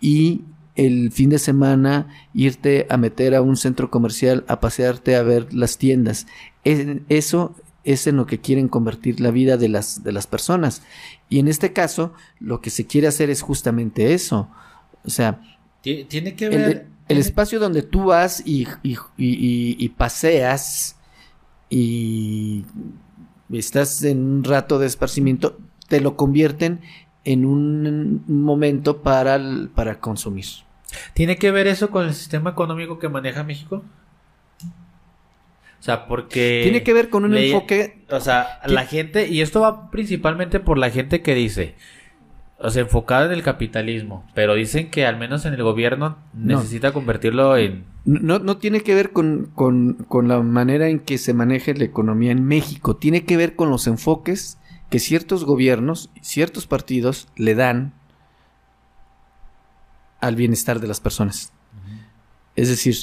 y 0.00 0.42
el 0.74 1.12
fin 1.12 1.28
de 1.30 1.38
semana 1.38 2.08
irte 2.32 2.86
a 2.88 2.96
meter 2.96 3.34
a 3.34 3.42
un 3.42 3.56
centro 3.56 3.90
comercial 3.90 4.44
a 4.48 4.60
pasearte 4.60 5.16
a 5.16 5.22
ver 5.22 5.52
las 5.52 5.78
tiendas. 5.78 6.26
eso 6.64 7.54
es 7.84 8.06
en 8.06 8.16
lo 8.16 8.26
que 8.26 8.40
quieren 8.40 8.68
convertir 8.68 9.20
la 9.20 9.30
vida 9.30 9.56
de 9.56 9.68
las, 9.68 10.04
de 10.04 10.12
las 10.12 10.26
personas. 10.26 10.82
Y 11.28 11.40
en 11.40 11.48
este 11.48 11.72
caso, 11.72 12.12
lo 12.38 12.60
que 12.60 12.70
se 12.70 12.86
quiere 12.86 13.08
hacer 13.08 13.28
es 13.28 13.42
justamente 13.42 14.14
eso. 14.14 14.48
O 15.04 15.10
sea, 15.10 15.40
tiene 15.82 16.34
que 16.34 16.48
ver. 16.48 16.86
El, 17.08 17.18
espacio 17.18 17.60
donde 17.60 17.82
tú 17.82 18.06
vas 18.06 18.42
y, 18.46 18.66
y, 18.82 19.88
paseas 19.90 20.96
y 21.68 22.64
estás 23.52 24.02
en 24.02 24.18
un 24.18 24.44
rato 24.44 24.78
de 24.78 24.86
esparcimiento, 24.86 25.58
te 25.88 26.00
lo 26.00 26.16
convierten 26.16 26.80
en 27.24 27.44
un 27.44 28.24
momento 28.26 29.02
para, 29.02 29.38
para 29.74 30.00
consumir. 30.00 30.46
¿Tiene 31.14 31.36
que 31.36 31.50
ver 31.50 31.66
eso 31.66 31.90
con 31.90 32.06
el 32.06 32.14
sistema 32.14 32.50
económico 32.50 32.98
que 32.98 33.08
maneja 33.08 33.44
México? 33.44 33.82
O 35.80 35.84
sea, 35.84 36.06
porque... 36.06 36.60
Tiene 36.62 36.82
que 36.82 36.92
ver 36.92 37.08
con 37.08 37.24
un 37.24 37.36
enfoque... 37.36 38.04
O 38.10 38.20
sea, 38.20 38.60
la 38.66 38.86
gente, 38.86 39.28
y 39.28 39.40
esto 39.40 39.60
va 39.60 39.90
principalmente 39.90 40.60
por 40.60 40.78
la 40.78 40.90
gente 40.90 41.22
que 41.22 41.34
dice, 41.34 41.74
o 42.62 42.70
sea, 42.70 42.82
enfocada 42.82 43.26
en 43.26 43.32
el 43.32 43.42
capitalismo, 43.42 44.24
pero 44.34 44.54
dicen 44.54 44.90
que 44.90 45.04
al 45.04 45.18
menos 45.18 45.44
en 45.44 45.54
el 45.54 45.62
gobierno 45.62 46.18
necesita 46.32 46.92
convertirlo 46.92 47.56
en... 47.56 47.84
No, 48.04 48.38
no 48.38 48.56
tiene 48.56 48.82
que 48.82 48.94
ver 48.94 49.12
con, 49.12 49.46
con 49.54 50.28
la 50.28 50.40
manera 50.40 50.88
en 50.88 51.00
que 51.00 51.18
se 51.18 51.34
maneja 51.34 51.72
la 51.74 51.84
economía 51.84 52.32
en 52.32 52.44
México, 52.44 52.96
tiene 52.96 53.24
que 53.24 53.36
ver 53.36 53.56
con 53.56 53.70
los 53.70 53.86
enfoques 53.86 54.58
que 54.90 54.98
ciertos 54.98 55.44
gobiernos, 55.44 56.10
ciertos 56.20 56.66
partidos 56.66 57.28
le 57.36 57.54
dan 57.54 57.94
al 60.20 60.36
bienestar 60.36 60.80
de 60.80 60.86
las 60.86 61.00
personas. 61.00 61.52
Es 62.54 62.68
decir, 62.68 62.94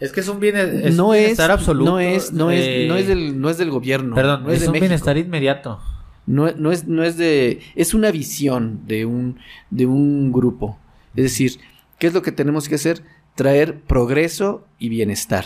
es 0.00 0.10
que 0.10 0.20
es 0.20 0.28
un, 0.28 0.40
bienestar 0.40 1.50
absoluto. 1.50 1.92
No 1.92 2.00
es, 2.00 2.32
no 2.32 2.50
es, 2.50 2.88
no 2.88 2.96
es 2.96 3.06
del, 3.06 3.40
no 3.40 3.50
es 3.50 3.58
del 3.58 3.70
gobierno. 3.70 4.16
Perdón, 4.16 4.44
no 4.44 4.50
es, 4.50 4.66
un 4.66 4.72
bienestar 4.72 5.16
inmediato. 5.16 5.80
No, 6.26 6.50
no, 6.52 6.70
es, 6.70 6.86
no 6.86 7.02
es 7.02 7.16
de, 7.16 7.60
es 7.74 7.94
una 7.94 8.10
visión 8.10 8.80
de 8.86 9.06
un, 9.06 9.38
de 9.70 9.86
un 9.86 10.32
grupo. 10.32 10.78
Es 11.16 11.24
decir, 11.24 11.58
¿qué 11.98 12.06
es 12.06 12.14
lo 12.14 12.22
que 12.22 12.32
tenemos 12.32 12.68
que 12.68 12.76
hacer? 12.76 13.02
Traer 13.34 13.80
progreso 13.80 14.64
y 14.78 14.88
bienestar. 14.88 15.44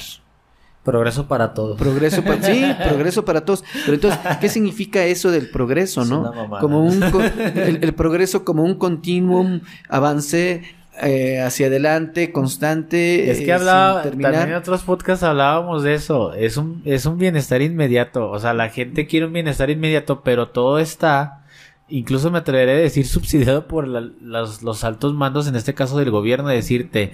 Progreso 0.86 1.26
para 1.26 1.52
todos. 1.52 1.76
Progreso 1.76 2.22
para, 2.22 2.42
sí, 2.42 2.64
progreso 2.88 3.24
para 3.24 3.44
todos. 3.44 3.64
Pero 3.84 3.94
entonces, 3.94 4.20
¿qué 4.40 4.48
significa 4.48 5.04
eso 5.04 5.32
del 5.32 5.50
progreso, 5.50 6.04
no? 6.04 6.32
Como 6.60 6.84
un 6.84 7.02
el, 7.56 7.92
progreso 7.94 8.44
como 8.44 8.62
un 8.62 8.76
continuum 8.76 9.62
avance 9.88 10.62
eh, 11.02 11.40
hacia 11.40 11.68
adelante, 11.68 12.32
constante. 12.32 13.30
Es 13.30 13.40
que 13.40 13.52
hablaba, 13.52 14.02
también 14.02 14.34
en 14.34 14.54
otros 14.54 14.82
podcasts 14.82 15.22
hablábamos 15.22 15.82
de 15.82 15.94
eso. 15.94 16.34
Es 16.34 16.56
un, 16.56 16.82
es 16.84 17.06
un 17.06 17.18
bienestar 17.18 17.62
inmediato. 17.62 18.30
O 18.30 18.38
sea, 18.38 18.54
la 18.54 18.68
gente 18.68 19.06
quiere 19.06 19.26
un 19.26 19.32
bienestar 19.32 19.70
inmediato, 19.70 20.22
pero 20.22 20.48
todo 20.48 20.78
está, 20.78 21.44
incluso 21.88 22.30
me 22.30 22.38
atreveré 22.38 22.72
a 22.72 22.76
decir, 22.76 23.06
subsidiado 23.08 23.66
por 23.66 23.88
los, 23.88 24.62
los, 24.62 24.84
altos 24.84 25.14
mandos, 25.14 25.48
en 25.48 25.56
este 25.56 25.74
caso 25.74 25.98
del 25.98 26.10
gobierno, 26.10 26.48
decirte, 26.48 27.12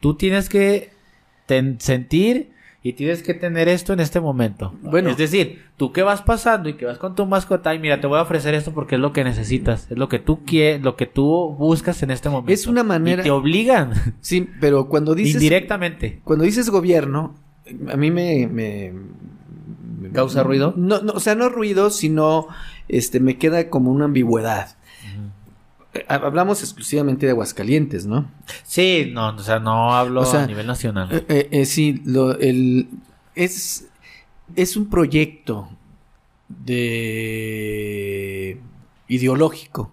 tú 0.00 0.14
tienes 0.14 0.48
que 0.48 0.92
sentir 1.78 2.53
y 2.86 2.92
tienes 2.92 3.22
que 3.22 3.32
tener 3.32 3.66
esto 3.66 3.94
en 3.94 4.00
este 4.00 4.20
momento. 4.20 4.74
Bueno, 4.82 5.08
es 5.08 5.16
decir, 5.16 5.62
tú 5.78 5.90
que 5.90 6.02
vas 6.02 6.20
pasando 6.20 6.68
y 6.68 6.74
que 6.74 6.84
vas 6.84 6.98
con 6.98 7.14
tu 7.14 7.24
mascota 7.24 7.74
y 7.74 7.78
mira, 7.78 7.98
te 7.98 8.06
voy 8.06 8.18
a 8.18 8.22
ofrecer 8.22 8.52
esto 8.52 8.74
porque 8.74 8.96
es 8.96 9.00
lo 9.00 9.14
que 9.14 9.24
necesitas, 9.24 9.90
es 9.90 9.96
lo 9.96 10.10
que 10.10 10.18
tú 10.18 10.44
quieres, 10.44 10.82
lo 10.82 10.94
que 10.94 11.06
tú 11.06 11.56
buscas 11.58 12.02
en 12.02 12.10
este 12.10 12.28
momento. 12.28 12.52
Es 12.52 12.66
una 12.66 12.84
manera. 12.84 13.22
Y 13.22 13.24
te 13.24 13.30
obligan. 13.30 13.94
Sí, 14.20 14.48
pero 14.60 14.88
cuando 14.88 15.14
dices. 15.14 15.42
Indirectamente. 15.42 16.20
Cuando 16.24 16.44
dices 16.44 16.68
gobierno, 16.68 17.34
a 17.90 17.96
mí 17.96 18.10
me. 18.10 18.46
me, 18.48 18.92
¿Causa 20.12 20.42
ruido? 20.42 20.74
No, 20.76 21.00
no, 21.00 21.14
o 21.14 21.20
sea, 21.20 21.34
no 21.34 21.48
ruido, 21.48 21.88
sino. 21.88 22.48
Este, 22.88 23.18
me 23.18 23.38
queda 23.38 23.70
como 23.70 23.92
una 23.92 24.04
ambigüedad. 24.04 24.76
Eh, 25.94 26.04
hablamos 26.08 26.62
exclusivamente 26.62 27.26
de 27.26 27.32
Aguascalientes, 27.32 28.06
¿no? 28.06 28.30
Sí, 28.64 29.10
no, 29.12 29.28
o 29.28 29.38
sea, 29.38 29.60
no 29.60 29.94
hablo 29.94 30.22
a 30.22 30.46
nivel 30.46 30.66
nacional. 30.66 31.24
Eh, 31.28 31.48
eh, 31.50 31.66
sí, 31.66 32.02
lo, 32.04 32.38
el, 32.38 32.88
es, 33.34 33.88
es 34.56 34.76
un 34.76 34.90
proyecto 34.90 35.68
de 36.48 38.60
ideológico 39.08 39.92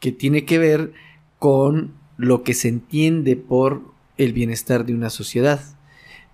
que 0.00 0.12
tiene 0.12 0.44
que 0.44 0.58
ver 0.58 0.92
con 1.38 1.94
lo 2.16 2.42
que 2.42 2.54
se 2.54 2.68
entiende 2.68 3.36
por 3.36 3.82
el 4.16 4.32
bienestar 4.32 4.84
de 4.84 4.94
una 4.94 5.10
sociedad. 5.10 5.60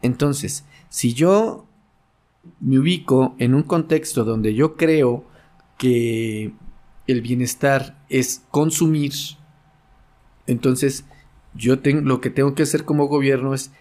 Entonces, 0.02 0.64
si 0.88 1.14
yo 1.14 1.66
me 2.60 2.78
ubico 2.78 3.34
en 3.38 3.54
un 3.54 3.62
contexto 3.62 4.24
donde 4.24 4.54
yo 4.54 4.76
creo 4.76 5.24
que 5.78 6.52
el 7.10 7.22
bienestar 7.22 8.04
es 8.08 8.44
consumir, 8.50 9.12
entonces 10.46 11.04
yo 11.54 11.80
tengo, 11.80 12.00
lo 12.02 12.20
que 12.20 12.30
tengo 12.30 12.54
que 12.54 12.62
hacer 12.62 12.84
como 12.84 13.06
gobierno 13.06 13.54
es 13.54 13.72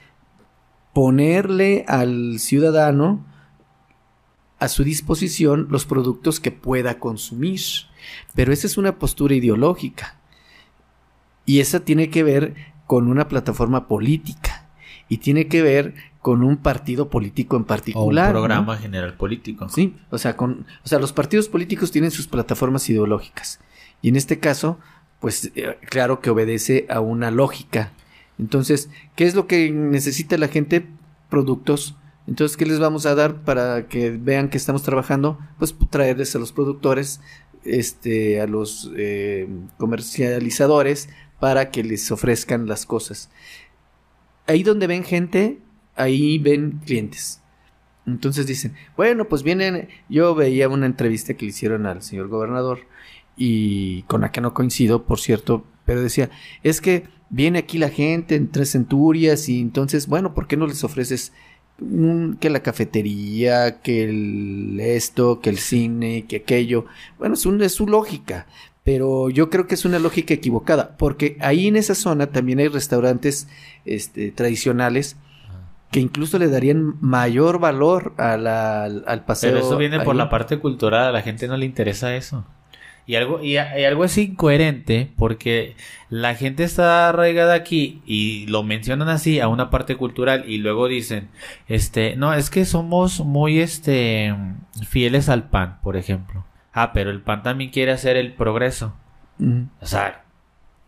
ponerle 0.94 1.86
al 1.88 2.40
ciudadano 2.40 3.26
a 4.60 4.68
su 4.68 4.84
disposición 4.84 5.68
los 5.70 5.86
productos 5.86 6.40
que 6.40 6.52
pueda 6.52 7.00
consumir. 7.00 7.62
Pero 8.36 8.52
esa 8.52 8.68
es 8.68 8.78
una 8.78 9.00
postura 9.00 9.36
ideológica. 9.36 10.20
Y 11.46 11.60
esa 11.60 11.80
tiene 11.80 12.10
que 12.10 12.24
ver 12.24 12.56
con 12.86 13.08
una 13.08 13.28
plataforma 13.28 13.88
política. 13.88 14.70
Y 15.08 15.18
tiene 15.18 15.48
que 15.48 15.62
ver 15.62 15.96
con 16.22 16.44
un 16.44 16.58
partido 16.58 17.10
político 17.10 17.56
en 17.56 17.64
particular. 17.64 18.28
un 18.28 18.34
programa 18.34 18.78
general 18.78 19.14
político. 19.16 19.70
Sí, 19.70 19.96
o 20.10 20.18
sea, 20.18 20.36
con, 20.36 20.66
o 20.84 20.88
sea, 20.88 21.00
los 21.00 21.14
partidos 21.14 21.48
políticos 21.48 21.92
tienen 21.92 22.12
sus 22.12 22.28
plataformas 22.28 22.90
ideológicas. 22.90 23.60
Y 24.02 24.10
en 24.10 24.16
este 24.16 24.40
caso, 24.40 24.80
pues 25.20 25.52
eh, 25.56 25.78
claro 25.90 26.20
que 26.20 26.30
obedece 26.30 26.86
a 26.90 27.00
una 27.00 27.32
lógica. 27.32 27.92
Entonces, 28.38 28.90
¿qué 29.16 29.26
es 29.26 29.36
lo 29.36 29.48
que 29.48 29.72
necesita 29.72 30.38
la 30.38 30.48
gente? 30.48 30.86
Productos. 31.30 31.96
Entonces, 32.28 32.58
¿qué 32.58 32.66
les 32.66 32.80
vamos 32.80 33.06
a 33.06 33.16
dar 33.16 33.42
para 33.42 33.88
que 33.88 34.12
vean 34.12 34.50
que 34.50 34.58
estamos 34.58 34.84
trabajando? 34.84 35.40
Pues 35.58 35.76
traerles 35.90 36.36
a 36.36 36.40
los 36.40 36.52
productores, 36.52 37.22
este, 37.64 38.40
a 38.42 38.48
los 38.48 38.92
eh, 38.96 39.48
comercializadores, 39.78 41.10
para 41.40 41.72
que 41.72 41.84
les 41.84 42.12
ofrezcan 42.12 42.68
las 42.68 42.86
cosas. 42.86 43.30
Ahí 44.48 44.64
donde 44.64 44.88
ven 44.88 45.04
gente, 45.04 45.60
ahí 46.00 46.40
ven 46.40 46.80
clientes. 46.86 47.42
Entonces 48.08 48.48
dicen, 48.48 48.74
bueno, 48.98 49.28
pues 49.28 49.44
vienen, 49.44 49.90
yo 50.10 50.34
veía 50.34 50.68
una 50.70 50.86
entrevista 50.86 51.36
que 51.36 51.46
le 51.46 51.50
hicieron 51.50 51.86
al 51.86 52.02
señor 52.02 52.28
gobernador 52.28 52.80
y 53.38 54.04
con 54.04 54.22
la 54.22 54.32
que 54.32 54.42
no 54.42 54.54
coincido, 54.54 55.04
por 55.04 55.20
cierto, 55.20 55.66
pero 55.86 56.02
decía, 56.02 56.30
es 56.64 56.82
que 56.82 57.04
viene 57.30 57.60
aquí 57.60 57.78
la 57.78 57.90
gente 57.90 58.36
en 58.36 58.50
tres 58.50 58.72
centurias 58.72 59.48
y 59.50 59.62
entonces, 59.62 60.08
bueno, 60.08 60.34
¿por 60.34 60.48
qué 60.48 60.58
no 60.58 60.68
les 60.68 60.84
ofreces 60.84 61.34
que 62.40 62.50
la 62.50 62.62
cafetería, 62.62 63.82
que 63.82 64.04
el 64.04 64.80
esto, 64.80 65.40
que 65.40 65.50
el 65.50 65.58
cine, 65.60 66.26
que 66.28 66.38
aquello? 66.38 66.86
Bueno, 67.18 67.36
es, 67.36 67.72
su 67.74 67.88
lógica, 67.88 68.48
pero 68.84 69.30
yo 69.30 69.50
creo 69.50 69.68
que 69.68 69.76
es 69.76 69.86
una 69.86 70.00
lógica 70.00 70.34
equivocada, 70.34 70.98
porque 70.98 71.38
ahí 71.42 71.68
en 71.68 71.76
esa 71.76 71.96
zona 71.96 72.28
también 72.28 72.60
hay 72.60 72.68
restaurantes 72.68 73.48
este, 73.86 74.32
tradicionales 74.32 75.16
que 75.92 76.00
incluso 76.00 76.38
le 76.38 76.50
darían 76.50 76.96
mayor 77.02 77.60
valor 77.60 78.14
al 78.18 79.24
paseo. 79.26 79.52
Pero 79.52 79.66
eso 79.66 79.78
viene 79.78 80.00
por 80.02 80.16
la 80.16 80.30
parte 80.30 80.60
cultural, 80.60 81.08
a 81.08 81.12
la 81.12 81.22
gente 81.22 81.48
no 81.48 81.58
le 81.58 81.66
interesa 81.66 82.16
eso. 82.16 82.46
Y 83.06 83.16
algo, 83.16 83.42
y, 83.42 83.58
algo 83.58 84.06
es 84.06 84.16
incoherente 84.20 85.12
porque 85.18 85.76
la 86.10 86.36
gente 86.36 86.64
está 86.64 87.10
arraigada 87.10 87.56
aquí 87.56 88.04
y 88.06 88.46
lo 88.46 88.62
mencionan 88.62 89.10
así 89.10 89.40
a 89.40 89.48
una 89.48 89.72
parte 89.72 89.96
cultural 89.96 90.44
y 90.48 90.60
luego 90.60 90.88
dicen, 90.88 91.30
este, 91.68 92.16
no, 92.18 92.36
es 92.36 92.52
que 92.52 92.66
somos 92.66 93.22
muy, 93.22 93.62
este, 93.62 94.36
fieles 94.88 95.28
al 95.28 95.50
pan, 95.50 95.80
por 95.82 95.98
ejemplo. 95.98 96.46
Ah, 96.72 96.94
pero 96.94 97.10
el 97.10 97.22
pan 97.22 97.42
también 97.42 97.72
quiere 97.72 97.92
hacer 97.92 98.16
el 98.16 98.34
progreso. 98.34 98.94
O 99.82 99.86
sea, 99.88 100.24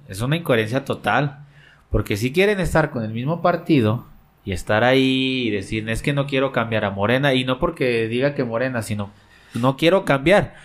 es 0.07 0.21
una 0.21 0.35
incoherencia 0.35 0.85
total. 0.85 1.45
Porque 1.89 2.15
si 2.17 2.31
quieren 2.31 2.59
estar 2.59 2.89
con 2.89 3.03
el 3.03 3.11
mismo 3.11 3.41
partido, 3.41 4.05
y 4.43 4.51
estar 4.51 4.83
ahí 4.83 5.47
y 5.47 5.49
decir, 5.51 5.87
es 5.89 6.01
que 6.01 6.13
no 6.13 6.27
quiero 6.27 6.51
cambiar 6.51 6.85
a 6.85 6.91
Morena, 6.91 7.33
y 7.33 7.45
no 7.45 7.59
porque 7.59 8.07
diga 8.07 8.33
que 8.33 8.43
Morena, 8.43 8.81
sino 8.81 9.11
no 9.53 9.77
quiero 9.77 10.05
cambiar, 10.05 10.55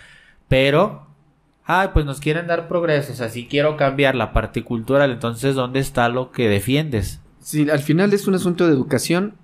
pero, 0.49 1.07
ay, 1.65 1.89
pues 1.93 2.07
nos 2.07 2.21
quieren 2.21 2.47
dar 2.47 2.69
progreso, 2.69 3.13
o 3.13 3.17
sea, 3.17 3.29
si 3.29 3.47
quiero 3.47 3.77
cambiar 3.77 4.15
la 4.15 4.33
parte 4.33 4.63
cultural, 4.65 5.11
entonces, 5.11 5.55
¿dónde 5.55 5.81
está 5.81 6.09
lo 6.09 6.31
que 6.33 6.49
defiendes? 6.49 7.21
Sí, 7.41 7.69
al 7.71 7.81
final 7.81 8.13
es 8.13 8.27
un 8.27 8.35
asunto 8.35 8.67
de 8.67 8.73
educación. 8.73 9.35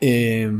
Eh, 0.00 0.52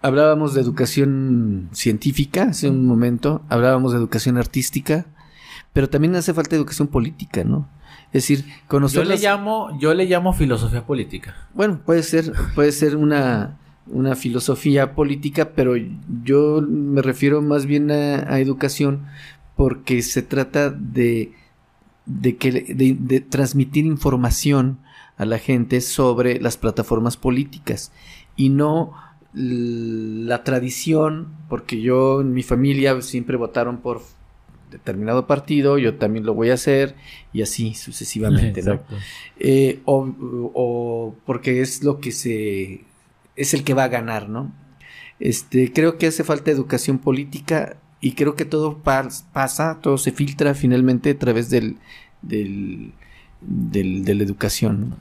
hablábamos 0.00 0.54
de 0.54 0.60
educación 0.60 1.68
científica 1.72 2.44
hace 2.44 2.68
un 2.70 2.86
momento, 2.86 3.42
hablábamos 3.48 3.92
de 3.92 3.98
educación 3.98 4.36
artística, 4.38 5.06
pero 5.72 5.88
también 5.88 6.16
hace 6.16 6.34
falta 6.34 6.56
educación 6.56 6.88
política, 6.88 7.44
¿no? 7.44 7.68
Es 8.12 8.22
decir, 8.22 8.44
conocer 8.66 9.04
Yo 9.04 9.08
le 9.08 9.18
llamo, 9.18 9.78
yo 9.78 9.92
le 9.94 10.06
llamo 10.06 10.32
filosofía 10.32 10.86
política. 10.86 11.34
Bueno, 11.54 11.80
puede 11.84 12.02
ser, 12.02 12.32
puede 12.54 12.72
ser 12.72 12.96
una, 12.96 13.58
una 13.86 14.16
filosofía 14.16 14.94
política, 14.94 15.50
pero 15.54 15.74
yo 16.22 16.62
me 16.62 17.02
refiero 17.02 17.42
más 17.42 17.66
bien 17.66 17.90
a, 17.90 18.32
a 18.32 18.40
educación 18.40 19.06
porque 19.56 20.02
se 20.02 20.22
trata 20.22 20.70
de, 20.70 21.32
de, 22.06 22.36
que, 22.36 22.52
de, 22.52 22.96
de 22.98 23.20
transmitir 23.20 23.84
información 23.84 24.78
a 25.16 25.24
la 25.24 25.38
gente 25.38 25.80
sobre 25.80 26.40
las 26.40 26.56
plataformas 26.56 27.16
políticas 27.16 27.92
y 28.36 28.48
no 28.50 28.94
la 29.34 30.42
tradición, 30.42 31.28
porque 31.48 31.80
yo 31.80 32.22
en 32.22 32.32
mi 32.32 32.42
familia 32.42 33.00
siempre 33.02 33.36
votaron 33.36 33.78
por 33.78 34.00
determinado 34.70 35.26
partido, 35.26 35.78
yo 35.78 35.94
también 35.96 36.24
lo 36.26 36.34
voy 36.34 36.50
a 36.50 36.54
hacer 36.54 36.94
y 37.32 37.42
así 37.42 37.74
sucesivamente, 37.74 38.62
¿no? 38.62 38.80
Eh, 39.38 39.80
o, 39.84 40.06
o 40.54 41.14
porque 41.26 41.60
es 41.60 41.82
lo 41.82 42.00
que 42.00 42.12
se 42.12 42.84
es 43.36 43.54
el 43.54 43.62
que 43.64 43.74
va 43.74 43.84
a 43.84 43.88
ganar, 43.88 44.28
¿no? 44.28 44.52
Este, 45.20 45.72
creo 45.72 45.98
que 45.98 46.06
hace 46.08 46.24
falta 46.24 46.50
educación 46.50 46.98
política 46.98 47.76
y 48.00 48.12
creo 48.12 48.34
que 48.36 48.44
todo 48.44 48.82
pas- 48.84 49.24
pasa, 49.32 49.78
todo 49.80 49.98
se 49.98 50.12
filtra 50.12 50.54
finalmente 50.54 51.10
a 51.10 51.18
través 51.18 51.50
del, 51.50 51.76
del, 52.22 52.92
del- 53.40 54.04
de 54.04 54.14
la 54.14 54.22
educación 54.24 54.90
¿no? 54.90 54.96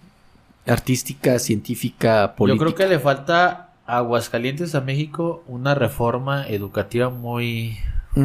artística, 0.73 1.39
científica, 1.39 2.35
política. 2.35 2.65
Yo 2.65 2.73
creo 2.75 2.87
que 2.87 2.93
le 2.95 2.99
falta 2.99 3.73
a 3.85 3.97
Aguascalientes 3.97 4.75
a 4.75 4.81
México 4.81 5.43
una 5.47 5.75
reforma 5.75 6.47
educativa 6.47 7.09
muy. 7.09 7.77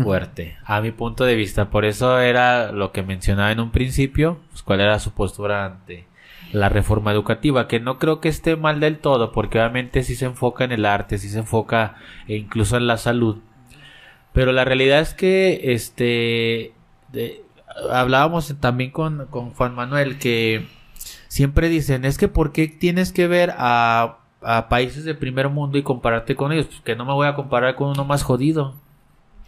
Fuerte, 0.02 0.56
a 0.64 0.80
mi 0.80 0.90
punto 0.90 1.24
de 1.24 1.34
vista. 1.34 1.70
Por 1.70 1.84
eso 1.84 2.18
era 2.20 2.72
lo 2.72 2.92
que 2.92 3.02
mencionaba 3.02 3.52
en 3.52 3.60
un 3.60 3.70
principio, 3.70 4.38
pues, 4.50 4.62
cuál 4.62 4.80
era 4.80 4.98
su 4.98 5.12
postura 5.12 5.64
ante 5.66 6.06
la 6.52 6.68
reforma 6.68 7.12
educativa, 7.12 7.66
que 7.66 7.80
no 7.80 7.98
creo 7.98 8.20
que 8.20 8.28
esté 8.28 8.56
mal 8.56 8.80
del 8.80 8.98
todo, 8.98 9.32
porque 9.32 9.58
obviamente 9.58 10.02
sí 10.02 10.14
se 10.14 10.26
enfoca 10.26 10.64
en 10.64 10.72
el 10.72 10.84
arte, 10.84 11.18
sí 11.18 11.28
se 11.28 11.38
enfoca 11.38 11.96
e 12.28 12.36
incluso 12.36 12.76
en 12.76 12.86
la 12.86 12.98
salud. 12.98 13.38
Pero 14.32 14.52
la 14.52 14.64
realidad 14.64 15.00
es 15.00 15.14
que 15.14 15.72
este 15.72 16.72
hablábamos 17.90 18.54
también 18.60 18.90
con, 18.90 19.26
con 19.26 19.50
Juan 19.50 19.74
Manuel 19.74 20.18
que 20.18 20.66
siempre 21.28 21.68
dicen, 21.68 22.04
es 22.04 22.18
que 22.18 22.28
¿por 22.28 22.52
qué 22.52 22.68
tienes 22.68 23.12
que 23.12 23.26
ver 23.26 23.54
a, 23.56 24.18
a 24.42 24.68
países 24.68 25.04
de 25.04 25.14
primer 25.14 25.48
mundo 25.48 25.78
y 25.78 25.82
compararte 25.82 26.36
con 26.36 26.52
ellos? 26.52 26.66
Pues 26.66 26.80
que 26.80 26.96
no 26.96 27.04
me 27.04 27.12
voy 27.12 27.26
a 27.26 27.34
comparar 27.34 27.74
con 27.74 27.88
uno 27.90 28.04
más 28.04 28.22
jodido. 28.22 28.74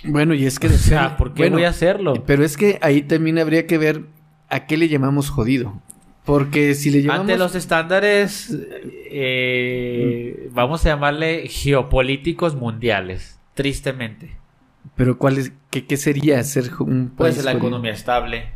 Bueno, 0.05 0.35
y 0.35 0.47
es 0.47 0.59
que 0.59 0.67
O 0.69 0.71
sea, 0.71 1.17
¿por 1.17 1.35
qué 1.35 1.43
bueno, 1.45 1.57
voy 1.57 1.65
a 1.65 1.71
hacerlo? 1.71 2.25
Pero 2.27 2.45
es 2.45 2.57
que 2.57 2.79
ahí 2.83 3.03
también 3.03 3.39
habría 3.39 3.67
que 3.67 3.79
ver 3.79 4.03
a 4.49 4.67
qué 4.67 4.77
le 4.77 4.89
llamamos 4.89 5.31
jodido. 5.31 5.81
Porque 6.25 6.75
si 6.75 6.91
le 6.91 7.03
llamamos 7.03 7.21
Ante 7.23 7.37
los 7.37 7.55
estándares, 7.55 8.57
eh, 9.11 10.49
vamos 10.53 10.85
a 10.87 10.91
llamarle 10.91 11.49
geopolíticos 11.49 12.55
mundiales, 12.57 13.39
tristemente. 13.55 14.37
pero 14.97 15.19
cuál 15.19 15.39
es 15.39 15.53
qué, 15.71 15.87
qué 15.87 15.97
sería 15.99 16.43
ser 16.45 16.71
un 16.81 17.11
Pues 17.17 17.35
país 17.35 17.45
la 17.45 17.53
jodido? 17.53 17.59
economía 17.69 17.93
estable. 17.93 18.53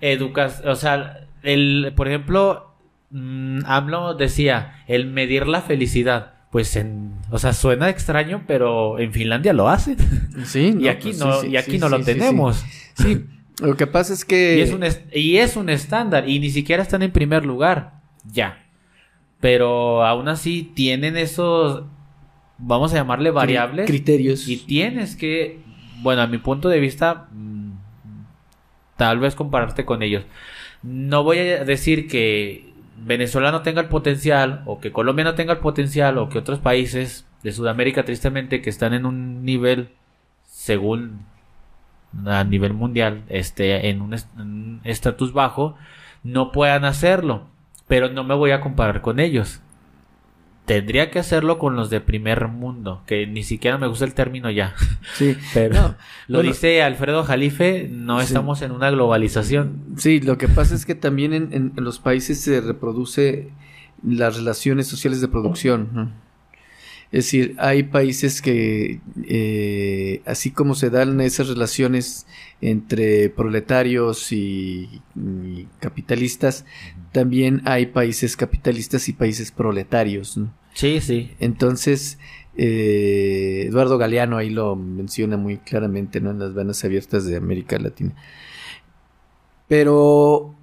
Educas, 0.00 0.62
o 0.64 0.74
sea, 0.76 1.26
el, 1.42 1.92
por 1.96 2.08
ejemplo, 2.08 2.72
mm, 3.10 3.60
AMLO 3.66 4.14
decía, 4.14 4.84
el 4.86 5.06
medir 5.06 5.46
la 5.48 5.60
felicidad. 5.60 6.34
Pues 6.50 6.76
en, 6.76 7.12
o 7.30 7.38
sea, 7.38 7.52
suena 7.52 7.90
extraño, 7.90 8.44
pero 8.46 8.98
en 8.98 9.12
Finlandia 9.12 9.52
lo 9.52 9.68
hacen. 9.68 9.96
Sí, 10.46 10.68
y 10.78 10.84
no, 10.84 10.90
aquí 10.90 11.08
pues 11.08 11.18
no, 11.18 11.40
sí, 11.40 11.46
y 11.48 11.50
sí, 11.50 11.56
aquí 11.56 11.72
sí, 11.72 11.78
no 11.78 11.88
lo 11.88 11.98
sí, 11.98 12.04
tenemos. 12.04 12.64
Sí, 12.94 13.24
lo 13.60 13.76
que 13.76 13.86
pasa 13.86 14.14
es 14.14 14.24
que 14.24 14.56
Y 14.56 14.60
es, 14.60 14.72
un 14.72 14.84
y 15.12 15.36
es 15.36 15.56
un 15.56 15.68
estándar, 15.68 16.28
y 16.28 16.38
ni 16.40 16.50
siquiera 16.50 16.82
están 16.82 17.02
en 17.02 17.10
primer 17.10 17.44
lugar. 17.44 18.00
Ya. 18.24 18.64
Pero 19.40 20.04
aún 20.04 20.28
así 20.28 20.72
tienen 20.74 21.16
esos, 21.16 21.84
vamos 22.56 22.92
a 22.92 22.96
llamarle 22.96 23.30
variables. 23.30 23.86
criterios. 23.86 24.48
Y 24.48 24.56
tienes 24.56 25.16
que, 25.16 25.60
bueno, 26.02 26.22
a 26.22 26.26
mi 26.26 26.38
punto 26.38 26.68
de 26.68 26.80
vista, 26.80 27.28
mm, 27.32 27.72
tal 28.96 29.18
vez 29.18 29.34
compararte 29.34 29.84
con 29.84 30.02
ellos. 30.02 30.24
No 30.82 31.24
voy 31.24 31.38
a 31.38 31.64
decir 31.64 32.08
que 32.08 32.67
Venezuela 33.00 33.52
no 33.52 33.62
tenga 33.62 33.80
el 33.80 33.88
potencial, 33.88 34.62
o 34.66 34.80
que 34.80 34.92
Colombia 34.92 35.24
no 35.24 35.34
tenga 35.34 35.52
el 35.54 35.58
potencial, 35.58 36.18
o 36.18 36.28
que 36.28 36.38
otros 36.38 36.58
países 36.58 37.26
de 37.42 37.52
Sudamérica, 37.52 38.04
tristemente, 38.04 38.62
que 38.62 38.70
están 38.70 38.94
en 38.94 39.06
un 39.06 39.44
nivel, 39.44 39.90
según 40.44 41.26
a 42.26 42.44
nivel 42.44 42.74
mundial, 42.74 43.22
este, 43.28 43.88
en 43.90 44.00
un 44.00 44.80
estatus 44.84 45.32
bajo, 45.32 45.76
no 46.22 46.52
puedan 46.52 46.84
hacerlo. 46.84 47.46
Pero 47.86 48.10
no 48.10 48.24
me 48.24 48.34
voy 48.34 48.50
a 48.50 48.60
comparar 48.60 49.00
con 49.00 49.20
ellos. 49.20 49.62
Tendría 50.68 51.10
que 51.10 51.18
hacerlo 51.18 51.58
con 51.58 51.74
los 51.74 51.90
de 51.90 52.00
primer 52.00 52.46
mundo, 52.48 53.02
que 53.06 53.26
ni 53.26 53.42
siquiera 53.42 53.78
me 53.78 53.86
gusta 53.88 54.04
el 54.04 54.14
término 54.14 54.50
ya. 54.50 54.74
Sí, 55.14 55.36
Pero 55.54 55.74
No, 55.74 55.96
lo 56.28 56.38
bueno. 56.38 56.50
dice 56.52 56.82
Alfredo 56.82 57.24
Jalife, 57.24 57.88
no 57.90 58.20
Sí. 58.20 58.26
estamos 58.26 58.62
en 58.62 58.70
una 58.72 58.90
globalización. 58.90 59.82
sí, 59.96 60.20
lo 60.20 60.38
que 60.38 60.46
pasa 60.48 60.74
es 60.74 60.86
que 60.86 60.94
también 60.94 61.32
en, 61.32 61.72
los 61.76 61.98
países 61.98 62.40
se 62.40 62.60
reproduce 62.60 63.50
las 64.06 64.36
relaciones 64.36 64.86
sociales 64.86 65.20
de 65.20 65.28
producción. 65.28 65.88
¿no? 65.92 66.12
Es 67.10 67.24
decir, 67.24 67.54
hay 67.58 67.84
países 67.84 68.42
que, 68.42 69.00
eh, 69.26 70.20
así 70.26 70.50
como 70.50 70.74
se 70.74 70.90
dan 70.90 71.18
esas 71.22 71.48
relaciones 71.48 72.26
entre 72.60 73.30
proletarios 73.30 74.30
y, 74.30 75.00
y 75.16 75.66
capitalistas, 75.80 76.66
también 77.12 77.62
hay 77.64 77.86
países 77.86 78.36
capitalistas 78.36 79.08
y 79.08 79.14
países 79.14 79.50
proletarios. 79.50 80.36
¿no? 80.36 80.52
Sí, 80.78 81.00
sí. 81.00 81.32
Entonces, 81.40 82.18
eh, 82.56 83.64
Eduardo 83.66 83.98
Galeano 83.98 84.36
ahí 84.36 84.48
lo 84.48 84.76
menciona 84.76 85.36
muy 85.36 85.56
claramente, 85.58 86.20
¿no? 86.20 86.30
En 86.30 86.38
las 86.38 86.54
vanas 86.54 86.84
abiertas 86.84 87.26
de 87.26 87.36
América 87.36 87.80
Latina. 87.80 88.14
Pero 89.66 90.54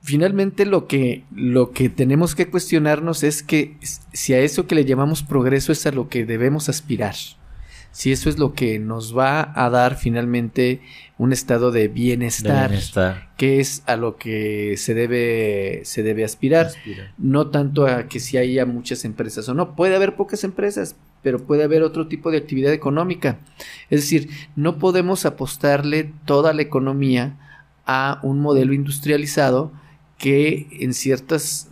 finalmente 0.00 0.64
lo 0.64 0.86
que, 0.86 1.24
lo 1.30 1.72
que 1.72 1.90
tenemos 1.90 2.34
que 2.34 2.48
cuestionarnos 2.48 3.22
es 3.22 3.42
que 3.42 3.76
si 4.14 4.32
a 4.32 4.38
eso 4.40 4.66
que 4.66 4.76
le 4.76 4.86
llamamos 4.86 5.22
progreso 5.22 5.72
es 5.72 5.84
a 5.84 5.92
lo 5.92 6.08
que 6.08 6.24
debemos 6.24 6.70
aspirar. 6.70 7.16
Si 7.92 8.12
eso 8.12 8.28
es 8.28 8.38
lo 8.38 8.54
que 8.54 8.78
nos 8.78 9.16
va 9.16 9.52
a 9.54 9.68
dar 9.70 9.96
finalmente 9.96 10.80
un 11.18 11.32
estado 11.32 11.70
de 11.70 11.80
De 11.82 11.88
bienestar, 11.88 12.70
bienestar. 12.70 13.30
que 13.36 13.60
es 13.60 13.82
a 13.86 13.96
lo 13.96 14.16
que 14.16 14.76
se 14.76 14.94
debe, 14.94 15.80
se 15.84 16.02
debe 16.02 16.24
aspirar 16.24 16.66
Aspira. 16.66 17.12
no 17.18 17.48
tanto 17.48 17.86
a 17.86 18.06
que 18.08 18.20
si 18.20 18.38
haya 18.38 18.64
muchas 18.64 19.04
empresas 19.04 19.48
o 19.48 19.54
no, 19.54 19.74
puede 19.76 19.96
haber 19.96 20.14
pocas 20.14 20.44
empresas, 20.44 20.96
pero 21.22 21.44
puede 21.44 21.64
haber 21.64 21.82
otro 21.82 22.06
tipo 22.06 22.30
de 22.30 22.38
actividad 22.38 22.72
económica. 22.72 23.38
Es 23.90 24.00
decir, 24.02 24.30
no 24.56 24.78
podemos 24.78 25.26
apostarle 25.26 26.12
toda 26.24 26.52
la 26.52 26.62
economía 26.62 27.36
a 27.86 28.20
un 28.22 28.40
modelo 28.40 28.72
industrializado 28.72 29.72
que 30.16 30.68
en 30.80 30.94
ciertas 30.94 31.68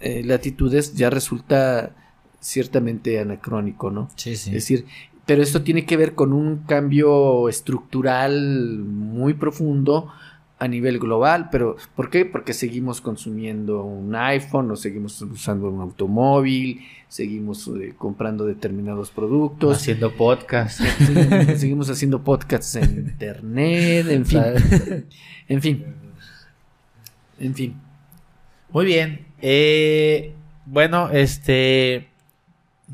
eh, 0.00 0.22
latitudes 0.24 0.94
ya 0.94 1.10
resulta 1.10 1.94
ciertamente 2.42 3.18
anacrónico, 3.18 3.90
¿no? 3.90 4.10
Sí, 4.16 4.36
sí. 4.36 4.50
Es 4.50 4.54
decir, 4.54 4.86
pero 5.24 5.42
esto 5.42 5.62
tiene 5.62 5.86
que 5.86 5.96
ver 5.96 6.14
con 6.14 6.32
un 6.32 6.58
cambio 6.58 7.48
estructural 7.48 8.80
muy 8.84 9.34
profundo 9.34 10.12
a 10.58 10.68
nivel 10.68 10.98
global, 11.00 11.48
pero 11.50 11.76
¿por 11.96 12.08
qué? 12.08 12.24
Porque 12.24 12.52
seguimos 12.52 13.00
consumiendo 13.00 13.82
un 13.82 14.14
iPhone 14.14 14.70
o 14.70 14.76
seguimos 14.76 15.20
usando 15.22 15.68
un 15.68 15.80
automóvil, 15.80 16.82
seguimos 17.08 17.68
eh, 17.68 17.94
comprando 17.98 18.44
determinados 18.44 19.10
productos, 19.10 19.78
Haciendo 19.78 20.12
podcast. 20.12 20.80
seguimos, 20.80 21.46
seguimos 21.60 21.90
haciendo 21.90 22.22
podcasts 22.22 22.76
en 22.76 22.96
internet, 22.98 24.06
en 24.08 24.24
fin, 24.26 24.42
en 25.48 25.62
fin, 25.62 25.84
en 27.40 27.54
fin. 27.54 27.74
Muy 28.70 28.86
bien. 28.86 29.26
Eh, 29.40 30.32
bueno, 30.66 31.10
este. 31.10 32.11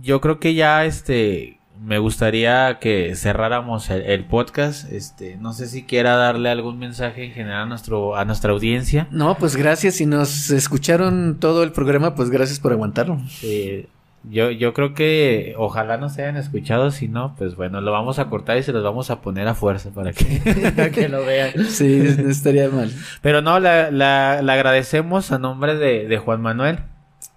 Yo 0.01 0.21
creo 0.21 0.39
que 0.39 0.55
ya 0.55 0.85
este. 0.85 1.59
me 1.81 1.99
gustaría 1.99 2.79
que 2.81 3.15
cerráramos 3.17 3.91
el, 3.91 4.03
el 4.03 4.25
podcast. 4.25 4.91
Este, 4.93 5.37
no 5.37 5.53
sé 5.53 5.67
si 5.69 5.85
quiera 5.85 6.17
darle 6.17 6.51
algún 6.51 6.79
mensaje 6.79 7.25
en 7.25 7.33
general 7.33 7.63
a 7.63 7.67
nuestro, 7.67 8.17
a 8.17 8.25
nuestra 8.25 8.53
audiencia. 8.53 9.07
No, 9.11 9.37
pues 9.37 9.57
gracias. 9.57 9.95
Si 9.97 10.07
nos 10.07 10.51
escucharon 10.51 11.39
todo 11.41 11.63
el 11.63 11.73
programa, 11.73 12.15
pues 12.15 12.31
gracias 12.31 12.61
por 12.61 12.73
aguantarlo. 12.73 13.19
Eh, 13.43 13.89
yo, 14.25 14.51
yo 14.51 14.75
creo 14.75 14.95
que 14.95 15.55
ojalá 15.57 15.97
nos 15.97 16.19
hayan 16.19 16.37
escuchado, 16.37 16.91
si 16.91 17.09
no, 17.09 17.35
pues 17.39 17.55
bueno, 17.55 17.81
lo 17.81 17.93
vamos 17.93 18.19
a 18.19 18.29
cortar 18.29 18.59
y 18.59 18.63
se 18.63 18.73
los 18.73 18.83
vamos 18.83 19.11
a 19.11 19.21
poner 19.21 19.47
a 19.49 19.55
fuerza 19.55 19.91
para 19.91 20.13
que, 20.13 20.73
para 20.77 20.91
que 20.91 21.09
lo 21.09 21.25
vean. 21.25 21.65
Sí, 21.67 22.03
no 22.19 22.29
estaría 22.29 22.69
mal. 22.69 22.93
Pero 23.23 23.41
no, 23.43 23.59
la, 23.61 23.91
la, 23.91 24.43
la 24.43 24.53
agradecemos 24.53 25.33
a 25.33 25.39
nombre 25.39 25.77
de, 25.77 26.09
de 26.09 26.19
Juan 26.19 26.43
Manuel, 26.43 26.81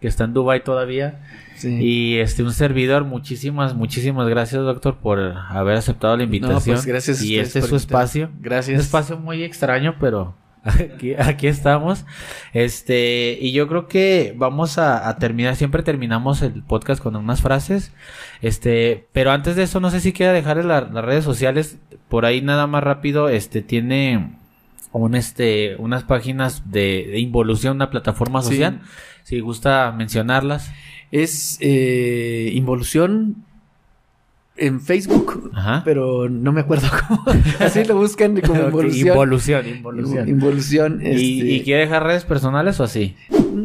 que 0.02 0.08
está 0.08 0.24
en 0.24 0.34
Dubai 0.34 0.64
todavía. 0.64 1.20
Sí. 1.62 1.78
Y 1.80 2.18
este, 2.18 2.44
un 2.44 2.54
servidor, 2.54 3.06
muchísimas, 3.06 3.76
muchísimas 3.76 4.28
gracias, 4.28 4.62
doctor, 4.64 4.98
por 4.98 5.20
haber 5.20 5.78
aceptado 5.78 6.16
la 6.18 6.24
invitación. 6.24 6.76
pues, 6.76 6.86
gracias 6.86 7.22
Y 7.22 7.38
este 7.40 7.60
es 7.60 7.66
su 7.66 7.76
invitar. 7.76 7.88
espacio. 8.04 8.30
Gracias. 8.40 8.76
Un 8.76 8.82
espacio 8.82 9.18
muy 9.18 9.44
extraño, 9.44 9.96
pero 10.00 10.36
aquí, 10.64 11.14
aquí 11.18 11.48
estamos. 11.48 12.06
Este, 12.54 13.38
y 13.42 13.52
yo 13.52 13.68
creo 13.68 13.88
que 13.88 14.34
vamos 14.38 14.78
a, 14.78 15.08
a 15.10 15.18
terminar, 15.18 15.56
siempre 15.56 15.84
terminamos 15.84 16.42
el 16.42 16.64
podcast 16.64 17.02
con 17.02 17.16
unas 17.16 17.42
frases. 17.42 17.92
Este, 18.42 19.08
pero 19.14 19.32
antes 19.32 19.56
de 19.56 19.64
eso, 19.64 19.80
no 19.80 19.90
sé 19.92 20.00
si 20.00 20.14
quiera 20.14 20.34
dejar 20.34 20.64
la- 20.66 20.82
las 20.82 21.06
redes 21.06 21.24
sociales. 21.24 21.78
Por 22.10 22.26
ahí 22.26 22.42
nada 22.42 22.68
más 22.68 22.84
rápido, 22.84 23.30
este, 23.30 23.62
tiene 23.62 24.36
un, 24.92 25.16
este, 25.16 25.76
unas 25.78 26.04
páginas 26.04 26.70
de, 26.72 27.08
de 27.12 27.20
involución, 27.20 27.78
una 27.78 27.90
plataforma 27.90 28.42
Sí. 28.42 28.50
social. 28.50 28.82
Si 29.24 29.40
gusta 29.40 29.92
mencionarlas. 29.96 30.72
Es 31.12 31.58
eh, 31.60 32.52
Involución 32.54 33.44
en 34.58 34.80
Facebook, 34.80 35.50
Ajá. 35.56 35.82
pero 35.84 36.30
no 36.30 36.52
me 36.52 36.62
acuerdo 36.62 36.88
cómo. 37.08 37.24
Así 37.60 37.84
lo 37.86 37.96
buscan 37.96 38.40
como 38.42 38.62
Involución. 38.66 39.08
Involución, 39.10 39.68
involución. 39.68 40.30
Involución. 40.30 41.02
¿Y, 41.02 41.06
este, 41.08 41.20
y 41.52 41.64
quiere 41.64 41.82
dejar 41.82 42.04
redes 42.04 42.26
personales 42.26 42.80
o 42.80 42.84
así? 42.84 43.16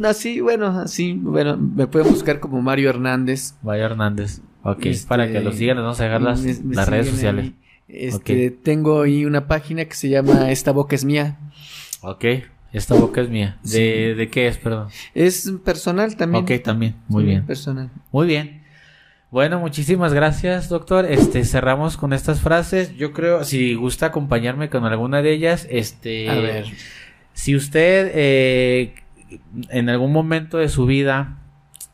Así, 0.05 0.41
bueno, 0.41 0.67
así, 0.81 1.13
bueno, 1.13 1.57
me 1.57 1.87
pueden 1.87 2.09
buscar 2.11 2.41
como 2.41 2.61
Mario 2.63 2.91
Hernández. 2.91 3.55
Vaya 3.63 3.85
Hernández. 3.85 4.41
Ok, 4.63 4.87
Este, 4.87 5.07
para 5.07 5.31
que 5.31 5.41
lo 5.41 5.53
sigan, 5.53 5.77
les 5.77 5.83
vamos 5.85 6.01
a 6.01 6.05
dejar 6.05 6.23
las, 6.23 6.41
me- 6.41 6.55
me 6.65 6.75
las 6.75 6.89
redes 6.89 7.09
sociales. 7.09 7.53
Este, 7.89 8.51
tengo 8.51 9.03
ahí 9.03 9.25
una 9.25 9.47
página 9.47 9.85
que 9.85 9.95
se 9.95 10.09
llama 10.09 10.51
Esta 10.51 10.73
boca 10.73 10.97
es 10.97 11.05
mía. 11.05 11.39
Ok, 12.01 12.25
esta 12.73 12.95
boca 12.95 13.21
es 13.21 13.29
mía. 13.31 13.57
¿De, 13.63 13.69
Sí. 13.69 14.15
¿de 14.19 14.29
qué 14.31 14.49
es, 14.49 14.59
perdón? 14.59 14.89
Es 15.15 15.51
personal 15.65 16.17
también. 16.17 16.45
Ok, 16.45 16.63
también. 16.63 16.95
Muy 17.09 17.23
Sí, 17.25 17.29
bien. 17.31 17.47
Personal. 17.47 17.91
Muy 18.13 18.27
bien. 18.27 18.63
Bueno, 19.31 19.59
muchísimas 19.59 20.15
gracias, 20.15 20.69
doctor. 20.69 21.05
Este, 21.05 21.45
cerramos 21.45 21.97
con 21.97 22.13
estas 22.13 22.41
frases. 22.41 22.97
Yo 22.97 23.13
creo, 23.13 23.45
si 23.45 23.75
gusta 23.75 24.07
acompañarme 24.07 24.71
con 24.71 24.85
alguna 24.85 25.21
de 25.23 25.33
ellas, 25.33 25.67
este, 25.71 26.29
A 26.31 26.35
ver. 26.37 26.67
si 27.33 27.57
usted 27.57 28.11
eh, 28.15 28.95
en 29.71 29.89
algún 29.89 30.13
momento 30.13 30.59
de 30.59 30.69
su 30.69 30.87
vida 30.87 31.39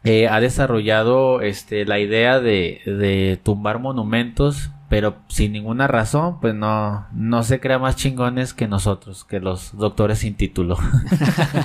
eh, 0.05 0.28
ha 0.28 0.40
desarrollado 0.40 1.40
este, 1.40 1.85
la 1.86 1.99
idea 2.01 2.39
de, 2.40 2.81
de 2.85 3.40
tumbar 3.43 3.78
monumentos, 3.78 4.70
pero 4.93 5.16
sin 5.28 5.52
ninguna 5.52 5.86
razón, 5.86 6.39
pues 6.39 6.55
no, 6.55 7.06
no 7.14 7.43
se 7.44 7.60
crea 7.60 7.78
más 7.78 7.97
chingones 7.97 8.52
que 8.52 8.69
nosotros, 8.69 9.24
que 9.24 9.40
los 9.40 9.74
doctores 9.74 10.19
sin 10.19 10.35
título. 10.35 10.77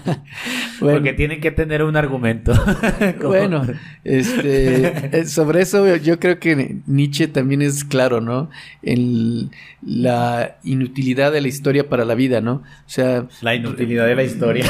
Bueno, 0.80 1.00
Porque 1.00 1.14
tienen 1.14 1.42
que 1.42 1.52
tener 1.52 1.84
un 1.84 1.98
argumento. 1.98 2.54
Bueno, 3.22 3.66
este, 4.04 5.20
eh, 5.20 5.26
sobre 5.26 5.62
eso 5.62 5.96
yo 5.98 6.20
creo 6.20 6.40
que 6.40 6.78
Nietzsche 6.86 7.28
también 7.28 7.62
es 7.62 7.84
claro, 7.84 8.22
¿no? 8.22 8.50
En 8.84 9.50
la 9.82 10.58
inutilidad 10.64 11.32
de 11.32 11.42
la 11.42 11.48
historia 11.48 11.90
para 11.90 12.06
la 12.06 12.16
vida, 12.16 12.40
¿no? 12.42 12.54
O 12.54 12.90
sea, 12.90 13.26
La 13.42 13.56
inutilidad 13.56 14.06
de 14.06 14.16
la 14.16 14.24
historia. 14.24 14.66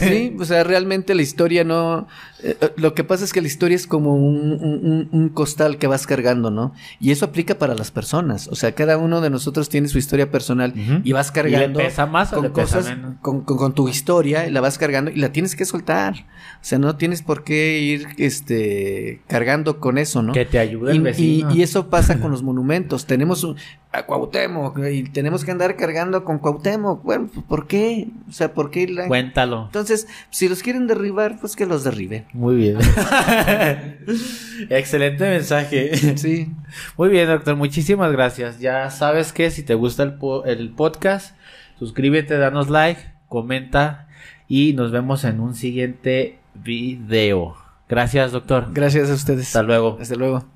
sí, 0.00 0.34
o 0.40 0.44
sea, 0.44 0.64
realmente 0.64 1.14
la 1.14 1.22
historia 1.22 1.62
no... 1.62 2.08
eh, 2.42 2.56
eh, 2.60 2.72
lo 2.76 2.94
que 2.94 3.02
pasa 3.04 3.24
es 3.24 3.32
que 3.32 3.40
la 3.40 3.46
historia 3.46 3.76
es 3.76 3.86
como 3.86 4.14
un, 4.14 5.08
un- 5.12 5.28
costal 5.30 5.78
que 5.78 5.86
vas 5.86 6.06
cargando, 6.06 6.50
¿no? 6.50 6.72
Y 7.00 7.10
eso 7.10 7.24
aplica 7.24 7.56
para 7.58 7.74
las 7.74 7.90
personas. 7.90 8.48
O 8.48 8.54
sea, 8.54 8.72
cada 8.72 8.98
uno 8.98 9.20
de 9.20 9.30
nosotros 9.30 9.68
tiene 9.68 9.88
su 9.88 9.98
historia 9.98 10.30
personal 10.30 10.72
y 11.04 11.12
vas 11.12 11.30
cargando 11.32 11.80
¿Y 11.80 11.82
le 11.82 11.88
pesa 11.88 12.06
más 12.06 12.32
o 12.32 12.36
con 12.36 12.44
le 12.44 12.50
pesa 12.50 12.78
cosas, 12.78 12.96
menos? 12.96 13.14
con, 13.22 13.40
con- 13.42 13.56
con 13.56 13.72
tu 13.74 13.88
historia, 13.88 14.50
la 14.50 14.60
vas 14.60 14.78
cargando 14.78 15.10
y 15.10 15.16
la 15.16 15.32
tienes 15.32 15.56
que 15.56 15.64
soltar. 15.64 16.14
O 16.14 16.68
sea, 16.68 16.78
no 16.78 16.96
tienes 16.96 17.22
por 17.22 17.42
qué 17.44 17.80
ir 17.80 18.06
este, 18.18 19.22
cargando 19.26 19.80
con 19.80 19.98
eso, 19.98 20.22
¿no? 20.22 20.32
Que 20.32 20.44
te 20.44 20.58
ayude 20.58 20.92
el 20.92 20.96
Y, 20.98 21.00
y- 21.00 21.02
vecino. 21.02 21.54
y 21.54 21.62
eso 21.62 21.88
pasa 21.88 22.20
con 22.20 22.30
los 22.32 22.42
monumentos. 22.42 23.06
Tenemos 23.06 23.42
un, 23.44 23.56
a 23.92 24.04
Cuauhtémoc 24.04 24.78
y 24.92 25.04
tenemos 25.04 25.44
que 25.44 25.50
andar 25.52 25.76
cargando 25.76 26.24
con 26.24 26.38
Cuauhtémoc. 26.38 27.02
Bueno, 27.02 27.28
¿por 27.48 27.66
qué? 27.66 28.08
O 28.28 28.32
sea, 28.32 28.52
¿por 28.52 28.70
qué? 28.70 28.86
la- 28.88 29.06
Cuéntalo. 29.08 29.64
Entonces, 29.66 30.06
si 30.30 30.48
los 30.48 30.62
quieren 30.62 30.86
derribar, 30.86 31.38
pues 31.40 31.56
que 31.56 31.66
los 31.66 31.82
derriben. 31.84 32.25
Muy 32.32 32.56
bien. 32.56 32.78
Excelente 34.70 35.24
mensaje. 35.28 36.16
Sí. 36.18 36.52
Muy 36.96 37.08
bien, 37.08 37.26
doctor. 37.28 37.56
Muchísimas 37.56 38.12
gracias. 38.12 38.60
Ya 38.60 38.90
sabes 38.90 39.32
que 39.32 39.50
si 39.50 39.62
te 39.62 39.74
gusta 39.74 40.02
el, 40.02 40.14
po- 40.14 40.44
el 40.44 40.70
podcast, 40.70 41.36
suscríbete, 41.78 42.36
danos 42.38 42.68
like, 42.68 43.00
comenta 43.28 44.08
y 44.48 44.72
nos 44.74 44.92
vemos 44.92 45.24
en 45.24 45.40
un 45.40 45.54
siguiente 45.54 46.38
video. 46.54 47.56
Gracias, 47.88 48.32
doctor. 48.32 48.68
Gracias 48.72 49.10
a 49.10 49.14
ustedes. 49.14 49.46
Hasta 49.46 49.62
luego. 49.62 49.98
Hasta 50.00 50.14
luego. 50.16 50.55